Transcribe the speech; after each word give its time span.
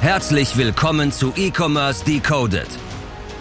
Herzlich 0.00 0.56
willkommen 0.56 1.10
zu 1.10 1.32
E-Commerce 1.34 2.04
Decoded, 2.04 2.68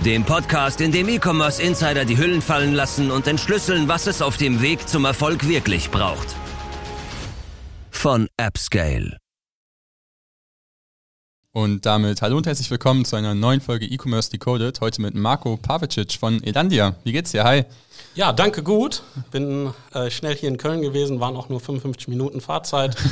dem 0.03 0.23
Podcast, 0.23 0.81
in 0.81 0.91
dem 0.91 1.09
E-Commerce 1.09 1.61
Insider 1.61 2.05
die 2.05 2.17
Hüllen 2.17 2.41
fallen 2.41 2.73
lassen 2.73 3.11
und 3.11 3.27
entschlüsseln, 3.27 3.87
was 3.87 4.07
es 4.07 4.21
auf 4.21 4.37
dem 4.37 4.61
Weg 4.61 4.87
zum 4.87 5.05
Erfolg 5.05 5.47
wirklich 5.47 5.91
braucht. 5.91 6.27
Von 7.91 8.29
AppScale. 8.37 9.17
Und 11.51 11.85
damit 11.85 12.21
hallo 12.21 12.37
und 12.37 12.47
herzlich 12.47 12.71
willkommen 12.71 13.05
zu 13.05 13.15
einer 13.15 13.35
neuen 13.35 13.61
Folge 13.61 13.85
E-Commerce 13.85 14.31
Decoded. 14.31 14.81
Heute 14.81 15.01
mit 15.01 15.13
Marco 15.13 15.57
Pavicic 15.57 16.13
von 16.13 16.41
Elandia. 16.41 16.95
Wie 17.03 17.11
geht's 17.11 17.31
dir? 17.31 17.43
Hi. 17.43 17.65
Ja, 18.15 18.33
danke 18.33 18.63
gut. 18.63 19.03
Bin 19.29 19.73
äh, 19.93 20.09
schnell 20.09 20.35
hier 20.35 20.49
in 20.49 20.57
Köln 20.57 20.81
gewesen, 20.81 21.19
waren 21.19 21.35
auch 21.35 21.49
nur 21.49 21.59
55 21.59 22.07
Minuten 22.07 22.41
Fahrzeit. 22.41 22.95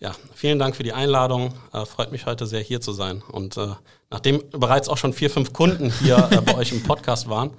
ja, 0.00 0.12
vielen 0.34 0.58
Dank 0.58 0.76
für 0.76 0.82
die 0.82 0.92
Einladung. 0.92 1.54
Äh, 1.72 1.84
freut 1.86 2.12
mich 2.12 2.26
heute 2.26 2.46
sehr 2.46 2.60
hier 2.60 2.80
zu 2.80 2.92
sein. 2.92 3.22
Und 3.22 3.56
äh, 3.56 3.68
nachdem 4.10 4.42
bereits 4.50 4.88
auch 4.88 4.98
schon 4.98 5.12
vier, 5.12 5.30
fünf 5.30 5.52
Kunden 5.52 5.92
hier 6.02 6.28
äh, 6.30 6.40
bei 6.40 6.56
euch 6.56 6.72
im 6.72 6.82
Podcast 6.82 7.28
waren, 7.28 7.50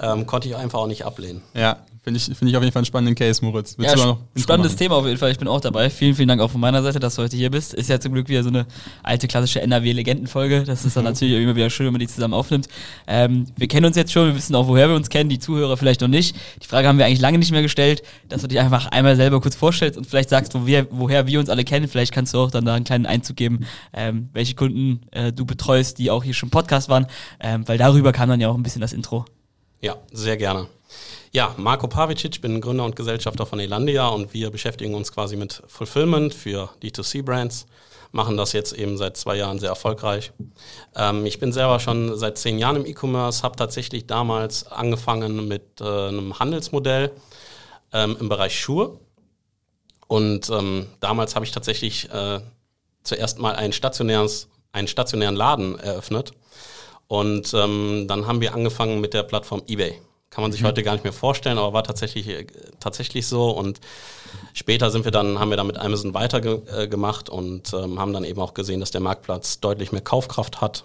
ähm, 0.00 0.26
konnte 0.26 0.48
ich 0.48 0.56
einfach 0.56 0.78
auch 0.78 0.86
nicht 0.86 1.04
ablehnen. 1.04 1.42
Ja, 1.54 1.78
Finde 2.02 2.16
ich, 2.16 2.24
find 2.24 2.50
ich 2.50 2.56
auf 2.56 2.62
jeden 2.62 2.72
Fall 2.72 2.80
einen 2.80 2.86
spannenden 2.86 3.14
Case, 3.14 3.44
Moritz. 3.44 3.76
Willst 3.76 3.94
ja, 3.94 4.16
spannendes 4.34 4.74
Thema 4.74 4.94
auf 4.96 5.04
jeden 5.04 5.18
Fall. 5.18 5.32
Ich 5.32 5.38
bin 5.38 5.48
auch 5.48 5.60
dabei. 5.60 5.90
Vielen, 5.90 6.14
vielen 6.14 6.28
Dank 6.28 6.40
auch 6.40 6.50
von 6.50 6.60
meiner 6.60 6.82
Seite, 6.82 6.98
dass 6.98 7.16
du 7.16 7.22
heute 7.22 7.36
hier 7.36 7.50
bist. 7.50 7.74
Ist 7.74 7.90
ja 7.90 8.00
zum 8.00 8.14
Glück 8.14 8.30
wieder 8.30 8.42
so 8.42 8.48
eine 8.48 8.64
alte 9.02 9.28
klassische 9.28 9.60
NRW-Legendenfolge. 9.60 10.64
Das 10.64 10.86
ist 10.86 10.96
dann 10.96 11.04
mhm. 11.04 11.10
natürlich 11.10 11.42
immer 11.42 11.56
wieder 11.56 11.68
schön, 11.68 11.84
wenn 11.84 11.92
man 11.92 12.00
die 12.00 12.06
zusammen 12.06 12.32
aufnimmt. 12.32 12.68
Ähm, 13.06 13.48
wir 13.54 13.68
kennen 13.68 13.84
uns 13.84 13.96
jetzt 13.96 14.12
schon, 14.12 14.28
wir 14.28 14.34
wissen 14.34 14.54
auch, 14.54 14.66
woher 14.66 14.88
wir 14.88 14.96
uns 14.96 15.10
kennen, 15.10 15.28
die 15.28 15.38
Zuhörer 15.38 15.76
vielleicht 15.76 16.00
noch 16.00 16.08
nicht. 16.08 16.34
Die 16.62 16.66
Frage 16.66 16.88
haben 16.88 16.96
wir 16.96 17.04
eigentlich 17.04 17.20
lange 17.20 17.36
nicht 17.36 17.52
mehr 17.52 17.60
gestellt, 17.60 18.02
dass 18.30 18.40
du 18.40 18.48
dich 18.48 18.60
einfach 18.60 18.86
einmal 18.86 19.16
selber 19.16 19.42
kurz 19.42 19.54
vorstellst 19.54 19.98
und 19.98 20.06
vielleicht 20.06 20.30
sagst, 20.30 20.54
wo 20.54 20.66
wir, 20.66 20.86
woher 20.90 21.26
wir 21.26 21.38
uns 21.38 21.50
alle 21.50 21.64
kennen. 21.64 21.86
Vielleicht 21.86 22.14
kannst 22.14 22.32
du 22.32 22.38
auch 22.38 22.50
dann 22.50 22.64
da 22.64 22.72
einen 22.72 22.86
kleinen 22.86 23.04
Einzug 23.04 23.36
geben, 23.36 23.66
ähm, 23.92 24.30
welche 24.32 24.54
Kunden 24.54 25.02
äh, 25.10 25.34
du 25.34 25.44
betreust, 25.44 25.89
die 25.94 26.10
auch 26.10 26.24
hier 26.24 26.34
schon 26.34 26.50
Podcast 26.50 26.88
waren, 26.88 27.06
ähm, 27.40 27.66
weil 27.66 27.78
darüber 27.78 28.12
kam 28.12 28.28
dann 28.28 28.40
ja 28.40 28.48
auch 28.48 28.54
ein 28.54 28.62
bisschen 28.62 28.80
das 28.80 28.92
Intro. 28.92 29.24
Ja, 29.80 29.96
sehr 30.12 30.36
gerne. 30.36 30.68
Ja, 31.32 31.54
Marco 31.56 31.86
Pavicic, 31.86 32.40
bin 32.40 32.60
Gründer 32.60 32.84
und 32.84 32.96
Gesellschafter 32.96 33.46
von 33.46 33.60
Elandia 33.60 34.08
und 34.08 34.34
wir 34.34 34.50
beschäftigen 34.50 34.94
uns 34.94 35.12
quasi 35.12 35.36
mit 35.36 35.62
Fulfillment 35.68 36.34
für 36.34 36.70
D2C-Brands, 36.82 37.66
machen 38.10 38.36
das 38.36 38.52
jetzt 38.52 38.72
eben 38.72 38.96
seit 38.96 39.16
zwei 39.16 39.36
Jahren 39.36 39.60
sehr 39.60 39.68
erfolgreich. 39.68 40.32
Ähm, 40.96 41.24
ich 41.26 41.38
bin 41.38 41.52
selber 41.52 41.78
schon 41.78 42.18
seit 42.18 42.36
zehn 42.38 42.58
Jahren 42.58 42.76
im 42.76 42.86
E-Commerce, 42.86 43.44
habe 43.44 43.56
tatsächlich 43.56 44.06
damals 44.06 44.66
angefangen 44.66 45.46
mit 45.46 45.80
äh, 45.80 45.84
einem 45.84 46.38
Handelsmodell 46.38 47.12
ähm, 47.92 48.16
im 48.18 48.28
Bereich 48.28 48.58
Schuhe. 48.58 48.98
Und 50.08 50.50
ähm, 50.50 50.88
damals 50.98 51.36
habe 51.36 51.44
ich 51.44 51.52
tatsächlich 51.52 52.10
äh, 52.10 52.40
zuerst 53.04 53.38
mal 53.38 53.54
ein 53.54 53.72
stationäres, 53.72 54.48
einen 54.72 54.88
stationären 54.88 55.36
Laden 55.36 55.78
eröffnet. 55.78 56.32
Und 57.08 57.52
ähm, 57.54 58.06
dann 58.08 58.26
haben 58.26 58.40
wir 58.40 58.54
angefangen 58.54 59.00
mit 59.00 59.14
der 59.14 59.24
Plattform 59.24 59.62
eBay. 59.66 60.00
Kann 60.30 60.42
man 60.42 60.52
sich 60.52 60.62
mhm. 60.62 60.66
heute 60.68 60.84
gar 60.84 60.92
nicht 60.92 61.02
mehr 61.02 61.12
vorstellen, 61.12 61.58
aber 61.58 61.72
war 61.72 61.82
tatsächlich, 61.82 62.28
äh, 62.28 62.46
tatsächlich 62.78 63.26
so. 63.26 63.50
Und 63.50 63.80
später 64.54 64.90
sind 64.90 65.04
wir 65.04 65.10
dann, 65.10 65.40
haben 65.40 65.50
wir 65.50 65.56
dann 65.56 65.66
mit 65.66 65.76
Amazon 65.76 66.14
weitergemacht 66.14 67.28
äh, 67.28 67.32
und 67.32 67.74
ähm, 67.74 67.98
haben 67.98 68.12
dann 68.12 68.22
eben 68.22 68.40
auch 68.40 68.54
gesehen, 68.54 68.78
dass 68.78 68.92
der 68.92 69.00
Marktplatz 69.00 69.58
deutlich 69.58 69.90
mehr 69.90 70.02
Kaufkraft 70.02 70.60
hat. 70.60 70.84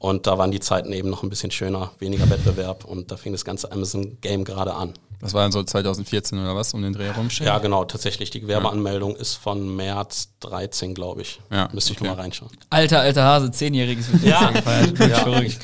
Und 0.00 0.26
da 0.26 0.38
waren 0.38 0.50
die 0.50 0.60
Zeiten 0.60 0.94
eben 0.94 1.10
noch 1.10 1.22
ein 1.22 1.28
bisschen 1.28 1.50
schöner, 1.50 1.90
weniger 1.98 2.28
Wettbewerb 2.30 2.86
und 2.86 3.12
da 3.12 3.18
fing 3.18 3.32
das 3.32 3.44
ganze 3.44 3.70
Amazon-Game 3.70 4.44
gerade 4.44 4.72
an. 4.72 4.94
Das 5.20 5.34
war 5.34 5.42
dann 5.42 5.52
so 5.52 5.62
2014 5.62 6.38
oder 6.38 6.56
was, 6.56 6.72
um 6.72 6.80
den 6.80 6.94
Dreh 6.94 7.04
herum? 7.04 7.28
Ja, 7.40 7.58
genau, 7.58 7.84
tatsächlich. 7.84 8.30
Die 8.30 8.40
Gewerbeanmeldung 8.40 9.12
ja. 9.12 9.18
ist 9.18 9.34
von 9.34 9.76
März 9.76 10.30
13, 10.40 10.94
glaube 10.94 11.20
ich. 11.20 11.40
Ja, 11.50 11.68
Müsste 11.74 11.92
ich 11.92 11.98
okay. 11.98 12.08
nochmal 12.08 12.22
reinschauen. 12.22 12.50
Alter, 12.70 13.00
alter 13.00 13.24
Hase, 13.24 13.50
zehnjähriges 13.50 14.06
ja. 14.22 14.50
gefeiert. 14.50 14.98
ja. 14.98 15.16
verrückt. 15.18 15.58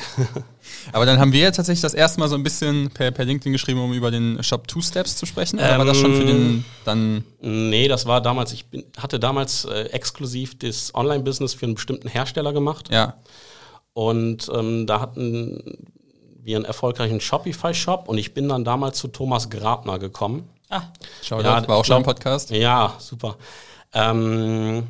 Aber 0.93 1.07
dann 1.07 1.19
haben 1.19 1.33
wir 1.33 1.41
ja 1.41 1.51
tatsächlich 1.51 1.81
das 1.81 1.95
erste 1.95 2.21
Mal 2.21 2.29
so 2.29 2.35
ein 2.35 2.43
bisschen 2.43 2.91
per, 2.91 3.11
per 3.13 3.25
LinkedIn 3.25 3.55
geschrieben, 3.55 3.81
um 3.81 3.95
über 3.95 4.11
den 4.11 4.43
Shop 4.43 4.69
Two 4.69 4.83
Steps 4.83 5.17
zu 5.17 5.25
sprechen. 5.25 5.59
Oder 5.59 5.73
ähm, 5.73 5.79
war 5.79 5.87
das 5.87 5.97
schon 5.97 6.15
für 6.15 6.27
den 6.27 6.37
ähm, 6.37 6.65
dann? 6.85 7.25
Nee, 7.41 7.89
das 7.89 8.05
war 8.05 8.21
damals, 8.21 8.53
ich 8.53 8.67
bin, 8.67 8.85
hatte 8.99 9.19
damals 9.19 9.65
äh, 9.65 9.85
exklusiv 9.85 10.59
das 10.59 10.95
Online-Business 10.95 11.55
für 11.55 11.65
einen 11.65 11.77
bestimmten 11.77 12.09
Hersteller 12.09 12.53
gemacht. 12.53 12.91
Ja. 12.93 13.15
Und 13.97 14.51
ähm, 14.55 14.87
da 14.87 15.01
hatten 15.01 15.89
wir 16.43 16.57
einen 16.57 16.67
erfolgreichen 16.67 17.19
Shopify-Shop 17.19 18.11
und 18.11 18.19
ich 18.19 18.35
bin 18.35 18.47
dann 18.47 18.63
damals 18.63 18.99
zu 18.99 19.09
Thomas 19.09 19.49
Grabner 19.49 19.99
gekommen. 19.99 20.51
Ah, 20.69 20.83
schau, 21.23 21.41
ja, 21.41 21.67
war 21.67 21.79
auch 21.79 21.85
schon 21.87 21.97
ein 21.97 22.03
Podcast. 22.03 22.51
Ja, 22.51 22.93
super. 22.99 23.37
Ähm, 23.95 24.87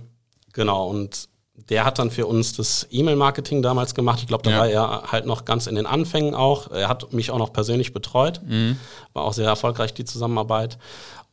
genau, 0.52 0.88
und 0.88 1.28
der 1.54 1.84
hat 1.84 2.00
dann 2.00 2.10
für 2.10 2.26
uns 2.26 2.56
das 2.56 2.88
E-Mail-Marketing 2.90 3.62
damals 3.62 3.94
gemacht. 3.94 4.18
Ich 4.22 4.26
glaube, 4.26 4.42
da 4.42 4.50
ja. 4.50 4.58
war 4.58 4.68
er 4.68 5.12
halt 5.12 5.24
noch 5.24 5.44
ganz 5.44 5.68
in 5.68 5.76
den 5.76 5.86
Anfängen 5.86 6.34
auch. 6.34 6.72
Er 6.72 6.88
hat 6.88 7.12
mich 7.12 7.30
auch 7.30 7.38
noch 7.38 7.52
persönlich 7.52 7.92
betreut. 7.92 8.40
Mhm. 8.44 8.76
War 9.12 9.22
auch 9.22 9.34
sehr 9.34 9.46
erfolgreich, 9.46 9.94
die 9.94 10.04
Zusammenarbeit. 10.04 10.78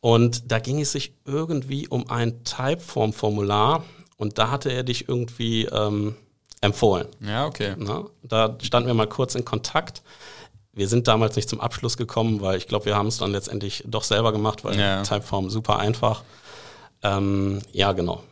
Und 0.00 0.52
da 0.52 0.60
ging 0.60 0.80
es 0.80 0.92
sich 0.92 1.14
irgendwie 1.24 1.88
um 1.88 2.08
ein 2.08 2.44
Typeform-Formular. 2.44 3.82
Und 4.16 4.38
da 4.38 4.52
hatte 4.52 4.70
er 4.70 4.84
dich 4.84 5.08
irgendwie 5.08 5.64
ähm, 5.64 6.14
empfohlen. 6.64 7.06
Ja, 7.20 7.46
okay. 7.46 7.74
Na, 7.76 8.04
da 8.22 8.56
standen 8.62 8.86
wir 8.86 8.94
mal 8.94 9.06
kurz 9.06 9.34
in 9.34 9.44
Kontakt. 9.44 10.02
Wir 10.72 10.88
sind 10.88 11.06
damals 11.06 11.36
nicht 11.36 11.48
zum 11.48 11.60
Abschluss 11.60 11.96
gekommen, 11.96 12.40
weil 12.40 12.56
ich 12.56 12.66
glaube, 12.66 12.86
wir 12.86 12.96
haben 12.96 13.06
es 13.06 13.18
dann 13.18 13.30
letztendlich 13.30 13.84
doch 13.86 14.02
selber 14.02 14.32
gemacht, 14.32 14.64
weil 14.64 14.78
ja. 14.78 15.02
Typeform 15.02 15.50
super 15.50 15.78
einfach. 15.78 16.24
Ähm, 17.02 17.60
ja, 17.72 17.92
genau. 17.92 18.22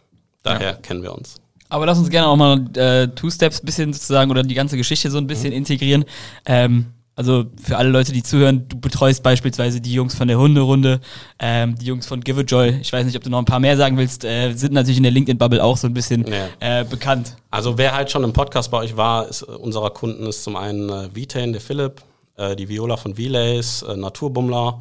Daher 0.43 0.70
ja. 0.70 0.76
kennen 0.76 1.03
wir 1.03 1.15
uns. 1.15 1.37
Aber 1.69 1.87
lass 1.87 1.98
uns 1.98 2.10
gerne 2.10 2.28
auch 2.28 2.37
mal 2.37 2.66
äh, 2.76 3.09
Two 3.09 3.31
Steps 3.31 3.60
bisschen 3.60 3.93
sozusagen 3.93 4.31
oder 4.31 4.43
die 4.43 4.54
ganze 4.54 4.76
Geschichte 4.76 5.10
so 5.10 5.19
ein 5.19 5.26
bisschen 5.26 5.50
mhm. 5.50 5.59
integrieren. 5.59 6.04
Ähm, 6.44 6.87
also 7.14 7.44
für 7.62 7.76
alle 7.76 7.90
Leute, 7.90 8.12
die 8.12 8.22
zuhören, 8.22 8.66
du 8.68 8.80
betreust 8.80 9.22
beispielsweise 9.22 9.80
die 9.80 9.92
Jungs 9.92 10.14
von 10.14 10.28
der 10.28 10.38
Hunderunde, 10.38 11.00
ähm, 11.38 11.76
die 11.76 11.86
Jungs 11.86 12.06
von 12.06 12.20
Give 12.20 12.40
a 12.40 12.44
Joy. 12.44 12.78
Ich 12.80 12.92
weiß 12.92 13.04
nicht, 13.04 13.16
ob 13.16 13.22
du 13.22 13.30
noch 13.30 13.38
ein 13.38 13.44
paar 13.44 13.60
mehr 13.60 13.76
sagen 13.76 13.98
willst, 13.98 14.24
äh, 14.24 14.52
sind 14.54 14.72
natürlich 14.72 14.96
in 14.96 15.02
der 15.02 15.12
LinkedIn-Bubble 15.12 15.62
auch 15.62 15.76
so 15.76 15.86
ein 15.86 15.94
bisschen 15.94 16.24
ja. 16.26 16.80
äh, 16.80 16.84
bekannt. 16.84 17.36
Also 17.50 17.76
wer 17.76 17.94
halt 17.94 18.10
schon 18.10 18.24
im 18.24 18.32
Podcast 18.32 18.70
bei 18.70 18.78
euch 18.78 18.96
war, 18.96 19.28
ist, 19.28 19.42
äh, 19.42 19.46
unserer 19.46 19.90
Kunden 19.90 20.26
ist 20.26 20.42
zum 20.42 20.56
einen 20.56 20.88
äh, 20.88 21.14
Vitain, 21.14 21.52
der 21.52 21.60
Philipp, 21.60 22.02
äh, 22.36 22.56
die 22.56 22.68
Viola 22.68 22.96
von 22.96 23.12
Relays, 23.12 23.82
äh, 23.82 23.94
Naturbummler, 23.94 24.80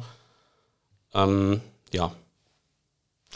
ähm, 1.14 1.60
ja, 1.92 2.12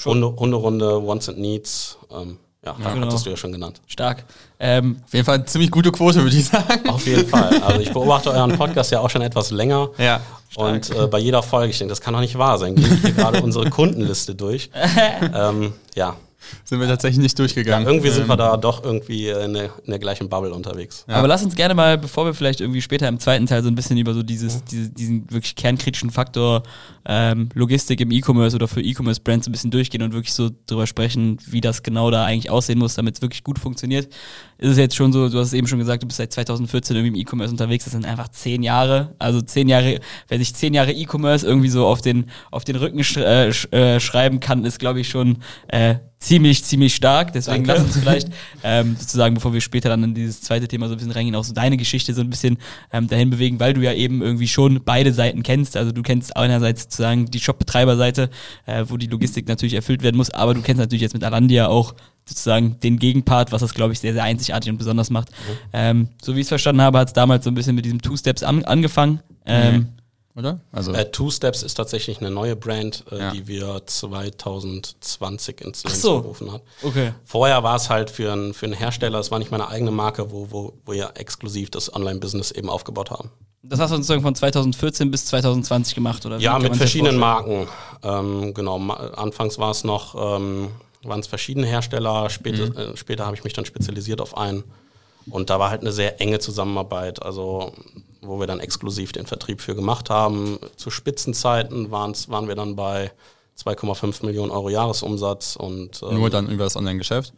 Hunde, 0.05 0.35
Hunderunde, 0.37 1.07
Wants 1.07 1.29
and 1.29 1.39
Needs, 1.39 1.99
ähm, 2.11 2.39
ja, 2.65 2.77
ja 2.83 2.95
genau. 2.95 3.07
hattest 3.07 3.27
du 3.27 3.31
ja 3.31 3.37
schon 3.37 3.53
genannt. 3.53 3.81
Stark. 3.87 4.25
Ähm, 4.59 5.01
auf 5.05 5.13
jeden 5.13 5.25
Fall 5.25 5.35
eine 5.37 5.45
ziemlich 5.45 5.71
gute 5.71 5.93
Quote, 5.93 6.23
würde 6.23 6.37
ich 6.37 6.47
sagen. 6.47 6.89
Auf 6.89 7.07
jeden 7.07 7.29
Fall. 7.29 7.61
Also 7.63 7.81
ich 7.81 7.93
beobachte 7.93 8.31
euren 8.31 8.57
Podcast 8.57 8.91
ja 8.91 9.01
auch 9.01 9.11
schon 9.11 9.23
etwas 9.23 9.51
länger. 9.51 9.91
Ja. 9.99 10.21
Stark. 10.49 10.75
Und 10.75 10.91
äh, 10.91 11.07
bei 11.09 11.19
jeder 11.19 11.43
Folge, 11.43 11.71
ich 11.71 11.79
denke, 11.79 11.91
das 11.91 12.01
kann 12.01 12.15
doch 12.15 12.21
nicht 12.21 12.39
wahr 12.39 12.59
sein, 12.59 12.75
gehe 12.75 12.87
ich 12.87 13.01
hier 13.01 13.13
gerade 13.13 13.41
unsere 13.43 13.69
Kundenliste 13.69 14.35
durch. 14.35 14.71
ähm, 15.35 15.75
ja, 15.95 16.17
sind 16.65 16.81
wir 16.81 16.87
tatsächlich 16.87 17.23
nicht 17.23 17.39
durchgegangen. 17.39 17.85
Ja, 17.87 17.91
irgendwie 17.91 18.09
ähm. 18.09 18.15
sind 18.15 18.29
wir 18.29 18.35
ähm. 18.35 18.39
da 18.39 18.57
doch 18.57 18.85
irgendwie 18.85 19.29
in 19.29 19.55
der, 19.55 19.65
in 19.85 19.91
der 19.91 19.99
gleichen 19.99 20.29
Bubble 20.29 20.53
unterwegs. 20.53 21.05
Ja. 21.09 21.17
Aber 21.17 21.29
lass 21.29 21.43
uns 21.43 21.55
gerne 21.55 21.75
mal, 21.75 21.99
bevor 21.99 22.25
wir 22.25 22.35
vielleicht 22.35 22.61
irgendwie 22.61 22.83
später 22.83 23.09
im 23.09 23.19
zweiten 23.19 23.47
Teil 23.47 23.63
so 23.63 23.69
ein 23.69 23.75
bisschen 23.75 23.97
über 23.99 24.15
so 24.15 24.23
dieses, 24.23 24.57
mhm. 24.57 24.63
diese, 24.71 24.91
diesen 24.91 25.31
wirklich 25.31 25.55
kernkritischen 25.55 26.11
Faktor 26.11 26.63
ähm, 27.05 27.49
Logistik 27.55 28.01
im 28.01 28.11
E-Commerce 28.11 28.57
oder 28.57 28.69
für 28.69 28.83
E-Commerce-Brands 28.83 29.49
ein 29.49 29.53
bisschen 29.53 29.71
durchgehen 29.71 30.03
und 30.03 30.13
wirklich 30.13 30.35
so 30.35 30.51
drüber 30.67 30.87
sprechen, 30.87 31.39
wie 31.47 31.61
das 31.61 31.83
genau 31.83 32.11
da 32.11 32.25
eigentlich 32.25 32.51
aussehen 32.51 32.79
muss, 32.79 32.95
damit 32.95 33.17
es 33.17 33.23
wirklich 33.23 33.45
gut 33.45 33.59
funktioniert. 33.59 34.07
Ist 34.59 34.71
es 34.71 34.79
jetzt 34.79 34.97
schon 34.97 35.13
so, 35.13 35.29
du 35.29 35.39
hast 35.39 35.49
es 35.49 35.53
eben 35.53 35.67
schon 35.67 35.79
gesagt, 35.79 36.03
du 36.03 36.07
bist 36.07 36.17
seit 36.17 36.33
2014 36.33 36.97
irgendwie 36.97 37.21
im 37.21 37.27
E-Commerce 37.27 37.53
unterwegs, 37.53 37.85
das 37.85 37.93
sind 37.93 38.07
einfach 38.07 38.29
zehn 38.29 38.63
Jahre. 38.63 39.15
Also 39.19 39.41
zehn 39.41 39.69
Jahre, 39.69 40.01
wer 40.29 40.39
sich 40.39 40.55
zehn 40.55 40.75
Jahre 40.75 40.93
E-Commerce 40.93 41.47
irgendwie 41.47 41.69
so 41.69 41.87
auf 41.87 42.01
den, 42.01 42.31
auf 42.51 42.65
den 42.65 42.77
Rücken 42.77 43.05
sch 43.05 43.19
äh, 43.19 43.53
sch 43.53 43.73
äh, 43.73 44.01
schreiben 44.01 44.41
kann, 44.41 44.65
ist 44.65 44.79
glaube 44.79 45.01
ich 45.01 45.09
schon 45.09 45.39
äh, 45.69 45.97
ziemlich, 46.19 46.65
ziemlich 46.65 46.95
stark. 46.95 47.33
Deswegen 47.33 47.65
Danke. 47.65 47.83
lass 47.83 47.95
uns 47.95 48.03
vielleicht 48.03 48.29
ähm, 48.65 48.97
sozusagen, 48.99 49.35
bevor 49.35 49.53
wir 49.53 49.61
später 49.61 49.89
dann 49.89 50.03
in 50.03 50.15
dieses 50.15 50.41
zweite 50.41 50.69
Thema 50.69 50.89
so 50.89 50.95
ein 50.95 50.99
bisschen 50.99 51.13
reingehen, 51.13 51.35
auch 51.37 51.45
so 51.45 51.53
deine 51.53 51.77
Geschichte 51.77 52.15
so 52.15 52.23
ein 52.23 52.31
bisschen 52.31 52.59
ähm, 52.93 53.09
dahin 53.09 53.31
bewegen, 53.31 53.61
weil 53.61 53.75
du 53.75 53.83
ja 53.83 53.93
eben 53.93 54.23
irgendwie 54.23 54.49
schon 54.49 54.83
beide 54.85 55.13
Seiten 55.13 55.43
kennst. 55.43 55.77
Also 55.77 55.93
du 55.93 56.03
kennst 56.03 56.37
einerseits 56.37 56.85
sozusagen 56.85 57.27
die 57.27 57.41
Shop-Betreiberseite, 57.41 58.31
äh, 58.67 58.85
wo 58.89 58.97
die 58.97 59.07
Logistik 59.07 59.49
natürlich 59.49 59.75
erfüllt 59.75 60.03
werden 60.03 60.17
muss, 60.17 60.31
aber 60.31 60.55
du 60.55 60.63
kennst 60.63 60.81
natürlich 60.81 61.03
jetzt 61.03 61.15
mit 61.15 61.25
Alandia 61.25 61.69
auch 61.69 61.95
sozusagen 62.29 62.81
den 62.81 62.99
Gegenpart, 62.99 63.53
was 63.53 63.61
das, 63.61 63.73
glaube 63.73 63.93
ich, 63.93 64.01
sehr, 64.01 64.13
sehr 64.13 64.25
einzigartig 64.25 64.71
und 64.71 64.79
besonders 64.79 65.11
macht. 65.11 65.31
Mhm. 65.31 65.53
Ähm, 65.73 66.09
so 66.21 66.35
wie 66.35 66.41
ich 66.41 66.47
es 66.47 66.49
verstanden 66.49 66.83
habe, 66.83 66.99
hat 66.99 67.09
es 67.09 67.15
damals 67.15 67.45
so 67.45 67.51
ein 67.51 67.55
bisschen 67.55 67.77
mit 67.77 67.85
diesem 67.85 68.03
Two-Steps 68.03 68.43
an, 68.43 68.65
angefangen. 68.65 69.21
Ähm, 69.45 69.75
mhm 69.75 69.89
oder? 70.37 70.61
Also 70.71 70.93
äh, 70.93 71.11
Two 71.11 71.31
Steps 71.31 71.63
ist 71.63 71.75
tatsächlich 71.75 72.19
eine 72.21 72.31
neue 72.31 72.55
Brand, 72.57 73.05
äh, 73.11 73.19
ja. 73.19 73.31
die 73.33 73.47
wir 73.49 73.83
2020 73.87 75.61
ins 75.63 75.85
Leben 75.85 75.97
so. 75.97 76.21
gerufen 76.23 76.53
haben. 76.53 76.63
Okay. 76.83 77.13
Vorher 77.25 77.63
war 77.63 77.77
es 77.77 77.91
halt 77.91 78.11
für, 78.11 78.33
ein, 78.33 78.55
für 78.55 78.67
einen 78.67 78.75
Hersteller, 78.75 79.19
es 79.19 79.31
war 79.31 79.39
nicht 79.39 79.51
meine 79.51 79.69
eigene 79.69 79.91
Marke, 79.91 80.31
wo, 80.31 80.49
wo, 80.51 80.73
wo 80.85 80.93
wir 80.93 81.13
exklusiv 81.15 81.71
das 81.71 81.93
Online-Business 81.95 82.51
eben 82.51 82.69
aufgebaut 82.69 83.11
haben. 83.11 83.31
Das 83.63 83.81
hast 83.81 83.91
du 83.91 83.97
sozusagen 83.97 84.23
von 84.23 84.35
2014 84.35 85.11
bis 85.11 85.27
2020 85.27 85.95
gemacht, 85.97 86.25
oder? 86.25 86.39
Ja, 86.39 86.59
mit 86.59 86.77
verschiedenen 86.77 87.17
Marken. 87.17 87.67
Ähm, 88.03 88.55
genau, 88.55 88.79
anfangs 88.79 89.59
war 89.59 89.73
es 89.73 89.83
noch 89.83 90.15
ähm, 90.39 90.69
waren 91.03 91.21
es 91.21 91.27
verschiedene 91.27 91.67
Hersteller. 91.67 92.31
Später, 92.31 92.67
Mhm. 92.67 92.77
äh, 92.93 92.97
später 92.97 93.27
habe 93.27 93.37
ich 93.37 93.45
mich 93.45 93.53
dann 93.53 93.65
spezialisiert 93.65 94.21
auf 94.21 94.37
einen. 94.37 94.65
Und 95.31 95.51
da 95.51 95.59
war 95.59 95.71
halt 95.71 95.81
eine 95.81 95.93
sehr 95.93 96.21
enge 96.21 96.39
Zusammenarbeit, 96.39 97.23
also 97.23 97.73
wo 98.23 98.39
wir 98.41 98.47
dann 98.47 98.61
exklusiv 98.61 99.13
den 99.13 99.27
Vertrieb 99.27 99.61
für 99.61 99.75
gemacht 99.75 100.11
haben. 100.11 100.59
Zu 100.77 100.91
Spitzenzeiten 100.91 101.91
waren's, 101.91 102.29
waren 102.29 102.49
wir 102.49 102.55
dann 102.55 102.77
bei 102.77 103.13
2,5 103.59 104.25
Millionen 104.27 104.51
Euro 104.51 104.69
Jahresumsatz 104.69 105.57
und 105.57 106.03
ähm, 106.03 106.19
Nur 106.19 106.31
dann 106.31 106.49
über 106.49 106.65
das 106.65 106.77
Online-Geschäft? 106.77 107.33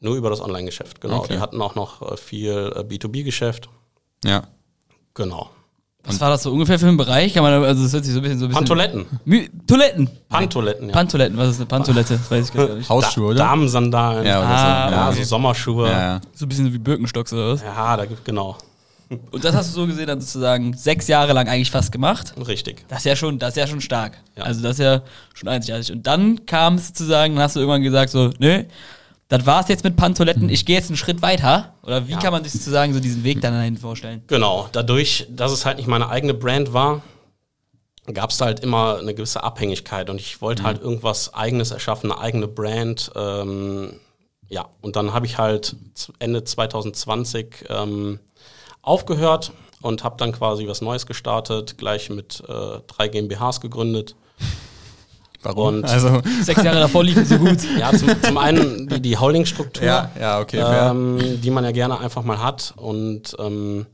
nur 0.00 0.14
über 0.14 0.30
das 0.30 0.40
Online-Geschäft, 0.40 1.00
genau. 1.00 1.18
Okay. 1.18 1.34
Die 1.34 1.38
hatten 1.40 1.60
auch 1.60 1.74
noch 1.74 2.12
äh, 2.12 2.16
viel 2.16 2.72
äh, 2.76 2.80
B2B-Geschäft, 2.82 3.68
Ja. 4.24 4.44
genau. 5.14 5.50
Was 6.08 6.20
war 6.20 6.30
das 6.30 6.42
so 6.42 6.52
ungefähr 6.52 6.78
für 6.78 6.88
ein 6.88 6.96
Bereich? 6.96 7.34
Kann 7.34 7.42
man, 7.42 7.52
also 7.62 7.82
das 7.84 7.92
hört 7.92 8.04
sich 8.04 8.12
so 8.14 8.18
ein 8.20 8.22
bisschen 8.22 8.38
so 8.38 8.46
ein 8.46 8.48
bisschen. 8.48 8.64
Pantoletten, 8.66 9.06
Mü 9.24 9.46
Toiletten. 9.66 10.10
Pantoletten, 10.28 10.88
ja. 10.88 10.92
Pantoiletten, 10.92 11.36
was 11.38 11.48
ist 11.50 11.56
eine 11.58 11.66
Pantoilette? 11.66 12.14
Das 12.18 12.30
weiß 12.30 12.48
ich 12.48 12.54
gar 12.54 12.74
nicht. 12.74 12.88
Hausschuhe, 12.88 13.26
oder? 13.28 13.36
Damensandalen, 13.36 14.26
Ja, 14.26 14.38
oder 14.40 14.48
Ah, 14.48 14.88
so. 14.88 14.94
ja, 14.94 15.08
okay. 15.08 15.18
so 15.18 15.24
Sommerschuhe. 15.24 15.88
ja, 15.90 16.00
ja. 16.00 16.20
So 16.34 16.46
ein 16.46 16.48
bisschen 16.48 16.66
so 16.66 16.72
wie 16.72 16.78
Birkenstocks 16.78 17.32
oder 17.32 17.52
was? 17.52 17.62
Ja, 17.62 17.96
da 17.96 18.04
gibt 18.06 18.24
genau. 18.24 18.56
Und 19.30 19.42
das 19.42 19.54
hast 19.54 19.70
du 19.70 19.80
so 19.80 19.86
gesehen, 19.86 20.06
dann 20.06 20.20
sozusagen 20.20 20.74
sechs 20.74 21.08
Jahre 21.08 21.32
lang 21.32 21.48
eigentlich 21.48 21.70
fast 21.70 21.92
gemacht. 21.92 22.34
Richtig. 22.46 22.84
Das 22.88 22.98
ist 22.98 23.04
ja 23.06 23.16
schon, 23.16 23.38
das 23.38 23.50
ist 23.50 23.56
ja 23.56 23.66
schon 23.66 23.80
stark. 23.80 24.18
Ja. 24.36 24.44
Also 24.44 24.62
das 24.62 24.72
ist 24.72 24.84
ja 24.84 25.00
schon 25.34 25.48
einzigartig. 25.48 25.92
Und 25.92 26.06
dann 26.06 26.44
kam 26.46 26.74
es 26.74 26.88
sozusagen, 26.88 27.34
dann 27.34 27.44
hast 27.44 27.56
du 27.56 27.60
irgendwann 27.60 27.82
gesagt 27.82 28.10
so, 28.10 28.30
nö, 28.38 28.64
das 29.28 29.44
war's 29.46 29.68
jetzt 29.68 29.84
mit 29.84 29.96
Pantoiletten, 29.96 30.48
ich 30.48 30.64
gehe 30.64 30.76
jetzt 30.76 30.88
einen 30.88 30.96
Schritt 30.96 31.20
weiter. 31.22 31.74
Oder 31.82 32.06
wie 32.08 32.12
Ja. 32.12 32.18
kann 32.18 32.32
man 32.32 32.42
sich 32.44 32.52
sozusagen 32.52 32.94
so 32.94 33.00
diesen 33.00 33.24
Weg 33.24 33.40
dann 33.40 33.52
dahin 33.54 33.76
vorstellen? 33.76 34.22
Genau, 34.26 34.68
dadurch, 34.72 35.26
dass 35.30 35.52
es 35.52 35.66
halt 35.66 35.76
nicht 35.76 35.86
meine 35.86 36.08
eigene 36.08 36.34
Brand 36.34 36.72
war, 36.72 37.02
gab 38.12 38.30
es 38.30 38.38
da 38.38 38.46
halt 38.46 38.60
immer 38.60 38.98
eine 38.98 39.14
gewisse 39.14 39.42
Abhängigkeit 39.42 40.08
und 40.08 40.18
ich 40.18 40.40
wollte 40.40 40.62
halt 40.62 40.80
irgendwas 40.80 41.34
eigenes 41.34 41.70
erschaffen, 41.72 42.10
eine 42.10 42.20
eigene 42.20 42.48
Brand. 42.48 43.10
Ähm, 43.14 44.00
ja, 44.48 44.64
und 44.80 44.96
dann 44.96 45.12
habe 45.12 45.26
ich 45.26 45.36
halt 45.36 45.76
Ende 46.18 46.42
2020 46.42 47.66
ähm, 47.68 48.18
aufgehört 48.80 49.52
und 49.82 50.04
habe 50.04 50.16
dann 50.16 50.32
quasi 50.32 50.66
was 50.66 50.80
Neues 50.80 51.06
gestartet, 51.06 51.76
gleich 51.76 52.08
mit 52.08 52.42
äh, 52.48 52.80
drei 52.86 53.08
GmbHs 53.08 53.60
gegründet. 53.60 54.16
Warum? 55.56 55.76
Und- 55.78 55.84
also, 55.84 56.20
Sechs 56.42 56.62
Jahre 56.62 56.80
davor 56.80 57.02
liefen 57.04 57.24
so 57.24 57.38
gut. 57.38 57.58
Ja, 57.78 57.92
zum, 57.92 58.10
zum 58.22 58.38
einen 58.38 58.86
die, 58.88 59.00
die 59.00 59.16
Holdingstruktur. 59.16 59.84
ja, 59.84 60.10
ja, 60.20 60.40
okay, 60.40 60.60
ähm, 60.64 61.40
die 61.40 61.50
man 61.50 61.64
ja 61.64 61.70
gerne 61.72 61.98
einfach 61.98 62.22
mal 62.22 62.42
hat 62.42 62.74
und 62.76 63.34
ähm, 63.38 63.86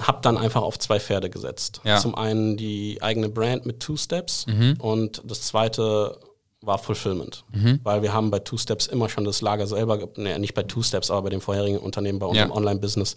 habe 0.00 0.18
dann 0.22 0.36
einfach 0.38 0.62
auf 0.62 0.78
zwei 0.78 0.98
Pferde 0.98 1.30
gesetzt. 1.30 1.80
Ja. 1.84 1.98
Zum 1.98 2.14
einen 2.14 2.56
die 2.56 2.98
eigene 3.02 3.28
Brand 3.28 3.66
mit 3.66 3.80
Two 3.80 3.96
Steps 3.96 4.46
Mhm. 4.46 4.76
und 4.78 5.22
das 5.24 5.42
zweite 5.42 6.18
war 6.60 6.78
Fulfillment, 6.78 7.44
Mhm. 7.52 7.80
weil 7.82 8.02
wir 8.02 8.12
haben 8.12 8.30
bei 8.30 8.38
Two 8.38 8.56
Steps 8.56 8.86
immer 8.86 9.08
schon 9.08 9.24
das 9.24 9.40
Lager 9.42 9.66
selber, 9.66 9.98
nee, 10.16 10.38
nicht 10.38 10.54
bei 10.54 10.62
Two 10.62 10.82
Steps, 10.82 11.10
aber 11.10 11.22
bei 11.22 11.30
dem 11.30 11.40
vorherigen 11.40 11.78
Unternehmen, 11.78 12.18
bei 12.20 12.26
unserem 12.26 12.50
Ja. 12.50 12.56
Online-Business, 12.56 13.16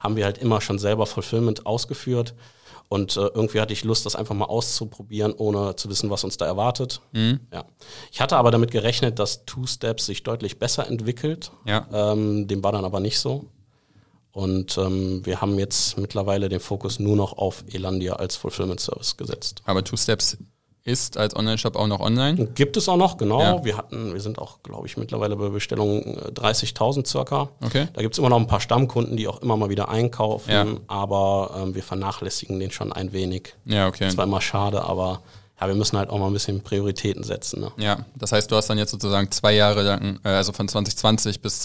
haben 0.00 0.16
wir 0.16 0.24
halt 0.24 0.38
immer 0.38 0.60
schon 0.60 0.78
selber 0.78 1.06
Fulfillment 1.06 1.66
ausgeführt 1.66 2.34
und 2.88 3.16
äh, 3.16 3.20
irgendwie 3.34 3.60
hatte 3.60 3.72
ich 3.72 3.84
Lust, 3.84 4.06
das 4.06 4.14
einfach 4.16 4.34
mal 4.34 4.44
auszuprobieren, 4.44 5.32
ohne 5.32 5.74
zu 5.76 5.88
wissen, 5.88 6.10
was 6.10 6.24
uns 6.24 6.36
da 6.36 6.46
erwartet. 6.46 7.00
Mhm. 7.12 7.40
Ja. 7.52 7.64
Ich 8.12 8.20
hatte 8.20 8.36
aber 8.36 8.50
damit 8.50 8.70
gerechnet, 8.70 9.18
dass 9.18 9.44
Two 9.44 9.66
Steps 9.66 10.06
sich 10.06 10.22
deutlich 10.22 10.58
besser 10.58 10.86
entwickelt. 10.86 11.50
Ja. 11.64 11.86
Ähm, 11.92 12.46
dem 12.46 12.62
war 12.62 12.72
dann 12.72 12.84
aber 12.84 13.00
nicht 13.00 13.18
so. 13.18 13.46
Und 14.30 14.76
ähm, 14.76 15.24
wir 15.24 15.40
haben 15.40 15.58
jetzt 15.58 15.96
mittlerweile 15.98 16.48
den 16.48 16.60
Fokus 16.60 16.98
nur 16.98 17.16
noch 17.16 17.38
auf 17.38 17.64
Elandia 17.72 18.16
als 18.16 18.36
Fulfillment 18.36 18.80
Service 18.80 19.16
gesetzt. 19.16 19.62
Aber 19.64 19.82
Two 19.82 19.96
Steps 19.96 20.36
ist 20.86 21.18
als 21.18 21.34
Online-Shop 21.36 21.76
auch 21.76 21.88
noch 21.88 22.00
online. 22.00 22.46
Gibt 22.54 22.76
es 22.76 22.88
auch 22.88 22.96
noch, 22.96 23.16
genau. 23.18 23.40
Ja. 23.40 23.64
Wir 23.64 23.76
hatten, 23.76 24.14
wir 24.14 24.20
sind 24.20 24.38
auch, 24.38 24.62
glaube 24.62 24.86
ich, 24.86 24.96
mittlerweile 24.96 25.36
bei 25.36 25.48
Bestellungen 25.48 26.16
äh, 26.16 26.30
30.000 26.30 27.06
circa. 27.06 27.48
Okay. 27.64 27.88
Da 27.92 28.02
gibt 28.02 28.14
es 28.14 28.18
immer 28.18 28.28
noch 28.30 28.38
ein 28.38 28.46
paar 28.46 28.60
Stammkunden, 28.60 29.16
die 29.16 29.26
auch 29.28 29.42
immer 29.42 29.56
mal 29.56 29.68
wieder 29.68 29.88
einkaufen, 29.88 30.50
Ja. 30.50 30.64
aber 30.86 31.50
ähm, 31.60 31.74
wir 31.74 31.82
vernachlässigen 31.82 32.58
den 32.60 32.70
schon 32.70 32.92
ein 32.92 33.12
wenig. 33.12 33.54
Ja, 33.64 33.88
okay. 33.88 34.04
Das 34.04 34.16
war 34.16 34.24
immer 34.24 34.40
schade, 34.40 34.82
aber 34.82 35.20
ja, 35.60 35.66
wir 35.68 35.74
müssen 35.74 35.98
halt 35.98 36.10
auch 36.10 36.18
mal 36.18 36.28
ein 36.28 36.32
bisschen 36.32 36.60
Prioritäten 36.62 37.24
setzen. 37.24 37.60
Ne? 37.60 37.72
Ja, 37.78 38.04
das 38.14 38.30
heißt, 38.32 38.50
du 38.50 38.56
hast 38.56 38.68
dann 38.68 38.78
jetzt 38.78 38.90
sozusagen 38.92 39.30
zwei 39.30 39.54
Jahre 39.54 39.82
lang, 39.82 40.20
äh, 40.22 40.28
also 40.28 40.52
von 40.52 40.68
2020 40.68 41.40
bis 41.40 41.60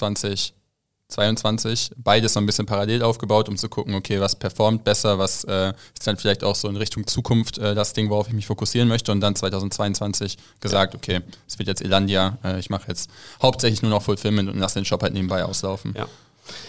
2022, 1.11 1.91
beides 1.97 2.33
so 2.33 2.39
ein 2.39 2.45
bisschen 2.45 2.65
parallel 2.65 3.03
aufgebaut, 3.03 3.49
um 3.49 3.57
zu 3.57 3.69
gucken, 3.69 3.93
okay, 3.95 4.19
was 4.19 4.35
performt 4.35 4.83
besser, 4.83 5.19
was 5.19 5.43
äh, 5.43 5.73
ist 5.93 6.07
dann 6.07 6.17
vielleicht 6.17 6.43
auch 6.43 6.55
so 6.55 6.67
in 6.69 6.77
Richtung 6.77 7.05
Zukunft 7.07 7.57
äh, 7.57 7.75
das 7.75 7.93
Ding, 7.93 8.09
worauf 8.09 8.27
ich 8.27 8.33
mich 8.33 8.47
fokussieren 8.47 8.87
möchte. 8.87 9.11
Und 9.11 9.21
dann 9.21 9.35
2022 9.35 10.37
gesagt, 10.59 10.95
okay, 10.95 11.21
es 11.47 11.59
wird 11.59 11.67
jetzt 11.67 11.81
Elandia, 11.81 12.37
äh, 12.43 12.59
ich 12.59 12.69
mache 12.69 12.87
jetzt 12.87 13.09
hauptsächlich 13.41 13.81
nur 13.81 13.91
noch 13.91 14.01
Fulfillment 14.03 14.49
und 14.49 14.57
lasse 14.57 14.79
den 14.79 14.85
Shop 14.85 15.03
halt 15.03 15.13
nebenbei 15.13 15.43
auslaufen. 15.45 15.93
Ja. 15.97 16.07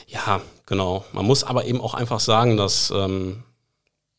ja, 0.09 0.41
genau. 0.67 1.05
Man 1.13 1.25
muss 1.25 1.45
aber 1.45 1.65
eben 1.65 1.81
auch 1.81 1.95
einfach 1.95 2.21
sagen, 2.21 2.57
dass 2.57 2.91
ähm, 2.95 3.43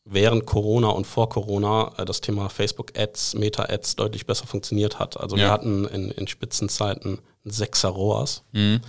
während 0.06 0.44
Corona 0.46 0.88
und 0.88 1.06
vor 1.06 1.28
Corona 1.28 1.92
äh, 1.96 2.04
das 2.04 2.20
Thema 2.20 2.48
Facebook-Ads, 2.48 3.34
Meta-Ads 3.34 3.96
deutlich 3.96 4.26
besser 4.26 4.46
funktioniert 4.46 4.98
hat. 4.98 5.18
Also 5.18 5.36
wir 5.36 5.44
Ja. 5.44 5.50
hatten 5.50 5.86
in, 5.86 6.10
in 6.10 6.26
Spitzenzeiten 6.26 7.20
Sechser 7.46 7.90
ROAS 7.90 8.42
Mhm. 8.52 8.80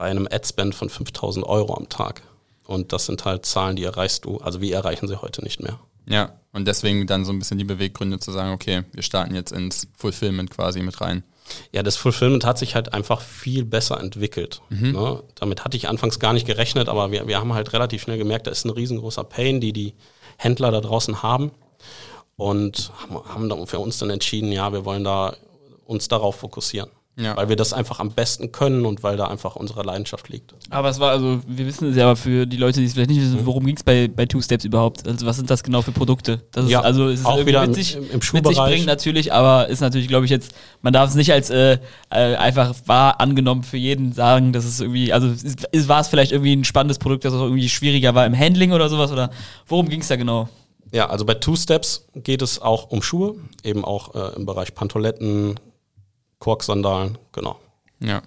Bei 0.00 0.06
einem 0.06 0.26
Ad-Spend 0.30 0.74
von 0.74 0.88
5000 0.88 1.44
Euro 1.44 1.76
am 1.76 1.90
Tag. 1.90 2.22
Und 2.66 2.94
das 2.94 3.04
sind 3.04 3.26
halt 3.26 3.44
Zahlen, 3.44 3.76
die 3.76 3.84
erreichst 3.84 4.24
du, 4.24 4.38
also 4.38 4.62
wir 4.62 4.74
erreichen 4.74 5.06
sie 5.08 5.20
heute 5.20 5.44
nicht 5.44 5.60
mehr. 5.62 5.78
Ja, 6.06 6.32
und 6.54 6.66
deswegen 6.66 7.06
dann 7.06 7.26
so 7.26 7.32
ein 7.32 7.38
bisschen 7.38 7.58
die 7.58 7.64
Beweggründe 7.64 8.18
zu 8.18 8.32
sagen, 8.32 8.52
okay, 8.54 8.84
wir 8.92 9.02
starten 9.02 9.34
jetzt 9.34 9.52
ins 9.52 9.88
Fulfillment 9.94 10.48
quasi 10.50 10.80
mit 10.80 11.02
rein. 11.02 11.22
Ja, 11.70 11.82
das 11.82 11.96
Fulfillment 11.96 12.46
hat 12.46 12.56
sich 12.56 12.74
halt 12.74 12.94
einfach 12.94 13.20
viel 13.20 13.66
besser 13.66 14.00
entwickelt. 14.00 14.62
Ne? 14.92 15.22
Damit 15.34 15.64
hatte 15.66 15.76
ich 15.76 15.86
anfangs 15.86 16.18
gar 16.18 16.32
nicht 16.32 16.46
gerechnet, 16.46 16.88
aber 16.88 17.10
wir, 17.10 17.28
wir 17.28 17.38
haben 17.38 17.52
halt 17.52 17.74
relativ 17.74 18.00
schnell 18.00 18.16
gemerkt, 18.16 18.46
da 18.46 18.50
ist 18.52 18.64
ein 18.64 18.70
riesengroßer 18.70 19.24
Pain, 19.24 19.60
die 19.60 19.74
die 19.74 19.92
Händler 20.38 20.70
da 20.70 20.80
draußen 20.80 21.22
haben. 21.22 21.50
Und 22.36 22.90
haben- 23.02 23.28
haben 23.34 23.48
dann 23.50 23.66
für 23.66 23.78
uns 23.80 23.98
dann 23.98 24.08
entschieden, 24.08 24.50
ja, 24.50 24.72
wir 24.72 24.86
wollen 24.86 25.04
da 25.04 25.36
uns 25.84 26.08
darauf 26.08 26.36
fokussieren. 26.36 26.88
Ja. 27.22 27.36
Weil 27.36 27.48
wir 27.50 27.56
das 27.56 27.72
einfach 27.72 28.00
am 28.00 28.12
besten 28.12 28.50
können 28.52 28.86
und 28.86 29.02
weil 29.02 29.16
da 29.16 29.26
einfach 29.26 29.56
unsere 29.56 29.82
Leidenschaft 29.82 30.28
liegt. 30.28 30.54
Aber 30.70 30.88
es 30.88 30.98
war, 31.00 31.10
also, 31.10 31.40
wir 31.46 31.66
wissen 31.66 31.90
es 31.90 31.96
ja, 31.96 32.04
aber 32.04 32.16
für 32.16 32.46
die 32.46 32.56
Leute, 32.56 32.80
die 32.80 32.86
es 32.86 32.94
vielleicht 32.94 33.10
nicht 33.10 33.20
wissen, 33.20 33.44
worum 33.44 33.66
ging 33.66 33.76
es 33.76 33.82
bei, 33.82 34.08
bei 34.08 34.24
Two 34.26 34.40
Steps 34.40 34.64
überhaupt? 34.64 35.06
Also, 35.06 35.26
was 35.26 35.36
sind 35.36 35.50
das 35.50 35.62
genau 35.62 35.82
für 35.82 35.92
Produkte? 35.92 36.42
Das 36.52 36.64
ist, 36.64 36.70
Ja, 36.70 36.80
also, 36.80 37.08
es 37.08 37.20
ist 37.20 37.26
auch 37.26 37.44
wieder 37.44 37.62
im- 37.62 37.70
witzig, 37.70 37.96
im- 37.96 38.04
im 38.04 38.08
witzig 38.14 38.24
Schuhbereich. 38.24 38.58
bringen 38.72 38.86
natürlich, 38.86 39.32
aber 39.32 39.68
ist 39.68 39.80
natürlich, 39.80 40.08
glaube 40.08 40.24
ich, 40.24 40.30
jetzt, 40.30 40.52
man 40.82 40.92
darf 40.92 41.10
es 41.10 41.14
nicht 41.16 41.32
als 41.32 41.50
äh, 41.50 41.78
äh, 42.10 42.36
einfach 42.36 42.74
wahr 42.86 43.20
angenommen 43.20 43.64
für 43.64 43.76
jeden 43.76 44.12
sagen, 44.12 44.52
dass 44.52 44.64
es 44.64 44.80
irgendwie, 44.80 45.12
also, 45.12 45.28
ist, 45.28 45.88
war 45.88 46.00
es 46.00 46.08
vielleicht 46.08 46.32
irgendwie 46.32 46.54
ein 46.56 46.64
spannendes 46.64 46.98
Produkt, 46.98 47.24
das 47.24 47.34
auch 47.34 47.42
irgendwie 47.42 47.68
schwieriger 47.68 48.14
war 48.14 48.24
im 48.24 48.38
Handling 48.38 48.72
oder 48.72 48.88
sowas? 48.88 49.12
Oder 49.12 49.30
worum 49.66 49.88
ging 49.88 50.00
es 50.00 50.08
da 50.08 50.16
genau? 50.16 50.48
Ja, 50.92 51.08
also 51.08 51.24
bei 51.24 51.34
Two 51.34 51.54
Steps 51.54 52.06
geht 52.16 52.42
es 52.42 52.60
auch 52.60 52.90
um 52.90 53.02
Schuhe, 53.02 53.36
eben 53.62 53.84
auch 53.84 54.14
äh, 54.14 54.34
im 54.36 54.44
Bereich 54.46 54.74
Pantoletten, 54.74 55.60
Korksandalen, 56.40 57.16
genau. 57.32 57.60
Ja. 58.00 58.22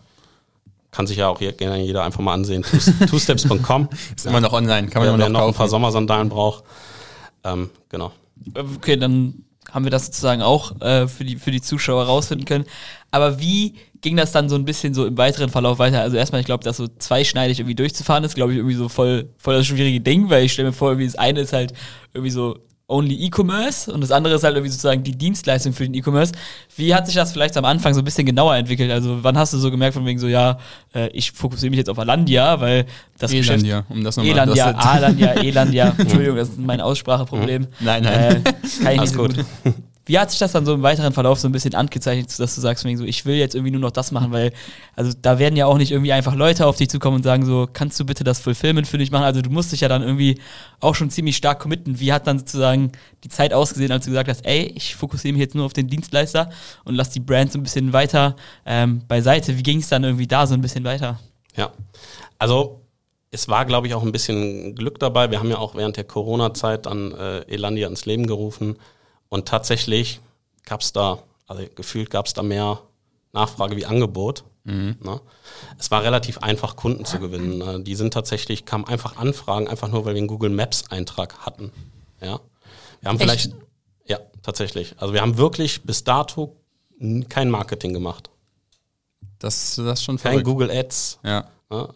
Kann 0.92 1.08
sich 1.08 1.18
ja 1.18 1.28
auch 1.28 1.40
hier 1.40 1.52
gerne 1.52 1.82
jeder 1.84 2.04
einfach 2.04 2.22
mal 2.22 2.34
ansehen. 2.34 2.64
Two- 2.64 2.78
Twosteps.com. 3.08 3.90
Ist 4.16 4.26
immer 4.26 4.40
noch 4.40 4.54
online, 4.54 4.88
kann 4.88 5.02
man 5.02 5.08
wer, 5.10 5.16
immer 5.16 5.24
wer 5.24 5.30
noch 5.30 5.40
noch 5.42 5.48
ein 5.48 5.54
paar. 5.54 5.68
Sommersandalen 5.68 6.30
braucht. 6.30 6.64
Ähm, 7.44 7.70
genau. 7.90 8.12
Okay, 8.78 8.96
dann 8.96 9.44
haben 9.72 9.84
wir 9.86 9.92
das 9.92 10.06
sozusagen 10.06 10.42
auch 10.44 10.80
äh, 10.82 11.08
für, 11.08 11.26
die, 11.26 11.36
für 11.38 11.50
die 11.52 11.62
Zuschauer 11.62 12.04
rausfinden 12.06 12.46
können. 12.46 12.66
Aber 13.10 13.40
wie 13.40 13.74
ging 14.02 14.16
das 14.18 14.32
dann 14.32 14.50
so 14.50 14.56
ein 14.56 14.66
bisschen 14.66 14.94
so 14.94 15.06
im 15.06 15.18
weiteren 15.18 15.50
Verlauf 15.50 15.80
weiter? 15.80 16.02
Also 16.02 16.16
erstmal, 16.18 16.42
ich 16.42 16.46
glaube, 16.46 16.64
das 16.64 16.78
so 16.78 16.88
zweischneidig 16.88 17.60
irgendwie 17.60 17.76
durchzufahren 17.76 18.24
ist, 18.24 18.36
glaube 18.36 18.52
ich, 18.52 18.58
irgendwie 18.60 18.76
so 18.76 18.88
voll, 18.90 19.30
voll 19.38 19.56
das 19.56 19.66
schwierige 19.66 20.02
Ding, 20.02 20.30
weil 20.30 20.46
ich 20.46 20.54
stelle 20.54 20.68
mir 20.70 20.74
vor, 20.74 20.90
irgendwie 20.92 21.08
das 21.08 21.16
eine 21.16 21.40
ist 21.42 21.54
halt 21.54 21.74
irgendwie 22.14 22.30
so 22.32 22.60
only 22.88 23.16
E-Commerce 23.26 23.92
und 23.92 24.02
das 24.02 24.12
andere 24.12 24.36
ist 24.36 24.44
halt 24.44 24.56
irgendwie 24.56 24.72
sozusagen 24.72 25.04
die 25.04 25.14
Dienstleistung 25.18 25.74
für 25.74 25.84
den 25.86 25.94
E-Commerce. 25.94 26.34
Wie 26.76 26.94
hat 26.94 27.06
sich 27.06 27.16
das 27.16 27.32
vielleicht 27.32 27.56
am 27.58 27.66
Anfang 27.66 27.94
so 27.94 28.02
ein 28.02 28.06
bisschen 28.06 28.26
genauer 28.26 28.56
entwickelt? 28.56 28.92
Also 28.92 29.24
wann 29.24 29.38
hast 29.38 29.54
du 29.54 29.58
so 29.58 29.72
gemerkt 29.72 29.94
von 29.94 30.06
wegen 30.06 30.20
so, 30.20 30.28
ja, 30.28 30.58
äh, 30.94 31.08
ich 31.10 31.32
fokussiere 31.32 31.70
mich 31.70 31.78
jetzt 31.78 31.90
auf 31.90 31.98
Alandia, 31.98 32.60
weil 32.60 32.86
das 33.18 33.32
Geschäft 33.32 33.64
Elandia, 33.64 33.86
um 33.90 34.04
das 34.04 34.18
nochmal 34.18 34.34
Elandia, 34.34 34.74
das- 34.74 34.86
Alandia, 34.86 35.32
Elandia. 35.34 35.96
Entschuldigung, 35.98 36.36
das 36.38 36.50
ist 36.50 36.60
mein 36.60 36.82
Ausspracheproblem. 36.82 37.68
Nein, 37.80 38.04
nein. 38.04 38.14
Äh, 38.14 38.42
kann 38.44 38.54
ich 38.62 38.86
Alles 38.88 39.00
nicht 39.02 39.14
so 39.14 39.18
gut. 39.24 39.46
Wie 40.06 40.20
hat 40.20 40.32
sich 40.32 40.40
das 40.40 40.52
dann 40.52 40.66
so 40.66 40.74
im 40.74 40.82
weiteren 40.82 41.14
Verlauf 41.14 41.40
so 41.40 41.48
ein 41.48 41.54
bisschen 41.54 41.76
angezeichnet, 41.76 42.38
dass 42.38 42.56
du 42.56 42.62
sagst, 42.62 42.84
so, 42.84 43.04
ich 43.06 43.26
will 43.26 43.36
jetzt 43.36 43.56
irgendwie 43.56 43.72
nur 43.72 43.80
noch 43.80 43.92
das 43.92 44.12
machen, 44.12 44.34
weil, 44.34 44.52
also 44.98 45.14
da 45.22 45.40
werden 45.40 45.56
ja 45.56 45.66
auch 45.66 45.78
nicht 45.78 45.92
irgendwie 45.92 46.12
einfach 46.12 46.36
Leute 46.36 46.68
auf 46.68 46.76
dich 46.76 46.90
zukommen 46.90 47.18
und 47.18 47.24
sagen 47.24 47.46
so, 47.46 47.70
kannst 47.72 48.00
du 48.02 48.06
bitte 48.06 48.26
das 48.26 48.40
Fulfillment 48.40 48.86
für 48.86 48.98
dich 48.98 49.12
machen? 49.12 49.24
Also 49.24 49.42
du 49.42 49.50
musst 49.50 49.72
dich 49.72 49.80
ja 49.80 49.88
dann 49.88 50.02
irgendwie 50.02 50.42
auch 50.82 50.94
schon 50.94 51.10
ziemlich 51.10 51.38
stark 51.38 51.60
committen. 51.60 52.02
Wie 52.02 52.12
hat 52.12 52.28
dann 52.28 52.40
sozusagen 52.40 52.92
die 53.24 53.30
Zeit 53.30 53.54
ausgesehen, 53.54 53.94
als 53.94 54.04
du 54.04 54.12
gesagt 54.12 54.30
hast, 54.30 54.46
ey, 54.46 54.74
ich 54.76 54.96
fokussiere 54.96 55.32
mich 55.32 55.42
jetzt 55.42 55.56
nur 55.56 55.66
auf 55.66 55.74
den 55.74 55.88
Dienstleister 55.88 56.50
und 56.84 56.96
lass 56.96 57.12
die 57.12 57.22
Brand 57.22 57.54
so 57.54 57.60
ein 57.60 57.64
bisschen 57.64 57.94
weiter 57.94 58.36
ähm, 58.66 59.04
beiseite. 59.08 59.58
Wie 59.58 59.64
ging 59.64 59.80
es 59.80 59.88
dann 59.88 60.04
irgendwie 60.04 60.28
da 60.28 60.48
so 60.48 60.54
ein 60.54 60.62
bisschen 60.62 60.84
weiter? 60.84 61.20
Ja. 61.56 61.72
Also 62.38 62.82
es 63.32 63.48
war, 63.48 63.66
glaube 63.66 63.88
ich, 63.88 63.94
auch 63.96 64.04
ein 64.04 64.12
bisschen 64.12 64.76
Glück 64.76 65.00
dabei. 65.00 65.32
Wir 65.32 65.40
haben 65.40 65.50
ja 65.50 65.58
auch 65.58 65.76
während 65.76 65.98
der 65.98 66.04
Corona-Zeit 66.04 66.86
dann 66.86 67.14
äh, 67.14 67.40
Elandia 67.44 67.88
ins 67.88 68.06
Leben 68.06 68.28
gerufen. 68.28 68.78
Und 69.34 69.48
tatsächlich 69.48 70.20
gab 70.64 70.82
es 70.82 70.94
da, 70.94 71.18
also 71.48 71.64
gefühlt 71.74 72.12
gab 72.12 72.28
es 72.28 72.34
da 72.34 72.44
mehr 72.44 72.82
Nachfrage 73.32 73.76
wie 73.76 73.88
Angebot. 73.88 74.44
Ne? 74.64 75.22
Es 75.80 75.90
war 75.90 76.04
relativ 76.04 76.38
einfach, 76.38 76.76
Kunden 76.76 77.04
zu 77.04 77.18
gewinnen. 77.18 77.58
Ne? 77.58 77.82
Die 77.82 77.96
sind 77.96 78.14
tatsächlich, 78.14 78.64
kamen 78.64 78.86
einfach 78.86 79.18
Anfragen, 79.18 79.68
einfach 79.68 79.88
nur, 79.88 80.06
weil 80.06 80.14
wir 80.14 80.20
einen 80.20 80.28
Google 80.28 80.52
Maps 80.52 80.84
Eintrag 80.92 81.40
hatten. 81.40 81.72
Ja. 82.22 82.42
Wir 83.02 83.10
haben 83.10 83.16
Echt? 83.16 83.24
vielleicht, 83.24 83.56
ja, 84.06 84.20
tatsächlich. 84.44 84.94
Also 85.00 85.16
wir 85.16 85.22
haben 85.22 85.36
wirklich 85.40 85.82
bis 85.82 86.04
dato 86.04 86.56
kein 87.28 87.50
Marketing 87.50 87.92
gemacht. 87.92 88.30
Das, 89.40 89.78
das 89.78 90.00
ist 90.00 90.04
schon 90.04 90.18
Kein 90.18 90.34
verrückt. 90.34 90.46
Google 90.46 90.70
Ads. 90.70 91.18
Ja. 91.24 91.48
Ja. 91.72 91.90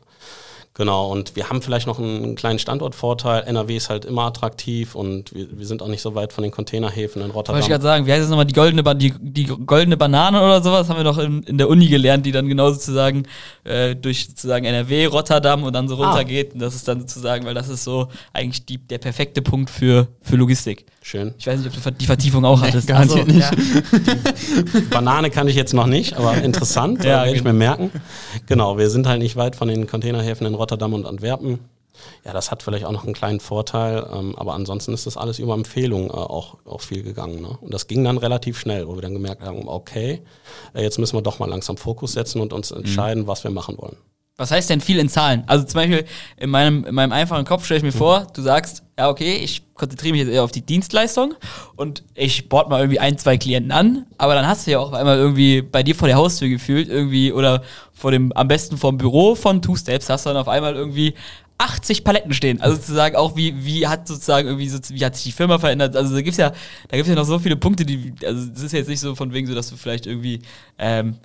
Genau, 0.78 1.12
und 1.12 1.36
wir 1.36 1.50
haben 1.50 1.64
vielleicht 1.64 1.88
noch 1.88 1.98
einen 1.98 2.36
kleinen 2.36 2.60
Standortvorteil. 2.60 3.44
NRW 3.48 3.76
ist 3.76 3.90
halt 3.90 4.06
immer 4.06 4.26
attraktiv 4.26 4.94
und 4.94 5.34
wir, 5.34 5.48
wir 5.58 5.66
sind 5.66 5.82
auch 5.82 5.88
nicht 5.88 6.04
so 6.04 6.14
weit 6.14 6.32
von 6.34 6.44
den 6.44 6.52
Containerhäfen 6.52 7.20
in 7.24 7.34
Wollte 7.34 7.52
ich 7.52 7.56
Rotterdam. 7.56 7.68
gerade 7.70 7.82
sagen, 7.84 8.06
wie 8.06 8.12
heißt 8.12 8.22
das 8.22 8.30
nochmal, 8.30 8.46
die 8.46 8.54
goldene, 8.54 8.84
ba 8.84 8.94
die, 8.94 9.12
die 9.20 9.46
goldene 9.46 9.98
Banane 9.98 10.40
oder 10.40 10.62
sowas, 10.62 10.88
haben 10.88 10.98
wir 10.98 11.04
doch 11.04 11.18
in, 11.18 11.42
in 11.44 11.58
der 11.58 11.68
Uni 11.68 11.88
gelernt, 11.88 12.28
die 12.28 12.32
dann 12.32 12.48
genau 12.48 12.70
sozusagen 12.70 13.24
äh, 13.64 13.96
durch 13.96 14.28
sozusagen 14.28 14.66
NRW, 14.66 15.06
Rotterdam 15.08 15.64
und 15.64 15.74
dann 15.74 15.88
so 15.88 15.96
Ah. 15.98 16.10
runtergeht. 16.10 16.54
Und 16.54 16.60
das 16.60 16.76
ist 16.76 16.88
dann 16.88 17.00
sozusagen, 17.00 17.44
weil 17.46 17.56
das 17.56 17.70
ist 17.70 17.84
so 17.84 18.10
eigentlich 18.32 18.66
die, 18.68 18.78
der 18.78 19.00
perfekte 19.00 19.42
Punkt 19.42 19.72
für, 19.72 20.08
für 20.22 20.36
Logistik. 20.36 20.86
Schön. 21.08 21.34
Ich 21.38 21.48
weiß 21.48 21.62
nicht, 21.62 21.74
ob 21.74 21.82
du 21.82 21.92
die 21.92 22.06
Vertiefung 22.06 22.44
auch 22.44 22.62
hattest. 22.62 22.86
garantiert 22.86 23.30
Also, 23.30 23.54
nicht. 23.56 24.70
Ja. 24.76 24.82
Banane 24.90 25.30
kann 25.30 25.48
ich 25.48 25.56
jetzt 25.56 25.74
noch 25.74 25.88
nicht, 25.88 26.18
aber 26.18 26.36
interessant, 26.44 27.02
Ja, 27.06 27.24
werde 27.24 27.34
ich 27.34 27.46
mir 27.46 27.54
merken. 27.54 27.92
Genau, 28.46 28.78
wir 28.78 28.90
sind 28.90 29.08
halt 29.08 29.22
nicht 29.22 29.38
weit 29.38 29.56
von 29.56 29.70
den 29.70 29.88
Containerhäfen 29.88 30.46
in 30.46 30.54
Rotterdam 30.54 30.94
und 30.94 31.06
Antwerpen. 31.06 31.60
Ja, 32.26 32.34
das 32.34 32.52
hat 32.52 32.62
vielleicht 32.62 32.84
auch 32.84 32.92
noch 32.92 33.06
einen 33.06 33.14
kleinen 33.14 33.40
Vorteil, 33.40 34.06
ähm, 34.14 34.36
aber 34.36 34.54
ansonsten 34.54 34.94
ist 34.94 35.06
das 35.08 35.16
alles 35.16 35.40
über 35.40 35.54
Empfehlung 35.54 36.10
äh, 36.10 36.14
auch, 36.14 36.58
auch 36.66 36.82
viel 36.82 37.04
gegangen. 37.04 37.42
Ne? 37.42 37.58
Und 37.62 37.74
das 37.74 37.88
ging 37.88 38.04
dann 38.04 38.18
relativ 38.18 38.60
schnell, 38.60 38.86
wo 38.90 38.96
wir 38.96 39.02
dann 39.02 39.14
gemerkt 39.14 39.44
haben, 39.44 39.66
okay, 39.70 40.24
äh, 40.74 40.84
jetzt 40.84 41.00
müssen 41.00 41.16
wir 41.16 41.22
doch 41.22 41.40
mal 41.40 41.50
langsam 41.50 41.78
Fokus 41.78 42.12
setzen 42.12 42.42
und 42.42 42.52
uns 42.52 42.72
entscheiden, 42.72 43.28
was 43.28 43.46
wir 43.46 43.52
machen 43.52 43.78
wollen. 43.78 43.96
Was 44.40 44.52
heißt 44.52 44.70
denn 44.70 44.82
viel 44.82 45.00
in 45.00 45.10
Zahlen? 45.10 45.44
Also 45.48 45.66
zum 45.66 45.80
Beispiel 45.80 46.06
in 46.38 46.52
meinem, 46.52 46.86
in 46.86 46.94
meinem 46.94 47.12
einfachen 47.12 47.44
Kopf 47.44 47.66
stelle 47.66 47.80
ich 47.80 47.84
mir 47.84 47.92
vor, 47.92 48.28
du 48.36 48.44
sagst, 48.44 48.84
ja 48.98 49.10
okay, 49.10 49.38
ich 49.38 49.64
konzentriere 49.74 50.12
mich 50.12 50.22
jetzt 50.22 50.32
eher 50.32 50.44
auf 50.44 50.52
die 50.52 50.62
Dienstleistung 50.62 51.34
und 51.76 52.04
ich 52.14 52.48
board 52.48 52.70
mal 52.70 52.82
irgendwie 52.82 53.00
ein, 53.00 53.18
zwei 53.18 53.38
Klienten 53.40 53.72
an, 53.72 54.06
aber 54.20 54.36
dann 54.36 54.48
hast 54.48 54.68
du 54.68 54.72
ja 54.72 54.78
auch 54.78 54.90
auf 54.90 54.94
einmal 54.94 55.18
irgendwie 55.18 55.64
bei 55.64 55.82
dir 55.82 55.96
vor 55.96 56.08
der 56.08 56.18
Haustür 56.18 56.50
gefühlt 56.50 56.88
irgendwie 56.88 57.34
oder 57.34 57.64
vor 57.94 58.12
dem, 58.12 58.32
am 58.34 58.48
besten 58.48 58.78
vom 58.78 59.00
Büro 59.00 59.34
von 59.34 59.64
Two 59.64 59.76
Steps 59.76 60.08
hast 60.08 60.28
du 60.28 60.30
dann 60.30 60.38
auf 60.38 60.50
einmal 60.50 60.76
irgendwie 60.76 61.16
80 61.58 62.04
Paletten 62.04 62.34
stehen. 62.34 62.62
Also 62.62 62.76
sozusagen 62.76 63.16
auch 63.16 63.36
wie, 63.36 63.66
wie 63.66 63.88
hat 63.88 64.08
sozusagen 64.08 64.48
irgendwie 64.48 64.70
so, 64.70 64.78
wie 64.90 65.04
hat 65.04 65.16
sich 65.16 65.24
die 65.24 65.32
Firma 65.32 65.58
verändert? 65.58 65.96
Also 65.96 66.14
da 66.14 66.22
gibt's 66.22 66.38
ja, 66.38 66.52
da 66.90 66.98
gibt's 66.98 67.10
ja 67.10 67.16
noch 67.16 67.26
so 67.26 67.40
viele 67.40 67.56
Punkte, 67.56 67.86
die, 67.86 68.14
also 68.24 68.46
das 68.46 68.62
ist 68.62 68.74
jetzt 68.74 68.88
nicht 68.88 69.00
so 69.00 69.16
von 69.16 69.34
wegen 69.34 69.48
so, 69.48 69.56
dass 69.56 69.72
du 69.72 69.78
vielleicht 69.78 70.06
irgendwie, 70.06 70.42
ähm, 70.78 71.16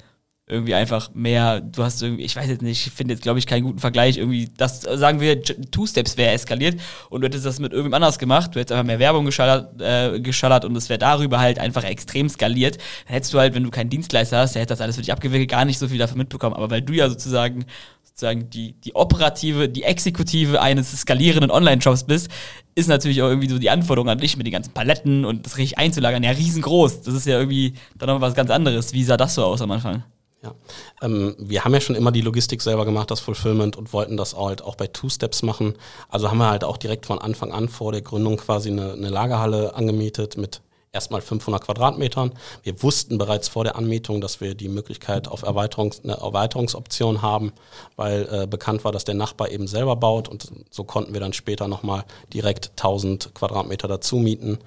irgendwie 0.47 0.75
einfach 0.75 1.11
mehr, 1.15 1.61
du 1.61 1.85
hast 1.85 2.03
irgendwie, 2.03 2.25
ich 2.25 2.35
weiß 2.35 2.49
jetzt 2.49 2.63
nicht, 2.63 2.87
ich 2.87 2.93
finde 2.93 3.15
jetzt 3.15 3.23
glaube 3.23 3.39
ich 3.39 3.47
keinen 3.47 3.63
guten 3.63 3.79
Vergleich, 3.79 4.19
irgendwie, 4.19 4.51
das 4.57 4.81
sagen 4.83 5.21
wir, 5.21 5.35
J- 5.35 5.71
Two-Steps 5.71 6.17
wäre 6.17 6.33
eskaliert 6.33 6.81
und 7.11 7.21
du 7.21 7.27
hättest 7.27 7.47
das 7.47 7.61
mit 7.61 7.73
irgendjemand 7.73 8.03
anders 8.03 8.19
gemacht, 8.19 8.55
du 8.55 8.59
hättest 8.59 8.73
einfach 8.73 8.87
mehr 8.87 8.99
Werbung 8.99 9.25
geschallert, 9.25 9.81
äh, 9.81 10.21
geschallert 10.21 10.65
und 10.65 10.77
es 10.77 10.89
wäre 10.89 10.99
darüber 10.99 11.39
halt 11.39 11.59
einfach 11.59 11.85
extrem 11.85 12.29
skaliert, 12.29 12.77
dann 13.07 13.15
hättest 13.15 13.33
du 13.33 13.39
halt, 13.39 13.55
wenn 13.55 13.63
du 13.63 13.71
keinen 13.71 13.89
Dienstleister 13.89 14.39
hast, 14.39 14.55
der 14.55 14.63
hätte 14.63 14.73
das 14.73 14.81
alles 14.81 14.97
für 14.97 15.03
dich 15.03 15.13
abgewickelt, 15.13 15.49
gar 15.51 15.65
nicht 15.65 15.79
so 15.79 15.89
viel 15.89 15.99
davon 15.99 16.19
mitbekommen, 16.19 16.57
aber 16.57 16.71
weil 16.71 16.83
du 16.83 16.93
ja 16.93 17.09
sozusagen 17.09 17.65
sozusagen 18.03 18.51
die, 18.51 18.73
die 18.73 18.95
operative, 18.95 19.69
die 19.71 19.85
Exekutive 19.85 20.61
eines 20.61 20.93
skalierenden 20.93 21.51
Online-Shops 21.51 22.05
bist, 22.05 22.29
ist 22.75 22.89
natürlich 22.89 23.23
auch 23.23 23.29
irgendwie 23.29 23.49
so 23.49 23.59
die 23.59 23.71
Anforderung 23.71 24.11
an 24.11 24.19
dich 24.19 24.37
mit 24.37 24.47
den 24.47 24.53
ganzen 24.53 24.75
Paletten 24.75 25.25
und 25.25 25.47
das 25.47 25.57
richtig 25.57 25.79
einzulagern, 25.79 26.23
ja 26.23 26.33
riesengroß. 26.33 27.03
Das 27.03 27.15
ist 27.15 27.27
ja 27.27 27.39
irgendwie 27.39 27.73
dann 27.97 28.09
noch 28.09 28.21
was 28.21 28.35
ganz 28.35 28.51
anderes. 28.51 28.93
Wie 28.93 29.05
sah 29.05 29.17
das 29.17 29.35
so 29.35 29.45
aus 29.45 29.63
am 29.63 29.71
Anfang? 29.71 30.03
Ja. 30.43 30.55
Ähm, 31.01 31.37
wir 31.39 31.65
haben 31.65 31.73
ja 31.73 31.81
schon 31.81 31.95
immer 31.97 32.11
die 32.11 32.21
Logistik 32.21 32.63
selber 32.63 32.85
gemacht, 32.85 33.11
das 33.11 33.21
Fulfillment 33.21 33.77
und 33.77 33.93
wollten 33.93 34.17
das 34.17 34.37
halt 34.37 34.63
auch 34.63 34.75
bei 34.75 34.89
Two 34.89 35.09
Steps 35.09 35.43
machen. 35.43 35.75
Also 36.09 36.31
haben 36.31 36.39
wir 36.39 36.51
halt 36.51 36.65
auch 36.65 36.77
direkt 36.77 37.07
von 37.07 37.19
Anfang 37.19 37.53
an 37.53 37.69
vor 37.69 37.93
der 37.93 38.03
Gründung 38.03 38.37
quasi 38.37 38.71
eine, 38.71 38.93
eine 38.93 39.09
Lagerhalle 39.09 39.75
angemietet 39.75 40.37
mit 40.37 40.61
erstmal 40.93 41.23
500 41.23 41.65
Quadratmetern. 41.65 42.33
Wir 42.63 42.83
wussten 42.83 43.19
bereits 43.19 43.49
vor 43.49 43.65
der 43.65 43.77
Anmietung, 43.77 44.21
dass 44.21 44.41
wir 44.41 44.55
die 44.55 44.69
Möglichkeit 44.69 45.27
auf 45.27 45.43
Erweiterungs 45.43 46.01
eine 46.05 46.15
Erweiterungsoption 46.15 47.23
haben, 47.23 47.53
weil 47.97 48.29
äh, 48.31 48.47
bekannt 48.47 48.85
war, 48.85 48.93
dass 48.93 49.05
der 49.05 49.15
Nachbar 49.15 49.51
eben 49.51 49.67
selber 49.67 49.97
baut 49.97 50.29
und 50.29 50.53
so 50.71 50.85
konnten 50.85 51.15
wir 51.15 51.21
dann 51.21 51.33
später 51.33 51.69
nochmal 51.69 52.05
direkt 52.33 52.71
1000 52.71 53.35
Quadratmeter 53.35 53.89
dazu 53.89 54.17
mieten. 54.17 54.59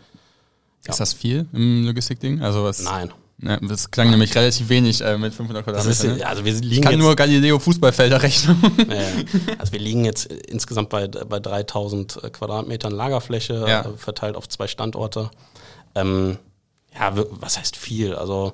Ist 0.88 1.00
das 1.00 1.14
viel 1.14 1.48
im 1.52 1.86
Logistikding? 1.86 2.42
Also 2.42 2.64
was? 2.64 2.82
Nein. 2.82 3.12
Ja, 3.42 3.58
das 3.60 3.92
klang 3.92 4.10
nämlich 4.12 4.34
relativ 4.34 4.70
wenig 4.70 5.02
äh, 5.02 5.18
mit 5.18 5.34
500 5.34 5.68
Das 5.68 5.86
ist, 5.86 6.00
Quadratmetern. 6.02 6.18
ne? 6.20 6.28
also 6.30 6.46
wir 6.46 6.54
liegen 6.54 6.72
Ich 6.72 6.82
kann 6.82 6.92
jetzt, 6.94 7.02
nur 7.02 7.16
Galileo 7.16 7.60
Fußballfelder 7.60 8.24
rechnen. 8.24 8.62
Äh, 8.90 9.26
also 9.58 9.74
wir 9.74 9.80
liegen 9.80 10.06
jetzt 10.06 10.32
äh, 10.32 10.36
insgesamt 10.48 10.90
bei, 10.90 11.08
bei 11.08 11.40
3000 11.42 12.32
Quadratmetern 12.32 12.94
Lagerfläche, 12.94 13.66
Ja. 13.68 13.82
äh, 13.82 13.98
verteilt 13.98 14.36
auf 14.38 14.48
zwei 14.48 14.68
Standorte. 14.68 15.32
Ähm, 15.96 16.38
ja, 16.98 17.12
was 17.32 17.58
heißt 17.60 17.76
viel? 17.76 18.16
Also 18.16 18.54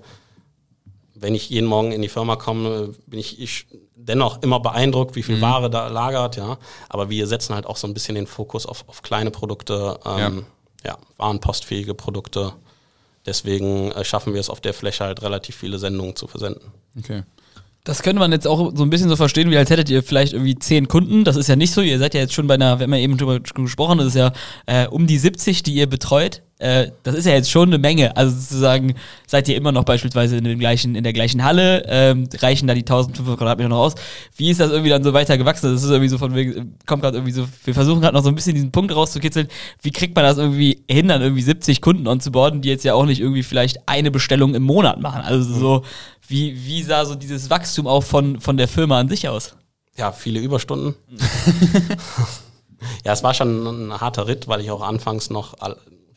wenn 1.13 1.35
ich 1.35 1.51
jeden 1.51 1.67
Morgen 1.67 1.91
in 1.91 2.01
die 2.01 2.09
Firma 2.09 2.35
komme, 2.35 2.95
bin 3.05 3.19
ich, 3.19 3.39
ich 3.39 3.67
dennoch 3.95 4.41
immer 4.41 4.59
beeindruckt, 4.59 5.15
wie 5.15 5.21
viel 5.21 5.37
Mhm. 5.37 5.41
Ware 5.41 5.69
da 5.69 5.87
lagert, 5.89 6.37
ja. 6.37 6.57
Aber 6.89 7.11
wir 7.11 7.27
setzen 7.27 7.53
halt 7.53 7.67
auch 7.67 7.77
so 7.77 7.85
ein 7.85 7.93
bisschen 7.93 8.15
den 8.15 8.25
Fokus 8.25 8.65
auf, 8.65 8.83
auf 8.87 9.03
kleine 9.03 9.29
Produkte, 9.29 9.99
ähm, 10.05 10.45
ja. 10.83 10.97
warenpostfähige 11.17 11.93
Produkte. 11.93 12.53
Deswegen 13.25 13.91
äh, 13.91 14.03
schaffen 14.03 14.33
wir 14.33 14.39
es 14.39 14.49
auf 14.49 14.61
der 14.61 14.73
Fläche 14.73 15.03
halt 15.03 15.21
relativ 15.21 15.55
viele 15.55 15.79
Sendungen 15.79 16.15
zu 16.15 16.27
versenden. 16.27 16.71
Okay. 16.97 17.23
Das 17.83 18.03
könnte 18.03 18.19
man 18.19 18.31
jetzt 18.31 18.45
auch 18.45 18.71
so 18.75 18.83
ein 18.83 18.91
bisschen 18.91 19.09
so 19.09 19.15
verstehen, 19.15 19.49
wie 19.49 19.57
als 19.57 19.71
hättet 19.71 19.89
ihr 19.89 20.03
vielleicht 20.03 20.33
irgendwie 20.33 20.55
zehn 20.55 20.87
Kunden. 20.87 21.23
Das 21.23 21.35
ist 21.35 21.47
ja 21.47 21.55
nicht 21.55 21.73
so. 21.73 21.81
Ihr 21.81 21.97
seid 21.97 22.13
ja 22.13 22.19
jetzt 22.19 22.33
schon 22.33 22.45
bei 22.45 22.53
einer, 22.53 22.77
wir 22.77 22.83
haben 22.83 22.93
ja 22.93 22.99
eben 22.99 23.17
drüber 23.17 23.39
gesprochen, 23.39 23.97
das 23.97 24.07
ist 24.07 24.15
ja 24.15 24.33
äh, 24.67 24.87
um 24.87 25.07
die 25.07 25.17
70, 25.17 25.63
die 25.63 25.73
ihr 25.73 25.87
betreut. 25.87 26.43
Äh, 26.61 26.91
das 27.01 27.15
ist 27.15 27.25
ja 27.25 27.33
jetzt 27.33 27.49
schon 27.49 27.69
eine 27.69 27.79
Menge. 27.79 28.15
Also 28.15 28.37
sozusagen 28.37 28.93
seid 29.25 29.49
ihr 29.49 29.55
immer 29.55 29.71
noch 29.71 29.83
beispielsweise 29.83 30.37
in, 30.37 30.43
dem 30.43 30.59
gleichen, 30.59 30.93
in 30.93 31.03
der 31.03 31.11
gleichen 31.11 31.43
Halle, 31.43 31.83
ähm, 31.87 32.29
reichen 32.39 32.67
da 32.67 32.75
die 32.75 32.81
1500 32.81 33.35
Quadratmeter 33.39 33.69
noch 33.69 33.79
aus. 33.79 33.95
Wie 34.35 34.51
ist 34.51 34.59
das 34.59 34.69
irgendwie 34.69 34.91
dann 34.91 35.03
so 35.03 35.11
weiter 35.11 35.39
gewachsen? 35.39 35.73
Das 35.73 35.83
ist 35.83 35.89
irgendwie 35.89 36.09
so 36.09 36.19
von 36.19 36.35
wegen, 36.35 36.77
kommt 36.85 37.01
gerade 37.01 37.17
irgendwie 37.17 37.33
so, 37.33 37.47
wir 37.63 37.73
versuchen 37.73 37.99
gerade 37.99 38.15
noch 38.15 38.23
so 38.23 38.29
ein 38.29 38.35
bisschen 38.35 38.53
diesen 38.53 38.71
Punkt 38.71 38.95
rauszukitzeln. 38.95 39.47
Wie 39.81 39.89
kriegt 39.89 40.15
man 40.15 40.23
das 40.23 40.37
irgendwie 40.37 40.83
hin, 40.87 41.07
dann 41.07 41.23
irgendwie 41.23 41.41
70 41.41 41.81
Kunden 41.81 42.07
onzuboarden, 42.07 42.61
die 42.61 42.69
jetzt 42.69 42.85
ja 42.85 42.93
auch 42.93 43.05
nicht 43.05 43.21
irgendwie 43.21 43.43
vielleicht 43.43 43.79
eine 43.87 44.11
Bestellung 44.11 44.53
im 44.53 44.63
Monat 44.63 45.01
machen? 45.01 45.21
Also 45.23 45.51
so, 45.51 45.83
wie, 46.27 46.63
wie 46.63 46.83
sah 46.83 47.05
so 47.05 47.15
dieses 47.15 47.49
Wachstum 47.49 47.87
auch 47.87 48.03
von, 48.03 48.39
von 48.39 48.57
der 48.57 48.67
Firma 48.67 48.99
an 48.99 49.09
sich 49.09 49.27
aus? 49.27 49.55
Ja, 49.97 50.11
viele 50.11 50.39
Überstunden. 50.39 50.93
ja, 53.03 53.13
es 53.13 53.23
war 53.23 53.33
schon 53.33 53.65
ein 53.65 53.99
harter 53.99 54.27
Ritt, 54.27 54.47
weil 54.47 54.61
ich 54.61 54.69
auch 54.69 54.81
anfangs 54.81 55.31
noch 55.31 55.55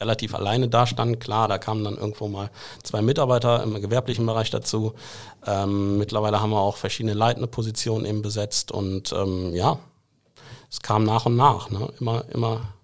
relativ 0.00 0.34
alleine 0.34 0.68
da 0.68 0.86
stand. 0.86 1.20
Klar, 1.20 1.48
da 1.48 1.58
kamen 1.58 1.84
dann 1.84 1.96
irgendwo 1.96 2.28
mal 2.28 2.50
zwei 2.82 3.02
Mitarbeiter 3.02 3.62
im 3.62 3.80
gewerblichen 3.80 4.26
Bereich 4.26 4.50
dazu. 4.50 4.94
Ähm, 5.46 5.98
mittlerweile 5.98 6.40
haben 6.40 6.50
wir 6.50 6.60
auch 6.60 6.76
verschiedene 6.76 7.14
leitende 7.14 7.48
Positionen 7.48 8.04
eben 8.04 8.22
besetzt 8.22 8.72
und 8.72 9.12
ähm, 9.12 9.54
ja, 9.54 9.78
es 10.70 10.80
kam 10.80 11.04
nach 11.04 11.26
und 11.26 11.36
nach, 11.36 11.70
ne? 11.70 11.88
immer, 12.00 12.24
immer 12.30 12.74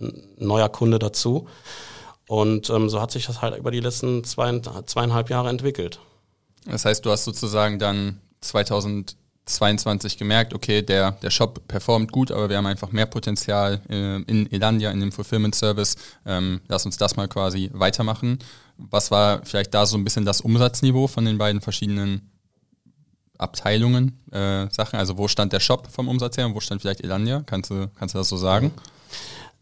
ein 0.00 0.22
neuer 0.38 0.68
Kunde 0.68 0.98
dazu. 0.98 1.46
Und 2.26 2.70
ähm, 2.70 2.88
so 2.88 3.00
hat 3.00 3.10
sich 3.10 3.26
das 3.26 3.42
halt 3.42 3.56
über 3.56 3.70
die 3.70 3.80
letzten 3.80 4.24
zwei, 4.24 4.60
zweieinhalb 4.86 5.30
Jahre 5.30 5.48
entwickelt. 5.48 6.00
Das 6.64 6.84
heißt, 6.84 7.04
du 7.04 7.10
hast 7.10 7.24
sozusagen 7.24 7.78
dann 7.78 8.20
2022 9.54 10.18
gemerkt, 10.18 10.54
okay, 10.54 10.82
der, 10.82 11.12
der 11.12 11.30
Shop 11.30 11.66
performt 11.68 12.12
gut, 12.12 12.30
aber 12.30 12.48
wir 12.48 12.56
haben 12.56 12.66
einfach 12.66 12.92
mehr 12.92 13.06
Potenzial 13.06 13.80
äh, 13.88 14.22
in 14.22 14.50
Elandia, 14.50 14.90
in 14.90 15.00
dem 15.00 15.12
Fulfillment 15.12 15.54
Service. 15.54 15.96
Ähm, 16.26 16.60
lass 16.68 16.86
uns 16.86 16.96
das 16.96 17.16
mal 17.16 17.28
quasi 17.28 17.70
weitermachen. 17.72 18.38
Was 18.76 19.10
war 19.10 19.44
vielleicht 19.44 19.74
da 19.74 19.86
so 19.86 19.96
ein 19.96 20.04
bisschen 20.04 20.24
das 20.24 20.40
Umsatzniveau 20.40 21.06
von 21.06 21.24
den 21.24 21.38
beiden 21.38 21.60
verschiedenen 21.60 22.30
Abteilungen, 23.38 24.18
äh, 24.32 24.68
Sachen? 24.70 24.98
Also 24.98 25.18
wo 25.18 25.28
stand 25.28 25.52
der 25.52 25.60
Shop 25.60 25.88
vom 25.90 26.08
Umsatz 26.08 26.36
her 26.36 26.46
und 26.46 26.54
wo 26.54 26.60
stand 26.60 26.80
vielleicht 26.80 27.02
Elandia? 27.02 27.42
Kannst 27.46 27.70
du, 27.70 27.88
kannst 27.98 28.14
du 28.14 28.18
das 28.18 28.28
so 28.28 28.36
sagen? 28.36 28.72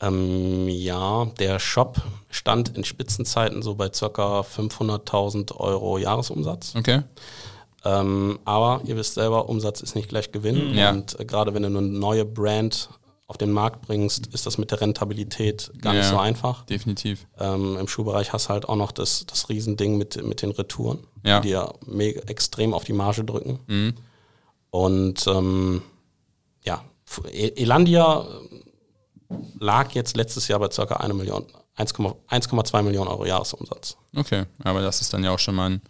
Ähm, 0.00 0.68
ja, 0.68 1.24
der 1.38 1.58
Shop 1.58 2.00
stand 2.30 2.76
in 2.76 2.84
Spitzenzeiten 2.84 3.62
so 3.62 3.74
bei 3.74 3.90
circa 3.92 4.40
500.000 4.40 5.56
Euro 5.56 5.98
Jahresumsatz. 5.98 6.74
Okay. 6.76 7.02
Ähm, 7.90 8.38
aber 8.44 8.80
ihr 8.84 8.96
wisst 8.96 9.14
selber, 9.14 9.48
Umsatz 9.48 9.80
ist 9.80 9.94
nicht 9.94 10.08
gleich 10.08 10.32
Gewinn. 10.32 10.74
Ja. 10.74 10.90
Und 10.90 11.18
äh, 11.18 11.24
gerade 11.24 11.54
wenn 11.54 11.62
du 11.62 11.68
eine 11.68 11.80
neue 11.82 12.24
Brand 12.24 12.90
auf 13.28 13.36
den 13.38 13.50
Markt 13.52 13.82
bringst, 13.82 14.26
ist 14.28 14.46
das 14.46 14.58
mit 14.58 14.70
der 14.70 14.80
Rentabilität 14.80 15.70
gar 15.80 15.92
nicht 15.92 16.04
Ja. 16.04 16.10
so 16.10 16.18
einfach. 16.18 16.64
Definitiv. 16.64 17.26
Ähm, 17.38 17.76
Im 17.78 17.86
Schuhbereich 17.86 18.32
hast 18.32 18.46
du 18.46 18.50
halt 18.50 18.68
auch 18.68 18.76
noch 18.76 18.90
das, 18.90 19.26
das 19.26 19.48
Riesending 19.48 19.96
mit, 19.98 20.22
mit 20.24 20.42
den 20.42 20.50
Retouren, 20.50 20.98
Ja. 21.24 21.40
die 21.40 21.50
ja 21.50 21.72
mega, 21.86 22.20
extrem 22.22 22.72
auf 22.74 22.84
die 22.84 22.94
Marge 22.94 23.24
drücken. 23.24 23.60
Mhm. 23.66 23.94
Und 24.70 25.26
ähm, 25.26 25.82
ja, 26.64 26.82
E- 27.30 27.52
Elandia 27.62 28.26
äh, 29.30 29.34
lag 29.60 29.92
jetzt 29.92 30.16
letztes 30.16 30.48
Jahr 30.48 30.58
bei 30.60 30.68
Million, 31.14 31.44
1,2 31.76 32.14
1,2 32.28 32.82
Millionen 32.82 33.08
Euro 33.08 33.24
Jahresumsatz. 33.26 33.96
Okay, 34.16 34.44
aber 34.64 34.80
das 34.82 35.00
ist 35.00 35.12
dann 35.12 35.22
ja 35.24 35.30
auch 35.32 35.38
schon 35.38 35.54
mal 35.54 35.70
ein 35.70 35.82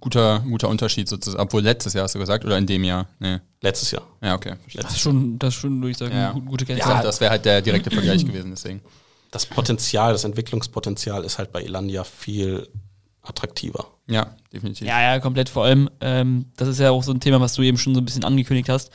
guter, 0.00 0.40
guter 0.40 0.68
Unterschied 0.68 1.08
sozusagen. 1.08 1.42
Obwohl 1.42 1.62
letztes 1.62 1.92
Jahr 1.94 2.04
hast 2.04 2.14
du 2.14 2.18
gesagt, 2.18 2.44
oder 2.44 2.58
in 2.58 2.66
dem 2.66 2.84
Jahr? 2.84 3.06
Nee. 3.18 3.38
Letztes 3.60 3.90
Jahr. 3.90 4.02
Ja, 4.22 4.34
okay. 4.34 4.54
Das 4.74 4.92
ist 4.92 5.00
schon, 5.00 5.38
das 5.38 5.54
ist 5.54 5.60
schon, 5.60 5.80
würde 5.80 5.90
ich 5.90 5.96
sagen, 5.98 6.14
Ja. 6.14 6.32
eine 6.32 6.40
gute 6.42 6.64
Ja, 6.66 6.74
Kennzahl. 6.76 7.02
das 7.02 7.20
wäre 7.20 7.30
halt 7.30 7.44
der 7.44 7.62
direkte 7.62 7.90
Vergleich 7.90 8.24
gewesen, 8.24 8.50
deswegen. 8.50 8.80
Das 9.30 9.46
Potenzial, 9.46 10.12
das 10.12 10.24
Entwicklungspotenzial 10.24 11.24
ist 11.24 11.38
halt 11.38 11.50
bei 11.52 11.62
Elandia 11.62 12.04
viel 12.04 12.68
attraktiver. 13.22 13.86
Ja, 14.06 14.34
definitiv. 14.52 14.86
Ja, 14.86 15.00
ja, 15.00 15.18
komplett. 15.20 15.48
Vor 15.48 15.64
allem, 15.64 15.88
ähm, 16.00 16.46
das 16.56 16.68
ist 16.68 16.78
ja 16.78 16.90
auch 16.90 17.02
so 17.02 17.12
ein 17.12 17.20
Thema, 17.20 17.40
was 17.40 17.54
du 17.54 17.62
eben 17.62 17.78
schon 17.78 17.94
so 17.94 18.00
ein 18.00 18.04
bisschen 18.04 18.24
angekündigt 18.24 18.68
hast. 18.68 18.90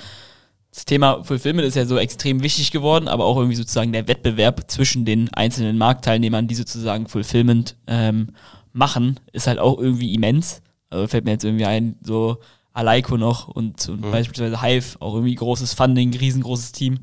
Das 0.71 0.85
Thema 0.85 1.23
Fulfillment 1.23 1.67
ist 1.67 1.73
ja 1.75 1.85
so 1.85 1.97
extrem 1.97 2.43
wichtig 2.43 2.69
geworden, 2.71 3.07
aber 3.07 3.25
auch 3.25 3.37
irgendwie 3.37 3.55
sozusagen 3.55 3.91
der 3.91 4.07
Wettbewerb 4.07 4.69
zwischen 4.69 5.03
den 5.03 5.33
einzelnen 5.33 5.79
Marktteilnehmern, 5.79 6.47
die 6.47 6.53
sozusagen 6.53 7.07
Fulfillment 7.07 7.75
ähm, 7.87 8.29
machen, 8.71 9.19
ist 9.33 9.47
halt 9.47 9.57
auch 9.57 9.79
irgendwie 9.79 10.13
immens. 10.13 10.61
Also 10.89 11.07
fällt 11.07 11.25
mir 11.25 11.31
jetzt 11.31 11.43
irgendwie 11.45 11.65
ein, 11.65 11.95
so 12.01 12.37
Aleiko 12.73 13.17
noch 13.17 13.47
und, 13.47 13.87
und 13.89 14.01
beispielsweise 14.11 14.61
Hive, 14.61 14.97
auch 15.01 15.13
irgendwie 15.15 15.35
großes 15.35 15.73
Funding, 15.73 16.15
riesengroßes 16.15 16.71
Team. 16.71 16.99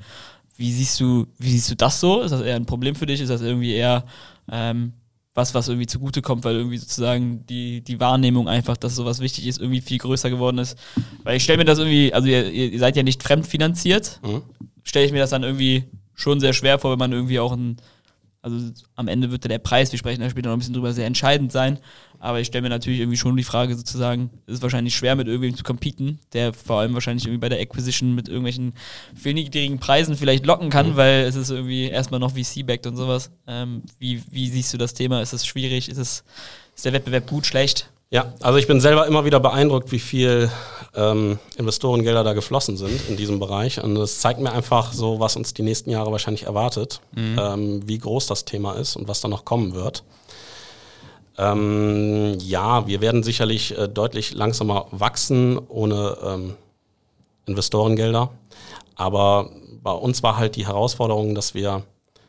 Wie 0.57 0.73
siehst 0.73 0.99
du, 1.01 1.27
wie 1.39 1.51
siehst 1.51 1.71
du 1.71 1.77
das 1.77 2.01
so? 2.01 2.23
Ist 2.23 2.31
das 2.31 2.41
eher 2.41 2.57
ein 2.57 2.67
Problem 2.67 2.95
für 2.95 3.07
dich? 3.07 3.21
Ist 3.21 3.29
das 3.29 3.43
irgendwie 3.43 3.75
eher 3.75 4.05
ähm, 4.51 4.93
was, 5.35 5.53
was 5.53 5.69
irgendwie 5.69 5.87
zugutekommt, 5.87 6.45
weil 6.45 6.57
irgendwie 6.57 6.79
sozusagen 6.79 7.45
die, 7.47 7.83
die 7.83 8.01
Wahrnehmung 8.01 8.49
einfach, 8.49 8.77
dass 8.79 8.95
sowas 8.97 9.21
wichtig 9.21 9.47
ist, 9.47 9.61
irgendwie 9.61 9.83
viel 9.83 9.99
größer 9.99 10.31
geworden 10.31 10.57
ist. 10.59 10.79
Weil 11.25 11.37
ich 11.37 11.43
stelle 11.45 11.59
mir 11.59 11.67
das 11.67 11.79
irgendwie, 11.79 12.15
also 12.15 12.27
ihr, 12.27 12.51
ihr 12.51 12.73
ihr 12.73 12.79
seid 12.79 12.97
ja 12.97 13.03
nicht 13.03 13.23
fremdfinanziert, 13.23 14.21
Mhm. 14.25 14.43
stelle 14.83 15.05
ich 15.05 15.13
mir 15.13 15.19
das 15.19 15.31
dann 15.31 15.43
irgendwie 15.43 15.85
schon 16.15 16.41
sehr 16.41 16.55
schwer 16.55 16.79
vor, 16.79 16.91
wenn 16.93 16.99
man 16.99 17.13
irgendwie 17.13 17.39
auch 17.39 17.53
ein, 17.53 17.77
also 18.47 18.71
am 18.95 19.09
Ende 19.09 19.33
wird 19.33 19.45
ja 19.45 19.49
der 19.49 19.59
Preis, 19.59 19.91
wir 19.91 19.99
sprechen 19.99 20.21
da 20.21 20.31
später 20.31 20.51
noch 20.51 20.57
ein 20.57 20.61
bisschen 20.61 20.75
drüber, 20.75 20.93
sehr 20.93 21.07
entscheidend 21.07 21.51
sein. 21.51 21.81
Aber 22.21 22.41
ich 22.41 22.47
stelle 22.47 22.63
mir 22.63 22.69
natürlich 22.69 23.01
irgendwie 23.01 23.19
schon 23.19 23.37
die 23.37 23.43
Frage 23.43 23.75
sozusagen, 23.75 24.31
es 24.47 24.55
ist 24.55 24.63
wahrscheinlich 24.63 24.95
schwer 24.95 25.17
mit 25.17 25.27
irgendwem 25.27 25.57
zu 25.57 25.65
competen, 25.65 26.21
der 26.33 26.53
vor 26.53 26.79
allem 26.79 26.95
wahrscheinlich 26.95 27.25
irgendwie 27.25 27.41
bei 27.41 27.49
der 27.49 27.61
Acquisition 27.61 28.15
mit 28.15 28.29
irgendwelchen 28.29 28.73
viel 29.17 29.35
niedrigen 29.35 29.81
Preisen 29.81 30.17
vielleicht 30.17 30.47
locken 30.47 30.71
kann, 30.71 30.97
weil 30.97 31.25
es 31.25 31.35
ist 31.35 31.51
irgendwie 31.51 31.89
erstmal 31.89 32.21
noch 32.21 32.37
VC-backed 32.37 32.87
und 32.87 32.97
sowas. 32.97 33.33
Ähm, 33.49 33.83
wie, 33.99 34.23
wie 34.31 34.49
siehst 34.49 34.73
du 34.73 34.79
das 34.79 34.95
Thema? 34.95 35.23
Ist 35.23 35.33
es 35.33 35.45
schwierig? 35.45 35.89
Ist, 35.89 35.99
es, 35.99 36.23
ist 36.77 36.85
der 36.85 36.93
Wettbewerb 36.93 37.27
gut, 37.27 37.47
schlecht? 37.47 37.91
Ja, 38.11 38.33
also 38.41 38.59
ich 38.59 38.69
bin 38.69 38.81
selber 38.81 39.09
immer 39.09 39.25
wieder 39.25 39.41
beeindruckt, 39.41 39.91
wie 39.91 39.99
viel 39.99 40.49
ähm, 40.97 41.39
Investorengelder 41.57 42.25
da 42.25 42.33
geflossen 42.33 42.77
sind 42.77 43.09
in 43.09 43.17
diesem 43.17 43.39
Bereich. 43.39 43.83
Und 43.83 43.95
das 43.95 44.21
zeigt 44.21 44.41
mir 44.41 44.53
einfach 44.53 44.93
so, 44.93 45.21
was 45.21 45.37
uns 45.37 45.55
die 45.55 45.63
nächsten 45.63 45.91
Jahre 45.91 46.11
wahrscheinlich 46.11 46.45
erwartet, 46.45 47.01
ähm, 47.17 47.87
wie 47.87 47.99
groß 47.99 48.27
das 48.27 48.45
Thema 48.45 48.73
ist 48.73 48.97
und 48.97 49.07
was 49.07 49.21
da 49.21 49.29
noch 49.29 49.45
kommen 49.45 49.75
wird. 49.75 50.03
Ähm, 51.39 52.39
ja, 52.41 52.87
wir 52.87 53.01
werden 53.03 53.23
sicherlich 53.23 53.77
äh, 53.77 53.89
deutlich 53.89 54.33
langsamer 54.33 54.87
wachsen 54.91 55.59
ohne 55.69 56.17
ähm, 56.25 56.55
Investorengelder. 57.45 58.31
Aber 58.95 59.51
bei 59.83 59.93
uns 59.93 60.23
war 60.23 60.39
halt 60.39 60.57
die 60.57 60.67
Herausforderung, 60.67 61.35
dass 61.35 61.53
wir 61.53 61.83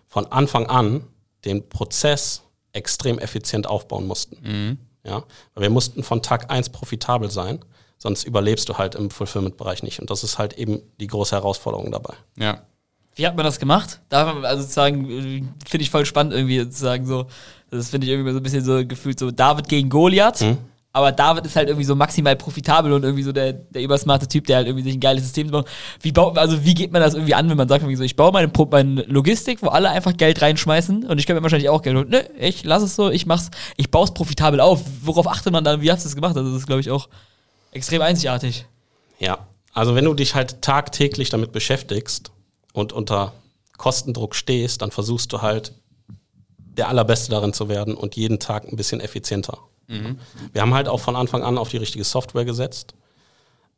von 0.08 0.26
Anfang 0.26 0.68
an 0.68 1.08
den 1.46 1.70
Prozess 1.70 2.44
extrem 2.74 3.18
effizient 3.18 3.66
aufbauen 3.66 4.06
mussten. 4.06 4.78
Ja, 5.06 5.24
weil 5.54 5.64
wir 5.64 5.70
mussten 5.70 6.04
von 6.04 6.22
Tag 6.22 6.52
eins 6.52 6.70
profitabel 6.70 7.32
sein, 7.32 7.60
sonst 7.98 8.24
überlebst 8.24 8.70
du 8.70 8.78
halt 8.78 8.96
im 8.96 9.10
Fulfillment-Bereich 9.10 9.84
nicht. 9.84 10.00
Und 10.00 10.10
das 10.10 10.24
ist 10.24 10.38
halt 10.38 10.54
eben 10.54 10.82
die 11.00 11.08
große 11.08 11.36
Herausforderung 11.36 11.92
dabei. 11.92 12.14
Ja. 12.38 12.62
Wie 13.16 13.26
hat 13.26 13.36
man 13.36 13.46
das 13.46 13.60
gemacht? 13.60 14.00
Da 14.10 14.32
also 14.44 14.62
sozusagen 14.62 15.10
äh, 15.10 15.44
finde 15.68 15.82
ich 15.82 15.90
voll 15.90 16.06
spannend 16.06 16.34
irgendwie 16.34 16.60
sozusagen 16.60 17.06
so. 17.06 17.26
Das 17.72 17.90
finde 17.90 18.06
ich 18.06 18.14
irgendwie 18.14 18.32
so 18.32 18.38
ein 18.38 18.44
bisschen 18.44 18.64
so 18.64 18.86
gefühlt 18.86 19.20
so 19.20 19.32
David 19.32 19.68
gegen 19.68 19.90
Goliath. 19.90 20.42
Aber 20.94 21.12
David 21.12 21.46
ist 21.46 21.56
halt 21.56 21.68
irgendwie 21.68 21.86
so 21.86 21.96
maximal 21.96 22.36
profitabel 22.36 22.92
und 22.92 23.04
irgendwie 23.04 23.22
so 23.22 23.32
der, 23.32 23.54
der 23.54 23.84
übersmarte 23.84 24.28
Typ, 24.28 24.48
der 24.48 24.58
halt 24.58 24.68
irgendwie 24.68 24.84
sich 24.84 24.96
ein 24.96 25.00
geiles 25.00 25.24
System 25.24 25.52
baut. 25.52 25.68
Wie 26.02 26.12
baut, 26.12 26.38
also 26.40 26.64
wie 26.66 26.74
geht 26.74 26.92
man 26.92 27.04
das 27.04 27.14
irgendwie 27.14 27.36
an, 27.36 27.48
wenn 27.50 27.58
man 27.58 27.68
sagt 27.68 27.84
irgendwie 27.84 27.98
so, 27.98 28.04
ich 28.04 28.16
baue 28.16 28.32
meine, 28.32 28.52
meine 28.72 29.04
Logistik, 29.04 29.62
wo 29.62 29.68
alle 29.68 29.90
einfach 29.90 30.18
Geld 30.18 30.42
reinschmeißen 30.42 31.06
und 31.06 31.20
ich 31.20 31.28
kann 31.28 31.36
mir 31.36 31.44
wahrscheinlich 31.44 31.70
auch 31.70 31.84
Geld 31.84 31.98
holen. 31.98 32.10
Nö, 32.10 32.20
ich 32.40 32.64
lass 32.64 32.82
es 32.82 32.96
so, 32.96 33.12
ich 33.12 33.28
mach's, 33.28 33.52
ich 33.76 33.92
baue 33.92 34.06
es 34.06 34.12
profitabel 34.12 34.60
auf. 34.60 34.82
Worauf 35.04 35.28
achtet 35.28 35.54
man 35.54 35.64
dann? 35.64 35.82
Wie 35.82 35.92
hast 35.92 36.04
du 36.04 36.10
es 36.10 36.16
gemacht? 36.16 36.36
Also 36.36 36.52
das 36.52 36.62
ist, 36.62 36.68
glaube 36.68 36.82
ich, 36.82 36.90
auch 36.90 37.10
extrem 37.78 38.02
einzigartig. 38.02 38.66
Ja, 39.20 39.48
also 39.74 39.96
wenn 39.96 40.06
du 40.06 40.14
dich 40.14 40.36
halt 40.36 40.62
tagtäglich 40.62 41.30
damit 41.30 41.52
beschäftigst 41.52 42.32
und 42.74 42.94
unter 42.94 43.34
Kostendruck 43.78 44.36
stehst, 44.36 44.82
dann 44.82 44.92
versuchst 44.92 45.32
du 45.32 45.42
halt 45.42 45.74
der 46.58 46.90
Allerbeste 46.90 47.32
darin 47.32 47.54
zu 47.54 47.70
werden 47.70 47.96
und 47.96 48.16
jeden 48.16 48.40
Tag 48.40 48.68
ein 48.68 48.76
bisschen 48.76 49.00
effizienter. 49.00 49.60
Wir 50.52 50.62
haben 50.62 50.74
halt 50.74 50.90
auch 50.90 51.00
von 51.00 51.16
Anfang 51.16 51.44
an 51.44 51.58
auf 51.58 51.70
die 51.70 51.78
richtige 51.78 52.04
Software 52.04 52.44
gesetzt, 52.44 52.94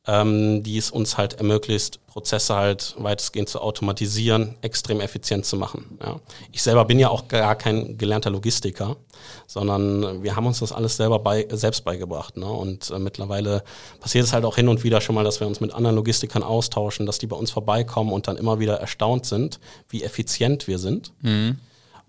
ähm, 0.10 0.64
die 0.64 0.78
es 0.78 0.90
uns 0.90 1.18
halt 1.18 1.36
ermöglicht, 1.36 2.00
Prozesse 2.08 2.56
halt 2.56 2.96
weitestgehend 2.98 3.48
zu 3.48 3.62
automatisieren, 3.62 4.56
extrem 4.62 5.02
effizient 5.02 5.46
zu 5.46 5.56
machen. 5.56 6.00
Ja. 6.02 6.20
Ich 6.52 6.64
selber 6.64 6.86
bin 6.86 6.98
ja 6.98 7.10
auch 7.10 7.28
gar 7.28 7.56
kein 7.56 7.96
gelernter 7.98 8.32
Logistiker, 8.32 8.98
sondern 9.46 10.24
wir 10.24 10.36
haben 10.36 10.48
uns 10.48 10.60
das 10.60 10.72
alles 10.72 10.98
selber 10.98 11.20
bei, 11.20 11.48
selbst 11.52 11.86
beigebracht. 11.86 12.38
Ne? 12.38 12.48
Und 12.48 12.90
äh, 12.90 12.98
mittlerweile 12.98 13.64
passiert 14.00 14.26
es 14.26 14.34
halt 14.34 14.46
auch 14.46 14.56
hin 14.56 14.68
und 14.68 14.84
wieder 14.84 15.00
schon 15.00 15.14
mal, 15.14 15.24
dass 15.24 15.40
wir 15.40 15.48
uns 15.48 15.60
mit 15.60 15.74
anderen 15.74 15.96
Logistikern 15.96 16.42
austauschen, 16.42 17.06
dass 17.06 17.20
die 17.20 17.28
bei 17.28 17.36
uns 17.36 17.52
vorbeikommen 17.52 18.12
und 18.12 18.28
dann 18.28 18.38
immer 18.38 18.58
wieder 18.58 18.78
erstaunt 18.80 19.28
sind, 19.28 19.60
wie 19.90 20.04
effizient 20.04 20.68
wir 20.68 20.80
sind. 20.80 21.14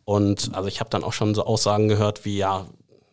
Und 0.06 0.54
also 0.54 0.68
ich 0.68 0.80
habe 0.80 0.88
dann 0.88 1.04
auch 1.04 1.12
schon 1.12 1.34
so 1.34 1.44
Aussagen 1.44 1.88
gehört 1.88 2.24
wie, 2.24 2.38
ja, 2.38 2.66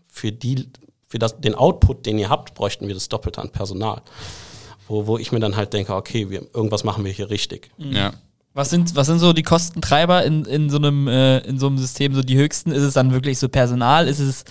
für, 0.08 0.32
die, 0.32 0.70
für 1.10 1.20
das, 1.20 1.42
den 1.42 1.56
Output, 1.56 2.06
den 2.06 2.18
ihr 2.18 2.30
habt, 2.30 2.54
bräuchten 2.54 2.88
wir 2.88 2.94
das 2.94 3.10
Doppelte 3.10 3.42
an 3.42 3.50
Personal. 3.50 4.02
Wo, 4.88 5.08
wo 5.08 5.18
ich 5.18 5.32
mir 5.32 5.40
dann 5.40 5.56
halt 5.56 5.74
denke, 5.74 5.94
okay, 5.94 6.30
wir, 6.30 6.44
irgendwas 6.54 6.84
machen 6.84 7.04
wir 7.06 7.12
hier 7.12 7.30
richtig. 7.30 7.70
Ja. 7.78 8.14
Was 8.54 8.70
sind, 8.70 8.96
was 8.96 9.08
sind 9.08 9.20
so 9.20 9.34
die 9.34 9.44
Kostentreiber 9.44 10.24
in, 10.24 10.46
in, 10.46 10.70
so 10.70 10.78
einem, 10.78 11.08
äh, 11.08 11.40
in 11.40 11.60
so 11.60 11.68
einem 11.68 11.78
System, 11.78 12.16
so 12.16 12.22
die 12.22 12.38
höchsten? 12.38 12.72
Ist 12.72 12.82
es 12.84 12.94
dann 12.94 13.12
wirklich 13.12 13.38
so 13.38 13.50
Personal? 13.50 14.08
Ist 14.08 14.20
es 14.20 14.46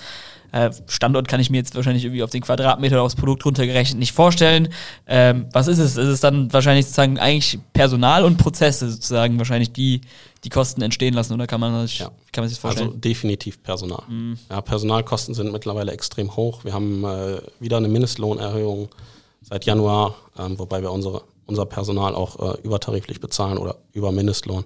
äh, 0.53 0.71
Standort 0.87 1.29
kann 1.29 1.41
ich 1.41 1.51
mir 1.51 1.57
jetzt 1.57 1.75
wahrscheinlich 1.75 2.05
irgendwie 2.05 2.23
auf 2.23 2.31
den 2.31 2.41
Quadratmeter 2.43 2.95
oder 2.97 3.03
aufs 3.03 3.17
Produkt 3.17 3.45
runtergerechnet 3.45 3.99
nicht 3.99 4.13
vorstellen. 4.13 4.69
Ähm, 5.07 5.47
was 5.53 5.67
ist 5.67 5.79
es? 5.79 5.97
Ist 5.97 6.07
es 6.07 6.21
dann 6.21 6.53
wahrscheinlich 6.53 6.87
sozusagen 6.87 7.19
eigentlich 7.19 7.59
Personal 7.73 8.25
und 8.25 8.37
Prozesse 8.37 8.89
sozusagen 8.91 9.39
wahrscheinlich 9.39 9.73
die, 9.73 10.03
die 10.45 10.49
Kosten 10.49 10.83
entstehen 10.83 11.15
lassen 11.15 11.35
oder 11.35 11.47
kann 11.47 11.61
man, 11.61 11.73
das, 11.73 11.99
Ja. 11.99 12.11
kann 12.33 12.43
man 12.45 12.49
sich 12.49 12.59
das 12.59 12.65
Also 12.65 12.79
vorstellen? 12.79 13.01
definitiv 13.01 13.63
Personal. 13.63 14.03
Ja, 14.49 14.61
Personalkosten 14.61 15.35
sind 15.35 15.53
mittlerweile 15.53 15.93
extrem 15.93 16.37
hoch. 16.37 16.65
Wir 16.65 16.73
haben 16.73 17.05
äh, 17.05 17.41
wieder 17.59 17.79
eine 17.79 17.89
Mindestlohnerhöhung 17.89 18.89
seit 19.49 19.65
Januar, 19.65 20.15
ähm, 20.39 20.59
wobei 20.59 20.83
wir 20.83 20.93
unsere, 20.93 21.23
unser 21.47 21.67
Personal 21.67 22.15
auch 22.15 22.55
äh, 22.55 22.61
übertariflich 22.63 23.21
bezahlen 23.21 23.59
oder 23.59 23.77
über 23.93 24.13
Mindestlohn. 24.13 24.65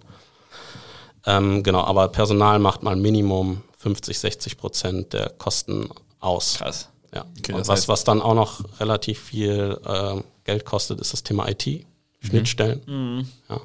Ähm, 1.26 1.62
genau, 1.62 1.84
aber 1.84 2.08
Personal 2.08 2.58
macht 2.58 2.82
mal 2.82 2.96
Minimum 2.96 3.62
50, 3.78 4.18
60 4.18 4.56
Prozent 4.56 5.12
der 5.12 5.30
Kosten 5.30 5.88
aus. 6.18 6.54
Krass. 6.58 6.88
Ja. 7.14 7.26
Okay, 7.38 7.52
Und 7.52 7.68
was, 7.68 7.88
was 7.88 8.04
dann 8.04 8.22
auch 8.22 8.34
noch 8.34 8.62
relativ 8.80 9.18
viel 9.18 9.78
ähm, 9.86 10.24
Geld 10.44 10.64
kostet, 10.64 11.00
ist 11.00 11.12
das 11.12 11.22
Thema 11.22 11.48
IT, 11.48 11.86
Schnittstellen. 12.20 13.26
Ja. 13.48 13.60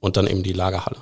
Und 0.00 0.16
dann 0.16 0.26
eben 0.26 0.42
die 0.42 0.52
Lagerhalle. 0.52 0.98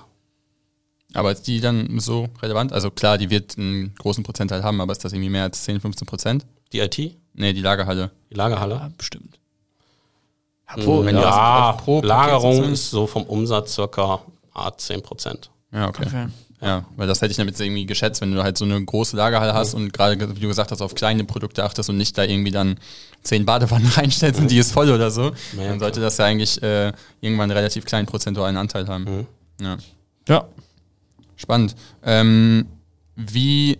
Aber 1.15 1.33
ist 1.33 1.47
die 1.47 1.61
dann 1.61 1.99
so 2.01 2.29
relevant? 2.41 2.73
Also 2.73 2.91
klar, 2.91 3.19
die 3.19 3.31
wird 3.31 3.59
einen 3.59 3.95
großen 3.97 4.25
Prozentteil 4.25 4.63
haben, 4.63 4.81
aber 4.81 4.93
ist 4.93 5.05
das 5.05 5.13
irgendwie 5.13 5.31
mehr 5.31 5.45
als 5.45 5.65
10, 5.65 5.81
15 5.81 6.07
Prozent? 6.07 6.47
Die 6.73 6.81
IT, 6.81 7.17
Nee, 7.35 7.53
die 7.53 7.63
Lagerhalle. 7.63 8.11
Lagerhalle. 8.31 8.75
Ja, 8.75 8.91
bestimmt. 8.97 9.39
Wo, 10.77 11.05
wenn 11.05 11.17
ja, 11.17 11.73
pro 11.73 11.97
Paket 11.97 12.09
Lagerung 12.09 12.53
sozusagen- 12.53 12.73
ist 12.73 12.91
so 12.91 13.07
vom 13.07 13.25
Umsatz 13.25 13.75
circa 13.75 14.21
ah, 14.55 14.73
10 14.77 15.03
Prozent. 15.03 15.51
Ja, 15.73 15.89
okay. 15.89 16.05
Okay. 16.07 16.27
Ja, 16.63 16.85
weil 16.97 17.09
das 17.09 17.21
hätte 17.21 17.33
ich 17.33 17.37
damit 17.37 17.59
irgendwie 17.59 17.87
geschätzt, 17.87 18.21
wenn 18.21 18.33
du 18.33 18.43
halt 18.43 18.57
so 18.57 18.65
eine 18.65 18.83
große 18.83 19.17
Lagerhalle 19.17 19.53
hast 19.53 19.75
und 19.75 19.93
gerade, 19.93 20.37
wie 20.37 20.41
du 20.41 20.47
gesagt 20.49 20.71
hast, 20.71 20.81
auf 20.81 20.95
kleine 20.95 21.25
Produkte 21.25 21.65
achtest 21.65 21.91
und 21.91 21.97
nicht 21.97 22.17
da 22.17 22.23
irgendwie 22.23 22.53
dann 22.53 22.79
zehn 23.23 23.45
Badewannen 23.45 23.89
reinstellst 23.97 24.41
und 24.41 24.49
die 24.51 24.59
ist 24.59 24.71
voll 24.73 24.89
oder 24.91 25.11
so, 25.11 25.33
Ja, 25.57 25.65
dann 25.69 25.81
sollte 25.81 26.01
das 26.01 26.19
ja 26.19 26.27
eigentlich 26.27 26.63
äh, 26.63 26.93
irgendwann 27.21 27.51
einen 27.51 27.59
relativ 27.59 27.85
kleinen 27.85 28.07
prozentualen 28.07 28.57
Anteil 28.57 28.87
haben. 28.87 29.27
Ja. 29.61 29.77
Ja. 30.29 30.45
Spannend. 31.37 31.75
Ähm, 32.05 32.67
wie 33.17 33.79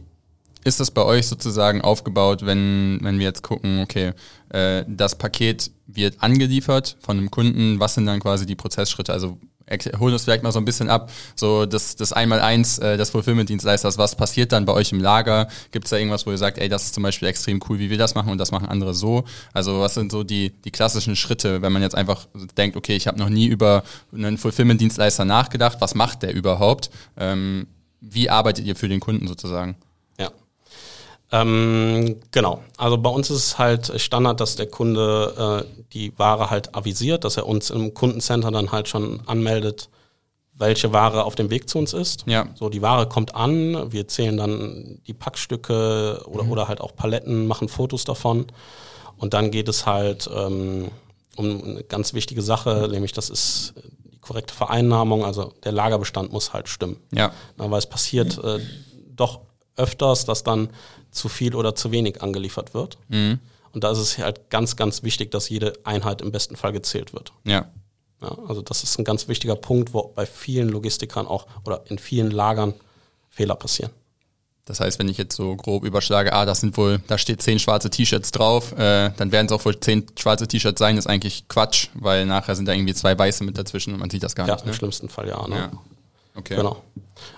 ist 0.65 0.81
das 0.81 0.91
bei 0.91 1.03
euch 1.03 1.27
sozusagen 1.27 1.81
aufgebaut, 1.81 2.45
wenn, 2.47 2.99
wenn 3.03 3.19
wir 3.19 3.27
jetzt 3.27 3.43
gucken, 3.43 3.81
okay, 3.81 4.13
äh, 4.51 4.85
das 4.89 5.17
Paket 5.17 5.71
wird 5.87 6.23
angeliefert 6.23 6.97
von 7.01 7.19
einem 7.19 7.31
Kunden, 7.31 7.81
was 7.81 7.95
sind 7.95 8.07
dann 8.07 8.21
quasi 8.21 8.47
die 8.47 8.55
Prozessschritte? 8.55 9.13
Also 9.13 9.39
erklär- 9.67 9.99
hol 9.99 10.13
uns 10.13 10.25
vielleicht 10.25 10.43
mal 10.43 10.53
so 10.53 10.59
ein 10.59 10.65
bisschen 10.65 10.89
ab, 10.89 11.11
so 11.35 11.67
das, 11.67 11.97
das 11.97 12.13
Einmaleins 12.13 12.79
äh, 12.79 12.97
des 12.97 13.11
Fulfillment-Dienstleisters, 13.11 13.99
was 13.99 14.15
passiert 14.17 14.53
dann 14.53 14.65
bei 14.65 14.73
euch 14.73 14.93
im 14.93 15.01
Lager? 15.01 15.49
Gibt 15.71 15.87
es 15.87 15.91
da 15.91 15.97
irgendwas, 15.97 16.27
wo 16.27 16.31
ihr 16.31 16.39
sagt, 16.39 16.59
ey, 16.59 16.69
das 16.69 16.85
ist 16.85 16.95
zum 16.95 17.03
Beispiel 17.03 17.29
extrem 17.29 17.61
cool, 17.69 17.79
wie 17.79 17.91
wir 17.91 17.99
das 17.99 18.15
machen 18.15 18.31
und 18.31 18.39
das 18.39 18.53
machen 18.53 18.69
andere 18.69 18.95
so? 18.95 19.25
Also 19.53 19.81
was 19.81 19.95
sind 19.95 20.13
so 20.13 20.23
die, 20.23 20.51
die 20.51 20.71
klassischen 20.71 21.17
Schritte, 21.17 21.63
wenn 21.63 21.73
man 21.73 21.83
jetzt 21.83 21.95
einfach 21.95 22.27
denkt, 22.57 22.77
okay, 22.77 22.97
ich 22.97 23.07
habe 23.07 23.19
noch 23.19 23.29
nie 23.29 23.47
über 23.47 23.83
einen 24.15 24.39
Fulfillment-Dienstleister 24.39 25.25
nachgedacht, 25.25 25.79
was 25.81 25.95
macht 25.95 26.23
der 26.23 26.35
überhaupt? 26.35 26.91
Ähm, 27.17 27.67
wie 28.01 28.31
arbeitet 28.31 28.65
ihr 28.67 28.77
für 28.77 28.89
den 28.89 29.01
Kunden 29.01 29.27
sozusagen? 29.29 29.77
Ähm, 31.33 32.21
genau. 32.31 32.63
Also 32.77 32.99
bei 32.99 33.09
uns 33.09 33.31
ist 33.31 33.39
es 33.39 33.59
halt 33.59 34.01
Standard, 34.01 34.39
dass 34.41 34.57
der 34.57 34.67
Kunde 34.67 35.65
äh, 35.67 35.83
die 35.95 36.17
Ware 36.19 36.51
halt 36.51 36.75
avisiert, 36.75 37.25
dass 37.25 37.39
er 37.39 37.47
uns 37.47 37.71
im 37.71 37.95
Kundencenter 37.95 38.51
dann 38.51 38.71
halt 38.71 38.87
schon 38.89 39.23
anmeldet, 39.27 39.89
welche 40.53 40.93
Ware 40.93 41.25
auf 41.25 41.35
dem 41.35 41.49
Weg 41.49 41.71
zu 41.71 41.79
uns 41.79 41.95
ist. 41.95 42.25
Ja. 42.27 42.47
So, 42.55 42.69
die 42.69 42.83
Ware 42.83 43.09
kommt 43.09 43.35
an, 43.35 43.91
wir 43.91 44.07
zählen 44.09 44.37
dann 44.37 45.01
die 45.07 45.15
Packstücke 45.15 46.23
oder, 46.27 46.47
oder 46.47 46.69
halt 46.69 46.83
auch 46.83 46.95
Paletten, 46.95 47.47
machen 47.47 47.69
Fotos 47.69 48.05
davon. 48.05 48.47
Und 49.17 49.33
dann 49.33 49.51
geht 49.51 49.69
es 49.69 49.87
halt 49.87 50.29
ähm, 50.35 50.91
um 51.37 51.65
eine 51.65 51.83
ganz 51.85 52.13
wichtige 52.13 52.43
Sache, 52.43 52.89
nämlich 52.91 53.13
das 53.13 53.31
ist 53.31 53.73
die 54.05 54.19
korrekte 54.19 54.53
Vereinnahmung, 54.53 55.25
also 55.25 55.55
der 55.65 55.73
Lagerbestand 55.73 56.31
muss 56.31 56.53
halt 56.53 56.69
stimmen. 56.69 56.99
Ja. 57.11 57.33
Na, 57.57 57.71
weil 57.71 57.79
es 57.79 57.87
passiert 57.87 58.37
äh, 58.45 58.59
doch 59.15 59.41
öfters, 59.77 60.25
dass 60.25 60.43
dann 60.45 60.71
zu 61.11 61.29
viel 61.29 61.55
oder 61.55 61.75
zu 61.75 61.91
wenig 61.93 62.23
angeliefert 62.23 62.75
wird. 62.75 62.99
Mhm. 63.09 63.39
Und 63.73 63.85
da 63.85 63.91
ist 63.91 63.99
es 63.99 64.19
halt 64.19 64.51
ganz, 64.51 64.77
ganz 64.77 65.03
wichtig, 65.03 65.31
dass 65.31 65.49
jede 65.49 65.73
Einheit 65.85 66.21
im 66.21 66.31
besten 66.33 66.57
Fall 66.57 66.73
gezählt 66.73 67.13
wird. 67.15 67.33
Ja. 67.45 67.67
Ja, 68.21 68.37
also 68.47 68.63
das 68.63 68.85
ist 68.85 68.99
ein 68.99 69.05
ganz 69.05 69.27
wichtiger 69.29 69.57
Punkt, 69.57 69.95
wo 69.95 70.13
bei 70.15 70.27
vielen 70.27 70.69
Logistikern 70.69 71.27
auch 71.27 71.47
oder 71.65 71.83
in 71.87 71.99
vielen 71.99 72.31
Lagern 72.31 72.75
Fehler 73.31 73.57
passieren. 73.57 73.91
Das 74.65 74.79
heißt, 74.79 75.01
wenn 75.01 75.09
ich 75.09 75.19
jetzt 75.19 75.35
so 75.35 75.57
grob 75.57 75.83
überschlage, 75.85 76.33
ah, 76.33 76.45
das 76.47 76.61
sind 76.61 76.77
wohl, 76.77 77.01
da 77.09 77.19
steht 77.19 77.43
zehn 77.43 77.59
schwarze 77.59 77.91
T-Shirts 77.91 78.31
drauf, 78.31 78.71
äh, 78.79 79.11
dann 79.17 79.33
werden 79.33 79.47
es 79.47 79.53
auch 79.53 79.65
wohl 79.65 79.81
zehn 79.81 80.07
schwarze 80.17 80.47
T-Shirts 80.47 80.79
sein, 80.79 80.97
ist 80.97 81.09
eigentlich 81.09 81.49
Quatsch, 81.49 81.89
weil 81.95 82.25
nachher 82.27 82.55
sind 82.55 82.67
da 82.69 82.73
irgendwie 82.73 82.95
zwei 82.95 83.19
weiße 83.19 83.43
mit 83.43 83.59
dazwischen 83.59 83.93
und 83.93 83.99
man 83.99 84.09
sieht 84.09 84.23
das 84.23 84.37
gar 84.37 84.47
Ja, 84.47 84.55
nicht. 84.55 84.63
im 84.65 84.71
Ne? 84.71 84.75
schlimmsten 84.77 85.09
Fall 85.09 85.27
ja. 85.29 85.49
Ne? 85.49 85.57
Ja. 85.57 85.71
Okay. 86.35 86.57
Genau. 86.57 86.83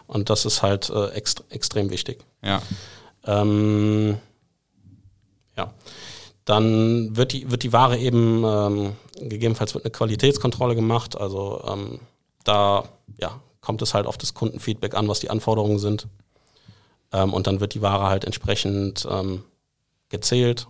Und 0.07 0.30
das 0.30 0.44
ist 0.44 0.62
halt 0.62 0.90
äh, 0.90 1.09
extra, 1.09 1.44
extrem 1.50 1.90
wichtig. 1.90 2.24
Ja. 2.42 2.62
Ähm, 3.24 4.18
ja. 5.57 5.72
Dann 6.44 7.16
wird 7.16 7.33
die, 7.33 7.50
wird 7.50 7.62
die 7.62 7.72
Ware 7.72 7.98
eben, 7.98 8.44
ähm, 8.44 8.92
gegebenenfalls 9.16 9.74
wird 9.74 9.85
eine 9.85 9.92
Qualitätskontrolle 9.92 10.74
gemacht. 10.74 11.16
Also 11.16 11.62
ähm, 11.66 12.00
da 12.44 12.85
ja, 13.18 13.40
kommt 13.61 13.83
es 13.83 13.94
halt 13.94 14.07
auf 14.07 14.18
das 14.18 14.35
Kundenfeedback 14.35 14.94
an, 14.94 15.09
was 15.09 15.20
die 15.20 15.30
Anforderungen 15.30 15.78
sind. 15.78 16.07
Ähm, 17.12 17.33
und 17.33 17.46
dann 17.46 17.61
wird 17.61 17.74
die 17.74 17.83
Ware 17.83 18.09
halt 18.09 18.24
entsprechend 18.24 19.07
ähm, 19.11 19.44
gezählt, 20.11 20.68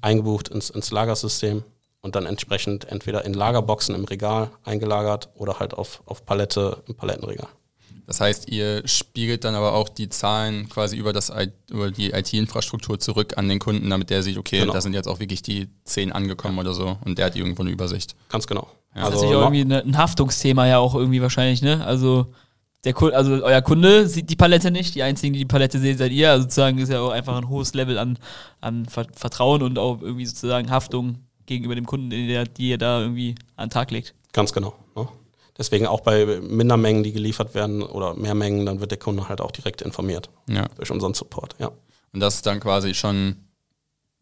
eingebucht 0.00 0.48
ins, 0.48 0.70
ins 0.70 0.90
Lagersystem 0.90 1.62
und 2.00 2.16
dann 2.16 2.26
entsprechend 2.26 2.84
entweder 2.90 3.24
in 3.24 3.32
Lagerboxen 3.32 3.94
im 3.94 4.04
Regal 4.04 4.50
eingelagert 4.64 5.30
oder 5.36 5.60
halt 5.60 5.72
auf, 5.72 6.02
auf 6.04 6.26
Palette 6.26 6.82
im 6.88 6.96
Palettenregal. 6.96 7.48
Das 8.06 8.20
heißt, 8.20 8.50
ihr 8.50 8.86
spiegelt 8.86 9.44
dann 9.44 9.54
aber 9.54 9.74
auch 9.74 9.88
die 9.88 10.08
Zahlen 10.08 10.68
quasi 10.68 10.96
über, 10.96 11.12
das, 11.12 11.32
über 11.70 11.90
die 11.90 12.10
IT-Infrastruktur 12.10 12.98
zurück 12.98 13.38
an 13.38 13.48
den 13.48 13.58
Kunden, 13.58 13.88
damit 13.90 14.10
der 14.10 14.22
sieht, 14.22 14.36
okay, 14.38 14.60
Genau. 14.60 14.72
da 14.72 14.80
sind 14.80 14.92
jetzt 14.94 15.06
auch 15.08 15.20
wirklich 15.20 15.42
die 15.42 15.68
zehn 15.84 16.12
angekommen 16.12 16.58
oder 16.58 16.74
so 16.74 16.98
und 17.04 17.18
der 17.18 17.26
hat 17.26 17.36
irgendwo 17.36 17.62
eine 17.62 17.70
Übersicht. 17.70 18.16
Ganz 18.28 18.46
genau. 18.46 18.68
Ja. 18.94 19.02
Das 19.02 19.08
ist 19.10 19.14
Also, 19.14 19.16
natürlich 19.24 19.36
auch 19.36 19.42
irgendwie 19.46 19.64
ne, 19.64 19.82
ein 19.84 19.96
Haftungsthema 19.98 20.66
ja 20.66 20.78
auch 20.78 20.94
irgendwie 20.94 21.22
wahrscheinlich, 21.22 21.62
ne? 21.62 21.84
Also 21.84 22.26
der 22.84 22.92
Kunde, 22.94 23.16
also 23.16 23.32
euer 23.44 23.62
Kunde 23.62 24.08
sieht 24.08 24.28
die 24.28 24.34
Palette 24.36 24.70
nicht, 24.72 24.94
die 24.96 25.02
einzigen, 25.04 25.32
die 25.32 25.38
die 25.38 25.44
Palette 25.46 25.78
sehen, 25.78 25.96
seid 25.96 26.10
ihr. 26.10 26.30
Also 26.32 26.42
sozusagen 26.42 26.78
ist 26.78 26.88
ja 26.90 27.00
auch 27.00 27.10
einfach 27.10 27.36
ein 27.36 27.48
hohes 27.48 27.72
Level 27.74 27.96
an, 27.96 28.18
an 28.60 28.86
Ver 28.86 29.06
Vertrauen 29.14 29.62
und 29.62 29.78
auch 29.78 30.02
irgendwie 30.02 30.26
sozusagen 30.26 30.68
Haftung 30.68 31.18
gegenüber 31.46 31.76
dem 31.76 31.86
Kunden, 31.86 32.10
die, 32.10 32.26
ihr- 32.26 32.44
die 32.44 32.70
ihr 32.70 32.78
da 32.78 33.00
irgendwie 33.00 33.36
an 33.56 33.68
den 33.68 33.70
Tag 33.72 33.92
legt. 33.92 34.14
Ganz 34.32 34.52
genau. 34.52 34.74
Ne? 34.96 35.06
Deswegen 35.62 35.86
auch 35.86 36.00
bei 36.00 36.40
Mindermengen, 36.40 37.04
die 37.04 37.12
geliefert 37.12 37.54
werden 37.54 37.84
oder 37.84 38.14
mehr 38.14 38.34
Mengen, 38.34 38.66
dann 38.66 38.80
wird 38.80 38.90
der 38.90 38.98
Kunde 38.98 39.28
halt 39.28 39.40
auch 39.40 39.52
direkt 39.52 39.80
informiert 39.80 40.28
Ja. 40.50 40.66
durch 40.74 40.90
unseren 40.90 41.14
Support. 41.14 41.54
Ja. 41.60 41.70
Und 42.12 42.18
das 42.18 42.34
ist 42.34 42.46
dann 42.46 42.58
quasi 42.58 42.94
schon, 42.94 43.36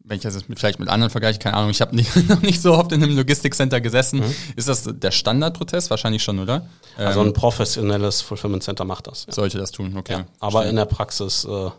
wenn 0.03 0.17
ich 0.17 0.21
das 0.21 0.35
jetzt 0.35 0.49
mit, 0.49 0.59
vielleicht 0.59 0.77
mit 0.79 0.87
anderen 0.87 1.09
vergleiche, 1.09 1.39
keine 1.39 1.57
Ahnung, 1.57 1.71
ich 1.71 1.81
habe 1.81 1.95
noch 2.27 2.41
nicht 2.43 2.61
so 2.61 2.73
oft 2.75 2.91
in 2.91 3.01
einem 3.01 3.17
Logistikcenter 3.17 3.81
gesessen. 3.81 4.21
Ist 4.55 4.67
das 4.67 4.87
der 4.87 5.09
Standardprozess? 5.09 5.89
Wahrscheinlich 5.89 6.21
schon, 6.21 6.37
oder? 6.37 6.67
Also 6.95 7.21
Ähm, 7.21 7.29
ein 7.29 7.33
professionelles 7.33 8.21
Fulfillment 8.21 8.61
Center 8.61 8.85
macht 8.85 9.07
das. 9.07 9.25
Ja. 9.25 9.33
sollte 9.33 9.57
das 9.57 9.71
tun, 9.71 9.97
okay. 9.97 10.13
Ja. 10.13 10.25
Aber 10.39 10.67
in 10.67 10.75
der 10.75 10.85
Praxis 10.85 11.43
äh, 11.45 11.71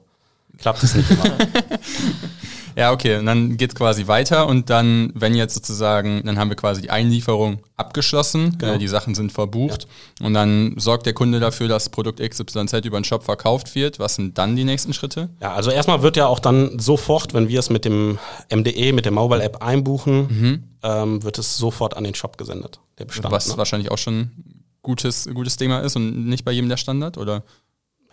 klappt 0.59 0.83
es 0.83 0.97
nicht 0.97 1.09
immer. 1.09 1.25
Ja, 2.77 2.93
okay, 2.93 3.17
und 3.19 3.27
dann 3.27 3.57
geht's 3.57 3.75
quasi 3.75 4.07
weiter 4.07 4.47
und 4.47 4.71
dann, 4.71 5.13
wenn 5.15 5.35
jetzt 5.35 5.55
sozusagen, 5.55 6.23
dann 6.25 6.39
haben 6.39 6.49
wir 6.49 6.57
quasi 6.57 6.83
die 6.83 6.91
Einlieferung 6.91 7.61
abgeschlossen, 7.77 8.57
Genau. 8.59 8.75
äh, 8.75 8.79
die 8.79 8.89
Sachen 8.89 9.15
sind 9.15 9.33
verbucht 9.33 9.87
und 10.21 10.35
dann 10.35 10.75
sorgt 10.79 11.07
der 11.07 11.13
Kunde 11.13 11.41
dafür, 11.41 11.69
dass 11.69 11.89
Produkt 11.89 12.21
XYZ 12.21 12.73
über 12.85 12.99
den 13.01 13.05
Shop 13.05 13.25
verkauft 13.25 13.75
wird. 13.75 13.99
Was 13.99 14.15
sind 14.17 14.39
dann 14.39 14.57
die 14.57 14.65
nächsten 14.65 14.93
Schritte? 14.93 15.31
ja, 15.41 15.53
also 15.55 15.71
erstmal 15.71 16.03
wird 16.03 16.17
ja 16.17 16.27
auch 16.27 16.39
dann 16.41 16.79
sofort, 16.79 17.35
wenn 17.35 17.49
wir 17.49 17.59
es 17.61 17.71
mit 17.71 17.85
dem 17.85 18.19
MDE, 18.55 18.93
mit 18.93 19.05
der 19.05 19.13
Mobile 19.13 19.43
App 19.43 19.63
einbuchen, 19.63 20.65
ähm, 20.83 21.23
wird 21.23 21.39
es 21.39 21.57
sofort 21.57 21.97
an 21.97 22.05
den 22.05 22.15
Shop 22.15 22.39
gesendet, 22.39 22.81
der 22.99 23.05
Bestand. 23.05 23.31
was 23.33 23.49
ne? 23.49 23.57
wahrscheinlich 23.57 23.91
auch 23.91 23.99
schon 23.99 24.31
gutes, 24.83 25.29
gutes 25.33 25.57
Thema 25.57 25.81
ist 25.81 25.95
und 25.97 26.27
nicht 26.27 26.45
bei 26.45 26.53
jedem 26.53 26.69
der 26.69 26.77
Standard, 26.77 27.17
oder? 27.19 27.45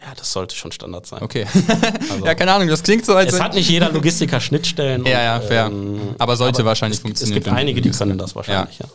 Ja, 0.02 0.14
das 0.16 0.32
sollte 0.32 0.56
schon 0.56 0.72
Standard 0.72 1.06
sein. 1.06 1.22
Okay. 1.22 1.46
Also, 2.10 2.26
ja, 2.26 2.34
keine 2.36 2.54
Ahnung, 2.54 2.68
das 2.70 2.82
klingt 2.84 3.06
so, 3.06 3.16
als 3.16 3.34
es 3.34 3.40
hat 3.42 3.54
nicht 3.54 3.70
jeder 3.70 3.92
Logistiker 3.92 4.40
Schnittstellen. 4.40 5.06
Ja, 5.06 5.22
ja, 5.22 5.40
fair. 5.42 5.66
ähm, 5.68 6.16
aber 6.18 6.36
sollte 6.38 6.62
aber 6.62 6.70
wahrscheinlich 6.70 6.98
es, 6.98 7.02
funktionieren. 7.02 7.38
Es 7.38 7.44
gibt 7.44 7.56
einige, 7.56 7.82
die 7.82 7.92
können 7.92 8.18
das 8.18 8.36
wahrscheinlich, 8.36 8.80
ja. 8.80 8.86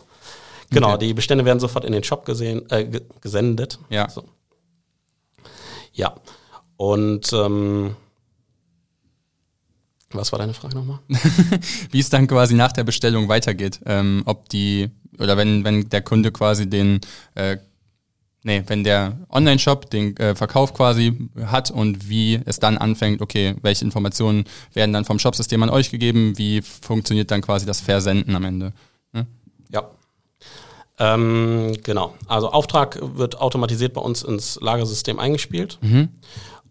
Genau, 0.71 0.97
die 0.97 1.13
Bestände 1.13 1.45
werden 1.45 1.59
sofort 1.59 1.85
in 1.85 1.91
den 1.93 2.03
Shop 2.03 2.25
gesehen, 2.25 2.69
äh, 2.71 2.85
ge- 2.85 3.03
gesendet. 3.21 3.77
Ja. 3.89 4.09
So. 4.09 4.23
Ja. 5.93 6.15
Und 6.75 7.31
ähm, 7.33 7.95
was 10.11 10.31
war 10.31 10.39
deine 10.39 10.53
Frage 10.53 10.75
nochmal? 10.75 10.99
wie 11.91 11.99
es 11.99 12.09
dann 12.09 12.27
quasi 12.27 12.53
nach 12.55 12.71
der 12.71 12.83
Bestellung 12.83 13.29
weitergeht. 13.29 13.79
Ähm, 13.85 14.23
ob 14.25 14.49
die, 14.49 14.89
oder 15.19 15.37
wenn, 15.37 15.63
wenn 15.63 15.87
der 15.89 16.01
Kunde 16.01 16.31
quasi 16.31 16.69
den, 16.69 16.99
äh, 17.35 17.57
nee, 18.45 18.63
wenn 18.67 18.83
der 18.83 19.17
Online-Shop 19.29 19.89
den 19.89 20.15
äh, 20.17 20.35
Verkauf 20.35 20.73
quasi 20.73 21.29
hat 21.45 21.71
und 21.71 22.07
wie 22.07 22.39
es 22.45 22.59
dann 22.59 22.77
anfängt, 22.77 23.21
okay, 23.21 23.55
welche 23.61 23.83
Informationen 23.83 24.45
werden 24.73 24.93
dann 24.93 25.03
vom 25.03 25.19
Shopsystem 25.19 25.61
an 25.63 25.69
euch 25.69 25.89
gegeben, 25.89 26.37
wie 26.37 26.61
funktioniert 26.61 27.31
dann 27.31 27.41
quasi 27.41 27.65
das 27.65 27.81
Versenden 27.81 28.35
am 28.35 28.45
Ende. 28.45 28.71
Ja. 29.71 29.89
Ähm, 30.97 31.75
genau. 31.83 32.13
Also 32.27 32.51
Auftrag 32.51 32.99
wird 33.01 33.41
automatisiert 33.41 33.93
bei 33.93 34.01
uns 34.01 34.23
ins 34.23 34.59
Lagersystem 34.61 35.19
eingespielt 35.19 35.79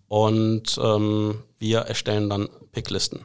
und 0.09 0.81
ähm, 0.83 1.43
wir 1.59 1.81
erstellen 1.81 2.31
dann 2.31 2.49
Picklisten. 2.73 3.21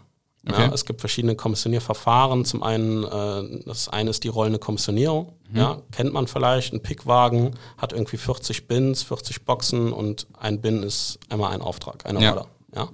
Okay. 0.47 0.61
Ja, 0.61 0.73
es 0.73 0.85
gibt 0.85 1.01
verschiedene 1.01 1.35
Kommissionierverfahren. 1.35 2.45
Zum 2.45 2.63
einen, 2.63 3.03
äh, 3.03 3.63
das 3.65 3.89
eine 3.89 4.09
ist 4.09 4.23
die 4.23 4.29
rollende 4.29 4.57
Kommissionierung. 4.59 5.33
Ja, 5.53 5.81
kennt 5.91 6.13
man 6.13 6.27
vielleicht. 6.27 6.73
Ein 6.73 6.81
Pickwagen 6.81 7.55
hat 7.77 7.91
irgendwie 7.91 8.17
40 8.17 8.67
Bins, 8.67 9.03
40 9.03 9.43
Boxen 9.45 9.91
und 9.91 10.27
ein 10.39 10.61
Bin 10.61 10.83
ist 10.83 11.19
einmal 11.29 11.51
ein 11.51 11.61
Auftrag, 11.61 12.05
eine 12.05 12.21
Ja. 12.21 12.29
Order. 12.31 12.45
Ja. 12.75 12.89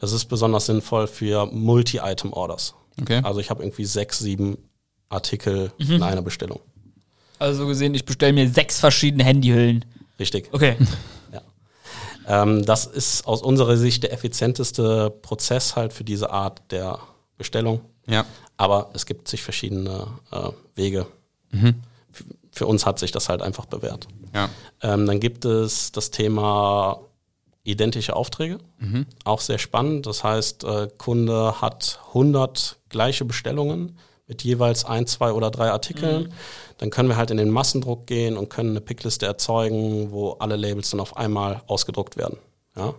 Das 0.00 0.12
ist 0.12 0.26
besonders 0.26 0.66
sinnvoll 0.66 1.06
für 1.06 1.46
Multi-Item-Orders. 1.46 2.74
Okay. 3.00 3.20
Also 3.24 3.40
ich 3.40 3.50
habe 3.50 3.62
irgendwie 3.62 3.84
sechs, 3.84 4.18
sieben 4.18 4.56
Artikel 5.08 5.72
in 5.78 6.02
einer 6.02 6.22
Bestellung. 6.22 6.60
Also 7.38 7.62
so 7.62 7.66
gesehen, 7.68 7.94
ich 7.94 8.04
bestelle 8.04 8.32
mir 8.32 8.48
sechs 8.48 8.78
verschiedene 8.80 9.24
Handyhüllen. 9.24 9.84
Richtig. 10.18 10.48
Okay. 10.52 10.76
Ähm, 12.26 12.64
das 12.64 12.86
ist 12.86 13.26
aus 13.26 13.42
unserer 13.42 13.76
Sicht 13.76 14.02
der 14.02 14.12
effizienteste 14.12 15.10
Prozess 15.10 15.76
halt 15.76 15.92
für 15.92 16.04
diese 16.04 16.30
Art 16.30 16.60
der 16.70 16.98
Bestellung. 17.38 17.80
Ja. 18.06 18.24
Aber 18.56 18.90
es 18.94 19.06
gibt 19.06 19.28
sich 19.28 19.42
verschiedene 19.42 20.06
äh, 20.30 20.50
Wege. 20.74 21.06
F- 21.52 22.24
Für 22.52 22.66
uns 22.66 22.86
hat 22.86 22.98
sich 22.98 23.12
das 23.12 23.28
halt 23.28 23.42
einfach 23.42 23.66
bewährt. 23.66 24.08
Ja. 24.34 24.48
Ähm, 24.82 25.06
dann 25.06 25.20
gibt 25.20 25.44
es 25.44 25.92
das 25.92 26.10
Thema 26.10 27.00
identische 27.64 28.14
Aufträge. 28.14 28.58
Auch 29.24 29.40
sehr 29.40 29.58
spannend. 29.58 30.06
Das 30.06 30.22
heißt, 30.22 30.64
äh, 30.64 30.88
Kunde 30.98 31.60
hat 31.60 32.00
100 32.08 32.78
gleiche 32.88 33.24
Bestellungen 33.24 33.98
mit 34.26 34.42
jeweils 34.42 34.84
ein, 34.84 35.06
zwei 35.06 35.32
oder 35.32 35.50
drei 35.50 35.70
Artikeln. 35.70 36.32
Dann 36.78 36.90
können 36.90 37.08
wir 37.08 37.16
halt 37.16 37.30
in 37.30 37.36
den 37.36 37.50
Massendruck 37.50 38.06
gehen 38.06 38.36
und 38.36 38.50
können 38.50 38.70
eine 38.70 38.80
Pickliste 38.80 39.26
erzeugen, 39.26 40.10
wo 40.10 40.32
alle 40.32 40.56
Labels 40.56 40.90
dann 40.90 41.00
auf 41.00 41.16
einmal 41.16 41.62
ausgedruckt 41.66 42.16
werden. 42.16 42.38
Ja? 42.76 42.94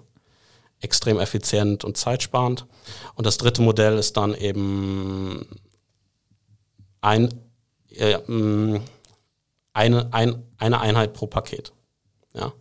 Extrem 0.79 1.19
effizient 1.19 1.83
und 1.83 1.97
zeitsparend. 1.97 2.65
Und 3.15 3.25
das 3.25 3.37
dritte 3.37 3.61
Modell 3.61 3.97
ist 3.97 4.15
dann 4.15 4.33
eben 4.35 5.47
ein, 7.01 7.33
äh, 7.89 8.19
eine, 9.73 10.13
ein, 10.13 10.43
eine 10.57 10.79
Einheit 10.79 11.13
pro 11.13 11.27
Paket. 11.27 11.73
Ja. 12.33 12.53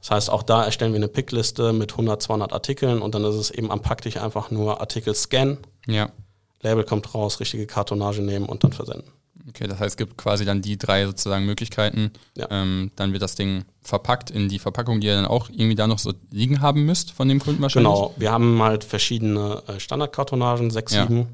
Das 0.00 0.10
heißt, 0.10 0.30
auch 0.30 0.42
da 0.42 0.64
erstellen 0.64 0.92
wir 0.92 0.98
eine 0.98 1.08
Pickliste 1.08 1.72
mit 1.72 1.92
100, 1.92 2.20
200 2.20 2.52
Artikeln 2.52 3.00
und 3.00 3.14
dann 3.14 3.24
ist 3.24 3.36
es 3.36 3.50
eben 3.50 3.70
am 3.70 3.80
Packtisch 3.80 4.18
einfach 4.18 4.50
nur 4.50 4.80
Artikel 4.80 5.14
scannen, 5.14 5.58
Ja. 5.86 6.10
Label 6.64 6.84
kommt 6.84 7.14
raus, 7.14 7.38
richtige 7.40 7.66
Kartonage 7.66 8.22
nehmen 8.22 8.46
und 8.46 8.64
dann 8.64 8.72
versenden. 8.72 9.10
Okay, 9.48 9.66
das 9.66 9.78
heißt, 9.78 9.90
es 9.92 9.96
gibt 9.96 10.16
quasi 10.16 10.44
dann 10.44 10.62
die 10.62 10.78
drei 10.78 11.04
sozusagen 11.06 11.44
Möglichkeiten. 11.44 12.10
Ja. 12.36 12.48
Ähm, 12.50 12.90
dann 12.96 13.12
wird 13.12 13.22
das 13.22 13.34
Ding 13.34 13.64
verpackt 13.82 14.30
in 14.30 14.48
die 14.48 14.58
Verpackung, 14.58 15.00
die 15.00 15.08
ihr 15.08 15.16
dann 15.16 15.26
auch 15.26 15.50
irgendwie 15.50 15.74
da 15.74 15.86
noch 15.86 15.98
so 15.98 16.12
liegen 16.30 16.60
haben 16.62 16.86
müsst 16.86 17.12
von 17.12 17.28
dem 17.28 17.40
Kunden 17.40 17.60
wahrscheinlich. 17.60 17.92
Genau, 17.92 18.14
wir 18.16 18.32
haben 18.32 18.62
halt 18.62 18.84
verschiedene 18.84 19.62
äh, 19.68 19.78
Standardkartonagen, 19.78 20.70
sechs, 20.70 20.94
Ja. 20.94 21.06
sieben, 21.06 21.28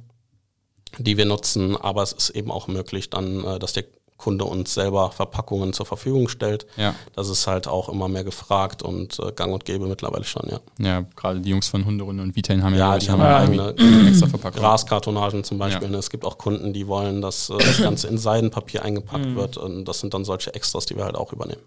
die 0.99 1.16
wir 1.16 1.25
nutzen, 1.25 1.77
aber 1.77 2.03
es 2.03 2.12
ist 2.12 2.31
eben 2.31 2.51
auch 2.51 2.66
möglich 2.66 3.11
dann, 3.11 3.45
äh, 3.45 3.59
dass 3.61 3.75
der 3.75 3.85
Kunde 4.20 4.44
uns 4.44 4.74
selber 4.74 5.11
Verpackungen 5.11 5.72
zur 5.72 5.87
Verfügung 5.87 6.28
stellt. 6.28 6.66
Ja, 6.76 6.94
Das 7.16 7.30
ist 7.30 7.46
halt 7.46 7.66
auch 7.66 7.88
immer 7.88 8.06
mehr 8.06 8.22
gefragt 8.22 8.83
und 8.83 9.18
äh, 9.18 9.33
gang 9.33 9.52
und 9.52 9.64
gäbe 9.64 9.87
mittlerweile 9.87 10.24
schon, 10.24 10.48
ja. 10.50 10.61
ja 10.78 11.04
gerade 11.16 11.40
die 11.40 11.48
Jungs 11.48 11.68
von 11.68 11.87
Hunderunde 11.87 12.22
und 12.22 12.37
Vitain 12.37 12.62
haben 12.62 12.74
ja, 12.74 12.92
Ja, 12.92 12.98
die 12.98 13.11
haben 13.11 13.20
ja 13.20 13.38
eigene 13.38 13.74
extra 14.06 14.26
Verpackung. 14.28 14.61
Graskartonagen 14.61 15.42
zum 15.42 15.56
Beispiel. 15.59 15.88
Ja. 15.88 15.92
ne. 15.92 15.96
Es 15.96 16.11
gibt 16.11 16.24
auch 16.26 16.37
Kunden, 16.37 16.74
die 16.74 16.87
wollen, 16.87 17.22
dass 17.22 17.48
äh, 17.48 17.56
das 17.59 17.78
Ganze 17.83 18.09
in 18.09 18.18
Seidenpapier 18.18 18.85
eingepackt 18.85 19.35
wird 19.35 19.56
und 19.56 19.87
das 19.87 20.00
sind 20.00 20.12
dann 20.12 20.24
solche 20.24 20.54
Extras, 20.54 20.85
die 20.85 20.96
wir 20.96 21.04
halt 21.04 21.16
auch 21.16 21.33
übernehmen. 21.33 21.62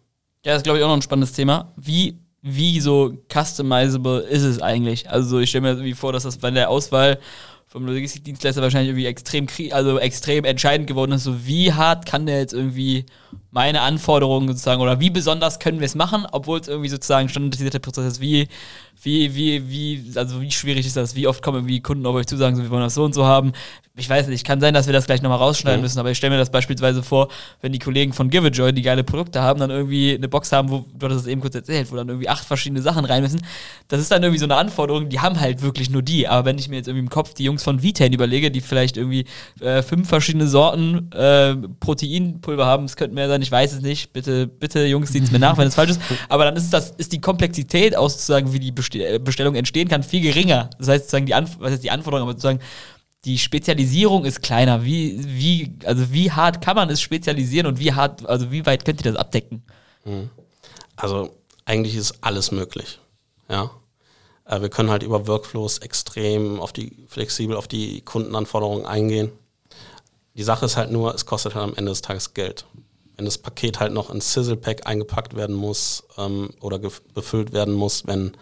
Ja, 0.46 0.52
das 0.52 0.58
ist, 0.58 0.64
glaube 0.64 0.78
ich, 0.78 0.84
auch 0.84 0.90
noch 0.90 0.96
ein 0.96 1.02
spannendes 1.02 1.34
Thema. 1.34 1.72
Wie, 1.76 2.20
wie 2.42 2.80
so 2.82 3.14
customizable 3.34 4.20
ist 4.20 4.44
es 4.44 4.62
eigentlich? 4.62 5.10
Also 5.10 5.30
so, 5.30 5.40
ich 5.40 5.50
stelle 5.50 5.64
mir 5.64 5.70
irgendwie 5.70 5.94
vor, 5.94 6.14
dass 6.14 6.24
das 6.24 6.38
bei 6.38 6.52
der 6.52 6.70
Auswahl 6.70 7.18
vom 7.74 7.88
Logistikdienstleister 7.88 8.62
wahrscheinlich 8.62 8.90
irgendwie 8.90 9.08
extrem, 9.08 9.48
also 9.72 9.98
extrem 9.98 10.46
entscheidend 10.46 10.86
geworden 10.86 11.12
ist. 11.12 11.24
So, 11.24 11.48
wie 11.48 11.74
hart 11.74 12.06
kann 12.06 12.28
der 12.28 12.38
jetzt 12.38 12.54
irgendwie 12.54 13.08
meine 13.54 13.82
Anforderungen 13.82 14.48
sozusagen 14.48 14.82
oder 14.82 15.00
wie 15.00 15.12
besonders 15.12 15.60
können 15.60 15.80
wir 15.80 15.86
es 15.86 15.94
machen, 15.96 16.26
obwohl 16.32 16.60
es 16.60 16.68
irgendwie 16.68 16.90
sozusagen 16.90 17.30
standardisierter 17.30 17.80
Prozess 17.80 18.14
ist? 18.14 18.20
Wie, 18.22 18.48
wie, 19.04 19.36
wie, 19.36 19.70
wie, 19.70 20.18
also 20.18 20.42
wie 20.42 20.50
schwierig 20.52 20.86
ist 20.88 20.98
das? 20.98 21.16
Wie 21.16 21.28
oft 21.28 21.44
kommen 21.44 21.58
irgendwie 21.60 21.80
Kunden 21.80 22.06
auf 22.06 22.16
euch 22.16 22.26
zu, 22.26 22.36
sagen 22.36 22.56
so, 22.56 22.64
wir 22.64 22.70
wollen 22.72 22.82
das 22.84 22.96
so 22.96 23.04
und 23.04 23.14
so 23.14 23.26
haben? 23.26 23.52
Ich 23.96 24.10
weiß 24.10 24.28
nicht, 24.28 24.44
kann 24.44 24.60
sein, 24.60 24.74
dass 24.74 24.88
wir 24.88 24.94
das 24.94 25.06
gleich 25.06 25.22
nochmal 25.22 25.38
rausschneiden 25.38 25.82
Mhm. 25.82 25.84
müssen, 25.84 26.00
aber 26.00 26.10
ich 26.10 26.18
stelle 26.18 26.32
mir 26.32 26.40
das 26.40 26.50
beispielsweise 26.50 27.04
vor, 27.04 27.28
wenn 27.62 27.72
die 27.72 27.78
Kollegen 27.80 28.12
von 28.12 28.32
Giveajoy, 28.32 28.74
die 28.74 28.82
geile 28.82 29.04
Produkte 29.04 29.42
haben, 29.44 29.60
dann 29.60 29.70
irgendwie 29.70 30.16
eine 30.16 30.28
Box 30.28 30.52
haben, 30.52 30.72
wo, 30.72 30.86
du 30.98 31.06
hattest 31.06 31.22
es 31.22 31.28
eben 31.28 31.42
kurz 31.42 31.54
erzählt, 31.54 31.92
wo 31.92 31.96
dann 31.96 32.08
irgendwie 32.10 32.28
acht 32.28 32.44
verschiedene 32.44 32.82
Sachen 32.82 33.06
rein 33.06 33.22
müssen. 33.22 33.42
Das 33.90 34.00
ist 34.00 34.10
dann 34.10 34.24
irgendwie 34.24 34.40
so 34.40 34.46
eine 34.46 34.56
Anforderung, 34.56 35.10
die 35.10 35.20
haben 35.20 35.40
halt 35.40 35.62
wirklich 35.62 35.92
nur 35.92 36.02
die. 36.02 36.28
Aber 36.28 36.46
wenn 36.46 36.58
ich 36.58 36.70
mir 36.70 36.78
jetzt 36.78 36.88
irgendwie 36.88 37.04
im 37.04 37.10
Kopf 37.12 37.36
die 37.36 37.44
Jungs 37.44 37.62
von 37.62 37.84
Vitain 37.84 38.14
überlege, 38.14 38.50
die 38.50 38.62
vielleicht 38.62 38.98
irgendwie 38.98 39.26
äh, 39.60 39.84
fünf 39.84 40.10
verschiedene 40.10 40.48
Sorten 40.48 41.12
äh, 41.12 41.56
Proteinpulver 41.80 42.66
haben, 42.66 42.86
es 42.86 42.96
könnte 42.96 43.14
mehr 43.14 43.28
sein, 43.28 43.43
ich 43.44 43.52
weiß 43.52 43.74
es 43.74 43.82
nicht. 43.82 44.12
Bitte, 44.14 44.48
bitte, 44.48 44.86
Jungs, 44.86 45.14
es 45.14 45.32
mir 45.32 45.40
nach, 45.40 45.58
wenn 45.58 45.68
es 45.68 45.76
falsch 45.76 45.92
ist. 45.92 46.02
Aber 46.30 46.46
dann 46.46 46.56
ist 46.56 46.72
das, 46.72 46.92
ist 46.92 47.14
die 47.14 47.22
Komplexität 47.22 47.96
aus 47.96 48.14
sozusagen, 48.14 48.52
wie 48.54 48.60
die 48.60 48.72
Beste 48.72 49.20
Bestellung 49.20 49.56
entstehen 49.56 49.88
kann, 49.88 50.04
viel 50.04 50.22
geringer. 50.22 50.70
Das 50.80 50.88
heißt 50.88 51.04
sozusagen 51.06 51.26
die, 51.26 51.34
Anf 51.36 51.58
was 51.60 51.74
heißt 51.74 51.84
die 51.84 51.92
Anforderung, 51.92 52.24
aber 52.24 52.34
sozusagen 52.34 52.60
die 53.26 53.38
Spezialisierung 53.38 54.26
ist 54.26 54.42
kleiner. 54.42 54.84
Wie, 54.84 55.22
wie, 55.26 55.76
also 55.86 56.12
wie 56.12 56.32
hart 56.32 56.62
kann 56.62 56.76
man 56.76 56.90
es 56.90 57.02
spezialisieren 57.02 57.68
und 57.68 57.80
wie 57.80 57.94
hart, 57.94 58.26
also 58.28 58.52
wie 58.52 58.66
weit 58.66 58.84
könnt 58.86 59.02
ihr 59.02 59.12
das 59.12 59.20
abdecken? 59.20 59.64
Also 60.96 61.30
eigentlich 61.66 61.96
ist 61.96 62.16
alles 62.22 62.52
möglich. 62.52 63.00
Ja. 63.50 63.72
Äh, 64.46 64.62
wir 64.62 64.70
können 64.70 64.90
halt 64.90 65.04
über 65.04 65.28
Workflows 65.28 65.80
extrem 65.80 66.60
auf 66.60 66.74
die, 66.74 67.06
flexibel 67.08 67.56
auf 67.56 67.68
die 67.68 68.02
Kundenanforderungen 68.02 68.86
eingehen. 68.86 69.32
Die 70.36 70.44
Sache 70.44 70.66
ist 70.66 70.78
halt 70.78 70.92
nur, 70.92 71.14
es 71.14 71.26
kostet 71.26 71.56
halt 71.56 71.64
am 71.64 71.76
Ende 71.76 71.92
des 71.92 72.02
Tages 72.02 72.34
Geld. 72.34 72.66
Wenn 73.24 73.28
das 73.28 73.38
Paket 73.38 73.80
halt 73.80 73.94
noch 73.94 74.10
in 74.10 74.20
Sizzle 74.20 74.58
Pack 74.58 74.86
eingepackt 74.86 75.34
werden 75.34 75.56
muss 75.56 76.04
ähm, 76.18 76.50
oder 76.60 76.78
befüllt 77.14 77.54
werden 77.54 77.74
muss, 77.74 78.06
wenn, 78.06 78.34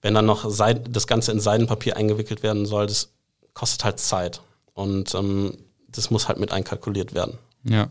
wenn 0.00 0.14
dann 0.14 0.24
noch 0.24 0.48
Seid 0.48 0.96
das 0.96 1.06
Ganze 1.06 1.30
in 1.30 1.40
Seidenpapier 1.40 1.98
eingewickelt 1.98 2.42
werden 2.42 2.64
soll, 2.64 2.86
das 2.86 3.10
kostet 3.52 3.84
halt 3.84 4.00
Zeit. 4.00 4.40
Und 4.72 5.14
ähm, 5.14 5.58
das 5.88 6.10
muss 6.10 6.26
halt 6.26 6.40
mit 6.40 6.52
einkalkuliert 6.52 7.12
werden. 7.12 7.36
Ja. 7.64 7.86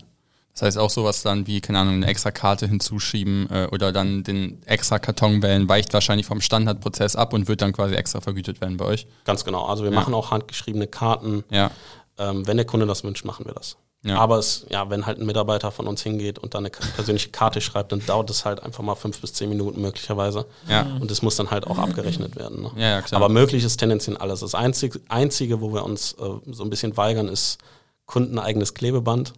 Das 0.54 0.62
heißt 0.62 0.78
auch 0.78 0.90
sowas 0.90 1.22
dann 1.22 1.46
wie, 1.46 1.60
keine 1.60 1.78
Ahnung, 1.78 1.94
eine 1.94 2.08
extra 2.08 2.32
Karte 2.32 2.66
hinzuschieben 2.66 3.48
äh, 3.48 3.68
oder 3.70 3.92
dann 3.92 4.24
den 4.24 4.60
extra 4.66 4.98
Karton 4.98 5.40
wählen, 5.40 5.68
weicht 5.68 5.94
wahrscheinlich 5.94 6.26
vom 6.26 6.40
Standardprozess 6.40 7.14
ab 7.14 7.32
und 7.32 7.46
wird 7.46 7.62
dann 7.62 7.72
quasi 7.72 7.94
extra 7.94 8.20
vergütet 8.20 8.60
werden 8.60 8.76
bei 8.76 8.86
euch. 8.86 9.06
Ganz 9.24 9.44
genau. 9.44 9.66
Also 9.66 9.84
wir 9.84 9.92
Ja. 9.92 9.94
machen 10.00 10.14
auch 10.14 10.32
handgeschriebene 10.32 10.88
Karten. 10.88 11.44
Ja. 11.48 11.70
Ähm, 12.18 12.44
wenn 12.44 12.56
der 12.56 12.66
Kunde 12.66 12.86
das 12.86 13.04
wünscht, 13.04 13.24
machen 13.24 13.46
wir 13.46 13.54
das. 13.54 13.76
Ja. 14.04 14.18
Aber 14.18 14.38
es, 14.38 14.66
ja, 14.68 14.90
wenn 14.90 15.06
halt 15.06 15.20
ein 15.20 15.26
Mitarbeiter 15.26 15.70
von 15.70 15.86
uns 15.86 16.02
hingeht 16.02 16.38
und 16.40 16.54
dann 16.54 16.64
eine 16.64 16.70
persönliche 16.70 17.30
Karte 17.30 17.60
schreibt, 17.60 17.92
dann 17.92 18.04
dauert 18.04 18.30
es 18.30 18.44
halt 18.44 18.60
einfach 18.60 18.82
mal 18.82 18.96
fünf 18.96 19.20
bis 19.20 19.32
zehn 19.32 19.48
Minuten 19.48 19.80
möglicherweise. 19.80 20.46
Ja. 20.68 20.86
Und 21.00 21.10
das 21.10 21.22
muss 21.22 21.36
dann 21.36 21.52
halt 21.52 21.68
auch 21.68 21.78
abgerechnet 21.78 22.34
werden. 22.34 22.62
Ne? 22.62 22.72
Ja, 22.74 22.88
ja, 22.88 23.02
klar. 23.02 23.22
Aber 23.22 23.32
möglich 23.32 23.62
ist 23.62 23.76
tendenziell 23.76 24.16
alles. 24.16 24.40
Das 24.40 24.56
Einzige, 24.56 25.00
Einzige 25.08 25.60
wo 25.60 25.72
wir 25.72 25.84
uns 25.84 26.14
äh, 26.14 26.24
so 26.50 26.64
ein 26.64 26.70
bisschen 26.70 26.96
weigern, 26.96 27.28
ist 27.28 27.58
kundeneigenes 28.06 28.74
Klebeband. 28.74 29.34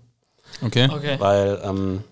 Okay. 0.62 0.88
Okay. 0.90 1.16
Weil, 1.18 1.60
ähm, 1.62 2.04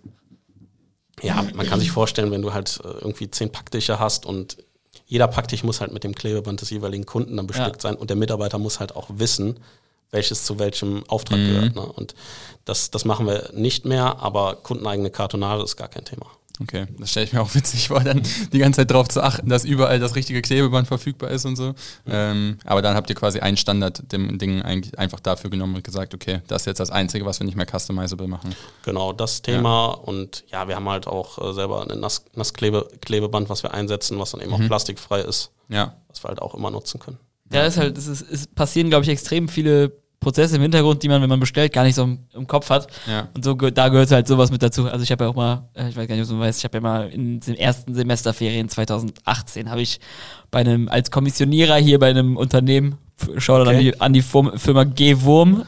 ja, 1.23 1.43
man 1.55 1.67
kann 1.67 1.81
sich 1.81 1.91
vorstellen, 1.91 2.31
wenn 2.33 2.43
du 2.43 2.53
halt 2.53 2.81
äh, 2.85 2.89
irgendwie 3.01 3.31
zehn 3.31 3.51
Packdicher 3.51 3.99
hast 3.99 4.27
und 4.27 4.59
jeder 5.07 5.29
Packtich 5.29 5.65
muss 5.65 5.81
halt 5.81 5.93
mit 5.93 6.05
dem 6.05 6.15
Klebeband 6.15 6.61
des 6.61 6.71
jeweiligen 6.71 7.07
Kunden 7.07 7.37
dann 7.37 7.47
bestückt 7.47 7.81
sein 7.81 7.95
und 7.95 8.11
der 8.11 8.17
Mitarbeiter 8.17 8.59
muss 8.59 8.81
halt 8.81 8.95
auch 8.95 9.09
wissen, 9.09 9.59
welches 10.13 10.45
zu 10.45 10.59
welchem 10.59 11.03
Auftrag 11.09 11.39
Mhm. 11.39 11.47
gehört. 11.49 11.75
Ne? 11.75 11.83
Und 11.83 12.15
das, 12.65 12.91
das 12.91 13.05
machen 13.05 13.27
wir 13.27 13.51
nicht 13.55 13.85
mehr, 13.85 14.19
aber 14.21 14.57
kundeneigene 14.57 15.11
Kartonage 15.11 15.65
ist 15.65 15.77
gar 15.77 15.89
kein 15.89 16.05
Thema. 16.05 16.27
Okay, 16.61 16.87
das 16.99 17.11
stelle 17.11 17.25
ich 17.27 17.33
mir 17.33 17.41
auch 17.41 17.55
witzig 17.55 17.89
vor, 17.89 18.01
dann 18.01 18.23
die 18.53 18.59
ganze 18.59 18.83
Zeit 18.83 18.91
darauf 18.91 19.09
zu 19.09 19.23
achten, 19.23 19.49
dass 19.49 19.65
überall 19.65 19.99
das 19.99 20.15
richtige 20.15 20.43
Klebeband 20.43 20.87
verfügbar 20.87 21.31
ist 21.31 21.47
und 21.47 21.57
so. 21.57 21.75
Ähm, 22.07 22.59
aber 22.65 22.83
dann 22.83 22.95
habt 22.95 23.09
ihr 23.09 23.17
quasi 23.17 23.41
einen 23.41 23.57
Standard 23.57 24.13
dem 24.13 24.39
Ding 24.39 24.61
eigentlich 24.63 24.97
einfach 24.99 25.19
dafür 25.19 25.49
genommen 25.49 25.75
und 25.77 25.83
gesagt, 25.83 26.15
okay, 26.15 26.43
das 26.47 26.63
ist 26.63 26.67
jetzt 26.67 26.79
das 26.79 26.91
Einzige, 26.91 27.25
was 27.25 27.41
wir 27.41 27.47
nicht 27.47 27.57
mehr 27.57 27.67
customizable 27.67 28.29
machen. 28.29 28.55
Genau, 28.85 29.15
das 29.15 29.41
Thema. 29.41 29.87
Und 29.87 30.45
ja, 30.53 30.69
wir 30.69 30.77
haben 30.77 30.89
halt 30.89 31.07
auch 31.07 31.39
äh, 31.39 31.55
selber 31.55 31.91
ein 31.91 31.99
Nass, 31.99 32.23
Nassklebeband, 32.35 33.49
was 33.49 33.63
wir 33.63 33.73
einsetzen, 33.73 34.19
was 34.19 34.33
dann 34.33 34.43
eben 34.43 34.51
Mhm. 34.55 34.63
auch 34.65 34.67
plastikfrei 34.69 35.21
ist, 35.23 35.51
Ja, 35.69 35.97
was 36.09 36.23
wir 36.23 36.29
halt 36.29 36.43
auch 36.43 36.55
immer 36.55 36.71
nutzen 36.71 37.01
können. 37.01 37.19
Ja, 37.51 37.65
ist 37.67 37.77
halt, 37.79 37.99
es, 37.99 38.07
ist, 38.07 38.23
es 38.31 38.47
passieren, 38.47 38.89
glaube 38.89 39.05
ich, 39.05 39.11
extrem 39.11 39.49
viele 39.49 39.93
Prozesse 40.23 40.57
im 40.57 40.63
Hintergrund, 40.63 41.03
die 41.03 41.09
man, 41.09 41.21
wenn 41.21 41.29
man 41.29 41.41
bestellt, 41.41 41.73
gar 41.73 41.85
nicht 41.85 41.95
so 41.95 42.05
im, 42.05 42.21
im 42.33 42.47
Kopf 42.47 42.71
hat. 42.71 42.87
ja. 43.07 43.29
Und 43.35 43.45
so 43.45 43.55
da 43.55 43.89
gehört 43.89 44.11
halt 44.11 44.27
sowas 44.27 44.51
mit 44.51 44.63
dazu. 44.63 44.89
Also 44.89 45.03
ich 45.03 45.13
habe 45.13 45.25
ja 45.25 45.31
auch 45.31 45.35
mal, 45.35 45.69
äh, 45.75 45.89
ich 45.89 45.97
weiß 45.97 46.09
gar 46.09 46.15
nicht, 46.15 46.25
ob 46.25 46.31
du 46.31 46.41
weißt, 46.41 46.59
ich 46.59 46.65
habe 46.65 46.79
ja 46.79 46.81
mal 46.81 47.09
in 47.11 47.41
den 47.41 47.57
ersten 47.57 47.95
Semesterferien 47.95 48.69
2018 48.69 49.71
habe 49.71 49.83
ich 49.83 50.01
bei 50.51 50.61
einem 50.61 50.89
als 50.89 51.11
Kommissionierer 51.11 51.77
hier 51.77 51.99
bei 51.99 52.11
einem 52.11 52.37
Unternehmen 52.37 52.97
Shoutout 53.39 53.69
an 53.71 53.77
Okay. 53.77 53.93
die, 53.93 54.01
an 54.01 54.13
die 54.13 54.23
Firma, 54.23 54.85
G-Wurm 54.85 55.65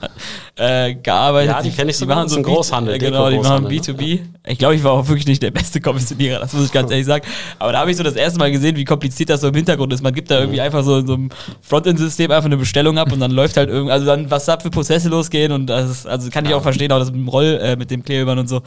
äh, 0.57 0.95
gearbeitet. 0.95 1.51
Ja, 1.57 1.63
die 1.63 1.71
kenn 1.71 1.89
ich 1.89 1.97
sogar, 1.97 2.17
machen 2.17 2.27
das 2.27 2.33
ist 2.33 2.39
ein 2.39 2.45
Großhandel, 2.45 2.95
äh, 2.95 2.99
Genau, 2.99 3.31
die 3.31 3.37
machen 3.39 3.67
Deko-Großhandel, 3.69 3.95
B2B. 3.97 4.21
Ich 4.47 4.59
glaube, 4.59 4.75
ich 4.75 4.85
war 4.85 4.93
auch 4.93 5.09
wirklich 5.09 5.27
nicht 5.27 5.43
der 5.43 5.51
beste 5.51 5.81
Kommissionierer, 5.81 6.41
das 6.41 6.53
muss 6.53 6.67
ich 6.67 6.73
ganz 6.73 6.91
ehrlich 6.93 7.07
sagen. 7.07 7.25
Aber 7.59 7.73
da 7.73 7.81
habe 7.81 7.91
ich 7.91 7.97
so 7.97 8.03
das 8.03 8.15
erste 8.15 8.39
Mal 8.39 8.51
gesehen, 8.53 8.77
wie 8.77 8.85
kompliziert 8.85 9.31
das 9.31 9.41
so 9.41 9.49
im 9.49 9.55
Hintergrund 9.55 9.93
ist. 9.93 10.03
Man 10.03 10.15
gibt 10.15 10.31
da 10.31 10.41
irgendwie 10.41 10.61
einfach 10.61 10.83
so 10.85 10.99
in 10.99 11.07
so 11.07 11.15
einem 11.15 11.31
Frontend-System 11.63 12.31
einfach 12.31 12.47
eine 12.47 12.57
Bestellung 12.57 12.99
ab 12.99 13.13
und 13.13 13.21
dann 13.21 13.31
läuft 13.31 13.57
halt 13.57 13.69
irgendwie, 13.71 13.93
also 13.93 14.07
dann, 14.07 14.31
was 14.31 14.45
da 14.45 14.59
für 14.59 14.71
Prozesse 14.71 15.09
losgehen 15.09 15.53
und 15.53 15.67
das 15.67 15.91
ist, 15.91 16.07
also 16.07 16.31
kann 16.31 16.45
ich 16.45 16.55
auch 16.55 16.63
verstehen, 16.63 16.93
auch 16.93 16.99
das 16.99 17.11
mit 17.11 17.21
dem 17.21 17.29
Roll, 17.29 17.59
äh, 17.63 17.77
mit 17.77 17.91
dem 17.91 18.05
Klebeband 18.05 18.41
und 18.41 18.49
so. 18.49 18.63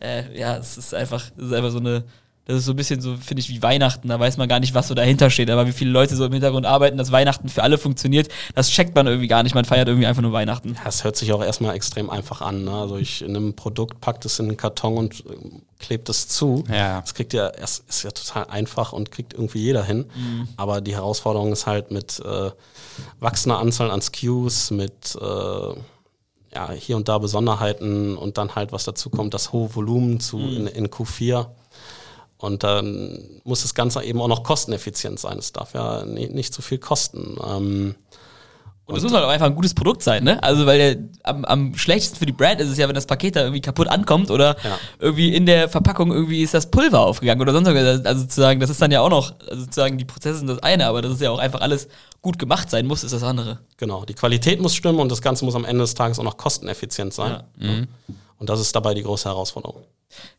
Äh, 0.00 0.38
ja, 0.38 0.56
es 0.56 0.76
ist 0.76 0.94
einfach, 0.94 1.22
es 1.36 1.44
ist 1.44 1.52
einfach 1.52 1.70
so 1.70 1.78
eine, 1.78 2.04
das 2.50 2.60
ist 2.60 2.64
so 2.66 2.72
ein 2.72 2.76
bisschen 2.76 3.00
so, 3.00 3.16
finde 3.16 3.40
ich, 3.40 3.48
wie 3.48 3.62
Weihnachten. 3.62 4.08
Da 4.08 4.18
weiß 4.18 4.36
man 4.36 4.48
gar 4.48 4.60
nicht, 4.60 4.74
was 4.74 4.88
so 4.88 4.94
dahinter 4.94 5.30
steht. 5.30 5.50
Aber 5.50 5.66
wie 5.66 5.72
viele 5.72 5.90
Leute 5.90 6.16
so 6.16 6.24
im 6.24 6.32
Hintergrund 6.32 6.66
arbeiten, 6.66 6.98
dass 6.98 7.12
Weihnachten 7.12 7.48
für 7.48 7.62
alle 7.62 7.78
funktioniert, 7.78 8.28
das 8.54 8.70
checkt 8.70 8.94
man 8.94 9.06
irgendwie 9.06 9.28
gar 9.28 9.42
nicht. 9.42 9.54
Man 9.54 9.64
feiert 9.64 9.88
irgendwie 9.88 10.06
einfach 10.06 10.22
nur 10.22 10.32
Weihnachten. 10.32 10.74
Ja, 10.74 10.88
es 10.88 11.04
hört 11.04 11.16
sich 11.16 11.32
auch 11.32 11.42
erstmal 11.42 11.74
extrem 11.76 12.10
einfach 12.10 12.40
an. 12.40 12.64
Ne? 12.64 12.72
Also 12.72 12.96
ich 12.96 13.20
nehme 13.20 13.48
ein 13.48 13.56
Produkt, 13.56 14.00
packt 14.00 14.24
es 14.24 14.38
in 14.38 14.48
einen 14.48 14.56
Karton 14.56 14.96
und 14.96 15.24
ähm, 15.30 15.62
klebt 15.78 16.08
es 16.08 16.28
zu. 16.28 16.64
Ja. 16.68 17.00
Das 17.00 17.14
kriegt 17.14 17.32
ja, 17.32 17.48
es 17.48 17.84
ist 17.88 18.02
ja 18.02 18.10
total 18.10 18.46
einfach 18.46 18.92
und 18.92 19.10
kriegt 19.12 19.32
irgendwie 19.32 19.60
jeder 19.60 19.84
hin. 19.84 20.06
Aber 20.56 20.80
die 20.80 20.94
Herausforderung 20.94 21.52
ist 21.52 21.66
halt 21.66 21.90
mit 21.90 22.20
äh, 22.20 22.50
wachsender 23.20 23.58
Anzahl 23.58 23.90
an 23.90 24.02
SKUs, 24.02 24.72
mit 24.72 25.16
äh, 25.20 25.74
ja, 26.52 26.72
hier 26.72 26.96
und 26.96 27.08
da 27.08 27.18
Besonderheiten 27.18 28.16
und 28.16 28.38
dann 28.38 28.56
halt, 28.56 28.72
was 28.72 28.84
dazu 28.84 29.08
kommt, 29.08 29.34
das 29.34 29.52
hohe 29.52 29.74
Volumen 29.74 30.18
zu 30.18 30.38
in, 30.38 30.66
in 30.66 30.88
Q4. 30.88 31.46
Und 32.40 32.62
dann 32.64 33.18
muss 33.44 33.60
das 33.62 33.74
Ganze 33.74 34.02
eben 34.02 34.18
auch 34.20 34.28
noch 34.28 34.42
kosteneffizient 34.44 35.20
sein. 35.20 35.36
Es 35.36 35.52
darf 35.52 35.74
ja 35.74 36.06
nicht, 36.06 36.32
nicht 36.32 36.54
zu 36.54 36.62
viel 36.62 36.78
kosten. 36.78 37.36
Ähm, 37.46 37.94
Und 38.86 38.96
es 38.96 39.02
muss 39.02 39.12
halt 39.12 39.24
auch 39.24 39.28
einfach 39.28 39.44
ein 39.44 39.54
gutes 39.54 39.74
Produkt 39.74 40.02
sein, 40.02 40.24
ne? 40.24 40.42
Also, 40.42 40.64
weil 40.64 40.78
der, 40.78 41.04
am, 41.22 41.44
am 41.44 41.74
schlechtesten 41.76 42.16
für 42.18 42.24
die 42.24 42.32
Brand 42.32 42.58
ist 42.62 42.70
es 42.70 42.78
ja, 42.78 42.88
wenn 42.88 42.94
das 42.94 43.04
Paket 43.04 43.36
da 43.36 43.42
irgendwie 43.42 43.60
kaputt 43.60 43.88
ankommt 43.88 44.30
oder 44.30 44.56
Ja. 44.64 44.78
irgendwie 44.98 45.34
in 45.36 45.44
der 45.44 45.68
Verpackung 45.68 46.10
irgendwie 46.12 46.40
ist 46.42 46.54
das 46.54 46.70
Pulver 46.70 47.00
aufgegangen 47.00 47.42
oder 47.42 47.52
sonst 47.52 47.66
was. 47.68 48.06
Also 48.06 48.22
sozusagen, 48.22 48.58
das 48.58 48.70
ist 48.70 48.80
dann 48.80 48.90
ja 48.90 49.02
auch 49.02 49.10
noch, 49.10 49.34
also 49.46 49.60
sozusagen 49.60 49.98
die 49.98 50.06
Prozesse 50.06 50.38
sind 50.38 50.46
das 50.48 50.60
eine, 50.62 50.86
aber 50.86 51.02
das 51.02 51.12
ist 51.12 51.20
ja 51.20 51.30
auch 51.30 51.38
einfach 51.40 51.60
alles 51.60 51.88
gut 52.22 52.38
gemacht 52.38 52.70
sein 52.70 52.86
muss, 52.86 53.04
ist 53.04 53.12
das 53.12 53.22
andere. 53.22 53.58
Genau, 53.76 54.06
die 54.06 54.14
Qualität 54.14 54.62
muss 54.62 54.74
stimmen 54.74 54.98
und 54.98 55.12
das 55.12 55.20
Ganze 55.20 55.44
muss 55.44 55.54
am 55.54 55.66
Ende 55.66 55.82
des 55.84 55.92
Tages 55.94 56.18
auch 56.18 56.24
noch 56.24 56.38
kosteneffizient 56.38 57.12
sein. 57.12 57.42
Ja. 57.58 57.68
Und 58.38 58.48
das 58.48 58.60
ist 58.60 58.74
dabei 58.74 58.94
die 58.94 59.02
große 59.02 59.28
Herausforderung. 59.28 59.84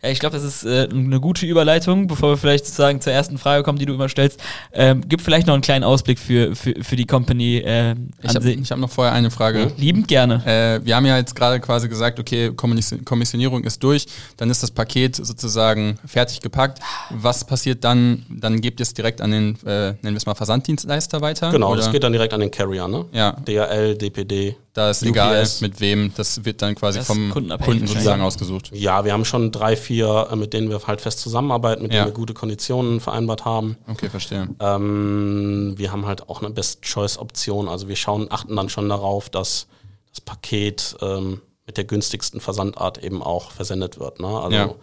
Ja, 0.02 0.10
ich 0.10 0.20
glaube, 0.20 0.36
das 0.36 0.44
ist 0.44 0.66
äh, 0.66 0.88
eine 0.92 1.20
gute 1.20 1.46
Überleitung, 1.46 2.08
bevor 2.08 2.32
wir 2.32 2.38
vielleicht 2.38 2.66
sozusagen 2.66 3.02
zur 3.02 3.14
ersten 3.14 3.38
Frage 3.38 3.64
kommen, 3.64 3.80
die 3.80 3.86
du 3.86 3.94
immer 3.94 4.10
stellst. 4.10 4.42
Ähm, 4.74 5.04
gib 5.08 5.22
vielleicht 5.22 5.48
noch 5.48 5.54
einen 5.54 5.64
kleinen 5.64 5.84
Ausblick 5.84 6.20
für, 6.20 6.56
für, 6.56 6.74
für 6.82 6.96
die 6.96 7.06
Company. 7.06 7.58
Äh, 7.58 7.96
ich 8.22 8.36
habe 8.36 8.52
hab 8.52 8.78
noch 8.80 8.90
vorher 8.90 9.14
eine 9.14 9.32
Frage. 9.32 9.72
Liebend 9.78 10.08
gerne. 10.08 10.44
Äh, 10.46 10.86
wir 10.86 10.96
haben 10.96 11.06
ja 11.06 11.18
jetzt 11.18 11.36
gerade 11.36 11.60
quasi 11.60 11.88
gesagt, 11.88 12.20
okay, 12.20 12.52
Kommissionierung 12.54 13.64
ist 13.64 13.82
durch, 13.84 14.08
dann 14.38 14.50
ist 14.50 14.64
das 14.64 14.72
Paket 14.72 15.16
sozusagen 15.16 15.98
fertig 16.06 16.42
gepackt. 16.42 16.80
Was 17.10 17.46
passiert 17.46 17.84
dann? 17.84 18.26
Dann 18.30 18.60
gebt 18.62 18.80
ihr 18.80 18.84
es 18.84 18.94
direkt 18.94 19.22
an 19.22 19.32
den, 19.32 19.56
äh, 19.66 19.92
nennen 19.92 19.98
wir 20.04 20.18
es 20.18 20.26
mal, 20.26 20.36
Versanddienstleister 20.36 21.22
weiter? 21.22 21.52
Genau, 21.52 21.72
oder? 21.72 21.82
das 21.82 21.92
geht 21.92 22.04
dann 22.04 22.12
direkt 22.12 22.34
an 22.34 22.42
den 22.42 22.52
Carrier, 22.52 22.88
ne? 22.88 23.06
Ja. 23.14 23.34
DHL, 23.34 23.96
DPD. 23.98 24.56
Da 24.74 24.90
ist 24.90 25.02
UPS. 25.02 25.10
egal, 25.10 25.48
mit 25.60 25.82
wem, 25.82 26.14
das 26.16 26.46
wird 26.46 26.62
dann 26.62 26.76
quasi 26.76 27.02
vom 27.02 27.32
Kunden 27.32 27.88
sozusagen 27.88 28.22
ausgesucht. 28.22 28.72
Ja, 28.74 29.04
wir 29.04 29.12
haben 29.12 29.26
schon 29.26 29.52
drei, 29.52 29.76
vier, 29.76 30.30
äh, 30.32 30.36
mit 30.38 30.54
denen 30.54 30.70
wir 30.70 30.82
halt 30.88 31.02
fest 31.02 31.20
zusammenarbeiten, 31.20 31.84
mit 31.84 31.92
ja. 31.92 32.00
denen 32.00 32.14
wir 32.14 32.14
gute 32.14 32.34
Konditionen 32.34 33.02
vereinbart 33.02 33.44
haben. 33.44 33.78
Okay, 33.88 34.10
verstehe. 34.10 34.48
Ähm, 34.60 35.74
wir 35.76 35.92
haben 35.92 36.06
halt 36.06 36.30
auch 36.30 36.42
eine 36.42 36.52
Best-Choice-Option. 36.52 37.68
Also 37.68 37.90
wir 37.90 37.98
schauen, 37.98 38.28
achten 38.30 38.56
dann 38.56 38.70
schon 38.70 38.88
darauf, 38.88 39.30
dass 39.30 39.68
das 40.10 40.22
Paket 40.22 40.96
ähm, 41.02 41.42
mit 41.66 41.76
der 41.76 41.84
günstigsten 41.84 42.40
Versandart 42.40 43.04
eben 43.04 43.22
auch 43.22 43.52
versendet 43.52 44.00
wird. 44.00 44.22
Ne? 44.22 44.28
Also 44.28 44.56
ja. 44.56 44.76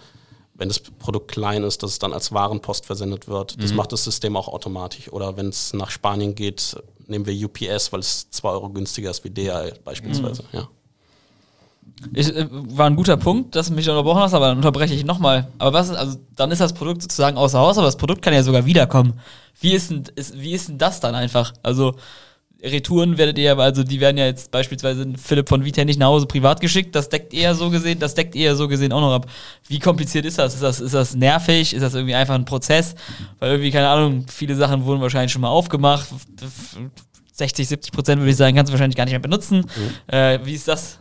wenn 0.52 0.68
das 0.68 0.80
Produkt 0.80 1.30
klein 1.30 1.64
ist, 1.64 1.82
dass 1.82 1.92
es 1.92 1.98
dann 1.98 2.12
als 2.12 2.32
Warenpost 2.32 2.84
versendet 2.84 3.26
wird. 3.26 3.62
Das 3.62 3.70
mhm. 3.70 3.78
macht 3.78 3.92
das 3.92 4.04
System 4.04 4.36
auch 4.36 4.48
automatisch. 4.48 5.10
Oder 5.10 5.38
wenn 5.38 5.48
es 5.48 5.72
nach 5.72 5.90
Spanien 5.90 6.34
geht, 6.34 6.76
nehmen 7.08 7.26
wir 7.26 7.46
UPS, 7.46 7.92
weil 7.92 8.00
es 8.00 8.30
2 8.30 8.48
Euro 8.50 8.68
günstiger 8.70 9.10
ist 9.10 9.24
wie 9.24 9.30
DHL 9.30 9.74
beispielsweise. 9.84 10.42
Mhm. 10.52 10.58
Ja. 10.58 10.68
Ich, 12.14 12.34
äh, 12.34 12.46
war 12.50 12.86
ein 12.86 12.96
guter 12.96 13.16
Punkt, 13.16 13.56
dass 13.56 13.68
du 13.68 13.74
mich 13.74 13.88
unterbrochen 13.88 14.20
hast, 14.20 14.34
aber 14.34 14.48
dann 14.48 14.58
unterbreche 14.58 14.94
ich 14.94 15.04
nochmal. 15.04 15.48
Aber 15.58 15.72
was 15.72 15.88
ist, 15.88 15.96
also 15.96 16.18
dann 16.36 16.50
ist 16.50 16.60
das 16.60 16.72
Produkt 16.72 17.02
sozusagen 17.02 17.36
außer 17.36 17.58
Haus, 17.58 17.78
aber 17.78 17.86
das 17.86 17.96
Produkt 17.96 18.22
kann 18.22 18.34
ja 18.34 18.42
sogar 18.42 18.66
wiederkommen. 18.66 19.14
Wie 19.60 19.72
ist 19.72 19.90
denn, 19.90 20.04
ist, 20.14 20.38
wie 20.38 20.52
ist 20.52 20.68
denn 20.68 20.78
das 20.78 21.00
dann 21.00 21.14
einfach? 21.14 21.52
Also, 21.62 21.94
Retouren 22.62 23.18
werdet 23.18 23.38
ihr, 23.38 23.56
also 23.56 23.84
die 23.84 24.00
werden 24.00 24.16
ja 24.16 24.26
jetzt 24.26 24.50
beispielsweise 24.50 25.06
Philipp 25.16 25.48
von 25.48 25.64
Vita 25.64 25.84
nicht 25.84 26.00
nach 26.00 26.08
Hause 26.08 26.26
privat 26.26 26.60
geschickt, 26.60 26.94
das 26.96 27.08
deckt 27.08 27.32
eher 27.32 27.54
so 27.54 27.70
gesehen, 27.70 28.00
das 28.00 28.14
deckt 28.14 28.34
eher 28.34 28.56
so 28.56 28.66
gesehen 28.66 28.92
auch 28.92 29.00
noch 29.00 29.14
ab. 29.14 29.26
Wie 29.68 29.78
kompliziert 29.78 30.24
ist 30.24 30.38
das? 30.38 30.54
Ist 30.54 30.62
das, 30.62 30.80
ist 30.80 30.94
das 30.94 31.14
nervig? 31.14 31.72
Ist 31.72 31.82
das 31.82 31.94
irgendwie 31.94 32.16
einfach 32.16 32.34
ein 32.34 32.44
Prozess? 32.44 32.96
Weil 33.38 33.52
irgendwie, 33.52 33.70
keine 33.70 33.88
Ahnung, 33.88 34.26
viele 34.28 34.56
Sachen 34.56 34.84
wurden 34.84 35.00
wahrscheinlich 35.00 35.30
schon 35.30 35.42
mal 35.42 35.48
aufgemacht. 35.48 36.08
60, 37.32 37.68
70 37.68 37.92
Prozent 37.92 38.20
würde 38.20 38.30
ich 38.30 38.36
sagen, 38.36 38.56
kannst 38.56 38.70
du 38.70 38.72
wahrscheinlich 38.72 38.96
gar 38.96 39.04
nicht 39.04 39.12
mehr 39.12 39.20
benutzen. 39.20 39.58
Mhm. 39.58 40.14
Äh, 40.14 40.44
wie 40.44 40.54
ist 40.54 40.66
das? 40.66 40.98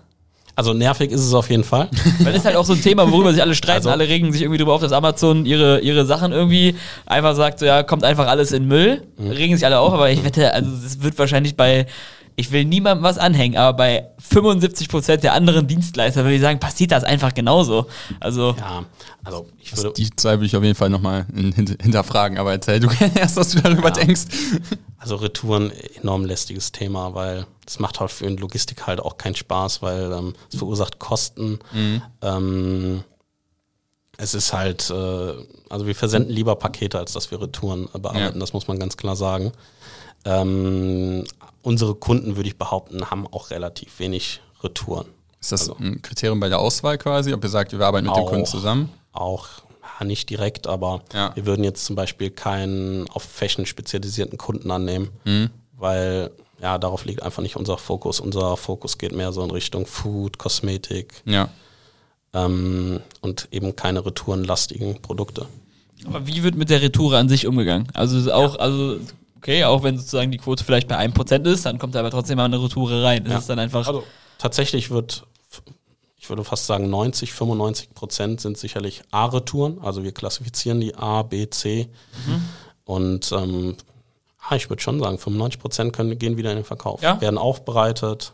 Also 0.57 0.73
nervig 0.73 1.11
ist 1.11 1.21
es 1.21 1.35
auf 1.35 1.51
jeden 1.51 1.63
Fall. 1.63 1.87
Weil 2.17 2.25
das 2.33 2.37
ist 2.37 2.45
halt 2.45 2.55
auch 2.55 2.65
so 2.65 2.73
ein 2.73 2.81
Thema, 2.81 3.11
worüber 3.11 3.31
sich 3.31 3.43
alle 3.43 3.53
streiten. 3.53 3.77
Also, 3.77 3.91
alle 3.91 4.07
regen 4.07 4.33
sich 4.33 4.41
irgendwie 4.41 4.57
darüber 4.57 4.73
auf, 4.73 4.81
dass 4.81 4.91
Amazon 4.91 5.45
ihre, 5.45 5.81
ihre 5.81 6.07
Sachen 6.07 6.31
irgendwie 6.31 6.75
einfach 7.05 7.35
sagt, 7.35 7.59
so, 7.59 7.65
ja, 7.67 7.83
kommt 7.83 8.03
einfach 8.03 8.25
alles 8.25 8.51
in 8.51 8.67
Müll. 8.67 9.03
Mhm. 9.17 9.29
Regen 9.29 9.55
sich 9.55 9.63
alle 9.63 9.77
auf, 9.77 9.93
aber 9.93 10.09
ich 10.09 10.23
wette, 10.23 10.51
also 10.55 10.71
es 10.83 11.03
wird 11.03 11.19
wahrscheinlich 11.19 11.55
bei 11.55 11.85
ich 12.39 12.51
will 12.51 12.65
niemandem 12.65 13.03
was 13.03 13.17
anhängen, 13.17 13.57
aber 13.57 13.75
bei 13.75 14.07
75% 14.31 15.17
der 15.17 15.33
anderen 15.33 15.65
Dienstleister 15.65 16.23
würde 16.23 16.35
ich 16.35 16.41
sagen, 16.41 16.59
passiert 16.59 16.91
das 16.91 17.03
einfach 17.03 17.33
genauso. 17.33 17.87
Also, 18.19 18.55
ja, 18.59 18.85
also 19.23 19.47
ich 19.59 19.75
würde. 19.75 19.93
Die 19.97 20.07
zwei 20.15 20.33
würde 20.33 20.45
ich 20.45 20.55
auf 20.55 20.63
jeden 20.63 20.75
Fall 20.75 20.91
nochmal 20.91 21.25
hinterfragen, 21.33 22.37
aber 22.37 22.51
erzähl 22.51 22.79
du 22.79 22.89
gerne 22.89 23.17
erst, 23.17 23.37
was 23.37 23.49
du 23.49 23.61
darüber 23.61 23.87
ja. 23.87 23.95
denkst. 24.05 24.21
Also 24.99 25.15
Retouren, 25.17 25.71
enorm 25.95 26.25
lästiges 26.25 26.71
Thema, 26.71 27.13
weil 27.13 27.45
es 27.67 27.79
macht 27.79 27.99
halt 27.99 28.12
für 28.12 28.25
eine 28.25 28.38
Logistik 28.38 28.88
halt 28.88 28.99
auch 28.99 29.17
keinen 29.17 29.36
Spaß, 29.36 29.81
weil 29.81 30.12
ähm, 30.12 30.33
es 30.51 30.57
verursacht 30.57 30.97
Kosten. 30.97 31.60
Mhm. 31.71 32.01
Ähm, 32.21 33.03
es 34.17 34.33
ist 34.33 34.53
halt, 34.53 34.89
äh, 34.89 35.33
also 35.69 35.86
wir 35.86 35.95
versenden 35.95 36.33
lieber 36.33 36.55
Pakete, 36.55 36.97
als 36.97 37.13
dass 37.13 37.29
wir 37.29 37.39
Retouren 37.41 37.88
äh, 37.93 37.99
bearbeiten, 37.99 38.36
ja. 38.36 38.39
das 38.39 38.53
muss 38.53 38.67
man 38.67 38.79
ganz 38.79 38.97
klar 38.97 39.15
sagen. 39.15 39.51
Ähm, 40.25 41.25
unsere 41.62 41.93
Kunden, 41.93 42.36
würde 42.36 42.49
ich 42.49 42.57
behaupten, 42.57 43.12
haben 43.12 43.27
auch 43.27 43.51
relativ 43.51 43.99
wenig 43.99 44.41
Retouren. 44.63 45.07
Ist 45.39 45.51
das 45.51 45.69
also, 45.69 45.75
ein 45.79 46.01
Kriterium 46.01 46.39
bei 46.39 46.49
der 46.49 46.60
Auswahl 46.60 46.97
quasi, 46.97 47.33
ob 47.33 47.43
ihr 47.43 47.49
sagt, 47.49 47.71
wir 47.71 47.86
arbeiten 47.86 48.07
mit 48.07 48.15
auch, 48.15 48.25
dem 48.25 48.29
Kunden 48.29 48.45
zusammen? 48.45 48.89
Auch 49.12 49.47
ja, 49.99 50.05
nicht 50.05 50.29
direkt, 50.29 50.67
aber 50.67 51.01
ja. 51.13 51.36
wir 51.36 51.45
würden 51.45 51.63
jetzt 51.63 51.86
zum 51.86 51.95
Beispiel 51.95 52.29
keinen 52.29 53.10
auf 53.10 53.23
Fashion 53.23 53.65
spezialisierten 53.65 54.38
Kunden 54.38 54.71
annehmen, 54.71 55.10
mhm. 55.25 55.49
weil 55.73 56.31
ja, 56.62 56.77
darauf 56.77 57.05
liegt 57.05 57.21
einfach 57.21 57.43
nicht 57.43 57.55
unser 57.55 57.77
Fokus. 57.77 58.19
Unser 58.19 58.57
Fokus 58.57 58.97
geht 58.97 59.12
mehr 59.13 59.31
so 59.31 59.43
in 59.43 59.51
Richtung 59.51 59.86
Food, 59.86 60.38
Kosmetik 60.38 61.21
ja. 61.25 61.49
ähm, 62.33 63.01
und 63.21 63.47
eben 63.51 63.75
keine 63.75 64.05
retourenlastigen 64.05 65.01
Produkte. 65.01 65.45
Aber 66.05 66.25
wie 66.27 66.43
wird 66.43 66.55
mit 66.55 66.69
der 66.69 66.81
Retoure 66.81 67.17
an 67.17 67.29
sich 67.29 67.47
umgegangen? 67.47 67.88
Also 67.93 68.31
auch, 68.31 68.55
ja. 68.55 68.60
also 68.60 68.99
okay, 69.38 69.63
auch 69.63 69.83
wenn 69.83 69.97
sozusagen 69.97 70.31
die 70.31 70.38
Quote 70.38 70.63
vielleicht 70.63 70.88
bei 70.88 70.97
1% 70.97 71.45
ist, 71.45 71.65
dann 71.65 71.79
kommt 71.79 71.95
aber 71.95 72.12
trotzdem 72.12 72.38
mal 72.38 72.45
eine 72.45 72.62
Retoure 72.62 73.03
rein. 73.03 73.23
Das 73.23 73.33
ja. 73.33 73.39
ist 73.39 73.49
dann 73.49 73.60
einfach. 73.60 73.88
Also 73.88 74.03
tatsächlich 74.38 74.89
wird, 74.91 75.25
ich 76.27 76.29
würde 76.29 76.43
fast 76.43 76.65
sagen, 76.65 76.89
90, 76.89 77.31
95 77.31 77.93
Prozent 77.93 78.41
sind 78.41 78.57
sicherlich 78.57 79.01
A-Retouren. 79.11 79.79
Also 79.81 80.03
wir 80.03 80.11
klassifizieren 80.11 80.81
die 80.81 80.93
A, 80.93 81.23
B, 81.23 81.49
C. 81.49 81.87
Mhm. 82.27 82.41
Und 82.83 83.31
ähm, 83.31 83.77
ich 84.53 84.69
würde 84.69 84.81
schon 84.81 84.99
sagen, 84.99 85.17
95 85.17 85.61
Prozent 85.61 86.19
gehen 86.19 86.35
wieder 86.35 86.51
in 86.51 86.57
den 86.57 86.65
Verkauf. 86.65 87.01
Ja? 87.01 87.21
Werden 87.21 87.37
aufbereitet. 87.37 88.33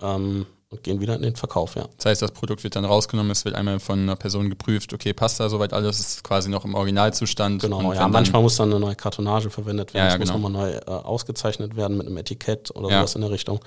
Ähm, 0.00 0.46
und 0.70 0.82
gehen 0.84 1.00
wieder 1.00 1.16
in 1.16 1.22
den 1.22 1.36
Verkauf, 1.36 1.74
ja. 1.74 1.86
Das 1.98 2.06
heißt, 2.06 2.22
das 2.22 2.30
Produkt 2.30 2.64
wird 2.64 2.76
dann 2.76 2.86
rausgenommen, 2.86 3.30
es 3.30 3.44
wird 3.44 3.54
einmal 3.54 3.78
von 3.78 3.98
einer 3.98 4.16
Person 4.16 4.48
geprüft, 4.48 4.94
okay, 4.94 5.12
passt 5.12 5.38
da 5.38 5.50
soweit 5.50 5.74
alles, 5.74 6.00
ist 6.00 6.24
quasi 6.24 6.48
noch 6.48 6.64
im 6.64 6.74
Originalzustand. 6.74 7.60
Genau, 7.60 7.92
ja, 7.92 8.08
manchmal 8.08 8.40
muss 8.40 8.56
dann 8.56 8.70
eine 8.70 8.80
neue 8.80 8.94
Kartonage 8.94 9.50
verwendet 9.50 9.92
werden, 9.92 10.06
ja, 10.06 10.16
ja, 10.16 10.22
es 10.22 10.30
genau. 10.30 10.38
muss 10.38 10.50
nochmal 10.50 10.70
neu 10.70 10.76
äh, 10.78 11.04
ausgezeichnet 11.04 11.76
werden 11.76 11.98
mit 11.98 12.06
einem 12.06 12.16
Etikett 12.16 12.74
oder 12.74 12.88
ja. 12.88 13.00
sowas 13.00 13.16
in 13.16 13.20
der 13.20 13.30
Richtung. 13.30 13.60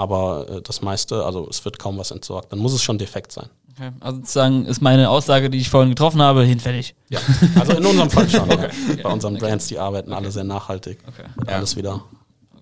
Aber 0.00 0.48
äh, 0.48 0.62
das 0.62 0.80
meiste, 0.80 1.26
also 1.26 1.46
es 1.50 1.62
wird 1.66 1.78
kaum 1.78 1.98
was 1.98 2.10
entsorgt, 2.10 2.52
dann 2.52 2.58
muss 2.58 2.72
es 2.72 2.82
schon 2.82 2.96
defekt 2.96 3.32
sein. 3.32 3.50
Okay. 3.72 3.90
Also 4.00 4.20
sozusagen 4.20 4.64
ist 4.64 4.80
meine 4.80 5.10
Aussage, 5.10 5.50
die 5.50 5.58
ich 5.58 5.68
vorhin 5.68 5.90
getroffen 5.90 6.22
habe, 6.22 6.42
hinfällig. 6.42 6.94
Ja, 7.10 7.18
also 7.58 7.72
in 7.72 7.84
unserem 7.84 8.08
Fall 8.08 8.26
schon. 8.26 8.40
okay. 8.50 8.70
Okay. 8.88 9.02
Bei 9.02 9.12
unseren 9.12 9.36
Brands, 9.36 9.66
die 9.66 9.78
arbeiten 9.78 10.14
alle 10.14 10.30
sehr 10.30 10.44
nachhaltig. 10.44 11.00
Okay. 11.06 11.28
Alles 11.52 11.76
wieder 11.76 12.02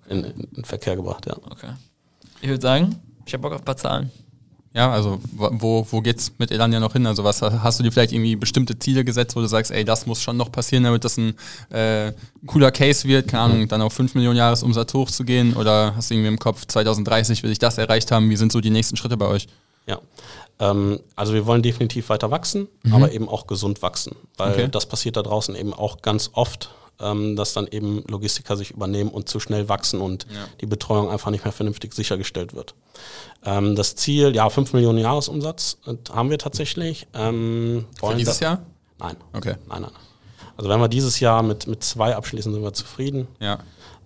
in, 0.08 0.24
in, 0.24 0.48
in 0.56 0.64
Verkehr 0.64 0.96
gebracht, 0.96 1.26
ja. 1.26 1.36
Okay. 1.48 1.74
Ich 2.40 2.48
würde 2.48 2.60
sagen, 2.60 2.96
ich 3.24 3.32
habe 3.34 3.42
Bock 3.42 3.52
auf 3.52 3.60
ein 3.60 3.64
paar 3.64 3.76
Zahlen. 3.76 4.10
Ja, 4.78 4.92
also 4.92 5.18
wo, 5.32 5.84
wo 5.90 6.00
geht's 6.02 6.30
mit 6.38 6.52
Elania 6.52 6.78
noch 6.78 6.92
hin? 6.92 7.04
Also 7.04 7.24
was 7.24 7.42
hast 7.42 7.80
du 7.80 7.82
dir 7.82 7.90
vielleicht 7.90 8.12
irgendwie 8.12 8.36
bestimmte 8.36 8.78
Ziele 8.78 9.04
gesetzt, 9.04 9.34
wo 9.34 9.40
du 9.40 9.48
sagst, 9.48 9.72
ey, 9.72 9.84
das 9.84 10.06
muss 10.06 10.22
schon 10.22 10.36
noch 10.36 10.52
passieren, 10.52 10.84
damit 10.84 11.02
das 11.04 11.16
ein 11.16 11.34
äh, 11.70 12.12
cooler 12.46 12.70
Case 12.70 13.08
wird, 13.08 13.26
keine 13.26 13.42
Ahnung, 13.42 13.66
dann 13.66 13.82
auf 13.82 13.92
5 13.94 14.14
Millionen 14.14 14.36
Jahresumsatz 14.36 14.94
hochzugehen? 14.94 15.56
Oder 15.56 15.96
hast 15.96 16.10
du 16.10 16.14
irgendwie 16.14 16.28
im 16.28 16.38
Kopf, 16.38 16.64
2030 16.64 17.42
will 17.42 17.50
ich 17.50 17.58
das 17.58 17.76
erreicht 17.76 18.12
haben? 18.12 18.30
Wie 18.30 18.36
sind 18.36 18.52
so 18.52 18.60
die 18.60 18.70
nächsten 18.70 18.96
Schritte 18.96 19.16
bei 19.16 19.26
euch? 19.26 19.48
Ja, 19.88 19.98
ähm, 20.60 21.00
also 21.16 21.34
wir 21.34 21.44
wollen 21.46 21.62
definitiv 21.62 22.08
weiter 22.08 22.30
wachsen, 22.30 22.68
mhm. 22.84 22.94
aber 22.94 23.10
eben 23.10 23.28
auch 23.28 23.48
gesund 23.48 23.82
wachsen, 23.82 24.14
weil 24.36 24.52
okay. 24.52 24.68
das 24.70 24.86
passiert 24.86 25.16
da 25.16 25.22
draußen 25.22 25.56
eben 25.56 25.74
auch 25.74 26.02
ganz 26.02 26.30
oft 26.34 26.70
ähm, 27.00 27.36
dass 27.36 27.52
dann 27.52 27.66
eben 27.68 28.04
Logistiker 28.08 28.56
sich 28.56 28.70
übernehmen 28.70 29.10
und 29.10 29.28
zu 29.28 29.40
schnell 29.40 29.68
wachsen 29.68 30.00
und 30.00 30.26
ja. 30.30 30.46
die 30.60 30.66
Betreuung 30.66 31.10
einfach 31.10 31.30
nicht 31.30 31.44
mehr 31.44 31.52
vernünftig 31.52 31.94
sichergestellt 31.94 32.54
wird. 32.54 32.74
Ähm, 33.44 33.76
das 33.76 33.94
Ziel, 33.96 34.34
ja, 34.34 34.48
5 34.48 34.72
Millionen 34.72 34.98
Jahresumsatz 34.98 35.78
äh, 35.86 35.94
haben 36.12 36.30
wir 36.30 36.38
tatsächlich. 36.38 37.06
Ähm, 37.14 37.86
Für 37.98 38.14
dieses 38.14 38.40
Jahr? 38.40 38.62
Nein. 38.98 39.16
Okay. 39.32 39.54
Nein, 39.68 39.82
nein. 39.82 39.92
Also 40.56 40.68
wenn 40.70 40.80
wir 40.80 40.88
dieses 40.88 41.20
Jahr 41.20 41.42
mit, 41.42 41.68
mit 41.68 41.84
zwei 41.84 42.16
abschließen, 42.16 42.52
sind 42.52 42.62
wir 42.62 42.72
zufrieden. 42.72 43.28
Ja. 43.38 43.60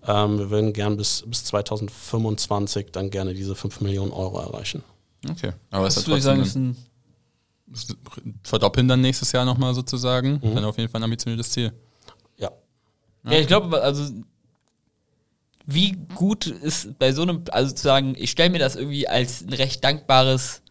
Ähm, 0.06 0.38
wir 0.38 0.50
würden 0.50 0.72
gern 0.72 0.96
bis, 0.96 1.24
bis 1.26 1.44
2025 1.44 2.88
dann 2.92 3.10
gerne 3.10 3.32
diese 3.32 3.54
5 3.54 3.80
Millionen 3.80 4.12
Euro 4.12 4.38
erreichen. 4.38 4.82
Okay. 5.30 5.52
Aber 5.70 5.84
das, 5.84 5.94
das 5.94 6.06
würde 6.06 6.18
ich 6.18 6.24
sagen, 6.24 6.42
ist 6.42 6.56
ein 6.56 6.76
verdoppeln 8.42 8.88
dann 8.88 9.00
nächstes 9.00 9.32
Jahr 9.32 9.44
nochmal 9.44 9.74
sozusagen. 9.74 10.40
Mhm. 10.42 10.54
Dann 10.54 10.64
auf 10.64 10.76
jeden 10.76 10.90
Fall 10.90 11.00
ein 11.00 11.04
ambitioniertes 11.04 11.50
Ziel. 11.50 11.72
Ja, 13.24 13.38
ich 13.38 13.46
glaube, 13.46 13.82
also 13.82 14.10
wie 15.64 15.92
gut 16.14 16.46
ist 16.46 16.98
bei 16.98 17.12
so 17.12 17.22
einem, 17.22 17.44
also 17.50 17.68
sozusagen, 17.68 18.14
ich 18.16 18.30
stelle 18.30 18.50
mir 18.50 18.58
das 18.58 18.76
irgendwie 18.76 19.06
als 19.08 19.42
ein 19.42 19.52
recht 19.52 19.84
dankbares 19.84 20.62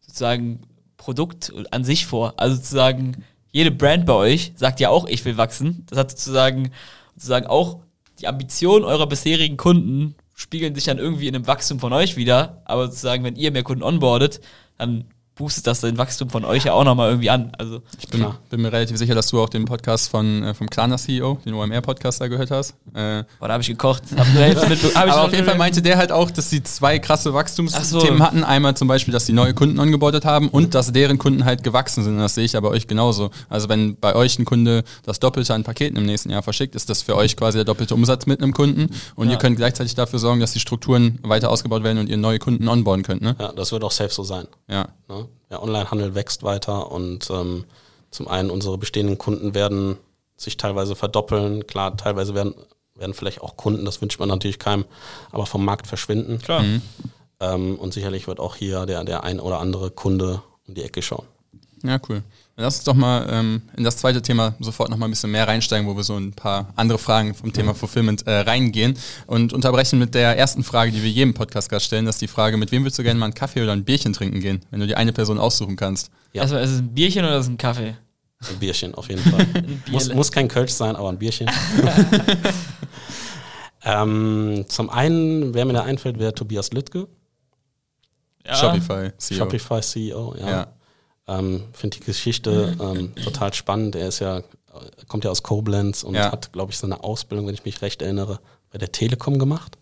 sozusagen 0.00 0.60
Produkt 0.96 1.52
an 1.70 1.84
sich 1.84 2.06
vor. 2.06 2.34
Also 2.36 2.56
sozusagen, 2.56 3.24
jede 3.50 3.70
Brand 3.70 4.06
bei 4.06 4.12
euch 4.12 4.52
sagt 4.56 4.80
ja 4.80 4.90
auch, 4.90 5.06
ich 5.06 5.24
will 5.24 5.36
wachsen. 5.36 5.84
Das 5.88 5.98
hat 5.98 6.10
sozusagen, 6.10 6.70
sozusagen 7.14 7.46
auch 7.46 7.80
die 8.20 8.28
Ambitionen 8.28 8.84
eurer 8.84 9.06
bisherigen 9.06 9.56
Kunden 9.56 10.14
spiegeln 10.34 10.74
sich 10.74 10.84
dann 10.84 10.98
irgendwie 10.98 11.26
in 11.26 11.34
einem 11.34 11.46
Wachstum 11.46 11.80
von 11.80 11.92
euch 11.92 12.16
wieder. 12.16 12.62
Aber 12.64 12.86
sozusagen, 12.86 13.24
wenn 13.24 13.36
ihr 13.36 13.50
mehr 13.50 13.64
Kunden 13.64 13.82
onboardet, 13.82 14.40
dann 14.76 15.04
boostet 15.38 15.66
das 15.68 15.80
den 15.80 15.96
Wachstum 15.96 16.28
von 16.30 16.44
euch 16.44 16.64
ja 16.64 16.72
auch 16.72 16.84
nochmal 16.84 17.10
irgendwie 17.10 17.30
an. 17.30 17.52
Also 17.56 17.80
Ich 17.98 18.08
bin, 18.08 18.26
bin 18.50 18.60
mir 18.60 18.72
relativ 18.72 18.98
sicher, 18.98 19.14
dass 19.14 19.28
du 19.28 19.40
auch 19.40 19.48
den 19.48 19.64
Podcast 19.64 20.10
von, 20.10 20.42
äh, 20.42 20.52
vom 20.52 20.68
Klarna 20.68 20.98
CEO, 20.98 21.38
den 21.44 21.54
OMR-Podcast 21.54 22.20
da 22.20 22.26
gehört 22.26 22.50
hast. 22.50 22.72
Äh, 22.92 23.22
boah, 23.38 23.46
da 23.46 23.52
habe 23.52 23.62
ich 23.62 23.68
gekocht. 23.68 24.02
Hab 24.16 24.26
mit, 24.34 24.58
hab 24.58 24.70
ich 24.70 24.96
aber 24.96 25.22
auf 25.22 25.32
jeden 25.32 25.46
Fall 25.46 25.56
meinte 25.56 25.80
der 25.80 25.96
halt 25.96 26.10
auch, 26.10 26.30
dass 26.30 26.50
sie 26.50 26.62
zwei 26.64 26.98
krasse 26.98 27.30
Ach 27.30 27.34
Wachstumsthemen 27.34 28.18
so. 28.18 28.20
hatten. 28.20 28.42
Einmal 28.42 28.76
zum 28.76 28.88
Beispiel, 28.88 29.12
dass 29.12 29.26
die 29.26 29.32
neue 29.32 29.54
Kunden 29.54 29.78
ongeboardet 29.78 30.24
haben 30.24 30.48
und 30.48 30.74
dass 30.74 30.92
deren 30.92 31.18
Kunden 31.18 31.44
halt 31.44 31.62
gewachsen 31.62 32.02
sind. 32.02 32.14
Und 32.14 32.20
das 32.20 32.34
sehe 32.34 32.44
ich 32.44 32.56
aber 32.56 32.70
euch 32.70 32.88
genauso. 32.88 33.30
Also 33.48 33.68
wenn 33.68 33.96
bei 33.96 34.16
euch 34.16 34.38
ein 34.40 34.44
Kunde 34.44 34.82
das 35.04 35.20
Doppelte 35.20 35.54
an 35.54 35.62
Paketen 35.62 35.96
im 35.96 36.06
nächsten 36.06 36.30
Jahr 36.30 36.42
verschickt, 36.42 36.74
ist 36.74 36.90
das 36.90 37.02
für 37.02 37.16
euch 37.16 37.36
quasi 37.36 37.58
der 37.58 37.64
doppelte 37.64 37.94
Umsatz 37.94 38.26
mit 38.26 38.42
einem 38.42 38.52
Kunden. 38.52 38.90
Und 39.14 39.30
ihr 39.30 39.36
könnt 39.36 39.56
gleichzeitig 39.56 39.94
dafür 39.94 40.18
sorgen, 40.18 40.40
dass 40.40 40.52
die 40.52 40.60
Strukturen 40.60 41.20
weiter 41.22 41.50
ausgebaut 41.50 41.84
werden 41.84 41.98
und 41.98 42.08
ihr 42.08 42.16
neue 42.16 42.40
Kunden 42.40 42.66
onboarden 42.66 43.04
könnt. 43.04 43.22
Ne? 43.22 43.36
Ja, 43.38 43.52
das 43.52 43.70
wird 43.70 43.84
auch 43.84 43.92
safe 43.92 44.12
so 44.12 44.24
sein. 44.24 44.48
Ja. 44.68 44.88
Ne? 45.08 45.27
Der 45.50 45.62
Onlinehandel 45.62 46.14
wächst 46.14 46.42
weiter 46.42 46.90
und 46.90 47.30
ähm, 47.30 47.64
zum 48.10 48.28
einen 48.28 48.50
unsere 48.50 48.78
bestehenden 48.78 49.18
Kunden 49.18 49.54
werden 49.54 49.96
sich 50.36 50.56
teilweise 50.56 50.94
verdoppeln. 50.94 51.66
Klar, 51.66 51.96
teilweise 51.96 52.34
werden, 52.34 52.54
werden 52.94 53.14
vielleicht 53.14 53.42
auch 53.42 53.56
Kunden, 53.56 53.84
das 53.84 54.00
wünscht 54.00 54.20
man 54.20 54.28
natürlich 54.28 54.58
keinem, 54.58 54.84
aber 55.30 55.46
vom 55.46 55.64
Markt 55.64 55.86
verschwinden. 55.86 56.38
Klar. 56.38 56.64
Ähm, 57.40 57.76
und 57.76 57.94
sicherlich 57.94 58.26
wird 58.26 58.40
auch 58.40 58.56
hier 58.56 58.86
der, 58.86 59.04
der 59.04 59.24
ein 59.24 59.40
oder 59.40 59.58
andere 59.58 59.90
Kunde 59.90 60.42
um 60.66 60.74
die 60.74 60.82
Ecke 60.82 61.02
schauen. 61.02 61.26
Ja, 61.82 61.98
cool. 62.08 62.22
Dann 62.58 62.64
lass 62.64 62.78
uns 62.78 62.84
doch 62.86 62.94
mal 62.94 63.24
ähm, 63.30 63.62
in 63.76 63.84
das 63.84 63.98
zweite 63.98 64.20
Thema 64.20 64.56
sofort 64.58 64.90
noch 64.90 64.96
mal 64.96 65.06
ein 65.06 65.12
bisschen 65.12 65.30
mehr 65.30 65.46
reinsteigen, 65.46 65.86
wo 65.86 65.96
wir 65.96 66.02
so 66.02 66.16
ein 66.16 66.32
paar 66.32 66.72
andere 66.74 66.98
Fragen 66.98 67.32
vom 67.32 67.52
Thema 67.52 67.72
Fulfillment 67.72 68.26
äh, 68.26 68.40
reingehen 68.40 68.98
und 69.28 69.52
unterbrechen 69.52 70.00
mit 70.00 70.12
der 70.12 70.36
ersten 70.36 70.64
Frage, 70.64 70.90
die 70.90 71.00
wir 71.00 71.08
jedem 71.08 71.34
Podcast-Gast 71.34 71.86
stellen. 71.86 72.04
Das 72.04 72.16
ist 72.16 72.20
die 72.20 72.26
Frage, 72.26 72.56
mit 72.56 72.72
wem 72.72 72.82
würdest 72.82 72.98
du 72.98 73.04
gerne 73.04 73.20
mal 73.20 73.26
einen 73.26 73.34
Kaffee 73.34 73.62
oder 73.62 73.70
ein 73.70 73.84
Bierchen 73.84 74.12
trinken 74.12 74.40
gehen, 74.40 74.64
wenn 74.72 74.80
du 74.80 74.88
dir 74.88 74.96
eine 74.96 75.12
Person 75.12 75.38
aussuchen 75.38 75.76
kannst? 75.76 76.10
Ja. 76.32 76.42
Erstmal, 76.42 76.64
ist 76.64 76.72
es 76.72 76.80
ein 76.80 76.92
Bierchen 76.92 77.24
oder 77.24 77.38
ist 77.38 77.44
es 77.44 77.48
ein 77.48 77.58
Kaffee? 77.58 77.96
Ein 78.50 78.58
Bierchen 78.58 78.92
auf 78.96 79.08
jeden 79.08 79.22
Fall. 79.22 79.46
muss, 79.92 80.12
muss 80.12 80.32
kein 80.32 80.48
Kölsch 80.48 80.72
sein, 80.72 80.96
aber 80.96 81.10
ein 81.10 81.18
Bierchen. 81.18 81.48
ähm, 83.84 84.64
zum 84.66 84.90
einen, 84.90 85.54
wer 85.54 85.64
mir 85.64 85.74
da 85.74 85.84
einfällt, 85.84 86.18
wäre 86.18 86.34
Tobias 86.34 86.72
Lüttke, 86.72 87.06
Ja. 88.44 88.56
Shopify, 88.56 89.12
CEO. 89.16 89.44
Shopify 89.44 89.80
CEO. 89.80 90.34
Ja. 90.40 90.50
Ja. 90.50 90.66
Ähm, 91.28 91.64
Finde 91.72 91.98
die 91.98 92.04
Geschichte 92.04 92.74
ähm, 92.80 93.14
total 93.22 93.52
spannend. 93.54 93.94
Er 93.96 94.08
ist 94.08 94.18
ja, 94.20 94.42
kommt 95.08 95.24
ja 95.24 95.30
aus 95.30 95.42
Koblenz 95.42 96.02
und 96.02 96.14
Ja. 96.14 96.32
hat, 96.32 96.52
glaube 96.52 96.72
ich, 96.72 96.78
seine 96.78 97.04
Ausbildung, 97.04 97.46
wenn 97.46 97.54
ich 97.54 97.64
mich 97.64 97.82
recht 97.82 98.00
erinnere, 98.02 98.40
bei 98.72 98.78
der 98.78 98.90
Telekom 98.92 99.38
gemacht. 99.38 99.76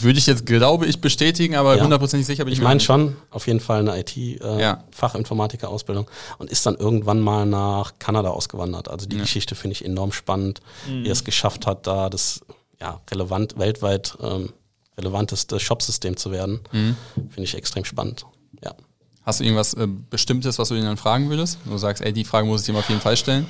Würde 0.00 0.20
ich 0.20 0.26
jetzt, 0.26 0.46
glaube 0.46 0.86
ich, 0.86 1.00
bestätigen, 1.00 1.56
aber 1.56 1.76
Ja. 1.76 1.82
hundertprozentig 1.82 2.26
sicher 2.26 2.44
bin 2.44 2.52
ich 2.52 2.58
Ich 2.58 2.62
mir 2.62 2.68
meine 2.68 2.78
schon, 2.78 3.16
auf 3.30 3.48
jeden 3.48 3.58
Fall 3.58 3.80
eine 3.80 3.90
Ja. 4.60 4.84
IT-Fachinformatiker-Ausbildung 4.92 6.08
und 6.38 6.48
ist 6.50 6.64
dann 6.64 6.76
irgendwann 6.76 7.20
mal 7.20 7.44
nach 7.44 7.94
Kanada 7.98 8.30
ausgewandert. 8.30 8.88
Also 8.88 9.06
die 9.06 9.16
Geschichte 9.18 9.54
finde 9.56 9.72
ich 9.72 9.84
enorm 9.84 10.12
spannend, 10.12 10.60
wie 10.86 11.06
er 11.08 11.12
es 11.12 11.24
geschafft 11.24 11.66
hat, 11.66 11.86
da 11.88 12.08
das 12.08 12.40
ja, 12.80 13.00
relevant, 13.10 13.58
weltweit 13.58 14.16
ähm, 14.22 14.52
relevanteste 14.96 15.58
Shopsystem 15.58 16.16
zu 16.16 16.30
werden. 16.30 16.60
Mhm. 16.70 16.96
Finde 17.30 17.42
ich 17.42 17.54
extrem 17.56 17.84
spannend. 17.84 18.26
Ja. 18.64 18.74
Hast 19.24 19.40
du 19.40 19.44
irgendwas 19.44 19.74
äh, 19.74 19.86
Bestimmtes, 20.10 20.58
was 20.58 20.68
du 20.68 20.74
ihn 20.74 20.84
dann 20.84 20.96
fragen 20.96 21.30
würdest? 21.30 21.58
Wo 21.64 21.72
du 21.72 21.78
sagst, 21.78 22.02
ey, 22.04 22.12
die 22.12 22.24
Frage 22.24 22.46
muss 22.46 22.62
ich 22.62 22.68
ihm 22.68 22.76
auf 22.76 22.88
jeden 22.88 23.00
Fall 23.00 23.16
stellen? 23.16 23.46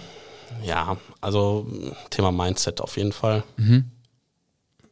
Ja, 0.64 0.96
also 1.20 1.66
Thema 2.10 2.30
Mindset 2.30 2.80
auf 2.80 2.96
jeden 2.96 3.12
Fall. 3.12 3.42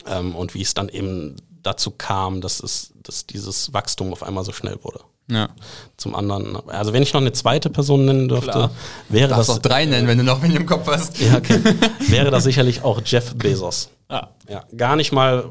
Ähm, 0.06 0.34
und 0.34 0.54
wie 0.54 0.62
es 0.62 0.74
dann 0.74 0.88
eben 0.88 1.36
dazu 1.62 1.92
kam, 1.92 2.40
dass 2.40 2.60
es, 2.60 2.92
dass 3.02 3.26
dieses 3.26 3.72
Wachstum 3.72 4.12
auf 4.12 4.22
einmal 4.24 4.44
so 4.44 4.52
schnell 4.52 4.76
wurde. 4.82 5.00
Ja. 5.30 5.50
Zum 5.96 6.16
anderen, 6.16 6.56
also 6.68 6.92
wenn 6.92 7.04
ich 7.04 7.12
noch 7.14 7.20
eine 7.20 7.32
zweite 7.32 7.70
Person 7.70 8.04
nennen 8.04 8.28
dürfte, 8.28 8.50
Klar. 8.50 8.70
wäre 9.08 9.28
Darfst 9.28 9.48
das 9.48 9.56
auch 9.56 9.62
drei 9.62 9.86
nennen, 9.86 10.08
wenn 10.08 10.18
du 10.18 10.24
noch 10.24 10.42
wen 10.42 10.50
im 10.56 10.66
Kopf 10.66 10.88
hast. 10.88 11.20
ja, 11.20 11.36
okay. 11.36 11.60
wäre 12.08 12.32
das 12.32 12.42
sicherlich 12.42 12.82
auch 12.82 13.00
Jeff 13.04 13.34
Bezos. 13.36 13.90
Ah. 14.08 14.28
Ja, 14.48 14.64
gar 14.76 14.96
nicht 14.96 15.12
mal, 15.12 15.48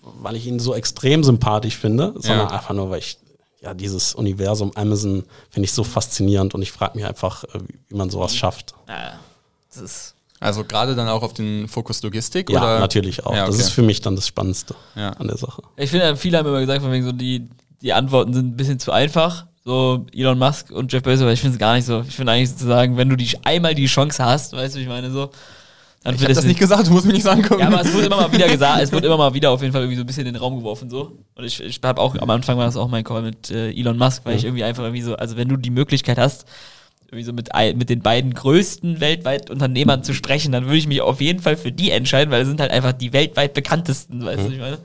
weil 0.00 0.34
ich 0.36 0.46
ihn 0.46 0.58
so 0.58 0.74
extrem 0.74 1.22
sympathisch 1.22 1.76
finde, 1.76 2.14
sondern 2.16 2.48
Ja. 2.48 2.54
einfach 2.54 2.72
nur, 2.74 2.88
weil 2.88 3.00
ich 3.00 3.18
ja 3.62 3.74
dieses 3.74 4.14
Universum 4.14 4.72
Amazon 4.74 5.24
finde 5.50 5.64
ich 5.66 5.72
so 5.72 5.84
faszinierend 5.84 6.54
und 6.54 6.62
ich 6.62 6.72
frage 6.72 6.96
mich 6.96 7.06
einfach, 7.06 7.44
äh, 7.44 7.58
wie 7.88 7.94
man 7.96 8.10
sowas 8.10 8.34
schafft. 8.34 8.74
Ja. 8.88 9.14
Das 9.72 9.82
ist. 9.82 10.14
Also 10.40 10.64
gerade 10.64 10.96
dann 10.96 11.08
auch 11.08 11.22
auf 11.22 11.34
den 11.34 11.68
Fokus 11.68 12.02
Logistik? 12.02 12.50
Ja, 12.50 12.60
oder? 12.60 12.80
natürlich 12.80 13.24
auch. 13.24 13.32
Ja, 13.34 13.46
Das 13.46 13.54
okay. 13.54 13.64
ist 13.64 13.70
für 13.70 13.82
mich 13.82 14.00
dann 14.00 14.16
das 14.16 14.26
Spannendste 14.26 14.74
Ja. 14.96 15.10
an 15.10 15.28
der 15.28 15.36
Sache. 15.36 15.62
Ich 15.76 15.90
finde, 15.90 16.16
viele 16.16 16.36
haben 16.38 16.48
immer 16.48 16.58
gesagt, 16.60 16.82
von 16.82 16.90
wegen 16.90 17.04
so, 17.04 17.12
die, 17.12 17.48
die 17.80 17.92
Antworten 17.92 18.34
sind 18.34 18.46
ein 18.48 18.56
bisschen 18.56 18.80
zu 18.80 18.90
einfach. 18.90 19.46
So 19.64 20.04
Elon 20.12 20.38
Musk 20.40 20.72
und 20.72 20.92
Jeff 20.92 21.04
Bezos, 21.04 21.22
aber 21.22 21.32
ich 21.32 21.40
finde 21.40 21.54
es 21.54 21.60
gar 21.60 21.74
nicht 21.76 21.84
so. 21.86 22.00
Ich 22.08 22.16
finde 22.16 22.32
eigentlich 22.32 22.50
sozusagen, 22.50 22.96
wenn 22.96 23.08
du 23.08 23.14
die, 23.14 23.30
einmal 23.44 23.76
die 23.76 23.86
Chance 23.86 24.24
hast, 24.24 24.52
weißt 24.54 24.74
du, 24.74 24.80
wie 24.80 24.82
ich 24.82 24.88
meine, 24.88 25.12
so. 25.12 25.30
Dann 26.04 26.16
Ich 26.16 26.22
hab 26.22 26.30
es 26.30 26.36
das 26.36 26.44
nicht 26.44 26.58
gesagt, 26.58 26.86
du 26.88 26.90
musst 26.90 27.06
mich 27.06 27.14
nicht 27.14 27.22
so 27.22 27.30
angucken. 27.30 27.60
Ja, 27.60 27.68
aber 27.68 27.82
es 27.82 27.92
wurde 27.92 28.06
immer 28.06 28.16
mal 28.16 28.32
wieder 28.32 28.48
gesagt, 28.48 28.82
es 28.82 28.92
wurde 28.92 29.06
immer 29.06 29.16
mal 29.16 29.34
wieder 29.34 29.50
auf 29.50 29.60
jeden 29.62 29.72
Fall 29.72 29.82
irgendwie 29.82 29.96
so 29.96 30.02
ein 30.02 30.06
bisschen 30.06 30.26
in 30.26 30.34
den 30.34 30.40
Raum 30.40 30.56
geworfen 30.56 30.90
so. 30.90 31.18
Und 31.34 31.44
ich, 31.44 31.62
ich 31.62 31.80
habe 31.82 32.00
auch 32.00 32.16
am 32.16 32.30
Anfang 32.30 32.58
war 32.58 32.64
das 32.64 32.76
auch 32.76 32.88
mein 32.88 33.04
Call 33.04 33.22
mit 33.22 33.50
äh, 33.50 33.70
Elon 33.70 33.96
Musk, 33.96 34.24
weil 34.24 34.36
ich 34.36 34.44
irgendwie 34.44 34.64
einfach 34.64 34.82
irgendwie 34.82 35.02
so, 35.02 35.14
also 35.14 35.36
wenn 35.36 35.48
du 35.48 35.56
die 35.56 35.70
Möglichkeit 35.70 36.18
hast, 36.18 36.44
irgendwie 37.06 37.24
so 37.24 37.32
mit, 37.32 37.50
mit 37.76 37.90
den 37.90 38.00
beiden 38.00 38.32
größten 38.32 39.00
weltweit 39.00 39.50
Unternehmern 39.50 40.02
zu 40.02 40.14
sprechen, 40.14 40.50
dann 40.50 40.64
würde 40.64 40.78
ich 40.78 40.88
mich 40.88 41.02
auf 41.02 41.20
jeden 41.20 41.40
Fall 41.40 41.56
für 41.56 41.70
die 41.70 41.90
entscheiden, 41.90 42.32
weil 42.32 42.40
das 42.40 42.48
sind 42.48 42.60
halt 42.60 42.70
einfach 42.70 42.92
die 42.92 43.12
weltweit 43.12 43.52
bekanntesten, 43.52 44.24
weißt 44.24 44.40
du, 44.40 44.50
wie 44.50 44.54
ich 44.54 44.60
meine? 44.60 44.78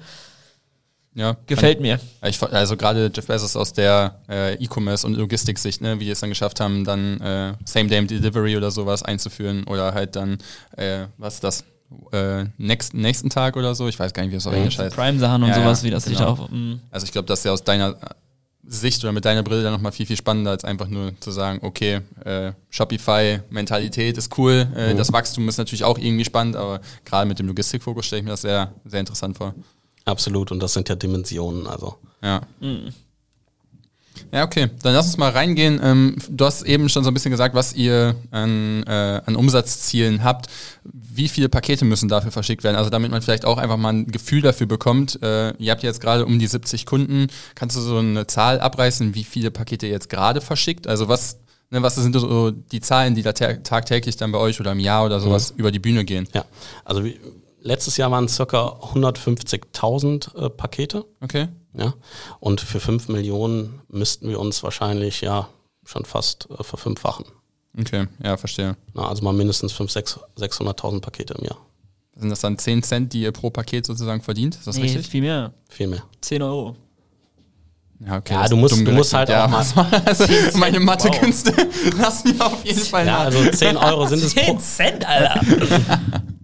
Ja, 1.17 1.35
Gefällt 1.47 1.81
mir. 1.81 1.99
Ja, 2.21 2.29
Ich, 2.29 2.41
also 2.41 2.77
gerade 2.77 3.11
Jeff 3.13 3.25
Bezos 3.25 3.55
aus 3.55 3.73
der 3.73 4.19
äh, 4.29 4.53
E-Commerce 4.63 5.05
und 5.05 5.15
Logistiksicht, 5.15 5.81
ne, 5.81 5.99
wie 5.99 6.05
die 6.05 6.11
es 6.11 6.19
dann 6.19 6.29
geschafft 6.29 6.59
haben, 6.59 6.85
dann 6.85 7.19
äh, 7.19 7.53
Same-Day-Delivery 7.65 8.55
oder 8.55 8.69
sowas 8.69 9.01
einzuführen 9.01 9.63
oder 9.63 9.95
halt 9.95 10.15
dann, 10.15 10.37
äh, 10.75 11.07
was 11.17 11.35
ist 11.35 11.43
das, 11.43 11.63
äh, 12.11 12.45
next, 12.59 12.93
nächsten 12.93 13.31
Tag 13.31 13.57
oder 13.57 13.73
so, 13.73 13.87
ich 13.87 13.97
weiß 13.97 14.13
gar 14.13 14.21
nicht, 14.21 14.31
wie 14.31 14.35
das 14.35 14.45
auf 14.45 14.53
Englisch 14.53 14.77
heißt. 14.77 14.95
Prime-Sachen 14.95 15.41
und 15.41 15.49
Ja, 15.49 15.55
sowas, 15.55 15.81
ja, 15.81 15.87
wie 15.87 15.91
das 15.91 16.03
sich 16.03 16.17
genau. 16.17 16.35
da 16.35 16.43
auch. 16.43 16.49
mm. 16.49 16.81
Also 16.91 17.05
ich 17.05 17.11
glaube, 17.11 17.25
das 17.25 17.39
ist 17.39 17.45
ja 17.45 17.51
aus 17.51 17.63
deiner 17.63 17.97
Sicht 18.63 19.03
oder 19.03 19.11
mit 19.11 19.25
deiner 19.25 19.41
Brille 19.41 19.63
dann 19.63 19.73
nochmal 19.73 19.93
viel, 19.93 20.05
viel 20.05 20.17
spannender, 20.17 20.51
als 20.51 20.65
einfach 20.65 20.87
nur 20.87 21.19
zu 21.19 21.31
sagen, 21.31 21.59
okay, 21.63 22.01
äh, 22.25 22.51
Shopify-Mentalität 22.69 24.17
ist 24.19 24.37
cool, 24.37 24.67
äh, 24.75 24.93
das 24.93 25.11
Wachstum 25.11 25.49
ist 25.49 25.57
natürlich 25.57 25.83
auch 25.83 25.97
irgendwie 25.97 26.25
spannend, 26.25 26.57
aber 26.57 26.81
gerade 27.05 27.27
mit 27.27 27.39
dem 27.39 27.47
Logistikfokus 27.47 28.05
stelle 28.05 28.19
ich 28.19 28.25
mir 28.25 28.31
das 28.31 28.41
sehr, 28.41 28.73
sehr 28.85 28.99
interessant 28.99 29.37
vor. 29.37 29.55
Absolut. 30.07 30.51
Und 30.51 30.59
das 30.63 30.73
sind 30.73 30.89
ja 30.89 30.95
Dimensionen. 30.95 31.67
Also 31.67 31.95
Ja. 32.23 32.41
Ja, 34.31 34.43
okay. 34.45 34.69
Dann 34.81 34.93
lass 34.93 35.05
uns 35.05 35.17
mal 35.17 35.29
reingehen. 35.31 35.79
Ähm, 35.83 36.15
du 36.29 36.43
hast 36.45 36.63
eben 36.63 36.89
schon 36.89 37.03
so 37.03 37.11
ein 37.11 37.13
bisschen 37.13 37.29
gesagt, 37.31 37.53
was 37.53 37.75
ihr 37.75 38.15
an, 38.31 38.81
äh, 38.87 39.21
an 39.25 39.35
Umsatzzielen 39.35 40.23
habt. 40.23 40.47
Wie 40.83 41.27
viele 41.27 41.49
Pakete 41.49 41.85
müssen 41.85 42.09
dafür 42.09 42.31
verschickt 42.31 42.63
werden? 42.63 42.75
Also 42.77 42.89
damit 42.89 43.11
man 43.11 43.21
vielleicht 43.21 43.45
auch 43.45 43.57
einfach 43.59 43.77
mal 43.77 43.93
ein 43.93 44.07
Gefühl 44.07 44.41
dafür 44.41 44.65
bekommt. 44.65 45.21
Äh, 45.21 45.51
ihr 45.57 45.71
habt 45.71 45.83
jetzt 45.83 46.01
gerade 46.01 46.25
um 46.25 46.39
die 46.39 46.47
70 46.47 46.85
Kunden. 46.87 47.27
Kannst 47.53 47.75
du 47.77 47.81
so 47.81 47.97
eine 47.99 48.25
Zahl 48.25 48.59
abreißen, 48.59 49.13
wie 49.13 49.23
viele 49.23 49.51
Pakete 49.51 49.85
ihr 49.85 49.91
jetzt 49.91 50.09
gerade 50.09 50.41
verschickt? 50.41 50.87
Also 50.87 51.07
was, 51.07 51.37
ne, 51.69 51.83
was 51.83 51.93
sind 51.95 52.13
so 52.19 52.49
die 52.49 52.81
Zahlen, 52.81 53.13
die 53.13 53.21
da 53.21 53.33
ta- 53.33 53.53
tagtäglich 53.53 54.17
dann 54.17 54.31
bei 54.31 54.39
euch 54.39 54.59
oder 54.59 54.71
im 54.71 54.79
Jahr 54.79 55.05
oder 55.05 55.19
sowas 55.19 55.53
über 55.55 55.71
die 55.71 55.79
Bühne 55.79 56.05
gehen? 56.05 56.27
ja, 56.33 56.43
also 56.85 57.05
wie, 57.05 57.19
letztes 57.67 57.97
Jahr 57.97 58.09
waren 58.11 58.25
es 58.25 58.35
circa 58.35 58.79
150.000 58.93 60.35
äh, 60.45 60.49
Pakete. 60.49 61.05
Okay. 61.21 61.47
Ja? 61.73 61.93
Und 62.39 62.61
für 62.61 62.79
5 62.79 63.09
Millionen 63.09 63.81
müssten 63.89 64.29
wir 64.29 64.39
uns 64.39 64.63
wahrscheinlich 64.63 65.21
ja 65.21 65.49
schon 65.85 66.05
fast 66.05 66.47
äh, 66.57 66.63
verfünffachen. 66.63 67.25
Okay, 67.79 68.07
ja, 68.23 68.37
verstehe. 68.37 68.75
Na, 68.95 69.07
also 69.07 69.23
mal 69.23 69.33
mindestens 69.33 69.71
500.000, 69.73 70.17
600.000 70.39 70.99
Pakete 71.01 71.35
im 71.35 71.45
Jahr. 71.45 71.57
Sind 72.15 72.29
das 72.31 72.39
dann 72.39 72.57
10 72.57 72.81
Cent, 72.81 73.13
die 73.13 73.21
ihr 73.21 73.31
pro 73.31 73.51
Paket 73.51 73.85
sozusagen 73.85 74.23
verdient? 74.23 74.55
Ist 74.55 74.65
das 74.65 74.77
Nee, 74.77 74.83
richtig? 74.83 75.07
viel 75.07 75.21
mehr. 75.21 75.53
Viel 75.69 75.85
mehr. 75.87 76.01
10 76.21 76.41
Euro. 76.41 76.75
Ja, 77.99 78.17
okay, 78.17 78.33
Ja, 78.33 78.47
du 78.47 78.55
musst- 78.55 78.75
du 78.77 78.91
musst 78.91 79.13
halt 79.13 79.29
auch 79.31 79.51
was 79.51 79.75
war 79.75 79.89
das? 79.89 80.21
Also 80.21 80.57
meine 80.57 80.79
Mathekünste 80.79 81.51
lassen 81.99 82.35
mir 82.35 82.45
auf 82.45 82.63
jeden 82.65 82.79
Fall 82.79 83.05
Ja, 83.05 83.11
nach. 83.19 83.25
also 83.25 83.49
10 83.51 83.77
Euro 83.77 84.07
sind 84.07 84.23
es 84.23 84.33
pro, 84.35 84.57
Cent, 84.57 85.05
Alter. 85.07 85.39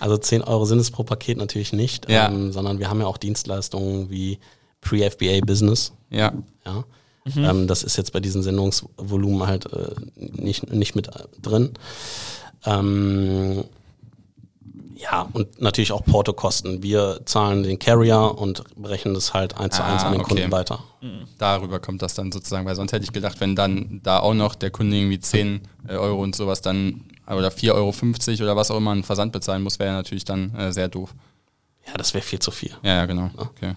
also 0.00 0.16
10 0.16 0.42
Euro 0.42 0.64
sind 0.64 0.78
es 0.78 0.90
pro 0.90 1.02
Paket 1.04 1.38
natürlich 1.38 1.72
nicht, 1.72 2.10
Ja. 2.10 2.28
ähm, 2.28 2.52
sondern 2.52 2.78
wir 2.78 2.88
haben 2.90 3.00
ja 3.00 3.06
auch 3.06 3.18
Dienstleistungen 3.18 4.10
wie 4.10 4.38
Pre-FBA 4.80 5.40
Business. 5.44 5.92
Ja, 6.10 6.32
Ja. 6.64 6.84
Ähm, 7.36 7.66
das 7.66 7.82
ist 7.82 7.96
jetzt 7.98 8.12
bei 8.14 8.20
diesen 8.20 8.42
Sendungsvolumen 8.42 9.46
halt 9.46 9.66
äh, 9.72 9.90
nicht, 10.16 10.72
nicht 10.72 10.94
mit 10.94 11.08
äh, 11.08 11.24
drin. 11.42 11.74
Ähm, 12.64 13.64
ja, 14.96 15.28
und 15.32 15.60
natürlich 15.60 15.92
auch 15.92 16.04
Portokosten. 16.04 16.82
Wir 16.82 17.20
zahlen 17.24 17.62
den 17.62 17.78
Carrier 17.78 18.34
und 18.36 18.64
berechnen 18.76 19.14
das 19.14 19.32
halt 19.32 19.56
eins 19.56 19.76
zu 19.76 19.84
eins 19.84 20.02
Ah, 20.02 20.06
an 20.06 20.12
den 20.12 20.22
okay. 20.22 20.34
Kunden 20.34 20.50
weiter. 20.52 20.80
darüber 21.38 21.78
kommt 21.78 22.02
das 22.02 22.14
dann 22.14 22.32
sozusagen, 22.32 22.66
weil 22.66 22.74
sonst 22.74 22.92
hätte 22.92 23.04
ich 23.04 23.12
gedacht, 23.12 23.40
wenn 23.40 23.54
dann 23.54 24.00
da 24.02 24.18
auch 24.18 24.34
noch 24.34 24.54
der 24.56 24.70
Kunde 24.70 24.96
irgendwie 24.96 25.20
10 25.20 25.60
äh, 25.86 25.96
Euro 25.96 26.20
und 26.20 26.34
sowas 26.34 26.62
dann 26.62 27.04
oder 27.36 27.48
4,50 27.48 27.72
Euro 27.74 27.92
oder 28.42 28.56
was 28.56 28.70
auch 28.70 28.76
immer 28.76 28.92
einen 28.92 29.04
Versand 29.04 29.32
bezahlen 29.32 29.62
muss, 29.62 29.78
wäre 29.78 29.92
natürlich 29.92 30.24
dann 30.24 30.54
äh, 30.54 30.72
sehr 30.72 30.88
doof. 30.88 31.14
Ja, 31.86 31.94
das 31.96 32.12
wäre 32.14 32.22
viel 32.24 32.38
zu 32.38 32.50
viel. 32.50 32.70
Ja, 32.82 32.96
ja, 32.96 33.06
genau. 33.06 33.30
Okay. 33.36 33.74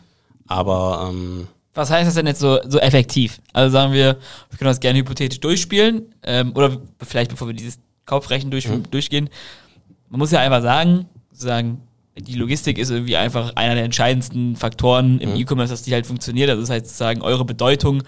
Aber 0.47 1.09
ähm, 1.11 1.47
Was 1.73 1.89
heißt 1.89 2.07
das 2.07 2.15
denn 2.15 2.27
jetzt 2.27 2.39
so, 2.41 2.59
so 2.67 2.79
effektiv? 2.79 3.39
Also 3.53 3.71
sagen 3.71 3.93
wir, 3.93 4.17
wir 4.49 4.57
können 4.57 4.69
das 4.69 4.79
gerne 4.79 4.99
hypothetisch 4.99 5.39
durchspielen, 5.39 6.13
ähm, 6.23 6.51
oder 6.55 6.77
vielleicht 7.01 7.31
bevor 7.31 7.47
wir 7.47 7.53
dieses 7.53 7.79
Kaufrechen 8.05 8.51
durch, 8.51 8.67
Mhm. 8.67 8.83
durchgehen. 8.91 9.29
Man 10.09 10.19
muss 10.19 10.31
ja 10.31 10.39
einfach 10.39 10.61
sagen, 10.61 11.07
sagen, 11.31 11.81
die 12.17 12.35
Logistik 12.35 12.77
ist 12.77 12.89
irgendwie 12.89 13.15
einfach 13.15 13.55
einer 13.55 13.75
der 13.75 13.85
entscheidendsten 13.85 14.57
Faktoren 14.57 15.15
Mhm. 15.15 15.21
im 15.21 15.35
E-Commerce, 15.37 15.71
dass 15.71 15.83
die 15.83 15.93
halt 15.93 16.05
funktioniert. 16.05 16.49
Also 16.49 16.61
das 16.61 16.69
heißt 16.69 16.85
sozusagen, 16.87 17.21
eure 17.21 17.45
Bedeutung 17.45 18.03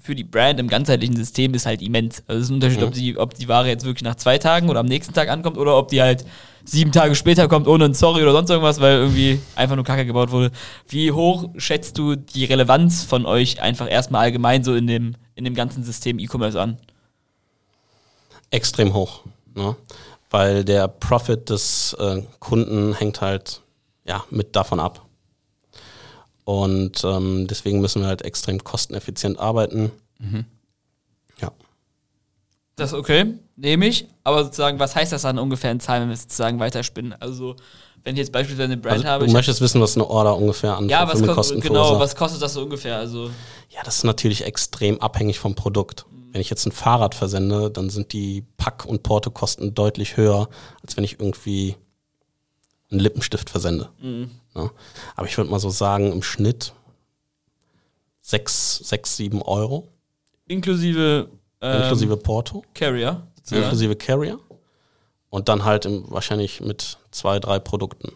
für 0.00 0.14
die 0.14 0.24
Brand 0.24 0.58
im 0.58 0.68
ganzheitlichen 0.68 1.14
System 1.16 1.54
ist 1.54 1.66
halt 1.66 1.82
immens. 1.82 2.22
Also 2.26 2.38
es 2.40 2.44
ist 2.46 2.50
ein 2.50 2.54
Unterschied, 2.54 2.80
Mhm. 2.80 2.86
ob, 2.86 2.92
die, 2.94 3.18
ob 3.18 3.34
die 3.34 3.48
Ware 3.48 3.68
jetzt 3.68 3.84
wirklich 3.84 4.02
nach 4.02 4.14
zwei 4.16 4.38
Tagen 4.38 4.68
oder 4.70 4.80
am 4.80 4.86
nächsten 4.86 5.12
Tag 5.14 5.28
ankommt 5.28 5.58
oder 5.58 5.76
ob 5.76 5.88
die 5.88 6.00
halt 6.00 6.24
sieben 6.64 6.92
Tage 6.92 7.14
später 7.14 7.48
kommt 7.48 7.66
ohne 7.68 7.84
ein 7.86 7.94
Sorry 7.94 8.22
oder 8.22 8.32
sonst 8.32 8.50
irgendwas, 8.50 8.80
weil 8.80 8.96
irgendwie 8.98 9.40
einfach 9.56 9.76
nur 9.76 9.84
Kacke 9.84 10.06
gebaut 10.06 10.30
wurde. 10.30 10.50
Wie 10.88 11.12
hoch 11.12 11.50
schätzt 11.56 11.98
du 11.98 12.16
die 12.16 12.44
Relevanz 12.44 13.04
von 13.04 13.26
euch 13.26 13.60
einfach 13.60 13.90
erstmal 13.90 14.22
allgemein 14.22 14.64
so 14.64 14.74
in 14.74 14.86
dem, 14.86 15.16
in 15.34 15.44
dem 15.44 15.54
ganzen 15.54 15.84
System 15.84 16.18
E-Commerce 16.18 16.60
an? 16.60 16.78
extrem 18.50 18.94
hoch. 18.94 19.22
Ne? 19.54 19.76
Weil 20.30 20.64
der 20.64 20.88
Profit 20.88 21.50
des 21.50 21.94
äh, 21.98 22.22
Kunden 22.38 22.94
hängt 22.94 23.20
halt 23.20 23.60
ja, 24.04 24.24
mit 24.30 24.56
davon 24.56 24.80
ab. 24.80 25.06
Und 26.50 27.04
ähm, 27.04 27.46
deswegen 27.46 27.80
müssen 27.80 28.02
wir 28.02 28.08
halt 28.08 28.22
extrem 28.22 28.64
kosteneffizient 28.64 29.38
arbeiten. 29.38 29.92
Ja. 31.40 31.52
Das 32.74 32.92
ist 32.92 32.98
okay, 32.98 33.34
nehme 33.54 33.86
ich. 33.86 34.08
Aber 34.24 34.42
sozusagen, 34.42 34.80
was 34.80 34.96
heißt 34.96 35.12
das 35.12 35.22
dann 35.22 35.38
ungefähr 35.38 35.70
in 35.70 35.78
Zahlen, 35.78 36.02
wenn 36.02 36.08
wir 36.10 36.16
sozusagen 36.16 36.58
weiterspinnen? 36.58 37.14
Also, 37.20 37.54
wenn 38.02 38.16
ich 38.16 38.18
jetzt 38.18 38.32
beispielsweise 38.32 38.72
eine 38.72 38.78
Brand 38.78 38.96
Also, 38.96 39.08
habe. 39.08 39.26
du 39.26 39.32
möchtest 39.32 39.60
wissen, 39.60 39.80
was 39.80 39.94
eine 39.94 40.10
Order 40.10 40.36
ungefähr 40.36 40.76
an 40.76 40.88
ja, 40.88 41.06
was 41.06 41.22
kostet, 41.22 41.60
genau, 41.60 42.00
was 42.00 42.16
kostet 42.16 42.42
das 42.42 42.54
so 42.54 42.62
ungefähr? 42.62 42.96
Also, 42.96 43.30
Ja, 43.68 43.82
das 43.84 43.98
ist 43.98 44.04
natürlich 44.04 44.44
extrem 44.44 45.00
abhängig 45.00 45.38
vom 45.38 45.54
Produkt. 45.54 46.04
Wenn 46.32 46.40
ich 46.40 46.50
jetzt 46.50 46.66
ein 46.66 46.72
Fahrrad 46.72 47.14
versende, 47.14 47.70
dann 47.70 47.90
sind 47.90 48.12
die 48.12 48.44
Pack- 48.56 48.86
und 48.86 49.04
Portokosten 49.04 49.72
deutlich 49.72 50.16
höher, 50.16 50.48
als 50.82 50.96
wenn 50.96 51.04
ich 51.04 51.20
irgendwie 51.20 51.76
einen 52.90 52.98
Lippenstift 52.98 53.50
versende. 53.50 53.88
Ja. 54.54 54.70
Aber 55.16 55.26
ich 55.26 55.36
würde 55.36 55.50
mal 55.50 55.60
so 55.60 55.70
sagen, 55.70 56.12
im 56.12 56.22
Schnitt 56.22 56.72
sechs, 58.20 58.78
sechs, 58.78 59.16
sieben 59.16 59.42
Euro, 59.42 59.88
inklusive, 60.46 61.28
ähm, 61.60 61.82
inklusive 61.82 62.16
Porto, 62.16 62.64
Carrier. 62.74 63.26
sozusagen. 63.36 63.62
inklusive 63.62 63.96
Carrier. 63.96 64.38
Und 65.30 65.48
dann 65.48 65.64
halt 65.64 65.84
im, 65.84 66.04
wahrscheinlich 66.10 66.60
mit 66.60 66.98
zwei, 67.12 67.38
drei 67.38 67.58
Produkten. 67.60 68.12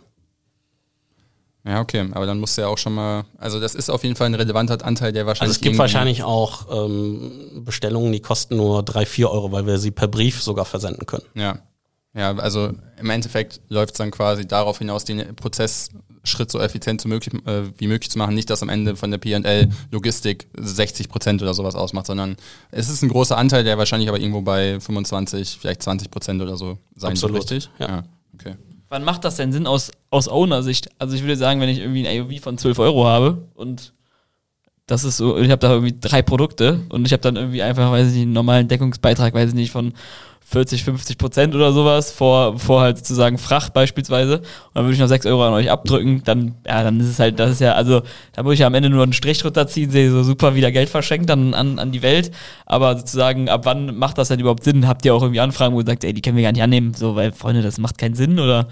Ja, 1.66 1.80
okay, 1.80 2.06
aber 2.12 2.26
dann 2.26 2.40
musst 2.40 2.58
du 2.58 2.62
ja 2.62 2.68
auch 2.68 2.76
schon 2.76 2.94
mal, 2.94 3.24
also 3.38 3.58
das 3.58 3.74
ist 3.74 3.88
auf 3.88 4.02
jeden 4.02 4.16
Fall 4.16 4.26
ein 4.26 4.34
relevanter 4.34 4.84
Anteil, 4.84 5.12
der 5.12 5.22
Also 5.22 5.28
wahrscheinlich. 5.28 5.56
es 5.56 5.62
gibt 5.62 5.78
wahrscheinlich 5.78 6.22
auch 6.22 6.84
ähm, 6.84 7.62
Bestellungen, 7.64 8.12
die 8.12 8.20
kosten 8.20 8.56
nur 8.56 8.82
drei, 8.82 9.06
vier 9.06 9.30
Euro, 9.30 9.50
weil 9.50 9.66
wir 9.66 9.78
sie 9.78 9.90
per 9.90 10.08
Brief 10.08 10.42
sogar 10.42 10.66
versenden 10.66 11.06
können. 11.06 11.24
Ja. 11.34 11.58
Ja, 12.12 12.36
also 12.36 12.70
im 12.98 13.10
Endeffekt 13.10 13.60
läuft 13.68 13.94
es 13.94 13.98
dann 13.98 14.10
quasi 14.10 14.46
darauf 14.46 14.78
hinaus, 14.78 15.04
den 15.04 15.34
Prozessschritt 16.24 16.50
so 16.50 16.58
effizient 16.58 17.00
zu 17.00 17.08
möglich, 17.08 17.34
äh, 17.46 17.62
wie 17.78 17.86
möglich 17.86 18.10
zu 18.10 18.18
machen. 18.18 18.34
Nicht, 18.34 18.50
dass 18.50 18.62
am 18.62 18.68
Ende 18.68 18.96
von 18.96 19.10
der 19.10 19.18
PL 19.18 19.68
Logistik 19.90 20.48
60 20.56 21.08
Prozent 21.08 21.42
oder 21.42 21.54
sowas 21.54 21.74
ausmacht, 21.74 22.06
sondern 22.06 22.36
es 22.70 22.88
ist 22.88 23.02
ein 23.02 23.08
großer 23.08 23.36
Anteil, 23.36 23.64
der 23.64 23.78
wahrscheinlich 23.78 24.08
aber 24.08 24.18
irgendwo 24.18 24.40
bei 24.40 24.80
25, 24.80 25.58
vielleicht 25.60 25.82
20 25.82 26.10
Prozent 26.10 26.42
oder 26.42 26.56
so 26.56 26.78
sein 26.96 27.12
Absolut, 27.12 27.36
wird, 27.36 27.50
richtig? 27.50 27.70
ja. 27.78 28.04
Okay. 28.34 28.54
Wann 28.88 29.04
macht 29.04 29.24
das 29.24 29.36
denn 29.36 29.52
Sinn 29.52 29.66
aus, 29.66 29.90
aus 30.10 30.28
Owner-Sicht? 30.28 30.88
Also 30.98 31.14
ich 31.14 31.22
würde 31.22 31.36
sagen, 31.36 31.60
wenn 31.60 31.68
ich 31.68 31.78
irgendwie 31.78 32.06
ein 32.06 32.20
AOV 32.22 32.42
von 32.42 32.58
12 32.58 32.78
Euro 32.78 33.06
habe 33.06 33.48
und 33.54 33.92
das 34.86 35.04
ist 35.04 35.16
so, 35.16 35.38
ich 35.38 35.50
habe 35.50 35.60
da 35.60 35.72
irgendwie 35.72 35.96
drei 35.98 36.22
Produkte 36.22 36.80
und 36.90 37.06
ich 37.06 37.12
habe 37.12 37.22
dann 37.22 37.36
irgendwie 37.36 37.62
einfach, 37.62 37.90
weiß 37.90 38.08
ich 38.08 38.14
nicht, 38.14 38.22
einen 38.22 38.32
normalen 38.32 38.68
Deckungsbeitrag, 38.68 39.32
weiß 39.32 39.50
ich 39.50 39.54
nicht, 39.54 39.70
von 39.70 39.94
40, 40.46 40.84
50 40.84 41.16
Prozent 41.16 41.54
oder 41.54 41.72
sowas 41.72 42.12
vor, 42.12 42.58
vor 42.58 42.82
halt 42.82 42.98
sozusagen 42.98 43.38
Fracht 43.38 43.72
beispielsweise 43.72 44.38
und 44.38 44.44
dann 44.74 44.84
würde 44.84 44.92
ich 44.92 45.00
noch 45.00 45.08
6 45.08 45.24
Euro 45.24 45.46
an 45.46 45.54
euch 45.54 45.70
abdrücken, 45.70 46.22
dann, 46.24 46.54
ja, 46.66 46.82
dann 46.82 47.00
ist 47.00 47.08
es 47.08 47.18
halt, 47.18 47.40
das 47.40 47.52
ist 47.52 47.60
ja, 47.62 47.72
also 47.72 48.02
da 48.34 48.42
muss 48.42 48.54
ich 48.54 48.60
ja 48.60 48.66
am 48.66 48.74
Ende 48.74 48.90
nur 48.90 49.02
einen 49.02 49.14
Strich 49.14 49.42
runterziehen, 49.42 49.90
sehe 49.90 50.10
so 50.10 50.22
super 50.22 50.54
wieder 50.54 50.70
Geld 50.70 50.90
verschenkt 50.90 51.30
an, 51.30 51.54
an, 51.54 51.78
an 51.78 51.90
die 51.90 52.02
Welt, 52.02 52.30
aber 52.66 52.98
sozusagen, 52.98 53.48
ab 53.48 53.62
wann 53.64 53.96
macht 53.96 54.18
das 54.18 54.28
denn 54.28 54.38
überhaupt 54.38 54.64
Sinn? 54.64 54.86
Habt 54.86 55.06
ihr 55.06 55.14
auch 55.14 55.22
irgendwie 55.22 55.40
Anfragen, 55.40 55.74
wo 55.74 55.80
ihr 55.80 55.86
sagt, 55.86 56.04
ey, 56.04 56.12
die 56.12 56.20
können 56.20 56.36
wir 56.36 56.44
gar 56.44 56.52
nicht 56.52 56.62
annehmen, 56.62 56.92
so, 56.92 57.16
weil 57.16 57.32
Freunde, 57.32 57.62
das 57.62 57.78
macht 57.78 57.96
keinen 57.96 58.14
Sinn 58.14 58.38
oder? 58.38 58.68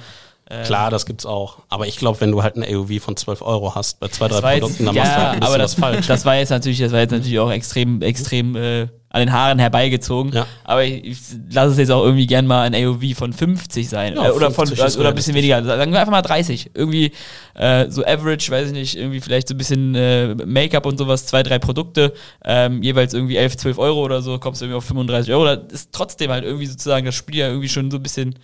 Ähm, 0.52 0.64
Klar, 0.64 0.90
das 0.90 1.06
gibt's 1.06 1.24
auch. 1.24 1.60
Aber 1.70 1.86
ich 1.86 1.96
glaube, 1.96 2.20
wenn 2.20 2.30
du 2.30 2.42
halt 2.42 2.56
ein 2.56 2.62
AOV 2.62 3.00
von 3.00 3.16
12 3.16 3.40
Euro 3.40 3.74
hast 3.74 4.00
bei 4.00 4.08
zwei, 4.08 4.28
drei 4.28 4.60
Produkten, 4.60 4.84
dann 4.84 4.94
machst 4.94 5.10
du 5.10 5.16
halt 5.16 5.24
ja, 5.24 5.30
ein 5.30 5.42
aber 5.42 5.56
das, 5.56 5.74
falsch. 5.74 6.06
das 6.06 6.26
war 6.26 6.36
jetzt 6.36 6.50
natürlich, 6.50 6.78
das 6.78 6.92
war 6.92 7.00
jetzt 7.00 7.12
natürlich 7.12 7.38
auch 7.38 7.50
extrem, 7.50 8.02
extrem 8.02 8.54
äh, 8.54 8.88
an 9.08 9.20
den 9.20 9.32
Haaren 9.32 9.58
herbeigezogen. 9.58 10.32
Ja. 10.32 10.46
Aber 10.64 10.84
ich, 10.84 11.04
ich 11.04 11.18
lasse 11.50 11.72
es 11.72 11.78
jetzt 11.78 11.90
auch 11.90 12.04
irgendwie 12.04 12.26
gern 12.26 12.46
mal 12.46 12.62
ein 12.62 12.74
AOV 12.74 13.14
von 13.16 13.32
50 13.32 13.88
sein. 13.88 14.16
Ja, 14.16 14.28
äh, 14.28 14.30
oder 14.30 14.50
von 14.50 14.66
50 14.66 14.86
ist 14.86 14.98
oder 14.98 15.10
ein 15.10 15.14
bisschen 15.14 15.34
weniger. 15.34 15.64
Sagen 15.64 15.92
wir 15.92 16.00
einfach 16.00 16.12
mal 16.12 16.20
30. 16.20 16.72
Irgendwie 16.74 17.12
äh, 17.54 17.90
so 17.90 18.04
average, 18.04 18.50
weiß 18.50 18.68
ich 18.68 18.72
nicht, 18.74 18.96
irgendwie 18.96 19.20
vielleicht 19.20 19.48
so 19.48 19.54
ein 19.54 19.58
bisschen 19.58 19.94
äh, 19.94 20.34
Make-up 20.34 20.84
und 20.84 20.98
sowas, 20.98 21.26
zwei, 21.26 21.42
drei 21.42 21.58
Produkte, 21.58 22.12
ähm, 22.44 22.82
jeweils 22.82 23.14
irgendwie 23.14 23.36
11, 23.36 23.56
12 23.56 23.78
Euro 23.78 24.02
oder 24.02 24.20
so, 24.20 24.38
kommst 24.38 24.60
du 24.60 24.66
irgendwie 24.66 24.78
auf 24.78 24.84
35 24.84 25.32
Euro. 25.32 25.44
Das 25.44 25.72
ist 25.72 25.92
trotzdem 25.92 26.30
halt 26.30 26.44
irgendwie 26.44 26.66
sozusagen 26.66 27.04
das 27.04 27.14
Spiel 27.14 27.36
ja 27.36 27.48
irgendwie 27.48 27.68
schon 27.68 27.90
so 27.90 27.98
ein 27.98 28.02
bisschen. 28.02 28.34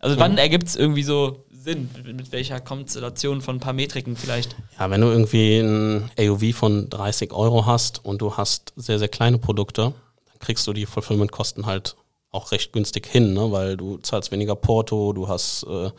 Also 0.00 0.18
wann 0.18 0.38
ergibt 0.38 0.68
es 0.68 0.76
irgendwie 0.76 1.02
so 1.02 1.44
Sinn? 1.60 1.90
Mit, 2.04 2.32
welcher 2.32 2.60
Konstellation 2.60 3.40
von 3.42 3.56
ein 3.56 3.60
paar 3.60 3.72
Metriken 3.72 4.16
vielleicht? 4.16 4.56
Ja, 4.78 4.90
wenn 4.90 5.00
du 5.00 5.08
irgendwie 5.08 5.58
ein 5.58 6.10
AOV 6.18 6.54
von 6.54 6.88
30 6.88 7.32
Euro 7.32 7.66
hast 7.66 8.04
und 8.04 8.22
du 8.22 8.36
hast 8.36 8.72
sehr, 8.76 8.98
sehr 8.98 9.08
kleine 9.08 9.38
Produkte, 9.38 9.92
dann 10.26 10.38
kriegst 10.38 10.66
du 10.66 10.72
die 10.72 10.86
Fulfillment-Kosten 10.86 11.66
halt 11.66 11.96
auch 12.30 12.52
recht 12.52 12.72
günstig 12.72 13.06
hin, 13.06 13.32
ne? 13.32 13.50
weil 13.50 13.76
du 13.76 13.98
zahlst 13.98 14.30
weniger 14.30 14.54
Porto, 14.54 15.12
du 15.12 15.28
hast 15.28 15.64
äh, 15.64 15.90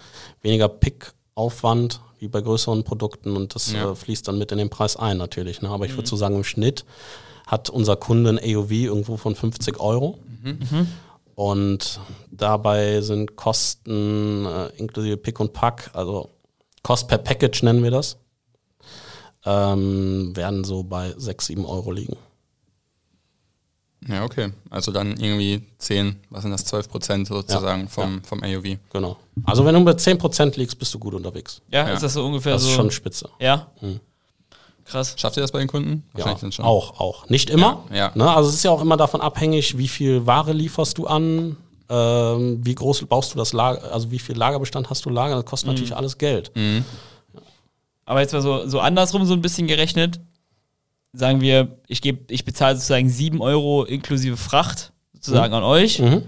weniger 0.42 0.70
Pick-Aufwand 0.70 2.02
wie 2.20 2.28
bei 2.28 2.42
größeren 2.42 2.84
Produkten 2.84 3.36
und 3.36 3.56
das 3.56 3.72
Ja. 3.72 3.92
äh, 3.92 3.96
fließt 3.96 4.28
dann 4.28 4.38
mit 4.38 4.52
in 4.52 4.58
den 4.60 4.70
Preis 4.70 4.96
ein 4.96 5.18
natürlich. 5.18 5.62
Ne? 5.62 5.70
Aber 5.70 5.86
ich 5.86 5.96
würde 5.96 6.08
so 6.08 6.16
sagen, 6.16 6.36
im 6.36 6.44
Schnitt 6.44 6.86
hat 7.48 7.70
unser 7.70 7.96
Kunde 7.96 8.30
ein 8.32 8.40
AOV 8.40 8.72
irgendwo 8.72 9.18
von 9.18 9.36
50 9.36 9.80
Euro. 9.80 10.20
Und 11.40 12.02
dabei 12.32 13.00
sind 13.00 13.38
Kosten 13.38 14.46
äh, 14.46 14.68
inklusive 14.76 15.16
Pick 15.16 15.40
und 15.40 15.54
Pack, 15.54 15.90
also 15.94 16.32
Cost 16.84 17.08
per 17.08 17.18
Package 17.18 17.64
nennen 17.64 17.82
wir 17.82 17.92
das, 17.92 18.18
ähm, 19.46 20.36
werden 20.36 20.66
so 20.66 20.84
bei 20.84 21.14
6, 21.16 21.46
7 21.46 21.64
Euro 21.66 21.94
liegen. 21.94 22.18
Ja, 24.06 24.26
okay. 24.26 24.52
Also 24.70 24.92
dann 24.92 25.16
irgendwie 25.16 25.66
10, 25.78 26.18
was 26.30 26.42
sind 26.42 26.52
das, 26.52 26.66
12 26.66 26.90
Prozent 26.90 27.28
sozusagen 27.30 27.84
Ja, 27.84 27.88
vom, 27.88 28.22
vom 28.22 28.44
AOV. 28.44 28.78
Genau. 28.92 29.16
Also 29.46 29.64
wenn 29.64 29.76
du 29.76 29.86
bei 29.86 29.92
10% 29.94 30.58
liegst, 30.58 30.78
bist 30.78 30.94
du 30.94 31.00
gut 31.00 31.14
unterwegs. 31.14 31.62
Ja, 31.72 31.88
Ja. 31.88 31.94
ist 31.94 32.04
das 32.04 32.16
so 32.16 32.26
ungefähr 32.26 32.52
Das 32.54 32.64
so? 32.64 32.68
ist 32.70 32.76
schon 32.76 32.92
spitze. 32.92 33.30
Ja. 33.40 33.72
Hm. 33.80 34.02
Krass. 34.90 35.14
Schafft 35.18 35.38
ihr 35.38 35.42
das 35.42 35.52
bei 35.52 35.60
den 35.60 35.68
Kunden? 35.68 36.04
Ja, 36.18 36.34
dann 36.34 36.52
schon. 36.52 36.66
auch, 36.66 37.00
auch. 37.00 37.30
Nicht 37.30 37.50
immer. 37.50 37.84
Ja, 37.92 37.96
ja. 37.96 38.12
Ne? 38.16 38.30
Also 38.30 38.50
es 38.50 38.56
ist 38.56 38.64
ja 38.64 38.72
auch 38.72 38.82
immer 38.82 38.98
davon 38.98 39.22
abhängig, 39.22 39.78
wie 39.78 39.88
viel 39.88 40.26
Ware 40.26 40.52
lieferst 40.52 40.98
du 40.98 41.06
an, 41.06 41.58
ähm, 41.90 42.60
wie 42.64 42.76
groß 42.76 43.06
baust 43.06 43.34
du 43.34 43.38
das 43.38 43.54
Lager, 43.54 43.92
also 43.92 44.10
wie 44.12 44.20
viel 44.20 44.36
Lagerbestand 44.36 44.90
hast 44.90 45.06
du 45.06 45.10
Lager, 45.10 45.36
das 45.36 45.46
kostet 45.46 45.70
natürlich 45.70 45.96
alles 45.96 46.18
Geld. 46.18 46.52
Mhm. 46.56 46.84
Aber 48.06 48.22
jetzt 48.22 48.34
mal 48.34 48.42
so, 48.42 48.68
so 48.68 48.80
andersrum 48.80 49.26
so 49.26 49.34
ein 49.34 49.42
bisschen 49.42 49.68
gerechnet. 49.68 50.20
Sagen 51.14 51.42
wir, 51.42 51.80
ich 51.88 52.02
gebe, 52.02 52.32
ich 52.34 52.46
bezahle 52.46 52.76
sozusagen 52.76 53.10
7 53.10 53.42
Euro 53.42 53.84
inklusive 53.84 54.38
Fracht 54.38 54.92
sozusagen 55.14 55.54
an 55.54 55.64
euch. 55.64 56.00
Mhm. 56.00 56.24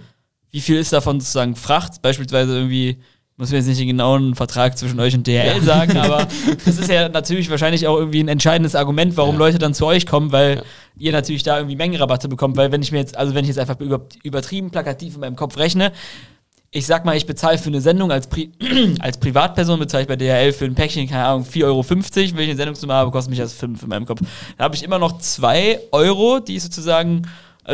Wie 0.52 0.62
viel 0.62 0.78
ist 0.78 0.94
davon 0.94 1.20
sozusagen 1.20 1.56
Fracht? 1.56 2.02
Beispielsweise 2.02 2.56
irgendwie, 2.56 3.02
muss 3.42 3.50
mir 3.50 3.58
jetzt 3.58 3.66
nicht 3.68 3.80
den 3.80 3.88
genauen 3.88 4.36
Vertrag 4.36 4.78
zwischen 4.78 5.00
euch 5.00 5.16
und 5.16 5.26
DHL 5.26 5.62
sagen, 5.64 5.98
aber 5.98 6.28
das 6.66 6.78
ist 6.78 6.90
ja 6.90 7.10
natürlich 7.10 7.50
wahrscheinlich 7.50 7.88
auch 7.88 7.98
irgendwie 7.98 8.20
ein 8.24 8.28
entscheidendes 8.28 8.76
Argument, 8.76 9.18
warum 9.18 9.34
Ja. 9.36 9.40
Leute 9.40 9.58
dann 9.58 9.74
zu 9.74 9.88
euch 9.88 10.06
kommen, 10.06 10.32
weil 10.32 10.58
Ja. 10.58 10.64
ihr 11.00 11.12
natürlich 11.12 11.42
da 11.42 11.58
irgendwie 11.58 11.76
Mengenrabatte 11.76 12.30
bekommt, 12.30 12.56
weil 12.56 12.72
wenn 12.72 12.84
ich 12.84 12.92
mir 12.92 13.00
jetzt, 13.00 13.18
also 13.18 13.34
wenn 13.34 13.44
ich 13.44 13.48
jetzt 13.50 13.58
einfach 13.60 13.80
über, 13.80 14.02
übertrieben 14.24 14.70
plakativ 14.70 15.16
in 15.16 15.22
meinem 15.22 15.36
Kopf 15.36 15.58
rechne, 15.58 15.92
ich 16.70 16.86
sag 16.86 17.04
mal, 17.04 17.18
ich 17.18 17.26
bezahle 17.26 17.58
für 17.58 17.68
eine 17.68 17.82
Sendung 17.82 18.12
als, 18.12 18.28
Pri 18.28 18.52
als 19.00 19.18
Privatperson, 19.18 19.80
bezahle 19.80 20.04
ich 20.04 20.08
bei 20.08 20.16
DHL 20.16 20.54
für 20.54 20.66
ein 20.66 20.76
Päckchen, 20.76 21.10
keine 21.10 21.26
Ahnung, 21.26 21.44
4,50 21.44 21.64
Euro. 21.66 21.84
Wenn 21.90 22.00
ich 22.22 22.34
eine 22.36 22.56
Sendungsnummer 22.56 22.94
habe, 22.94 23.12
kostet 23.12 23.32
mich 23.32 23.40
das 23.40 23.54
5 23.54 23.82
in 23.84 23.90
meinem 23.90 24.06
Kopf. 24.06 24.22
Da 24.58 24.66
habe 24.66 24.76
ich 24.76 24.84
immer 24.84 25.00
noch 25.00 25.18
2 25.18 25.80
Euro, 25.92 26.40
die 26.40 26.56
ich 26.58 26.64
sozusagen, 26.64 27.24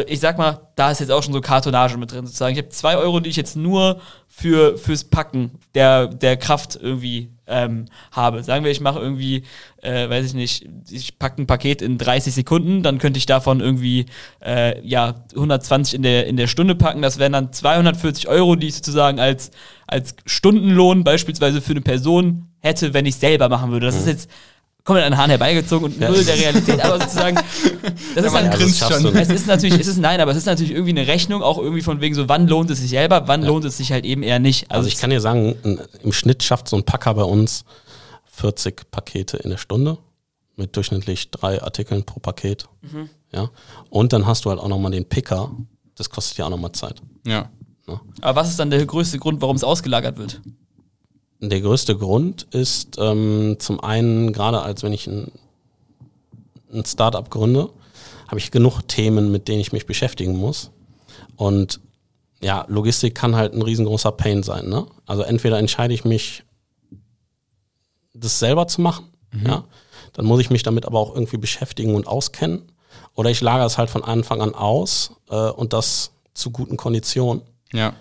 ich 0.08 0.20
sag 0.20 0.38
mal, 0.38 0.68
da 0.76 0.92
ist 0.92 1.00
jetzt 1.00 1.12
auch 1.12 1.24
schon 1.24 1.34
so 1.34 1.42
Kartonage 1.42 1.98
mit 1.98 2.12
drin 2.12 2.26
sozusagen. 2.26 2.54
Ich 2.54 2.62
habe 2.62 2.70
2 2.70 2.98
Euro, 2.98 3.20
die 3.20 3.30
ich 3.30 3.36
jetzt 3.36 3.56
nur 3.56 4.02
für, 4.28 4.78
fürs 4.78 5.06
Packen 5.06 5.52
der, 5.76 6.08
der 6.08 6.38
Kraft 6.38 6.78
irgendwie 6.82 7.32
ähm, 7.48 7.86
habe. 8.12 8.44
Sagen 8.44 8.64
wir, 8.64 8.72
ich 8.72 8.82
mache 8.82 9.00
irgendwie, 9.00 9.44
äh, 9.82 10.10
weiß 10.10 10.26
ich 10.26 10.34
nicht, 10.34 10.68
ich 10.90 11.18
packe 11.18 11.42
ein 11.42 11.48
Paket 11.48 11.82
in 11.82 11.98
30 11.98 12.34
Sekunden, 12.34 12.84
dann 12.84 13.00
könnte 13.00 13.18
ich 13.18 13.26
davon 13.26 13.62
irgendwie 13.62 14.06
äh, 14.46 14.80
ja 14.86 15.16
120 15.32 15.96
in 15.96 16.04
der, 16.04 16.28
in 16.28 16.38
der 16.38 16.48
Stunde 16.48 16.76
packen. 16.76 17.02
Das 17.02 17.18
wären 17.18 17.34
dann 17.34 17.54
240 17.54 18.28
Euro, 18.28 18.56
die 18.56 18.68
ich 18.68 18.76
sozusagen 18.76 19.20
als, 19.20 19.52
als 19.88 20.16
Stundenlohn 20.26 21.04
beispielsweise 21.04 21.62
für 21.62 21.72
eine 21.72 21.82
Person 21.82 22.50
hätte, 22.60 22.94
wenn 22.94 23.06
ich 23.06 23.16
selber 23.16 23.50
machen 23.50 23.72
würde. 23.72 23.86
Das 23.86 23.96
ist 23.96 24.08
jetzt 24.08 24.30
komplett 24.88 25.06
an 25.06 25.12
den 25.12 25.18
Haaren 25.18 25.30
herbeigezogen 25.32 25.92
und 25.92 26.00
null 26.00 26.24
der 26.24 26.36
Realität, 26.36 26.80
aber 26.80 27.02
sozusagen, 27.02 27.36
das 28.16 28.26
ist 28.26 28.32
man 28.32 28.46
dann, 28.46 28.58
grinst 28.58 28.80
schaffst 28.80 29.02
schon. 29.02 29.16
es 29.18 29.30
ist 29.30 29.46
natürlich, 29.46 29.80
es 29.82 29.88
ist 29.88 29.98
nein, 29.98 30.22
aber 30.22 30.32
es 30.32 30.38
ist 30.38 30.46
natürlich 30.46 30.72
irgendwie 30.72 30.92
eine 30.92 31.08
Rechnung, 31.08 31.44
auch 31.44 31.58
irgendwie 31.58 31.82
von 31.82 32.00
wegen 32.00 32.16
so, 32.16 32.30
wann 32.30 32.48
lohnt 32.48 32.70
es 32.70 32.80
sich 32.80 32.92
selber, 32.92 33.28
wann 33.28 33.44
lohnt 33.44 33.66
es 33.66 33.76
sich 33.76 33.92
halt 33.92 34.06
eben 34.06 34.24
eher 34.24 34.40
nicht. 34.40 34.72
Also 34.72 34.88
ich 34.88 34.98
kann 34.98 35.10
dir 35.10 35.20
sagen, 35.20 35.58
im 36.02 36.14
Schnitt 36.14 36.42
schafft 36.42 36.70
so 36.70 36.78
ein 36.78 36.84
Packer 36.84 37.14
bei 37.14 37.24
uns 37.24 37.66
40 38.32 38.90
Pakete 38.90 39.36
in 39.38 39.50
der 39.50 39.58
Stunde 39.58 39.98
mit 40.56 40.76
durchschnittlich 40.78 41.32
drei 41.32 41.62
Artikeln 41.62 42.06
pro 42.06 42.22
Paket. 42.22 42.70
Ja. 43.34 43.50
Und 43.90 44.14
dann 44.14 44.26
hast 44.26 44.46
du 44.46 44.50
halt 44.52 44.60
auch 44.60 44.70
nochmal 44.70 44.92
den 44.92 45.04
Picker. 45.04 45.52
Das 45.96 46.10
kostet 46.10 46.38
ja 46.38 46.46
auch 46.46 46.50
nochmal 46.50 46.72
Zeit. 46.72 47.02
Ja. 47.26 47.50
aber 48.22 48.40
was 48.40 48.50
ist 48.50 48.60
dann 48.60 48.70
der 48.70 48.86
größte 48.86 49.20
Grund, 49.20 49.42
warum 49.42 49.58
es 49.58 49.66
ausgelagert 49.66 50.18
wird? 50.18 50.42
Der 51.40 51.62
größte 51.62 51.96
Grund 51.96 52.48
ist 52.52 52.98
ähm, 53.00 53.58
zum 53.60 53.80
einen, 53.80 54.34
gerade 54.34 54.62
als 54.62 54.84
wenn 54.84 54.94
ich 54.94 55.08
ein, 55.08 55.32
ein 56.74 56.84
Startup 56.86 57.30
gründe, 57.30 57.70
habe 58.28 58.40
ich 58.40 58.52
genug 58.52 58.82
Themen, 58.88 59.32
mit 59.32 59.48
denen 59.48 59.62
ich 59.62 59.72
mich 59.72 59.86
beschäftigen 59.86 60.36
muss. 60.36 60.72
Und 61.36 61.80
ja, 62.42 62.66
Logistik 62.68 63.16
kann 63.16 63.36
halt 63.36 63.54
ein 63.54 63.62
riesengroßer 63.62 64.12
Pain 64.12 64.44
sein. 64.44 64.68
Ne? 64.68 64.88
Also 65.06 65.24
entweder 65.24 65.60
entscheide 65.60 65.94
ich 65.94 66.06
mich, 66.06 66.44
das 68.14 68.40
selber 68.40 68.68
zu 68.68 68.82
machen, 68.82 69.06
ja, 69.46 69.64
dann 70.14 70.26
muss 70.26 70.40
ich 70.40 70.50
mich 70.50 70.64
damit 70.64 70.86
aber 70.86 71.00
auch 71.00 71.14
irgendwie 71.14 71.38
beschäftigen 71.38 71.94
und 71.94 72.08
auskennen. 72.08 72.72
Oder 73.14 73.30
ich 73.30 73.42
lagere 73.42 73.68
es 73.68 73.78
halt 73.78 73.90
von 73.90 74.04
Anfang 74.04 74.42
an 74.42 74.56
aus 74.56 75.12
äh, 75.30 75.50
und 75.52 75.74
das 75.74 76.12
zu 76.34 76.52
guten 76.52 76.78
Konditionen. 76.78 77.44
Ja. 77.74 77.94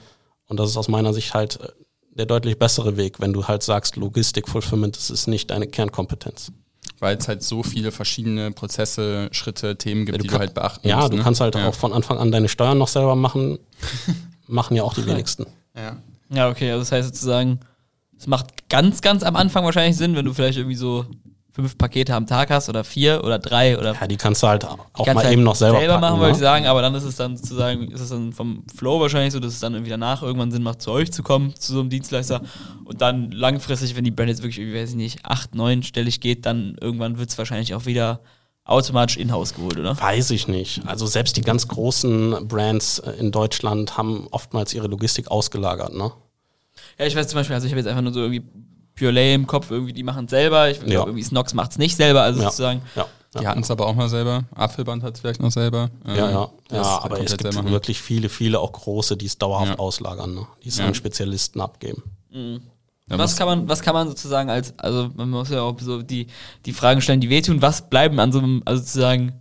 Und 0.47 0.59
das 0.59 0.71
ist 0.71 0.77
aus 0.77 0.89
meiner 0.89 1.13
Sicht 1.13 1.35
halt 1.35 1.61
äh, 1.61 1.69
der 2.17 2.27
deutlich 2.27 2.59
bessere 2.59 2.97
Weg, 2.97 3.21
wenn 3.21 3.33
du 3.33 3.47
halt 3.47 3.63
sagst, 3.63 3.97
Logistik, 3.97 4.49
Fulfillment, 4.49 4.97
das 4.97 5.11
ist 5.11 5.27
nicht 5.27 5.51
deine 5.51 5.67
Kernkompetenz. 5.67 6.51
Weil 6.99 7.17
es 7.19 7.29
halt 7.29 7.43
so 7.43 7.63
viele 7.63 7.93
verschiedene 7.93 8.53
Prozesse, 8.53 9.29
Schritte, 9.33 9.77
Themen 9.77 10.07
gibt, 10.07 10.17
Ja, 10.17 10.19
du 10.19 10.23
die 10.23 10.29
kann- 10.29 10.37
du 10.37 10.41
halt 10.41 10.55
beachten 10.55 10.89
Ja, 10.89 10.97
musst. 10.99 11.13
du 11.13 11.17
ne? 11.19 11.23
kannst 11.23 11.41
halt 11.41 11.55
ja. 11.55 11.69
auch 11.69 11.75
von 11.75 11.93
Anfang 11.93 12.19
an 12.19 12.33
deine 12.33 12.49
Steuern 12.49 12.79
noch 12.79 12.89
selber 12.89 13.17
machen. 13.17 13.59
machen 14.47 14.77
ja 14.77 14.83
auch 14.85 14.95
die 14.95 15.07
wenigsten. 15.07 15.47
Ja. 15.77 15.97
Ja, 16.31 16.49
okay, 16.49 16.71
also 16.71 16.81
das 16.83 16.93
heißt 16.93 17.09
sozusagen, 17.09 17.61
es 18.19 18.27
macht 18.27 18.69
ganz, 18.71 19.03
ganz 19.03 19.23
am 19.23 19.37
Anfang 19.37 19.65
wahrscheinlich 19.65 19.97
Sinn, 19.97 20.17
wenn 20.17 20.25
du 20.25 20.33
vielleicht 20.33 20.57
irgendwie 20.59 20.77
so 20.77 21.05
fünf 21.57 21.79
Pakete 21.79 22.15
am 22.15 22.27
Tag 22.27 22.51
hast 22.51 22.69
oder 22.69 22.85
vier 22.85 23.25
oder 23.25 23.39
drei 23.39 23.79
oder 23.79 23.95
Ja, 23.99 24.07
die 24.07 24.19
kannst 24.19 24.43
du 24.43 24.47
halt 24.47 24.67
auch 24.67 25.07
mal 25.07 25.17
halt 25.17 25.33
eben 25.33 25.43
noch 25.43 25.55
selber, 25.55 25.79
packen, 25.79 26.01
machen, 26.03 26.21
wollte 26.21 26.33
ich 26.33 26.37
ne? 26.37 26.43
sagen, 26.43 26.67
aber 26.67 26.83
dann 26.83 26.95
ist 26.95 27.05
es 27.05 27.17
dann 27.17 27.39
sozusagen, 27.39 27.91
ist 27.91 28.03
es 28.03 28.11
dann 28.11 28.35
vom 28.35 28.63
Flow 28.77 29.01
wahrscheinlich 29.01 29.33
so, 29.33 29.41
dass 29.41 29.55
es 29.55 29.61
dann 29.61 29.73
irgendwie 29.73 29.89
danach 29.89 30.23
irgendwann 30.23 30.51
Sinn 30.51 30.63
macht, 30.63 30.83
zu 30.83 30.93
euch 30.93 31.11
zu 31.11 31.23
kommen, 31.23 31.55
zu 31.57 31.73
so 31.73 31.81
einem 31.81 31.89
Dienstleister 31.89 32.43
und 32.85 33.01
dann 33.01 33.31
langfristig, 33.31 33.97
wenn 33.97 34.05
die 34.05 34.11
Brand 34.11 34.29
jetzt 34.29 34.43
wirklich, 34.43 34.71
weiß 34.75 34.91
ich 34.91 34.97
nicht, 34.97 35.25
acht, 35.25 35.55
neunstellig 35.55 36.21
geht, 36.21 36.45
dann 36.45 36.77
irgendwann 36.79 37.19
wird 37.19 37.31
es 37.31 37.39
wahrscheinlich 37.39 37.75
auch 37.75 37.87
wieder 37.87 38.21
automatisch 38.67 39.17
in-house 39.17 39.55
geholt, 39.55 39.79
oder? 39.79 39.99
Weiß 39.99 40.33
ich 40.33 40.49
nicht. 40.49 40.83
Also 40.85 41.07
selbst 41.07 41.39
die 41.39 41.43
ganz 41.43 41.69
großen 41.69 42.49
Brands 42.49 42.99
äh, 42.99 43.13
in 43.13 43.33
Deutschland 43.33 43.97
haben 43.97 44.29
oftmals 44.31 44.75
ihre 44.75 44.89
Logistik 44.89 45.31
ausgelagert, 45.31 45.95
ne? 45.95 46.13
Ja, 46.99 47.07
ich 47.07 47.17
weiß 47.17 47.29
zum 47.29 47.39
Beispiel, 47.39 47.55
also 47.55 47.67
ich 47.67 47.73
habe 47.73 47.81
jetzt 47.81 47.89
einfach 47.89 48.03
nur 48.03 48.13
so 48.13 48.21
irgendwie 48.21 48.45
Pure 48.99 49.11
Lay 49.13 49.35
im 49.35 49.47
Kopf, 49.47 49.71
irgendwie, 49.71 49.93
die 49.93 50.03
machen 50.03 50.25
es 50.25 50.31
selber, 50.31 50.71
ich 50.71 50.79
glaube 50.79 50.93
Ja. 50.93 51.01
irgendwie 51.05 51.23
Snox 51.23 51.55
macht 51.55 51.73
es 51.73 51.79
nicht 51.79 51.97
selber, 51.97 52.23
also 52.23 52.41
Ja. 52.41 52.47
sozusagen, 52.51 52.83
Ja. 52.95 53.07
Die 53.39 53.43
Ja, 53.45 53.51
hatten 53.51 53.61
es 53.61 53.71
aber 53.71 53.87
auch 53.87 53.95
mal 53.95 54.09
selber. 54.09 54.45
Apfelband 54.55 55.03
hat 55.03 55.15
es 55.17 55.21
vielleicht 55.21 55.43
noch 55.43 55.51
selber. 55.51 55.91
Ähm, 56.07 56.17
ja, 56.17 56.31
ja. 56.31 56.49
ja 56.73 56.83
aber 57.03 57.21
es 57.21 57.37
gibt 57.37 57.69
wirklich 57.71 58.01
viele, 58.01 58.31
viele 58.31 58.59
auch 58.61 58.73
große, 58.73 59.15
die 59.19 59.27
es 59.27 59.37
dauerhaft 59.37 59.73
Ja. 59.73 59.79
auslagern, 59.79 60.35
ne? 60.35 60.47
Die 60.65 60.69
es 60.71 60.79
Ja. 60.79 60.87
an 60.87 60.95
Spezialisten 60.95 61.61
abgeben. 61.61 62.03
Ja, 62.33 63.19
was 63.19 63.19
was- 63.33 63.37
kann 63.37 63.47
man, 63.47 63.69
was 63.69 63.83
kann 63.83 63.93
man 63.95 64.09
sozusagen 64.09 64.49
als, 64.49 64.73
also 64.79 65.11
man 65.15 65.29
muss 65.29 65.51
ja 65.51 65.61
auch 65.61 65.79
so 65.81 66.01
die, 66.03 66.29
die 66.65 66.73
Fragen 66.73 67.03
stellen, 67.03 67.21
die 67.21 67.29
wehtun, 67.29 67.61
was 67.61 67.91
bleiben 67.91 68.19
an 68.21 68.33
so 68.33 68.39
einem, 68.39 68.63
also 68.65 68.83
sozusagen, 68.83 69.33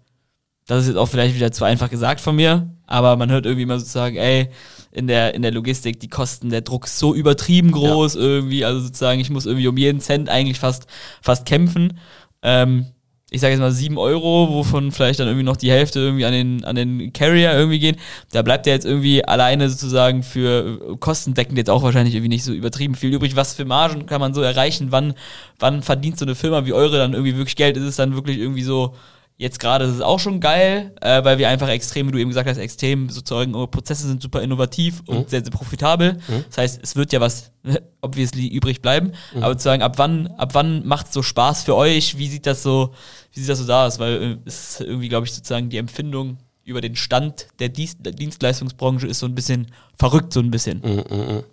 das 0.67 0.81
ist 0.81 0.87
jetzt 0.87 0.97
auch 0.97 1.07
vielleicht 1.07 1.35
wieder 1.35 1.51
zu 1.51 1.63
einfach 1.63 1.89
gesagt 1.89 2.21
von 2.21 2.35
mir, 2.35 2.69
aber 2.87 3.15
man 3.17 3.31
hört 3.31 3.45
irgendwie 3.45 3.63
immer 3.63 3.79
sozusagen, 3.79 4.15
ey, 4.15 4.49
in 4.91 5.07
der, 5.07 5.33
in 5.33 5.41
der 5.41 5.51
Logistik, 5.51 5.99
die 5.99 6.07
Kosten, 6.07 6.49
der 6.49 6.61
Druck 6.61 6.85
ist 6.85 6.97
so 6.97 7.13
übertrieben 7.13 7.71
groß 7.71 8.15
irgendwie, 8.15 8.65
also 8.65 8.79
sozusagen, 8.79 9.19
ich 9.19 9.29
muss 9.29 9.45
irgendwie 9.45 9.67
um 9.67 9.77
jeden 9.77 9.99
Cent 9.99 10.29
eigentlich 10.29 10.59
fast, 10.59 10.87
fast 11.21 11.45
kämpfen. 11.45 11.99
Ähm, 12.41 12.87
ich 13.31 13.41
sage 13.41 13.51
jetzt 13.51 13.59
mal 13.59 13.71
sieben 13.71 13.97
Euro, 13.97 14.49
wovon 14.49 14.91
vielleicht 14.91 15.19
dann 15.19 15.27
irgendwie 15.27 15.43
noch 15.43 15.57
die 15.57 15.71
Hälfte 15.71 15.99
irgendwie 15.99 16.25
an 16.25 16.31
den, 16.31 16.63
an 16.63 16.75
den 16.75 17.11
Carrier 17.11 17.53
irgendwie 17.53 17.79
gehen. 17.79 17.97
Da 18.31 18.41
bleibt 18.43 18.65
ja 18.65 18.73
jetzt 18.73 18.85
irgendwie 18.85 19.25
alleine 19.25 19.69
sozusagen 19.69 20.23
für 20.23 20.95
kostendeckend 20.99 21.57
jetzt 21.57 21.69
auch 21.69 21.83
wahrscheinlich 21.83 22.15
irgendwie 22.15 22.29
nicht 22.29 22.43
so 22.43 22.53
übertrieben 22.53 22.95
viel 22.95 23.13
übrig. 23.13 23.35
Was 23.35 23.53
für 23.53 23.65
Margen 23.65 24.05
kann 24.05 24.21
man 24.21 24.33
so 24.33 24.41
erreichen? 24.41 24.91
Wann, 24.91 25.15
wann 25.59 25.81
verdient 25.81 26.17
so 26.17 26.25
eine 26.25 26.35
Firma 26.35 26.65
wie 26.65 26.73
eure 26.73 26.97
dann 26.97 27.13
irgendwie 27.13 27.35
wirklich 27.35 27.55
Geld? 27.55 27.77
Ist 27.77 27.83
es 27.83 27.95
dann 27.97 28.15
wirklich 28.15 28.37
irgendwie 28.37 28.63
so, 28.63 28.93
jetzt 29.37 29.59
gerade 29.59 29.85
ist 29.85 29.95
es 29.95 30.01
auch 30.01 30.19
schon 30.19 30.39
geil, 30.39 30.93
äh, 31.01 31.23
weil 31.23 31.37
wir 31.37 31.49
einfach 31.49 31.67
extrem, 31.67 32.07
wie 32.07 32.11
du 32.11 32.19
eben 32.19 32.29
gesagt 32.29 32.49
hast, 32.49 32.57
extrem 32.57 33.09
sozusagen, 33.09 33.53
eure 33.55 33.67
Prozesse 33.67 34.07
sind 34.07 34.21
super 34.21 34.41
innovativ 34.41 35.01
und 35.07 35.29
sehr, 35.29 35.41
sehr 35.43 35.51
profitabel. 35.51 36.17
Das 36.47 36.57
heißt, 36.57 36.79
es 36.81 36.95
wird 36.95 37.11
ja 37.11 37.19
was 37.19 37.51
obviously 38.01 38.47
übrig 38.47 38.81
bleiben. 38.81 39.11
Aber 39.35 39.53
sozusagen, 39.53 39.81
ab 39.81 39.97
wann, 39.97 40.27
ab 40.37 40.53
wann 40.53 40.85
macht 40.87 41.07
es 41.07 41.13
so 41.13 41.21
Spaß 41.21 41.63
für 41.63 41.75
euch? 41.75 42.17
Wie 42.17 42.29
sieht 42.29 42.45
das 42.45 42.63
so, 42.63 42.93
wie 43.33 43.41
sieht 43.41 43.49
das 43.49 43.59
so 43.59 43.65
da 43.65 43.87
aus? 43.87 43.99
Weil 43.99 44.21
äh, 44.21 44.37
es 44.45 44.79
ist 44.79 44.81
irgendwie, 44.81 45.09
glaube 45.09 45.25
ich, 45.25 45.33
sozusagen 45.33 45.69
die 45.69 45.77
Empfindung 45.77 46.37
über 46.63 46.81
den 46.81 46.95
Stand 46.95 47.47
der 47.59 47.69
Dienst 47.69 47.99
Dienstleistungsbranche 48.01 49.05
ist 49.05 49.19
so 49.19 49.27
ein 49.27 49.35
bisschen 49.35 49.67
verrückt, 49.97 50.33
so 50.33 50.39
ein 50.39 50.49
bisschen. 50.49 50.81
Mhm. 50.81 51.43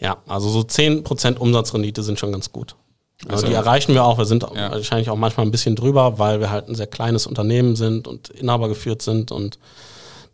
Ja, 0.00 0.18
also 0.26 0.48
so 0.48 0.60
10% 0.60 1.36
Umsatzrendite 1.36 2.02
sind 2.02 2.18
schon 2.18 2.32
ganz 2.32 2.50
gut. 2.50 2.74
Also 3.24 3.34
Also- 3.34 3.46
die 3.48 3.52
erreichen 3.54 3.94
wir 3.94 4.04
auch. 4.04 4.18
Wir 4.18 4.24
sind 4.26 4.42
Ja. 4.42 4.70
wahrscheinlich 4.70 5.10
auch 5.10 5.16
manchmal 5.16 5.46
ein 5.46 5.50
bisschen 5.50 5.74
drüber, 5.76 6.18
weil 6.18 6.40
wir 6.40 6.50
halt 6.50 6.68
ein 6.68 6.74
sehr 6.74 6.86
kleines 6.86 7.26
Unternehmen 7.26 7.74
sind 7.76 8.06
und 8.06 8.28
Inhaber 8.30 8.68
geführt 8.68 9.02
sind 9.02 9.32
und 9.32 9.58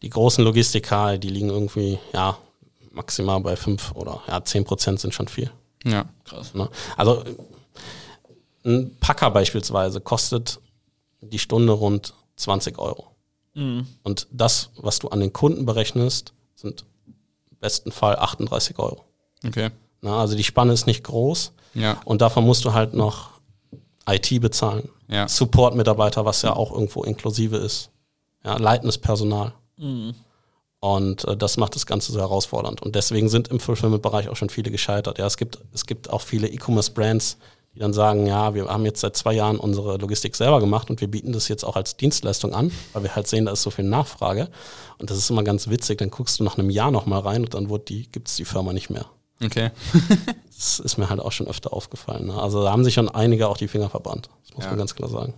die 0.03 0.11
großen 0.11 0.45
Logistiker, 0.45 1.17
die 1.17 1.29
liegen 1.31 1.49
irgendwie, 1.49 1.99
ja, 2.13 2.37
maximal 2.93 3.41
bei 3.41 3.57
5 3.57 3.93
oder 3.93 4.21
ja, 4.29 4.39
10% 4.45 5.01
sind 5.01 5.15
schon 5.15 5.29
viel. 5.29 5.51
Ja. 5.85 6.05
Krass. 6.25 6.55
Ne? 6.55 6.69
Also 6.97 7.25
ein 8.65 8.97
Packer 9.01 9.31
beispielsweise 9.31 10.01
kostet 10.01 10.61
die 11.21 11.39
Stunde 11.39 11.73
rund 11.73 12.15
20 12.37 12.79
Euro. 12.79 13.07
Mhm. 13.55 13.87
Und 14.03 14.27
das, 14.31 14.71
was 14.77 14.99
du 14.99 15.09
an 15.09 15.21
den 15.21 15.33
Kunden 15.33 15.65
berechnest, 15.67 16.33
sind 16.55 16.85
im 17.07 17.57
besten 17.61 17.93
Fall 17.93 18.17
38 18.17 18.79
Euro. 18.79 19.05
Okay. 19.47 19.71
Na, 20.05 20.19
also 20.21 20.37
die 20.37 20.45
Spanne 20.45 20.73
ist 20.75 20.87
nicht 20.87 21.03
groß 21.03 21.53
Ja. 21.73 21.97
und 22.05 22.21
davon 22.21 22.45
musst 22.45 22.65
du 22.67 22.75
halt 22.75 22.93
noch 22.93 23.31
IT 24.07 24.39
bezahlen, 24.41 24.89
Ja. 25.09 25.27
Support-Mitarbeiter, 25.27 26.25
was 26.27 26.43
ja 26.43 26.55
auch 26.55 26.71
irgendwo 26.73 27.03
inklusive 27.05 27.57
ist, 27.57 27.91
ja, 28.45 28.57
leitendes 28.59 28.99
Personal. 28.99 29.55
Und 30.81 31.25
äh, 31.25 31.37
das 31.37 31.57
macht 31.57 31.75
das 31.75 31.87
Ganze 31.87 32.13
so 32.13 32.21
herausfordernd. 32.21 32.83
Und 32.83 32.95
deswegen 32.95 33.29
sind 33.31 33.49
im 33.49 33.59
Fulfillment-Bereich 33.61 34.29
auch 34.29 34.37
schon 34.37 34.51
viele 34.51 34.71
gescheitert. 34.71 35.19
Ja, 35.19 35.27
es 35.27 35.39
gibt, 35.39 35.59
es 35.73 35.87
gibt 35.87 36.11
auch 36.11 36.21
viele 36.21 36.49
E-Commerce-Brands, 36.49 37.39
die 37.75 37.79
dann 37.79 37.95
sagen, 37.95 38.27
ja, 38.27 38.55
wir 38.55 38.67
haben 38.69 38.85
jetzt 38.85 39.01
seit 39.01 39.17
zwei 39.17 39.33
Jahren 39.33 39.57
unsere 39.59 39.97
Logistik 39.97 40.37
selber 40.37 40.61
gemacht 40.61 40.91
und 40.91 41.01
wir 41.01 41.09
bieten 41.11 41.33
das 41.33 41.49
jetzt 41.49 41.65
auch 41.65 41.77
als 41.77 41.97
Dienstleistung 41.97 42.55
an, 42.55 42.71
weil 42.93 43.03
wir 43.05 43.17
halt 43.17 43.27
sehen, 43.27 43.47
da 43.47 43.53
ist 43.53 43.63
so 43.63 43.71
viel 43.71 43.87
Nachfrage. 43.87 44.49
Und 44.99 45.11
das 45.11 45.17
ist 45.19 45.31
immer 45.31 45.43
ganz 45.43 45.69
witzig, 45.69 45.99
dann 45.99 46.11
guckst 46.11 46.39
du 46.39 46.45
nach 46.45 46.59
einem 46.59 46.69
Jahr 46.71 46.91
nochmal 46.91 47.21
rein 47.21 47.45
und 47.45 47.55
dann 47.55 47.71
wird 47.71 47.89
die, 47.89 48.07
gibt's 48.13 48.37
die 48.37 48.45
Firma 48.45 48.73
nicht 48.75 48.91
mehr. 48.91 49.07
Okay. 49.43 49.71
Das 50.57 50.79
ist 50.79 50.99
mir 50.99 51.11
halt 51.11 51.19
auch 51.21 51.33
schon 51.33 51.49
öfter 51.49 51.73
aufgefallen. 51.73 52.27
Ne? 52.29 52.35
Also 52.41 52.63
da 52.63 52.71
haben 52.71 52.85
sich 52.85 52.95
schon 52.95 53.09
einige 53.09 53.49
auch 53.49 53.57
die 53.57 53.67
Finger 53.67 53.91
verbrannt. 53.91 54.31
Das 54.47 54.55
muss 54.55 54.65
Ja. 54.65 54.71
man 54.71 54.79
ganz 54.79 54.95
klar 54.95 55.11
sagen. 55.11 55.35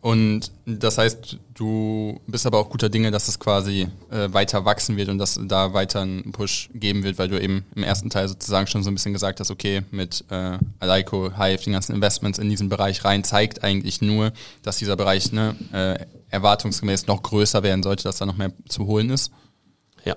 Und 0.00 0.50
das 0.66 0.98
heißt, 0.98 1.38
du 1.54 2.20
bist 2.26 2.46
aber 2.46 2.58
auch 2.58 2.68
guter 2.68 2.88
Dinge, 2.88 3.10
dass 3.10 3.28
es 3.28 3.38
quasi 3.38 3.88
äh, 4.10 4.32
weiter 4.32 4.64
wachsen 4.64 4.96
wird 4.96 5.08
und 5.10 5.18
dass 5.18 5.38
da 5.44 5.72
weiter 5.72 6.00
einen 6.00 6.32
Push 6.32 6.70
geben 6.74 7.04
wird, 7.04 7.18
weil 7.18 7.28
du 7.28 7.40
eben 7.40 7.64
im 7.74 7.82
ersten 7.84 8.10
Teil 8.10 8.28
sozusagen 8.28 8.66
schon 8.66 8.82
so 8.82 8.90
ein 8.90 8.94
bisschen 8.94 9.12
gesagt 9.12 9.40
hast, 9.40 9.50
okay, 9.50 9.82
mit 9.90 10.24
äh, 10.30 10.58
Alaiko, 10.80 11.30
Hive, 11.38 11.62
den 11.64 11.72
ganzen 11.74 11.94
Investments 11.94 12.38
in 12.38 12.48
diesen 12.50 12.68
Bereich 12.68 13.04
rein, 13.04 13.24
zeigt 13.24 13.62
eigentlich 13.62 14.00
nur, 14.02 14.32
dass 14.62 14.78
dieser 14.78 14.96
Bereich 14.96 15.32
ne, 15.32 15.54
äh, 15.72 16.04
erwartungsgemäß 16.30 17.06
noch 17.06 17.22
größer 17.22 17.62
werden 17.62 17.82
sollte, 17.82 18.04
dass 18.04 18.16
da 18.16 18.26
noch 18.26 18.36
mehr 18.36 18.52
zu 18.68 18.86
holen 18.86 19.10
ist. 19.10 19.30
Ja, 20.04 20.16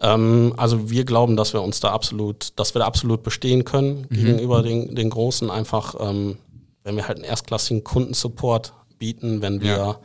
ähm, 0.00 0.54
also 0.56 0.90
wir 0.90 1.04
glauben, 1.04 1.36
dass 1.36 1.52
wir 1.52 1.62
uns 1.62 1.80
da 1.80 1.90
absolut, 1.92 2.52
dass 2.56 2.74
wir 2.74 2.80
da 2.80 2.86
absolut 2.86 3.22
bestehen 3.24 3.64
können 3.64 4.08
gegenüber 4.08 4.62
den, 4.62 4.94
den 4.94 5.10
Großen. 5.10 5.50
Einfach, 5.50 5.96
ähm, 5.98 6.38
wenn 6.84 6.94
wir 6.96 7.08
halt 7.08 7.18
einen 7.18 7.24
erstklassigen 7.24 7.82
Kundensupport 7.82 8.72
bieten, 8.98 9.42
wenn 9.42 9.60
wir 9.60 9.76
Ja. 9.76 9.98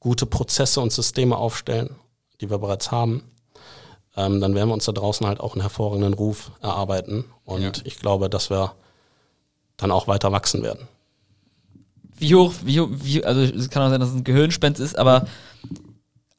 gute 0.00 0.24
Prozesse 0.26 0.80
und 0.80 0.92
Systeme 0.92 1.36
aufstellen, 1.36 1.94
die 2.40 2.48
wir 2.48 2.58
bereits 2.58 2.90
haben, 2.90 3.22
ähm, 4.16 4.40
dann 4.40 4.54
werden 4.54 4.68
wir 4.68 4.74
uns 4.74 4.84
da 4.86 4.92
draußen 4.92 5.26
halt 5.26 5.40
auch 5.40 5.52
einen 5.54 5.60
hervorragenden 5.62 6.14
Ruf 6.14 6.50
erarbeiten. 6.62 7.24
Und 7.44 7.62
Ja. 7.62 7.72
ich 7.84 7.98
glaube, 7.98 8.30
dass 8.30 8.48
wir 8.48 8.74
dann 9.76 9.90
auch 9.90 10.06
weiter 10.08 10.32
wachsen 10.32 10.62
werden. 10.62 10.88
Wie 12.16 12.34
hoch, 12.34 12.54
wie, 12.64 12.80
wie, 13.04 13.24
also 13.24 13.40
es 13.42 13.68
kann 13.70 13.82
auch 13.82 13.90
sein, 13.90 14.00
dass 14.00 14.10
es 14.10 14.14
ein 14.14 14.24
Gehirnspenst 14.24 14.80
ist, 14.80 14.96
aber 14.96 15.26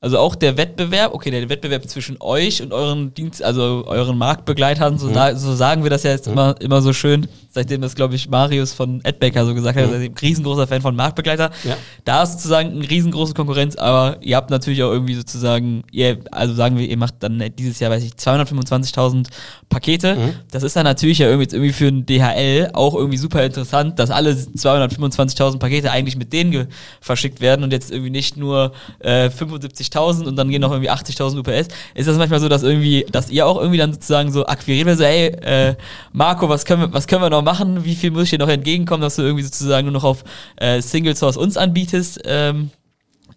Also 0.05 0.19
auch 0.19 0.35
der 0.35 0.55
Wettbewerb, 0.55 1.15
okay, 1.15 1.31
der 1.31 1.49
Wettbewerb 1.49 1.89
zwischen 1.89 2.17
euch 2.19 2.61
und 2.61 2.73
euren 2.73 3.15
Dienst, 3.15 3.41
also 3.41 3.85
euren 3.87 4.19
Marktbegleitern, 4.19 4.99
so, 4.99 5.09
da, 5.09 5.35
so 5.35 5.55
sagen 5.55 5.81
wir 5.81 5.89
das 5.89 6.03
ja 6.03 6.11
jetzt 6.11 6.27
immer, 6.27 6.53
immer 6.61 6.83
so 6.83 6.93
schön, 6.93 7.27
seitdem 7.55 7.81
das, 7.81 7.95
glaube 7.95 8.15
ich, 8.15 8.29
Marius 8.29 8.73
von 8.73 8.99
Edbecker 9.03 9.45
so 9.45 9.55
gesagt 9.55 9.77
hat, 9.77 9.85
er 9.85 9.95
ist 9.95 10.09
ein 10.09 10.13
riesengroßer 10.13 10.67
Fan 10.67 10.81
von 10.81 10.93
Marktbegleiter. 10.93 11.51
Ja. 11.63 11.77
Da 12.03 12.23
ist 12.23 12.33
sozusagen 12.33 12.71
eine 12.71 12.89
riesengroße 12.89 13.33
Konkurrenz, 13.33 13.77
aber 13.77 14.17
ihr 14.21 14.35
habt 14.35 14.49
natürlich 14.49 14.83
auch 14.83 14.91
irgendwie 14.91 15.15
sozusagen, 15.15 15.83
ihr, 15.89 16.19
also 16.31 16.53
sagen 16.53 16.77
wir, 16.77 16.85
ihr 16.85 16.97
macht 16.97 17.15
dann 17.21 17.41
dieses 17.57 17.79
Jahr, 17.79 17.91
weiß 17.91 18.03
ich, 18.03 18.11
225.000 18.11 19.27
Pakete. 19.69 20.35
Das 20.51 20.63
ist 20.63 20.75
dann 20.75 20.83
natürlich 20.83 21.19
ja 21.19 21.27
irgendwie, 21.27 21.43
jetzt 21.43 21.53
irgendwie 21.53 21.71
für 21.71 21.87
ein 21.87 22.05
DHL 22.05 22.71
auch 22.73 22.93
irgendwie 22.93 23.17
super 23.17 23.41
interessant, 23.43 23.99
dass 23.99 24.11
alle 24.11 24.31
225.000 24.31 25.57
Pakete 25.57 25.91
eigentlich 25.91 26.17
mit 26.17 26.33
denen 26.33 26.67
verschickt 26.99 27.39
werden 27.39 27.63
und 27.63 27.71
jetzt 27.71 27.89
irgendwie 27.89 28.09
nicht 28.09 28.35
nur 28.35 28.73
äh, 28.99 29.29
75.000 29.29 30.25
und 30.25 30.35
dann 30.35 30.49
gehen 30.49 30.59
noch 30.59 30.71
irgendwie 30.71 30.91
80.000 30.91 31.39
UPS. 31.39 31.69
Ist 31.93 32.09
das 32.09 32.17
manchmal 32.17 32.41
so, 32.41 32.49
dass 32.49 32.63
irgendwie, 32.63 33.05
dass 33.09 33.29
ihr 33.29 33.47
auch 33.47 33.57
irgendwie 33.57 33.77
dann 33.77 33.93
sozusagen 33.93 34.33
so 34.33 34.45
akquiriert 34.45 34.87
werdet, 34.87 34.99
so, 34.99 35.05
ey, 35.05 35.27
äh, 35.27 35.75
Marco, 36.11 36.49
was 36.49 36.65
können 36.65 36.81
wir, 36.81 36.93
was 36.93 37.07
können 37.07 37.21
wir 37.21 37.29
noch 37.29 37.44
machen? 37.45 37.85
Wie 37.85 37.95
viel 37.95 38.11
muss 38.11 38.23
ich 38.23 38.31
dir 38.31 38.39
noch 38.39 38.49
entgegenkommen, 38.49 39.01
dass 39.01 39.15
du 39.15 39.21
irgendwie 39.21 39.43
sozusagen 39.43 39.85
nur 39.85 39.93
noch 39.93 40.03
auf 40.03 40.25
äh, 40.57 40.81
Single 40.81 41.15
Source 41.15 41.37
uns 41.37 41.55
anbietest? 41.55 42.19
Ähm, 42.25 42.71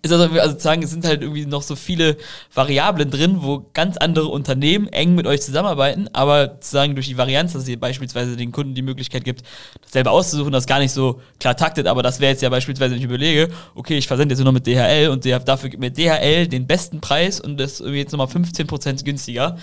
ist 0.00 0.12
also, 0.12 0.24
also 0.38 0.50
sozusagen, 0.50 0.82
es 0.82 0.90
sind 0.90 1.04
halt 1.04 1.22
irgendwie 1.22 1.44
noch 1.44 1.62
so 1.62 1.74
viele 1.74 2.16
Variablen 2.54 3.10
drin, 3.10 3.38
wo 3.42 3.66
ganz 3.74 3.96
andere 3.96 4.28
Unternehmen 4.28 4.86
eng 4.88 5.16
mit 5.16 5.26
euch 5.26 5.42
zusammenarbeiten, 5.42 6.08
aber 6.12 6.50
sozusagen 6.52 6.94
durch 6.94 7.08
die 7.08 7.18
Varianz, 7.18 7.54
dass 7.54 7.66
ihr 7.66 7.80
beispielsweise 7.80 8.36
den 8.36 8.52
Kunden 8.52 8.74
die 8.74 8.82
Möglichkeit 8.82 9.24
gibt, 9.24 9.42
das 9.82 9.90
selber 9.90 10.12
auszusuchen, 10.12 10.52
das 10.52 10.66
gar 10.66 10.78
nicht 10.78 10.92
so 10.92 11.20
klar 11.40 11.56
taktet, 11.56 11.88
aber 11.88 12.04
das 12.04 12.20
wäre 12.20 12.30
jetzt 12.30 12.42
ja 12.42 12.48
beispielsweise, 12.48 12.92
wenn 12.92 12.98
ich 12.98 13.04
überlege, 13.04 13.48
okay, 13.74 13.98
ich 13.98 14.06
versende 14.06 14.34
jetzt 14.34 14.38
nur 14.38 14.52
noch 14.52 14.52
mit 14.52 14.68
DHL 14.68 15.08
und 15.08 15.26
dafür 15.26 15.68
gibt 15.68 15.80
mir 15.80 15.90
DHL 15.90 16.46
den 16.46 16.68
besten 16.68 17.00
Preis 17.00 17.40
und 17.40 17.58
das 17.58 17.72
ist 17.72 17.80
irgendwie 17.80 17.98
jetzt 17.98 18.12
nochmal 18.12 18.28
15% 18.28 19.04
günstiger. 19.04 19.56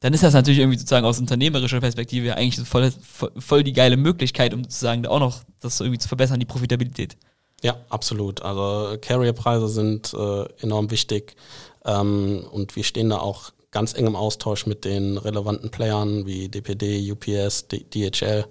Dann 0.00 0.14
ist 0.14 0.22
das 0.22 0.32
natürlich 0.32 0.60
irgendwie 0.60 0.78
sozusagen 0.78 1.06
aus 1.06 1.18
unternehmerischer 1.18 1.80
Perspektive 1.80 2.28
ja 2.28 2.34
eigentlich 2.34 2.66
voll, 2.66 2.90
voll, 3.38 3.62
die 3.62 3.74
geile 3.74 3.98
Möglichkeit, 3.98 4.54
um 4.54 4.64
sozusagen 4.64 5.06
auch 5.06 5.20
noch 5.20 5.42
das 5.60 5.80
irgendwie 5.80 5.98
zu 5.98 6.08
verbessern, 6.08 6.40
die 6.40 6.46
Profitabilität. 6.46 7.16
Ja, 7.62 7.76
absolut. 7.90 8.40
Also 8.40 8.96
Carrier-Preise 8.98 9.68
sind 9.68 10.14
äh, 10.14 10.44
enorm 10.62 10.90
wichtig 10.90 11.36
ähm, 11.84 12.46
und 12.50 12.76
wir 12.76 12.84
stehen 12.84 13.10
da 13.10 13.18
auch 13.18 13.52
ganz 13.70 13.94
eng 13.94 14.06
im 14.06 14.16
Austausch 14.16 14.66
mit 14.66 14.86
den 14.86 15.18
relevanten 15.18 15.70
Playern 15.70 16.26
wie 16.26 16.48
DPD, 16.48 17.12
UPS, 17.12 17.68
D 17.68 17.84
DHL, 17.84 18.46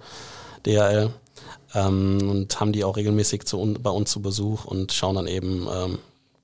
DHL 0.66 1.10
ähm, 1.74 2.30
und 2.30 2.60
haben 2.60 2.72
die 2.72 2.84
auch 2.84 2.96
regelmäßig 2.96 3.46
zu 3.46 3.58
bei 3.82 3.90
uns 3.90 4.12
zu 4.12 4.22
Besuch 4.22 4.66
und 4.66 4.94
schauen 4.94 5.16
dann 5.16 5.28
eben, 5.28 5.68
ähm, 5.74 5.98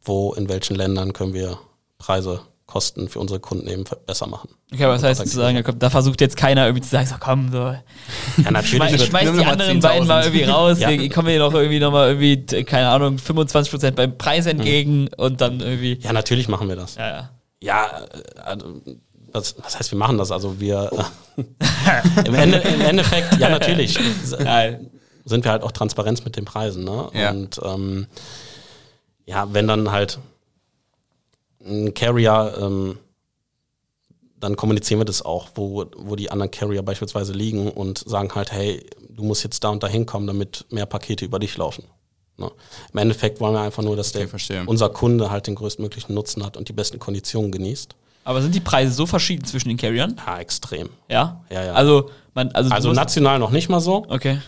wo, 0.03 0.33
in 0.33 0.49
welchen 0.49 0.75
Ländern 0.75 1.13
können 1.13 1.33
wir 1.33 1.59
Preise, 1.99 2.41
Kosten 2.65 3.09
für 3.09 3.19
unsere 3.19 3.39
Kunden 3.39 3.67
eben 3.67 3.83
besser 4.07 4.25
machen. 4.27 4.49
Okay, 4.73 4.85
aber 4.85 4.93
das 4.93 5.03
heißt 5.03 5.19
sozusagen, 5.19 5.63
da, 5.77 5.89
versucht 5.89 6.19
jetzt 6.19 6.35
keiner 6.35 6.65
irgendwie 6.65 6.81
zu 6.81 6.89
sagen, 6.89 7.05
so 7.07 7.15
komm, 7.19 7.51
so. 7.51 7.57
Ja, 7.57 7.83
Ich 8.37 8.49
natürlich. 8.49 9.05
schmeiß 9.05 9.25
Nimm 9.25 9.37
die 9.37 9.45
anderen 9.45 9.79
beiden 9.79 10.07
mal 10.07 10.21
10.000. 10.23 10.25
irgendwie 10.25 10.43
raus, 10.45 10.79
Ja. 10.79 10.89
wir 10.89 11.09
kommen 11.09 11.27
hier 11.29 11.39
noch 11.39 11.53
irgendwie 11.53 11.79
nochmal 11.79 12.09
irgendwie, 12.09 12.63
keine 12.63 12.89
Ahnung, 12.89 13.17
25% 13.17 13.91
beim 13.91 14.17
Preis 14.17 14.47
entgegen 14.47 15.09
und 15.15 15.41
dann 15.41 15.59
irgendwie. 15.59 15.99
ja, 16.01 16.11
natürlich 16.11 16.47
machen 16.47 16.67
wir 16.67 16.75
das. 16.75 16.95
Ja, 16.95 17.07
ja. 17.07 17.29
Ja, 17.61 17.87
also, 18.43 18.81
das, 19.31 19.55
das 19.55 19.77
heißt, 19.79 19.91
wir 19.91 19.97
machen 19.99 20.17
das. 20.17 20.31
Also 20.31 20.59
wir 20.59 20.89
im, 22.25 22.33
Ende, 22.33 22.57
im 22.59 22.81
Endeffekt, 22.81 23.37
ja 23.39 23.49
natürlich, 23.49 23.97
sind 25.25 25.43
wir 25.43 25.51
halt 25.51 25.63
auch 25.63 25.71
Transparenz 25.71 26.23
mit 26.25 26.35
den 26.35 26.45
Preisen. 26.45 26.83
Ne? 26.83 27.09
Ja. 27.13 27.29
Und 27.31 27.59
ähm, 27.63 28.07
ja, 29.25 29.47
wenn 29.53 29.67
dann 29.67 29.91
halt 29.91 30.19
ein 31.65 31.93
Carrier, 31.93 32.55
ähm, 32.61 32.97
dann 34.39 34.55
kommunizieren 34.55 34.99
wir 34.99 35.05
das 35.05 35.23
auch, 35.23 35.49
wo, 35.55 35.85
wo 35.97 36.15
die 36.15 36.29
anderen 36.29 36.51
Carrier 36.51 36.83
beispielsweise 36.83 37.33
liegen 37.33 37.71
und 37.71 37.97
sagen 37.99 38.33
halt, 38.35 38.51
hey, 38.51 38.85
du 39.09 39.23
musst 39.23 39.43
jetzt 39.43 39.63
da 39.63 39.69
und 39.69 39.81
da 39.81 39.87
hinkommen, 39.87 40.27
damit 40.27 40.65
mehr 40.69 40.85
Pakete 40.85 41.25
über 41.25 41.39
dich 41.39 41.57
laufen. 41.57 41.85
Ne? 42.37 42.51
Im 42.93 42.99
Endeffekt 42.99 43.39
wollen 43.39 43.53
wir 43.53 43.61
einfach 43.61 43.81
nur, 43.81 43.95
dass 43.95 44.11
der, 44.11 44.25
Okay, 44.25 44.63
unser 44.65 44.89
Kunde 44.89 45.31
halt 45.31 45.47
den 45.47 45.55
größtmöglichen 45.55 46.13
Nutzen 46.13 46.45
hat 46.45 46.57
und 46.57 46.67
die 46.67 46.73
besten 46.73 46.99
Konditionen 46.99 47.51
genießt. 47.51 47.95
Aber 48.25 48.41
sind 48.41 48.53
die 48.53 48.59
Preise 48.59 48.91
so 48.93 49.05
verschieden 49.05 49.45
zwischen 49.45 49.69
den 49.69 49.77
Carriern? 49.77 50.19
Ja, 50.25 50.39
extrem. 50.39 50.89
Ja? 51.09 51.41
Ja, 51.49 51.63
ja. 51.63 51.73
Also, 51.73 52.09
man, 52.33 52.51
also, 52.51 52.71
Also 52.71 52.91
national 52.91 53.39
noch 53.39 53.51
nicht 53.51 53.69
mal 53.69 53.79
so, 53.79 54.05
Okay. 54.09 54.41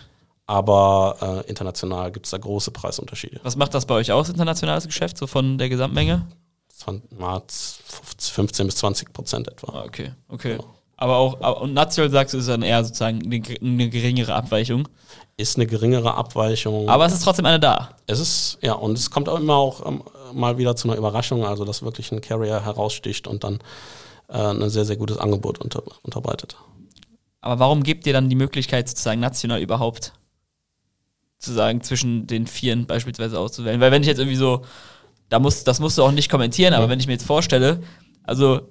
aber 0.47 1.43
äh, 1.45 1.49
international 1.49 2.11
gibt 2.11 2.25
es 2.25 2.31
da 2.31 2.37
große 2.37 2.71
Preisunterschiede. 2.71 3.39
Was 3.43 3.55
macht 3.55 3.73
das 3.73 3.85
bei 3.85 3.95
euch 3.95 4.11
aus, 4.11 4.29
internationales 4.29 4.85
Geschäft, 4.85 5.17
so 5.17 5.27
von 5.27 5.57
der 5.57 5.69
Gesamtmenge? 5.69 6.27
Zwan- 6.77 7.01
na, 7.17 7.41
z- 7.47 7.79
15 8.19 8.67
bis 8.67 8.75
20 8.77 9.11
Prozent 9.13 9.47
etwa. 9.47 9.79
Ah, 9.79 9.83
okay, 9.85 10.11
okay. 10.27 10.57
Aber 10.99 11.17
auch, 11.17 11.61
und 11.61 11.73
national 11.73 12.09
sagst 12.11 12.33
du, 12.33 12.37
ist 12.39 12.49
dann 12.49 12.61
eher 12.63 12.83
sozusagen 12.83 13.21
eine, 13.23 13.39
ge- 13.39 13.59
eine 13.61 13.89
geringere 13.89 14.33
Abweichung. 14.33 14.87
Ist 15.37 15.55
eine 15.57 15.67
geringere 15.67 16.15
Abweichung. 16.15 16.89
Aber 16.89 17.05
es 17.05 17.13
ist 17.13 17.23
trotzdem 17.23 17.45
eine 17.45 17.59
da. 17.59 17.89
es 18.07 18.19
ist, 18.19 18.57
ja, 18.61 18.73
und 18.73 18.97
es 18.97 19.11
kommt 19.11 19.29
auch 19.29 19.39
immer 19.39 19.55
auch 19.55 19.85
ähm, 19.85 20.03
mal 20.33 20.57
wieder 20.57 20.75
zu 20.75 20.87
einer 20.87 20.97
Überraschung, 20.97 21.45
also 21.45 21.65
dass 21.65 21.83
wirklich 21.83 22.11
ein 22.11 22.21
Carrier 22.21 22.63
heraussticht 22.63 23.27
und 23.27 23.43
dann 23.43 23.59
äh, 24.29 24.37
ein 24.37 24.69
sehr, 24.71 24.85
sehr 24.85 24.97
gutes 24.97 25.17
Angebot 25.17 25.59
unter, 25.59 25.83
unterbreitet. 26.01 26.57
Aber 27.41 27.59
warum 27.59 27.83
gebt 27.83 28.07
ihr 28.07 28.13
dann 28.13 28.29
die 28.29 28.35
Möglichkeit, 28.35 28.89
sozusagen 28.89 29.19
national 29.21 29.61
überhaupt 29.61 30.13
zu 31.39 31.53
sagen, 31.53 31.81
zwischen 31.81 32.25
den 32.25 32.47
Vieren 32.47 32.87
beispielsweise 32.87 33.39
auszuwählen? 33.39 33.79
Weil 33.79 33.91
wenn 33.91 34.01
ich 34.01 34.07
jetzt 34.07 34.17
irgendwie 34.17 34.35
so, 34.37 34.63
da 35.29 35.39
muss, 35.39 35.63
das 35.63 35.79
musst 35.79 35.97
du 35.97 36.03
auch 36.03 36.11
nicht 36.11 36.29
kommentieren, 36.29 36.73
aber 36.73 36.89
wenn 36.89 36.99
ich 36.99 37.07
mir 37.07 37.13
jetzt 37.13 37.25
vorstelle, 37.25 37.81
also 38.23 38.61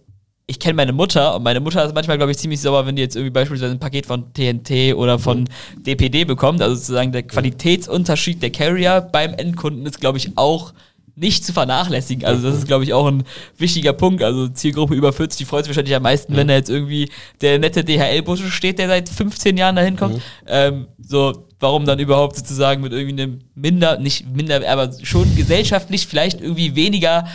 ich 0.47 0.61
kenne 0.61 0.75
meine 0.75 0.93
Mutter 0.93 1.35
und 1.35 1.43
meine 1.43 1.61
Mutter 1.61 1.85
ist 1.85 1.95
manchmal, 1.95 2.19
glaube 2.19 2.33
ich, 2.33 2.39
ziemlich 2.39 2.61
sauer, 2.61 2.87
wenn 2.87 2.95
die 2.95 3.03
jetzt 3.03 3.17
irgendwie 3.17 3.33
beispielsweise 3.33 3.73
ein 3.73 3.81
Paket 3.81 4.07
von 4.07 4.33
TNT 4.33 4.95
oder 4.95 5.19
von 5.19 5.49
DPD 5.75 6.25
bekommt. 6.25 6.63
Also 6.63 6.77
sozusagen 6.77 7.11
der 7.11 7.25
Qualitätsunterschied 7.25 8.41
der 8.43 8.51
Carrier 8.51 9.01
beim 9.01 9.35
Endkunden 9.35 9.85
ist, 9.87 10.01
glaube 10.01 10.19
ich, 10.19 10.39
auch 10.39 10.73
nicht 11.17 11.45
zu 11.45 11.53
vernachlässigen. 11.55 12.27
Also 12.27 12.49
das 12.49 12.59
ist, 12.59 12.67
glaube 12.67 12.85
ich, 12.85 12.93
auch 12.93 13.07
ein 13.07 13.25
wichtiger 13.57 13.95
Punkt. 13.95 14.23
Also 14.23 14.49
Zielgruppe 14.49 14.95
über 14.95 15.12
40, 15.14 15.39
die 15.39 15.45
freut 15.47 15.64
sich 15.64 15.71
wahrscheinlich 15.71 15.97
am 15.97 16.03
meisten, 16.03 16.37
wenn 16.37 16.47
da 16.49 16.55
jetzt 16.55 16.69
irgendwie 16.69 17.11
der 17.41 17.59
nette 17.59 17.85
DHL-Busse 17.85 18.51
steht, 18.51 18.79
der 18.79 18.89
seit 18.89 19.09
15 19.09 19.57
Jahren 19.57 19.77
dahin 19.77 19.97
kommt. 19.97 20.21
Ähm, 20.47 20.89
so, 21.03 21.47
warum 21.59 21.87
dann 21.87 21.99
überhaupt 21.99 22.37
sozusagen 22.37 22.83
mit 22.83 22.93
irgendwie 22.93 23.23
einem 23.23 23.39
minder, 23.55 23.99
nicht 23.99 24.29
minder, 24.29 24.61
aber 24.69 24.91
schon 25.03 25.35
gesellschaftlich 25.37 26.07
vielleicht 26.07 26.43
irgendwie 26.43 26.75
weniger 26.75 27.27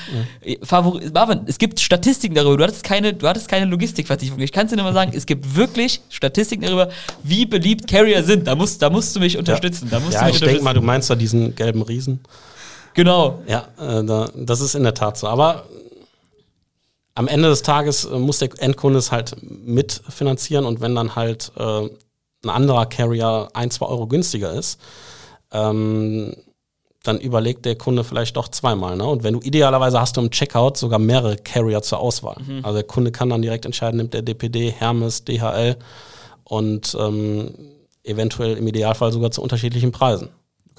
äh, 0.43 0.57
Favori 0.63 1.09
Marvin, 1.11 1.41
es 1.47 1.57
gibt 1.57 1.79
Statistiken 1.79 2.35
darüber. 2.35 2.57
Du 2.57 2.63
hattest 2.65 2.83
keine, 2.83 3.13
du 3.13 3.27
hattest 3.27 3.47
keine 3.47 3.65
Logistikvertiefung. 3.65 4.39
Ich 4.41 4.51
kann 4.51 4.65
es 4.65 4.69
dir 4.69 4.75
nur 4.75 4.85
mal 4.85 4.93
sagen, 4.93 5.11
es 5.15 5.25
gibt 5.25 5.55
wirklich 5.55 6.01
Statistiken 6.09 6.63
darüber, 6.63 6.89
wie 7.23 7.47
beliebt 7.47 7.89
Carrier 7.89 8.23
sind. 8.23 8.45
Da 8.45 8.53
musst, 8.55 8.79
da 8.83 8.91
musst 8.91 9.15
du 9.15 9.19
mich 9.19 9.39
unterstützen. 9.39 9.87
Da 9.89 9.99
musst 9.99 10.13
du 10.13 10.19
Ja, 10.19 10.25
mich 10.27 10.35
ich 10.35 10.41
denke 10.41 10.61
mal, 10.61 10.75
du 10.75 10.81
meinst 10.81 11.09
da 11.09 11.15
diesen 11.15 11.55
gelben 11.55 11.81
Riesen. 11.81 12.19
Genau. 12.93 13.41
Ja, 13.47 13.67
äh, 13.79 14.03
da, 14.03 14.29
das 14.35 14.61
ist 14.61 14.75
in 14.75 14.83
der 14.83 14.93
Tat 14.93 15.17
so. 15.17 15.27
Aber 15.27 15.65
am 17.15 17.27
Ende 17.27 17.49
des 17.49 17.61
Tages 17.61 18.05
äh, 18.05 18.17
muss 18.17 18.39
der 18.39 18.49
Endkunde 18.57 18.99
es 18.99 19.11
halt 19.11 19.35
mitfinanzieren 19.41 20.65
und 20.65 20.81
wenn 20.81 20.95
dann 20.95 21.15
halt 21.15 21.51
äh, 21.57 21.89
ein 22.43 22.49
anderer 22.49 22.85
Carrier 22.85 23.49
ein, 23.53 23.71
zwei 23.71 23.85
Euro 23.85 24.07
günstiger 24.07 24.51
ist, 24.53 24.79
ähm, 25.51 26.35
dann 27.03 27.19
überlegt 27.19 27.65
der 27.65 27.75
Kunde 27.75 28.03
vielleicht 28.03 28.37
doch 28.37 28.47
zweimal. 28.47 28.95
Ne? 28.95 29.05
Und 29.05 29.23
wenn 29.23 29.33
du 29.33 29.39
idealerweise 29.41 29.99
hast 29.99 30.17
du 30.17 30.21
im 30.21 30.29
Checkout 30.29 30.77
sogar 30.77 30.99
mehrere 30.99 31.35
Carrier 31.35 31.81
zur 31.81 31.99
Auswahl. 31.99 32.37
Also 32.63 32.75
der 32.75 32.83
Kunde 32.87 33.11
kann 33.11 33.29
dann 33.29 33.41
direkt 33.41 33.65
entscheiden, 33.65 33.97
nimmt 33.97 34.13
der 34.13 34.21
DPD, 34.21 34.69
Hermes, 34.69 35.25
DHL 35.25 35.77
und 36.43 36.95
ähm, 36.99 37.53
eventuell 38.03 38.55
im 38.57 38.67
Idealfall 38.67 39.11
sogar 39.11 39.31
zu 39.31 39.41
unterschiedlichen 39.41 39.91
Preisen. 39.91 40.29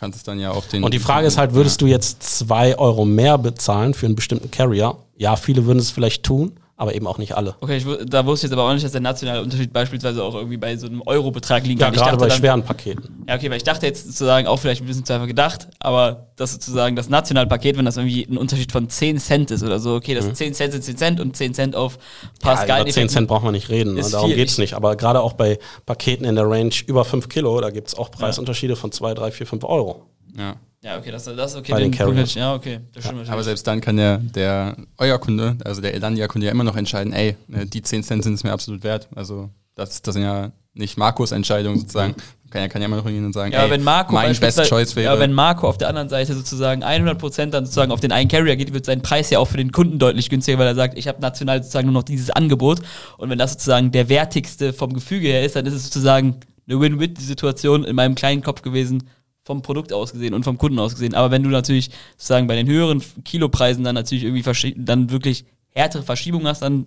Kannst 0.02 0.16
es 0.16 0.24
dann 0.24 0.40
ja 0.40 0.50
auf 0.50 0.66
den. 0.66 0.82
Und 0.82 0.92
die 0.94 0.98
Frage 0.98 1.28
ist 1.28 1.38
halt, 1.38 1.54
würdest 1.54 1.80
du 1.80 1.86
jetzt 1.86 2.24
zwei 2.24 2.76
Euro 2.76 3.04
mehr 3.04 3.38
bezahlen 3.38 3.94
für 3.94 4.06
einen 4.06 4.16
bestimmten 4.16 4.50
Carrier? 4.50 4.96
Ja, 5.16 5.36
viele 5.36 5.64
würden 5.64 5.78
es 5.78 5.92
vielleicht 5.92 6.24
tun, 6.24 6.50
aber 6.76 6.94
eben 6.94 7.06
auch 7.06 7.18
nicht 7.18 7.36
alle. 7.36 7.54
Okay, 7.60 7.76
ich, 7.76 7.86
da 8.06 8.24
wusste 8.26 8.46
ich 8.46 8.50
jetzt 8.50 8.58
aber 8.58 8.68
auch 8.68 8.72
nicht, 8.72 8.84
dass 8.84 8.92
der 8.92 9.00
nationale 9.00 9.42
Unterschied 9.42 9.72
beispielsweise 9.72 10.22
auch 10.24 10.34
irgendwie 10.34 10.56
bei 10.56 10.76
so 10.76 10.86
einem 10.86 11.02
Euro-Betrag 11.02 11.64
liegen 11.66 11.78
Ja, 11.80 11.86
kann. 11.86 11.94
Ich 11.94 12.00
gerade 12.00 12.16
bei 12.16 12.26
dann- 12.28 12.36
schweren 12.38 12.62
Paketen. 12.64 13.24
Ja, 13.28 13.36
okay, 13.36 13.50
weil 13.50 13.58
ich 13.58 13.62
dachte 13.62 13.86
jetzt 13.86 14.04
sozusagen 14.06 14.46
auch 14.48 14.56
vielleicht 14.58 14.80
ein 14.82 14.86
bisschen 14.86 15.04
zu 15.04 15.12
einfach 15.12 15.26
gedacht, 15.28 15.68
aber 15.78 16.28
das 16.36 16.52
sozusagen 16.52 16.96
das 16.96 17.08
Nationalpaket, 17.08 17.76
wenn 17.78 17.84
das 17.84 17.96
irgendwie 17.98 18.26
ein 18.28 18.36
Unterschied 18.36 18.72
von 18.72 18.88
10 18.88 19.18
Cent 19.18 19.50
ist 19.50 19.62
oder 19.62 19.78
so, 19.78 19.94
okay, 19.94 20.14
das 20.14 20.32
10 20.32 20.54
Cent 20.54 20.72
sind 20.72 20.82
10 20.82 20.96
Cent 20.96 21.20
und 21.20 21.36
10 21.36 21.54
Cent 21.54 21.76
auf 21.76 21.96
Mhm. 21.96 22.00
Ja, 22.42 22.54
Pascal. 22.54 22.80
über 22.82 22.90
10 22.90 23.08
Cent 23.08 23.28
braucht 23.28 23.44
man 23.44 23.52
nicht 23.52 23.68
reden, 23.68 23.94
ne? 23.94 24.02
darum 24.10 24.28
viel. 24.28 24.36
geht's 24.36 24.58
nicht. 24.58 24.74
Aber 24.74 24.96
gerade 24.96 25.20
auch 25.20 25.34
bei 25.34 25.58
Paketen 25.86 26.24
in 26.24 26.34
der 26.34 26.48
Range 26.50 26.74
über 26.86 27.04
5 27.04 27.28
Kilo, 27.28 27.60
da 27.60 27.70
gibt's 27.70 27.94
auch 27.94 28.10
Preisunterschiede 28.10 28.74
von 28.76 28.90
2, 28.90 29.14
3, 29.14 29.30
4, 29.30 29.46
5 29.46 29.64
Euro. 29.64 30.06
Ja. 30.36 30.56
Ja, 30.84 30.98
okay, 30.98 31.12
das, 31.12 31.24
das 31.24 31.54
okay. 31.54 31.70
Bei 31.70 31.78
den 31.78 31.92
Punkt 31.92 31.98
Carriers. 31.98 32.34
Ja, 32.34 32.54
okay, 32.54 32.80
das 32.92 33.04
stimmt 33.04 33.20
Aber 33.20 33.28
natürlich. 33.28 33.44
selbst 33.44 33.66
dann 33.68 33.80
kann 33.80 33.96
der, 33.96 34.18
der 34.18 34.76
euer 34.98 35.18
Kunde, 35.18 35.56
also 35.64 35.80
der 35.80 35.94
Elandia-Kunde 35.94 36.46
ja 36.46 36.52
immer 36.52 36.64
noch 36.64 36.74
entscheiden, 36.74 37.12
ey, 37.12 37.36
ne, 37.46 37.66
die 37.66 37.82
10 37.82 38.02
Cent 38.02 38.24
sind 38.24 38.34
es 38.34 38.42
mir 38.42 38.50
absolut 38.50 38.82
wert. 38.82 39.08
Also 39.14 39.48
das, 39.76 40.02
das 40.02 40.14
sind 40.14 40.24
ja 40.24 40.50
nicht 40.74 40.96
Markus 40.98 41.30
Entscheidungen 41.30 41.78
sozusagen. 41.78 42.16
Kann 42.50 42.60
ja, 42.60 42.68
kann 42.68 42.82
ja 42.82 42.86
immer 42.86 42.96
noch 42.96 43.04
hingehen 43.04 43.24
und 43.24 43.32
sagen, 43.32 43.52
Ja, 43.52 43.62
ey, 43.64 43.70
wenn 43.70 43.82
Marco 43.82 44.12
mein 44.12 44.36
Best 44.38 44.62
Choice 44.64 44.94
wäre. 44.94 45.14
Ja, 45.14 45.18
wenn 45.18 45.32
Marco 45.32 45.66
auf 45.66 45.78
der 45.78 45.88
anderen 45.88 46.10
Seite 46.10 46.34
sozusagen 46.34 46.84
100% 46.84 47.46
dann 47.46 47.64
sozusagen 47.64 47.92
auf 47.92 48.00
den 48.00 48.12
einen 48.12 48.28
Carrier 48.28 48.56
geht, 48.56 48.74
wird 48.74 48.84
sein 48.84 49.00
Preis 49.00 49.30
ja 49.30 49.38
auch 49.38 49.46
für 49.46 49.56
den 49.56 49.72
Kunden 49.72 49.98
deutlich 49.98 50.28
günstiger, 50.28 50.58
weil 50.58 50.66
er 50.66 50.74
sagt, 50.74 50.98
ich 50.98 51.08
habe 51.08 51.20
national 51.22 51.62
sozusagen 51.62 51.86
nur 51.86 51.94
noch 51.94 52.02
dieses 52.02 52.28
Angebot. 52.28 52.82
Und 53.16 53.30
wenn 53.30 53.38
das 53.38 53.52
sozusagen 53.52 53.90
der 53.92 54.10
wertigste 54.10 54.74
vom 54.74 54.92
Gefüge 54.92 55.28
her 55.28 55.46
ist, 55.46 55.56
dann 55.56 55.64
ist 55.64 55.72
es 55.72 55.84
sozusagen 55.84 56.40
eine 56.68 56.78
Win-Win-Situation 56.78 57.84
in 57.84 57.96
meinem 57.96 58.14
kleinen 58.14 58.42
Kopf 58.42 58.60
gewesen, 58.60 59.04
vom 59.44 59.62
Produkt 59.62 59.92
aus 59.92 60.12
gesehen 60.12 60.34
und 60.34 60.44
vom 60.44 60.58
Kunden 60.58 60.78
aus 60.78 60.94
gesehen. 60.94 61.14
Aber 61.14 61.30
wenn 61.30 61.42
du 61.42 61.50
natürlich 61.50 61.90
sozusagen 62.12 62.46
bei 62.46 62.56
den 62.56 62.66
höheren 62.66 63.02
Kilopreisen 63.24 63.84
dann 63.84 63.94
natürlich 63.94 64.24
irgendwie 64.24 64.74
dann 64.76 65.10
wirklich 65.10 65.44
härtere 65.70 66.02
Verschiebungen 66.02 66.46
hast, 66.46 66.62
dann 66.62 66.86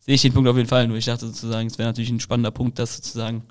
sehe 0.00 0.14
ich 0.14 0.22
den 0.22 0.32
Punkt 0.32 0.48
auf 0.48 0.56
jeden 0.56 0.68
Fall. 0.68 0.88
Nur 0.88 0.96
ich 0.96 1.04
dachte 1.04 1.26
sozusagen, 1.26 1.66
es 1.66 1.78
wäre 1.78 1.88
natürlich 1.88 2.10
ein 2.10 2.20
spannender 2.20 2.50
Punkt, 2.50 2.78
das 2.78 2.96
sozusagen 2.96 3.42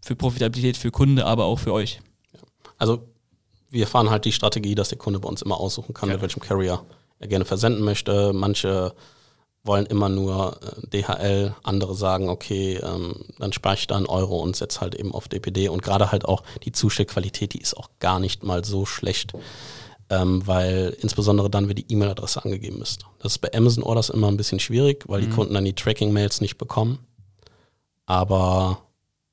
für 0.00 0.16
Profitabilität 0.16 0.76
für 0.76 0.90
Kunde, 0.90 1.26
aber 1.26 1.44
auch 1.44 1.58
für 1.58 1.72
euch. 1.72 2.00
Also 2.78 3.06
wir 3.68 3.86
fahren 3.86 4.10
halt 4.10 4.24
die 4.24 4.32
Strategie, 4.32 4.74
dass 4.74 4.88
der 4.88 4.98
Kunde 4.98 5.20
bei 5.20 5.28
uns 5.28 5.42
immer 5.42 5.60
aussuchen 5.60 5.94
kann, 5.94 6.08
mit 6.08 6.20
welchem 6.22 6.40
Carrier 6.40 6.82
er 7.18 7.28
gerne 7.28 7.44
versenden 7.44 7.84
möchte. 7.84 8.32
Manche 8.32 8.94
wollen 9.62 9.86
immer 9.86 10.08
nur 10.08 10.58
äh, 10.62 11.02
DHL, 11.02 11.54
andere 11.62 11.94
sagen, 11.94 12.28
okay, 12.28 12.80
ähm, 12.82 13.24
dann 13.38 13.52
spare 13.52 13.74
ich 13.74 13.86
da 13.86 13.96
einen 13.96 14.06
Euro 14.06 14.40
und 14.40 14.56
setze 14.56 14.80
halt 14.80 14.94
eben 14.94 15.12
auf 15.12 15.28
DPD. 15.28 15.68
Und 15.68 15.82
gerade 15.82 16.10
halt 16.12 16.24
auch 16.24 16.42
die 16.64 16.72
Zustellqualität, 16.72 17.52
die 17.52 17.60
ist 17.60 17.76
auch 17.76 17.90
gar 17.98 18.20
nicht 18.20 18.42
mal 18.42 18.64
so 18.64 18.86
schlecht, 18.86 19.32
ähm, 20.08 20.46
weil 20.46 20.96
insbesondere 21.00 21.50
dann, 21.50 21.68
wenn 21.68 21.76
die 21.76 21.90
E-Mail-Adresse 21.90 22.44
angegeben 22.44 22.80
ist. 22.80 23.04
Das 23.18 23.32
ist 23.32 23.38
bei 23.38 23.52
Amazon 23.52 23.84
Orders 23.84 24.08
immer 24.08 24.28
ein 24.28 24.36
bisschen 24.36 24.60
schwierig, 24.60 25.04
weil 25.08 25.20
die 25.20 25.28
Kunden 25.28 25.54
dann 25.54 25.64
die 25.64 25.74
Tracking-Mails 25.74 26.40
nicht 26.40 26.56
bekommen. 26.56 26.98
Aber 28.06 28.78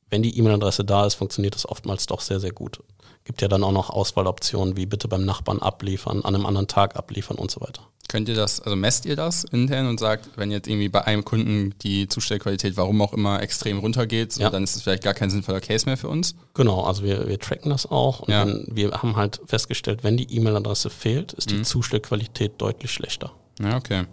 wenn 0.09 0.23
die 0.23 0.37
E-Mail-Adresse 0.37 0.83
da 0.83 1.05
ist, 1.05 1.15
funktioniert 1.15 1.55
das 1.55 1.67
oftmals 1.67 2.05
doch 2.05 2.21
sehr, 2.21 2.39
sehr 2.39 2.51
gut. 2.51 2.83
Gibt 3.23 3.41
ja 3.41 3.47
dann 3.47 3.63
auch 3.63 3.71
noch 3.71 3.89
Auswahloptionen 3.89 4.77
wie 4.77 4.85
bitte 4.85 5.07
beim 5.07 5.25
Nachbarn 5.25 5.61
abliefern, 5.61 6.23
an 6.23 6.35
einem 6.35 6.45
anderen 6.45 6.67
Tag 6.67 6.95
abliefern 6.95 7.37
und 7.37 7.49
so 7.49 7.61
weiter. 7.61 7.81
Könnt 8.07 8.29
ihr 8.29 8.35
das, 8.35 8.61
also 8.61 8.75
messt 8.77 9.05
ihr 9.05 9.17
das 9.17 9.43
intern 9.43 9.87
und 9.87 9.99
sagt, 9.99 10.29
wenn 10.37 10.49
jetzt 10.49 10.67
irgendwie 10.67 10.87
bei 10.87 11.05
einem 11.05 11.25
Kunden 11.25 11.73
die 11.81 12.07
Zustellqualität, 12.07 12.77
warum 12.77 13.01
auch 13.01 13.11
immer, 13.13 13.41
extrem 13.41 13.79
runtergeht, 13.79 14.31
so, 14.31 14.43
Ja. 14.43 14.49
dann 14.49 14.63
ist 14.63 14.77
es 14.77 14.81
vielleicht 14.83 15.03
gar 15.03 15.13
kein 15.13 15.29
sinnvoller 15.29 15.59
Case 15.59 15.85
mehr 15.85 15.97
für 15.97 16.07
uns? 16.07 16.35
Genau, 16.53 16.83
also 16.83 17.03
wir, 17.03 17.27
wir 17.27 17.37
tracken 17.37 17.69
das 17.69 17.85
auch 17.85 18.21
und 18.21 18.29
Ja. 18.31 18.45
wenn, 18.47 18.65
wir 18.71 18.91
haben 18.91 19.17
halt 19.17 19.41
festgestellt, 19.45 20.03
wenn 20.05 20.15
die 20.15 20.33
E-Mail-Adresse 20.33 20.89
fehlt, 20.89 21.33
ist 21.33 21.49
die 21.51 21.63
Zustellqualität 21.63 22.53
deutlich 22.59 22.91
schlechter. 22.91 23.33
Ja, 23.59 23.75
okay. 23.75 24.05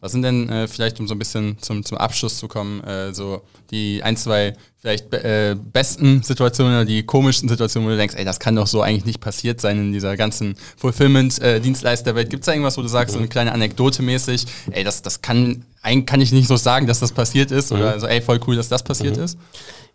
Was 0.00 0.12
sind 0.12 0.22
denn 0.22 0.48
äh, 0.48 0.68
vielleicht, 0.68 1.00
um 1.00 1.08
so 1.08 1.14
ein 1.14 1.18
bisschen 1.18 1.56
zum, 1.60 1.84
zum 1.84 1.98
Abschluss 1.98 2.38
zu 2.38 2.46
kommen, 2.46 2.84
äh, 2.84 3.12
so 3.12 3.42
die 3.70 4.02
ein, 4.02 4.16
zwei 4.16 4.54
vielleicht 4.80 5.12
äh, 5.12 5.56
besten 5.60 6.22
Situationen 6.22 6.72
oder 6.72 6.84
die 6.84 7.02
komischsten 7.02 7.48
Situationen, 7.48 7.88
wo 7.88 7.90
du 7.90 7.96
denkst, 7.96 8.14
ey, 8.16 8.24
das 8.24 8.38
kann 8.38 8.54
doch 8.54 8.68
so 8.68 8.80
eigentlich 8.80 9.04
nicht 9.04 9.20
passiert 9.20 9.60
sein 9.60 9.78
in 9.78 9.92
dieser 9.92 10.16
ganzen 10.16 10.56
Fulfillment-Dienstleisterwelt. 10.76 12.30
Gibt 12.30 12.42
es 12.42 12.46
da 12.46 12.52
irgendwas, 12.52 12.78
wo 12.78 12.82
du 12.82 12.88
sagst, 12.88 13.14
so 13.14 13.18
eine 13.18 13.28
kleine 13.28 13.52
Anekdote 13.52 14.02
mäßig, 14.02 14.46
ey, 14.70 14.84
das, 14.84 15.02
das 15.02 15.20
kann, 15.20 15.64
eigentlich 15.82 16.06
kann 16.06 16.20
ich 16.20 16.30
nicht 16.30 16.46
so 16.46 16.56
sagen, 16.56 16.86
dass 16.86 17.00
das 17.00 17.10
passiert 17.10 17.50
ist 17.50 17.72
oder 17.72 17.98
so, 17.98 18.06
ey, 18.06 18.20
voll 18.20 18.38
cool, 18.46 18.54
dass 18.54 18.68
das 18.68 18.84
passiert 18.84 19.16
ist? 19.16 19.36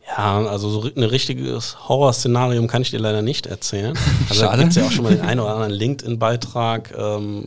Ja, 0.05 0.45
also 0.45 0.69
so 0.69 0.89
ein 0.93 1.03
richtiges 1.03 1.87
Horrorszenarium 1.87 2.67
kann 2.67 2.81
ich 2.81 2.91
dir 2.91 2.99
leider 2.99 3.21
nicht 3.21 3.45
erzählen. 3.45 3.97
Also 4.29 4.41
da 4.41 4.49
Schade. 4.49 4.63
gibt 4.63 4.71
es 4.71 4.75
ja 4.75 4.85
auch 4.85 4.91
schon 4.91 5.03
mal 5.03 5.15
den 5.15 5.21
einen 5.21 5.39
oder 5.39 5.53
anderen 5.53 5.71
LinkedIn-Beitrag. 5.71 6.93
Ähm, 6.97 7.45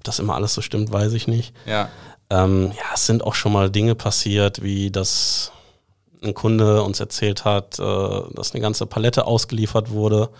ob 0.00 0.04
das 0.04 0.18
immer 0.18 0.34
alles 0.34 0.54
so 0.54 0.62
stimmt, 0.62 0.90
weiß 0.90 1.12
ich 1.12 1.28
nicht. 1.28 1.54
Ja. 1.66 1.90
Ähm, 2.30 2.72
ja, 2.74 2.94
es 2.94 3.04
sind 3.04 3.22
auch 3.22 3.34
schon 3.34 3.52
mal 3.52 3.70
Dinge 3.70 3.94
passiert, 3.94 4.62
wie 4.62 4.90
dass 4.90 5.52
ein 6.22 6.32
Kunde 6.32 6.82
uns 6.82 7.00
erzählt 7.00 7.44
hat, 7.44 7.78
äh, 7.78 7.82
dass 8.32 8.52
eine 8.52 8.62
ganze 8.62 8.86
Palette 8.86 9.26
ausgeliefert 9.26 9.90
wurde 9.90 10.30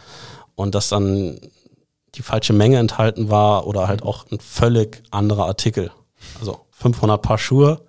und 0.55 0.75
dass 0.75 0.89
dann 0.89 1.39
die 2.15 2.23
falsche 2.23 2.55
Menge 2.55 2.79
enthalten 2.79 3.29
war 3.29 3.67
oder 3.67 3.87
halt 3.87 4.03
auch 4.03 4.25
ein 4.31 4.41
völlig 4.41 5.03
anderer 5.11 5.45
Artikel. 5.45 5.91
Also 6.39 6.61
500 6.71 7.21
Paar 7.21 7.37
Schuhe, 7.39 7.83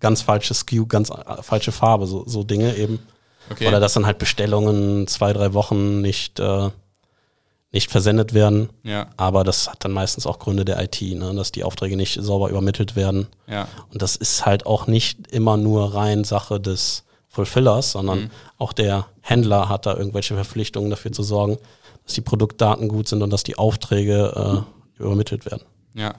ganz 0.00 0.22
falsches 0.22 0.60
SKU, 0.60 0.86
ganz 0.86 1.10
äh, 1.10 1.42
falsche 1.42 1.70
Farbe, 1.70 2.06
so, 2.06 2.24
so 2.26 2.42
Dinge 2.42 2.74
eben. 2.74 2.98
Okay. 3.48 3.68
Oder 3.68 3.78
dass 3.78 3.94
dann 3.94 4.06
halt 4.06 4.18
Bestellungen 4.18 5.06
zwei, 5.06 5.32
drei 5.32 5.54
Wochen 5.54 6.00
nicht, 6.00 6.40
äh, 6.40 6.70
nicht 7.72 7.90
versendet 7.90 8.34
werden. 8.34 8.68
Ja. 8.82 9.08
Aber 9.16 9.44
das 9.44 9.68
hat 9.68 9.84
dann 9.84 9.92
meistens 9.92 10.26
auch 10.26 10.38
Gründe 10.38 10.64
der 10.64 10.80
IT, 10.82 11.00
ne? 11.00 11.34
dass 11.34 11.52
die 11.52 11.64
Aufträge 11.64 11.96
nicht 11.96 12.22
sauber 12.22 12.50
übermittelt 12.50 12.96
werden. 12.96 13.28
Ja. 13.46 13.66
Und 13.90 14.02
das 14.02 14.14
ist 14.16 14.44
halt 14.44 14.66
auch 14.66 14.86
nicht 14.86 15.26
immer 15.28 15.56
nur 15.56 15.94
rein 15.94 16.24
Sache 16.24 16.60
des 16.60 17.04
Fulfillers, 17.28 17.92
sondern 17.92 18.30
auch 18.58 18.74
der 18.74 19.06
Händler 19.22 19.70
hat 19.70 19.86
da 19.86 19.96
irgendwelche 19.96 20.34
Verpflichtungen 20.34 20.90
dafür 20.90 21.12
zu 21.12 21.22
sorgen, 21.22 21.56
dass 22.04 22.14
die 22.14 22.20
Produktdaten 22.20 22.88
gut 22.88 23.08
sind 23.08 23.22
und 23.22 23.30
dass 23.30 23.42
die 23.42 23.56
Aufträge 23.56 24.64
äh, 24.98 25.00
übermittelt 25.02 25.46
werden. 25.46 25.62
Ja. 25.94 26.14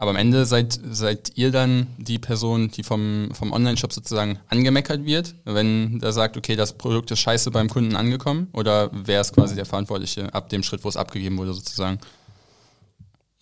Aber 0.00 0.10
am 0.10 0.16
Ende 0.16 0.46
seid, 0.46 0.78
seid 0.92 1.32
ihr 1.34 1.50
dann 1.50 1.88
die 1.98 2.20
Person, 2.20 2.70
die 2.70 2.84
vom, 2.84 3.30
vom 3.32 3.52
Online-Shop 3.52 3.92
sozusagen 3.92 4.38
angemeckert 4.48 5.04
wird, 5.04 5.34
wenn 5.44 5.98
der 5.98 6.12
sagt, 6.12 6.36
okay, 6.36 6.54
das 6.54 6.72
Produkt 6.74 7.10
ist 7.10 7.18
scheiße 7.18 7.50
beim 7.50 7.68
Kunden 7.68 7.96
angekommen? 7.96 8.46
Oder 8.52 8.90
wer 8.92 9.20
ist 9.20 9.34
quasi 9.34 9.56
der 9.56 9.66
Verantwortliche 9.66 10.32
ab 10.32 10.50
dem 10.50 10.62
Schritt, 10.62 10.84
wo 10.84 10.88
es 10.88 10.96
abgegeben 10.96 11.36
wurde 11.36 11.52
sozusagen? 11.52 11.98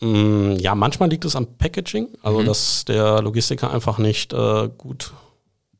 Mm, 0.00 0.52
Ja, 0.58 0.74
manchmal 0.74 1.10
liegt 1.10 1.26
es 1.26 1.36
am 1.36 1.46
Packaging, 1.58 2.08
also 2.22 2.42
dass 2.42 2.86
der 2.86 3.20
Logistiker 3.20 3.70
einfach 3.70 3.98
nicht 3.98 4.32
äh, 4.32 4.70
gut, 4.78 5.12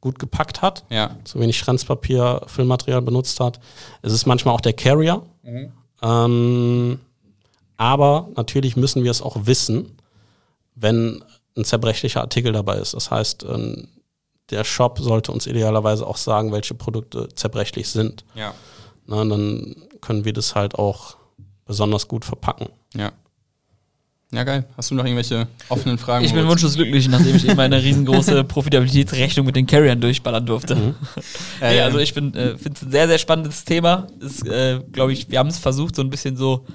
gut 0.03 0.19
gepackt 0.19 0.61
hat, 0.61 0.85
Ja. 0.91 1.17
zu 1.25 1.41
wenig 1.41 1.57
Schranzpapier, 1.57 2.43
Füllmaterial 2.49 3.01
benutzt 3.01 3.41
hat. 3.41 3.61
Es 4.03 4.13
ist 4.13 4.27
manchmal 4.27 4.55
auch 4.55 4.61
der 4.61 4.75
Carrier. 4.75 5.23
Ähm, 6.03 7.01
aber 7.79 8.29
natürlich 8.37 8.77
müssen 8.77 9.05
wir 9.05 9.11
es 9.11 9.23
auch 9.23 9.37
wissen, 9.47 9.96
wenn 10.77 11.25
ein 11.57 11.65
zerbrechlicher 11.65 12.21
Artikel 12.21 12.53
dabei 12.53 12.77
ist. 12.77 12.95
Das 12.95 13.11
heißt, 13.11 13.45
ähm, 13.45 13.89
der 14.51 14.63
Shop 14.63 14.99
sollte 15.01 15.33
uns 15.33 15.47
idealerweise 15.47 16.07
auch 16.07 16.17
sagen, 16.17 16.53
welche 16.53 16.75
Produkte 16.75 17.29
zerbrechlich 17.35 17.89
sind. 17.89 18.25
Ja. 18.35 18.55
Na, 19.07 19.25
dann 19.25 19.75
können 20.01 20.25
wir 20.25 20.33
das 20.33 20.55
halt 20.55 20.77
auch 20.77 21.17
besonders 21.65 22.07
gut 22.07 22.25
verpacken. 22.25 22.69
Ja. 22.95 23.13
Ja, 24.33 24.43
geil. 24.43 24.67
Hast 24.77 24.91
du 24.91 24.97
noch 24.97 25.05
irgendwelche 25.05 25.47
offenen 25.69 25.99
Fragen? 25.99 26.25
Ich 26.25 26.35
bin 26.35 26.47
wunschlos 26.49 26.75
glücklich, 26.75 27.09
nachdem 27.09 27.37
ich 27.37 27.49
eben 27.49 27.59
eine 27.61 27.81
riesengroße 27.81 28.43
Profitabilitätsrechnung 28.45 29.47
mit 29.47 29.55
den 29.55 29.67
Carriern 29.67 30.01
durchballern 30.01 30.45
durfte. 30.45 30.75
nee, 30.75 30.95
Ähm, 31.61 31.85
also 31.85 31.99
ich 31.99 32.11
äh, 32.11 32.13
finde 32.13 32.71
es 32.75 32.83
ein 32.83 32.91
sehr, 32.91 33.07
sehr 33.07 33.19
spannendes 33.19 33.65
Thema. 33.65 34.09
Ist, 34.19 34.45
äh, 34.47 34.81
glaube 34.91 35.13
ich, 35.13 35.31
wir 35.31 35.39
haben 35.39 35.49
es 35.49 35.59
versucht, 35.59 35.95
so 35.95 36.03
ein 36.03 36.11
bisschen 36.11 36.37
so 36.37 36.67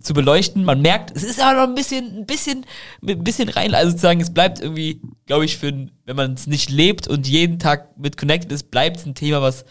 zu 0.00 0.14
beleuchten. 0.14 0.64
Man 0.64 0.82
merkt, 0.82 1.16
es 1.16 1.22
ist 1.22 1.40
aber 1.40 1.60
noch 1.60 1.68
ein 1.68 1.74
bisschen, 1.74 2.18
ein 2.18 2.26
bisschen, 2.26 2.64
ein 3.06 3.24
bisschen 3.24 3.48
rein. 3.48 3.74
Also 3.74 3.90
sozusagen, 3.90 4.20
es 4.20 4.32
bleibt 4.32 4.60
irgendwie, 4.60 5.00
glaube 5.26 5.44
ich, 5.44 5.56
für, 5.56 5.72
wenn 6.04 6.16
man 6.16 6.34
es 6.34 6.46
nicht 6.46 6.70
lebt 6.70 7.08
und 7.08 7.26
jeden 7.26 7.58
Tag 7.58 7.98
mit 7.98 8.16
connected 8.16 8.52
ist, 8.52 8.70
bleibt 8.70 8.98
es 8.98 9.06
ein 9.06 9.14
Thema, 9.14 9.42
was 9.42 9.64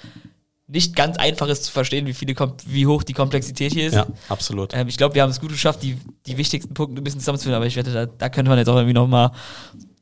nicht 0.68 0.96
ganz 0.96 1.18
einfach 1.18 1.48
ist 1.48 1.64
zu 1.66 1.72
verstehen, 1.72 2.08
wie 2.08 2.14
viele, 2.14 2.34
wie 2.66 2.88
hoch 2.88 3.04
die 3.04 3.14
Komplexität 3.14 3.74
hier 3.74 3.88
ist. 3.88 3.94
Ja, 3.94 4.08
absolut. 4.30 4.74
Ähm, 4.74 4.88
ich 4.88 4.98
glaube, 4.98 5.14
wir 5.14 5.22
haben 5.22 5.30
es 5.30 5.40
gut 5.40 5.52
geschafft, 5.52 5.84
die, 5.84 5.98
die 6.26 6.38
wichtigsten 6.38 6.74
Punkte 6.74 7.00
ein 7.00 7.04
bisschen 7.04 7.20
zusammenzuführen, 7.20 7.56
aber 7.56 7.68
ich 7.68 7.76
wette, 7.76 7.94
da, 7.94 8.06
da 8.08 8.30
könnte 8.30 8.50
man 8.50 8.58
jetzt 8.58 8.68
auch 8.68 8.76
irgendwie 8.76 8.94
noch 8.94 9.08
mal 9.08 9.32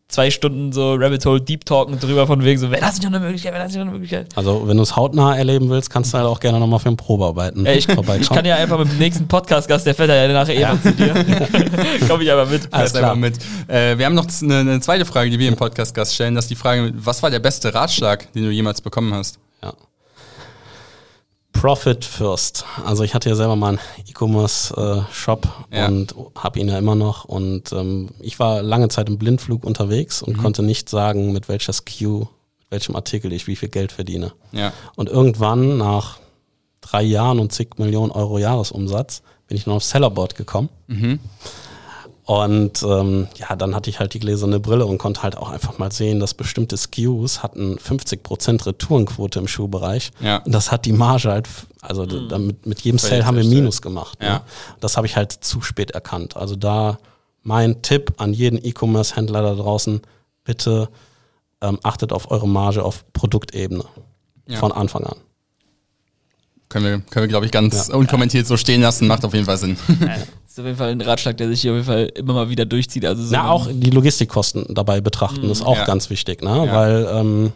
zwei 0.08 0.30
Stunden 0.30 0.72
so 0.72 0.94
Rabbit 0.94 1.26
Hole 1.26 1.42
Deep 1.42 1.66
Talken 1.66 2.00
drüber 2.00 2.28
von 2.28 2.44
wegen 2.44 2.60
so, 2.60 2.70
wäre 2.70 2.82
das 2.82 2.96
nicht 2.96 3.04
noch 3.04 3.18
eine 3.18 3.26
Möglichkeit, 3.26 3.54
wäre 3.54 3.64
das 3.64 3.72
nicht 3.72 3.80
noch 3.80 3.88
eine 3.88 3.94
Möglichkeit? 3.94 4.28
Also 4.36 4.68
wenn 4.68 4.78
du 4.78 4.84
es 4.84 4.96
hautnah 4.96 5.36
erleben 5.36 5.70
willst, 5.70 5.90
kannst 5.90 6.14
du 6.14 6.18
halt 6.18 6.28
auch 6.28 6.40
gerne 6.40 6.60
nochmal 6.60 6.80
für 6.80 6.90
ein 6.90 6.98
Probearbeiten 6.98 7.66
Äh, 7.66 7.76
ich, 7.76 7.88
ich 8.20 8.30
kann 8.30 8.46
ja 8.46 8.56
einfach 8.56 8.78
mit 8.78 8.92
dem 8.92 8.98
nächsten 9.00 9.28
Podcast-Gast, 9.28 9.86
der 9.86 9.96
fährt 9.96 10.10
ja 10.10 10.28
nachher 10.28 10.56
eh 10.56 10.62
mal 10.62 10.82
zu 10.82 10.92
dir. 10.92 11.14
Komm 12.08 12.22
ich 12.22 12.32
aber 12.32 12.46
mit. 12.46 12.72
Alles 12.72 12.92
klar. 12.92 13.04
klar. 13.04 13.16
mit. 13.16 13.38
Äh, 13.68 13.98
wir 13.98 14.06
haben 14.06 14.16
noch 14.16 14.28
eine, 14.42 14.60
eine 14.60 14.80
zweite 14.82 15.06
Frage, 15.06 15.30
die 15.30 15.40
wir 15.40 15.48
im 15.48 15.56
Podcast-Gast 15.56 16.14
stellen. 16.14 16.36
Das 16.36 16.46
ist 16.46 16.50
die 16.50 16.56
Frage, 16.56 16.94
was 16.96 17.24
war 17.24 17.32
der 17.32 17.40
beste 17.40 17.74
Ratschlag, 17.74 18.32
den 18.34 18.44
du 18.44 18.52
jemals 18.52 18.82
bekommen 18.82 19.14
hast? 19.14 19.40
Ja. 19.62 19.74
Profit 21.54 22.04
first. 22.04 22.66
Also 22.86 23.04
ich 23.04 23.14
hatte 23.14 23.30
ja 23.30 23.36
selber 23.36 23.56
mal 23.56 23.70
einen 23.70 23.80
E-Commerce-Shop 24.10 25.48
Ja. 25.72 25.88
und 25.88 26.14
habe 26.38 26.60
ihn 26.60 26.68
ja 26.68 26.78
immer 26.78 26.96
noch. 26.96 27.26
Und 27.26 27.72
ähm, 27.72 28.10
ich 28.20 28.38
war 28.40 28.62
lange 28.62 28.90
Zeit 28.90 29.08
im 29.08 29.18
Blindflug 29.18 29.64
unterwegs 29.64 30.22
und 30.22 30.38
konnte 30.38 30.62
nicht 30.64 30.90
sagen, 30.90 31.32
mit 31.32 31.48
welcher 31.48 31.72
SKU, 31.72 32.20
mit 32.60 32.72
welchem 32.72 32.96
Artikel 32.96 33.32
ich 33.32 33.48
wie 33.48 33.56
viel 33.56 33.70
Geld 33.70 33.92
verdiene. 33.92 34.34
Ja. 34.52 34.74
Und 34.96 35.10
irgendwann 35.10 35.78
nach 35.78 36.18
drei 36.82 37.04
Jahren 37.04 37.40
und 37.40 37.54
zig 37.54 37.78
Millionen 37.78 38.12
Euro 38.12 38.40
Jahresumsatz 38.40 39.22
bin 39.48 39.56
ich 39.58 39.66
noch 39.66 39.76
auf 39.76 39.84
Sellerboard 39.84 40.36
gekommen. 40.36 40.70
Und 42.26 42.84
ähm, 42.84 43.28
ja, 43.36 43.56
dann 43.58 43.76
hatte 43.76 43.90
ich 43.90 44.00
halt 44.00 44.14
die 44.14 44.20
gläserne 44.20 44.60
Brille 44.62 44.86
und 44.86 44.98
konnte 44.98 45.24
halt 45.24 45.36
auch 45.38 45.50
einfach 45.50 45.78
mal 45.78 45.92
sehen, 45.92 46.22
dass 46.22 46.34
bestimmte 46.34 46.78
SKUs 46.78 47.44
hatten 47.44 47.76
50% 47.78 48.66
Retourenquote 48.66 49.40
im 49.40 49.48
Schuhbereich. 49.48 50.12
Ja. 50.22 50.38
Und 50.38 50.54
das 50.54 50.72
hat 50.72 50.86
die 50.86 50.94
Marge 50.94 51.30
halt, 51.30 51.50
also 51.82 52.06
d- 52.06 52.28
damit, 52.30 52.66
mit 52.66 52.80
jedem 52.82 52.98
Sale 52.98 53.26
haben 53.26 53.36
wir. 53.36 53.44
Minus 53.44 53.82
gemacht. 53.82 54.22
Ne? 54.22 54.28
Ja. 54.28 54.42
Das 54.80 54.96
habe 54.96 55.06
ich 55.06 55.18
halt 55.18 55.34
zu 55.34 55.62
spät 55.62 55.92
erkannt. 55.92 56.38
Also 56.38 56.56
da 56.56 56.98
mein 57.42 57.82
Tipp 57.82 58.14
an 58.18 58.34
jeden 58.34 58.58
E-Commerce-Händler 58.64 59.42
da 59.42 59.56
draußen, 59.56 60.02
bitte 60.46 60.88
ähm, 61.60 61.78
achtet 61.84 62.14
auf 62.14 62.32
eure 62.32 62.48
Marge 62.48 62.84
auf 62.86 63.04
Produktebene 63.12 63.84
Ja. 64.48 64.60
von 64.60 64.72
Anfang 64.72 65.04
an. 65.04 65.18
Können 66.74 66.86
wir, 66.86 67.00
können 67.12 67.24
wir 67.24 67.28
glaube 67.28 67.46
ich, 67.46 67.52
ganz 67.52 67.90
ja. 67.90 67.96
unkommentiert 67.96 68.48
so 68.48 68.58
stehen 68.58 68.82
lassen. 68.82 69.08
Macht 69.08 69.24
auf 69.24 69.34
jeden 69.34 69.46
Fall 69.46 69.58
Sinn. 69.58 69.78
Ja, 70.02 70.08
das 70.08 70.18
ist 70.48 70.60
auf 70.60 70.66
jeden 70.66 70.78
Fall 70.78 70.90
ein 70.90 71.02
Ratschlag, 71.02 71.38
der 71.38 71.48
sich 71.48 71.62
hier 71.62 71.72
auf 71.72 71.78
jeden 71.78 71.88
Fall 71.88 72.12
immer 72.16 72.34
mal 72.34 72.50
wieder 72.50 72.66
durchzieht. 72.66 73.06
Also 73.06 73.24
so 73.24 73.32
Na, 73.32 73.50
auch 73.50 73.68
die 73.72 73.92
Logistikkosten 73.92 74.74
dabei 74.74 75.00
betrachten, 75.00 75.46
mhm. 75.46 75.52
ist 75.52 75.62
auch 75.62 75.78
ja. 75.78 75.86
ganz 75.86 76.10
wichtig, 76.10 76.42
ne? 76.42 76.68
Weil, 76.72 77.08
ähm, 77.12 77.54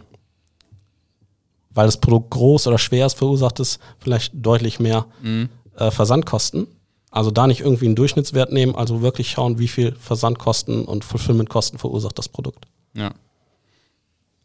weil 1.71 1.87
das 1.87 1.97
Produkt 1.97 2.29
groß 2.29 2.67
oder 2.67 2.77
schwer 2.77 3.07
ist, 3.07 3.17
verursacht 3.17 3.59
es 3.59 3.79
vielleicht 3.97 4.33
deutlich 4.35 4.79
mehr 4.79 5.07
mhm. 5.23 5.49
äh, 5.75 5.89
Versandkosten. 5.89 6.67
Also 7.09 7.31
da 7.31 7.47
nicht 7.47 7.61
irgendwie 7.61 7.85
einen 7.87 7.95
Durchschnittswert 7.95 8.51
nehmen, 8.51 8.75
also 8.75 9.01
wirklich 9.01 9.31
schauen, 9.31 9.57
wie 9.57 9.67
viel 9.67 9.95
Versandkosten 9.99 10.85
und 10.85 11.03
Fulfillmentkosten 11.03 11.79
verursacht 11.79 12.19
das 12.19 12.29
Produkt. 12.29 12.65
Ja. 12.93 13.11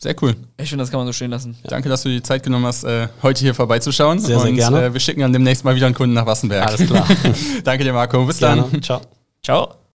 Sehr 0.02 0.16
cool. 0.20 0.34
Ich 0.56 0.68
finde, 0.68 0.82
das 0.82 0.90
kann 0.90 0.98
man 0.98 1.06
so 1.06 1.12
stehen 1.12 1.30
lassen. 1.30 1.56
Ja. 1.62 1.70
Danke, 1.70 1.88
dass 1.88 2.02
du 2.02 2.08
die 2.08 2.20
Zeit 2.20 2.42
genommen 2.42 2.66
hast, 2.66 2.82
äh, 2.82 3.06
heute 3.22 3.40
hier 3.40 3.54
vorbeizuschauen. 3.54 4.18
Sehr, 4.18 4.40
sehr 4.40 4.50
und, 4.50 4.56
gerne. 4.56 4.86
Äh, 4.86 4.92
wir 4.92 4.98
schicken 4.98 5.20
dann 5.20 5.32
demnächst 5.32 5.64
mal 5.64 5.76
wieder 5.76 5.86
einen 5.86 5.94
Kunden 5.94 6.12
nach 6.12 6.26
Wassenberg. 6.26 6.66
Alles 6.66 6.88
klar. 6.88 7.06
Danke 7.64 7.84
dir, 7.84 7.92
Marco. 7.92 8.26
Bis 8.26 8.38
gerne. 8.38 8.64
dann. 8.68 8.82
Ciao. 8.82 9.00
Ciao. 9.44 9.81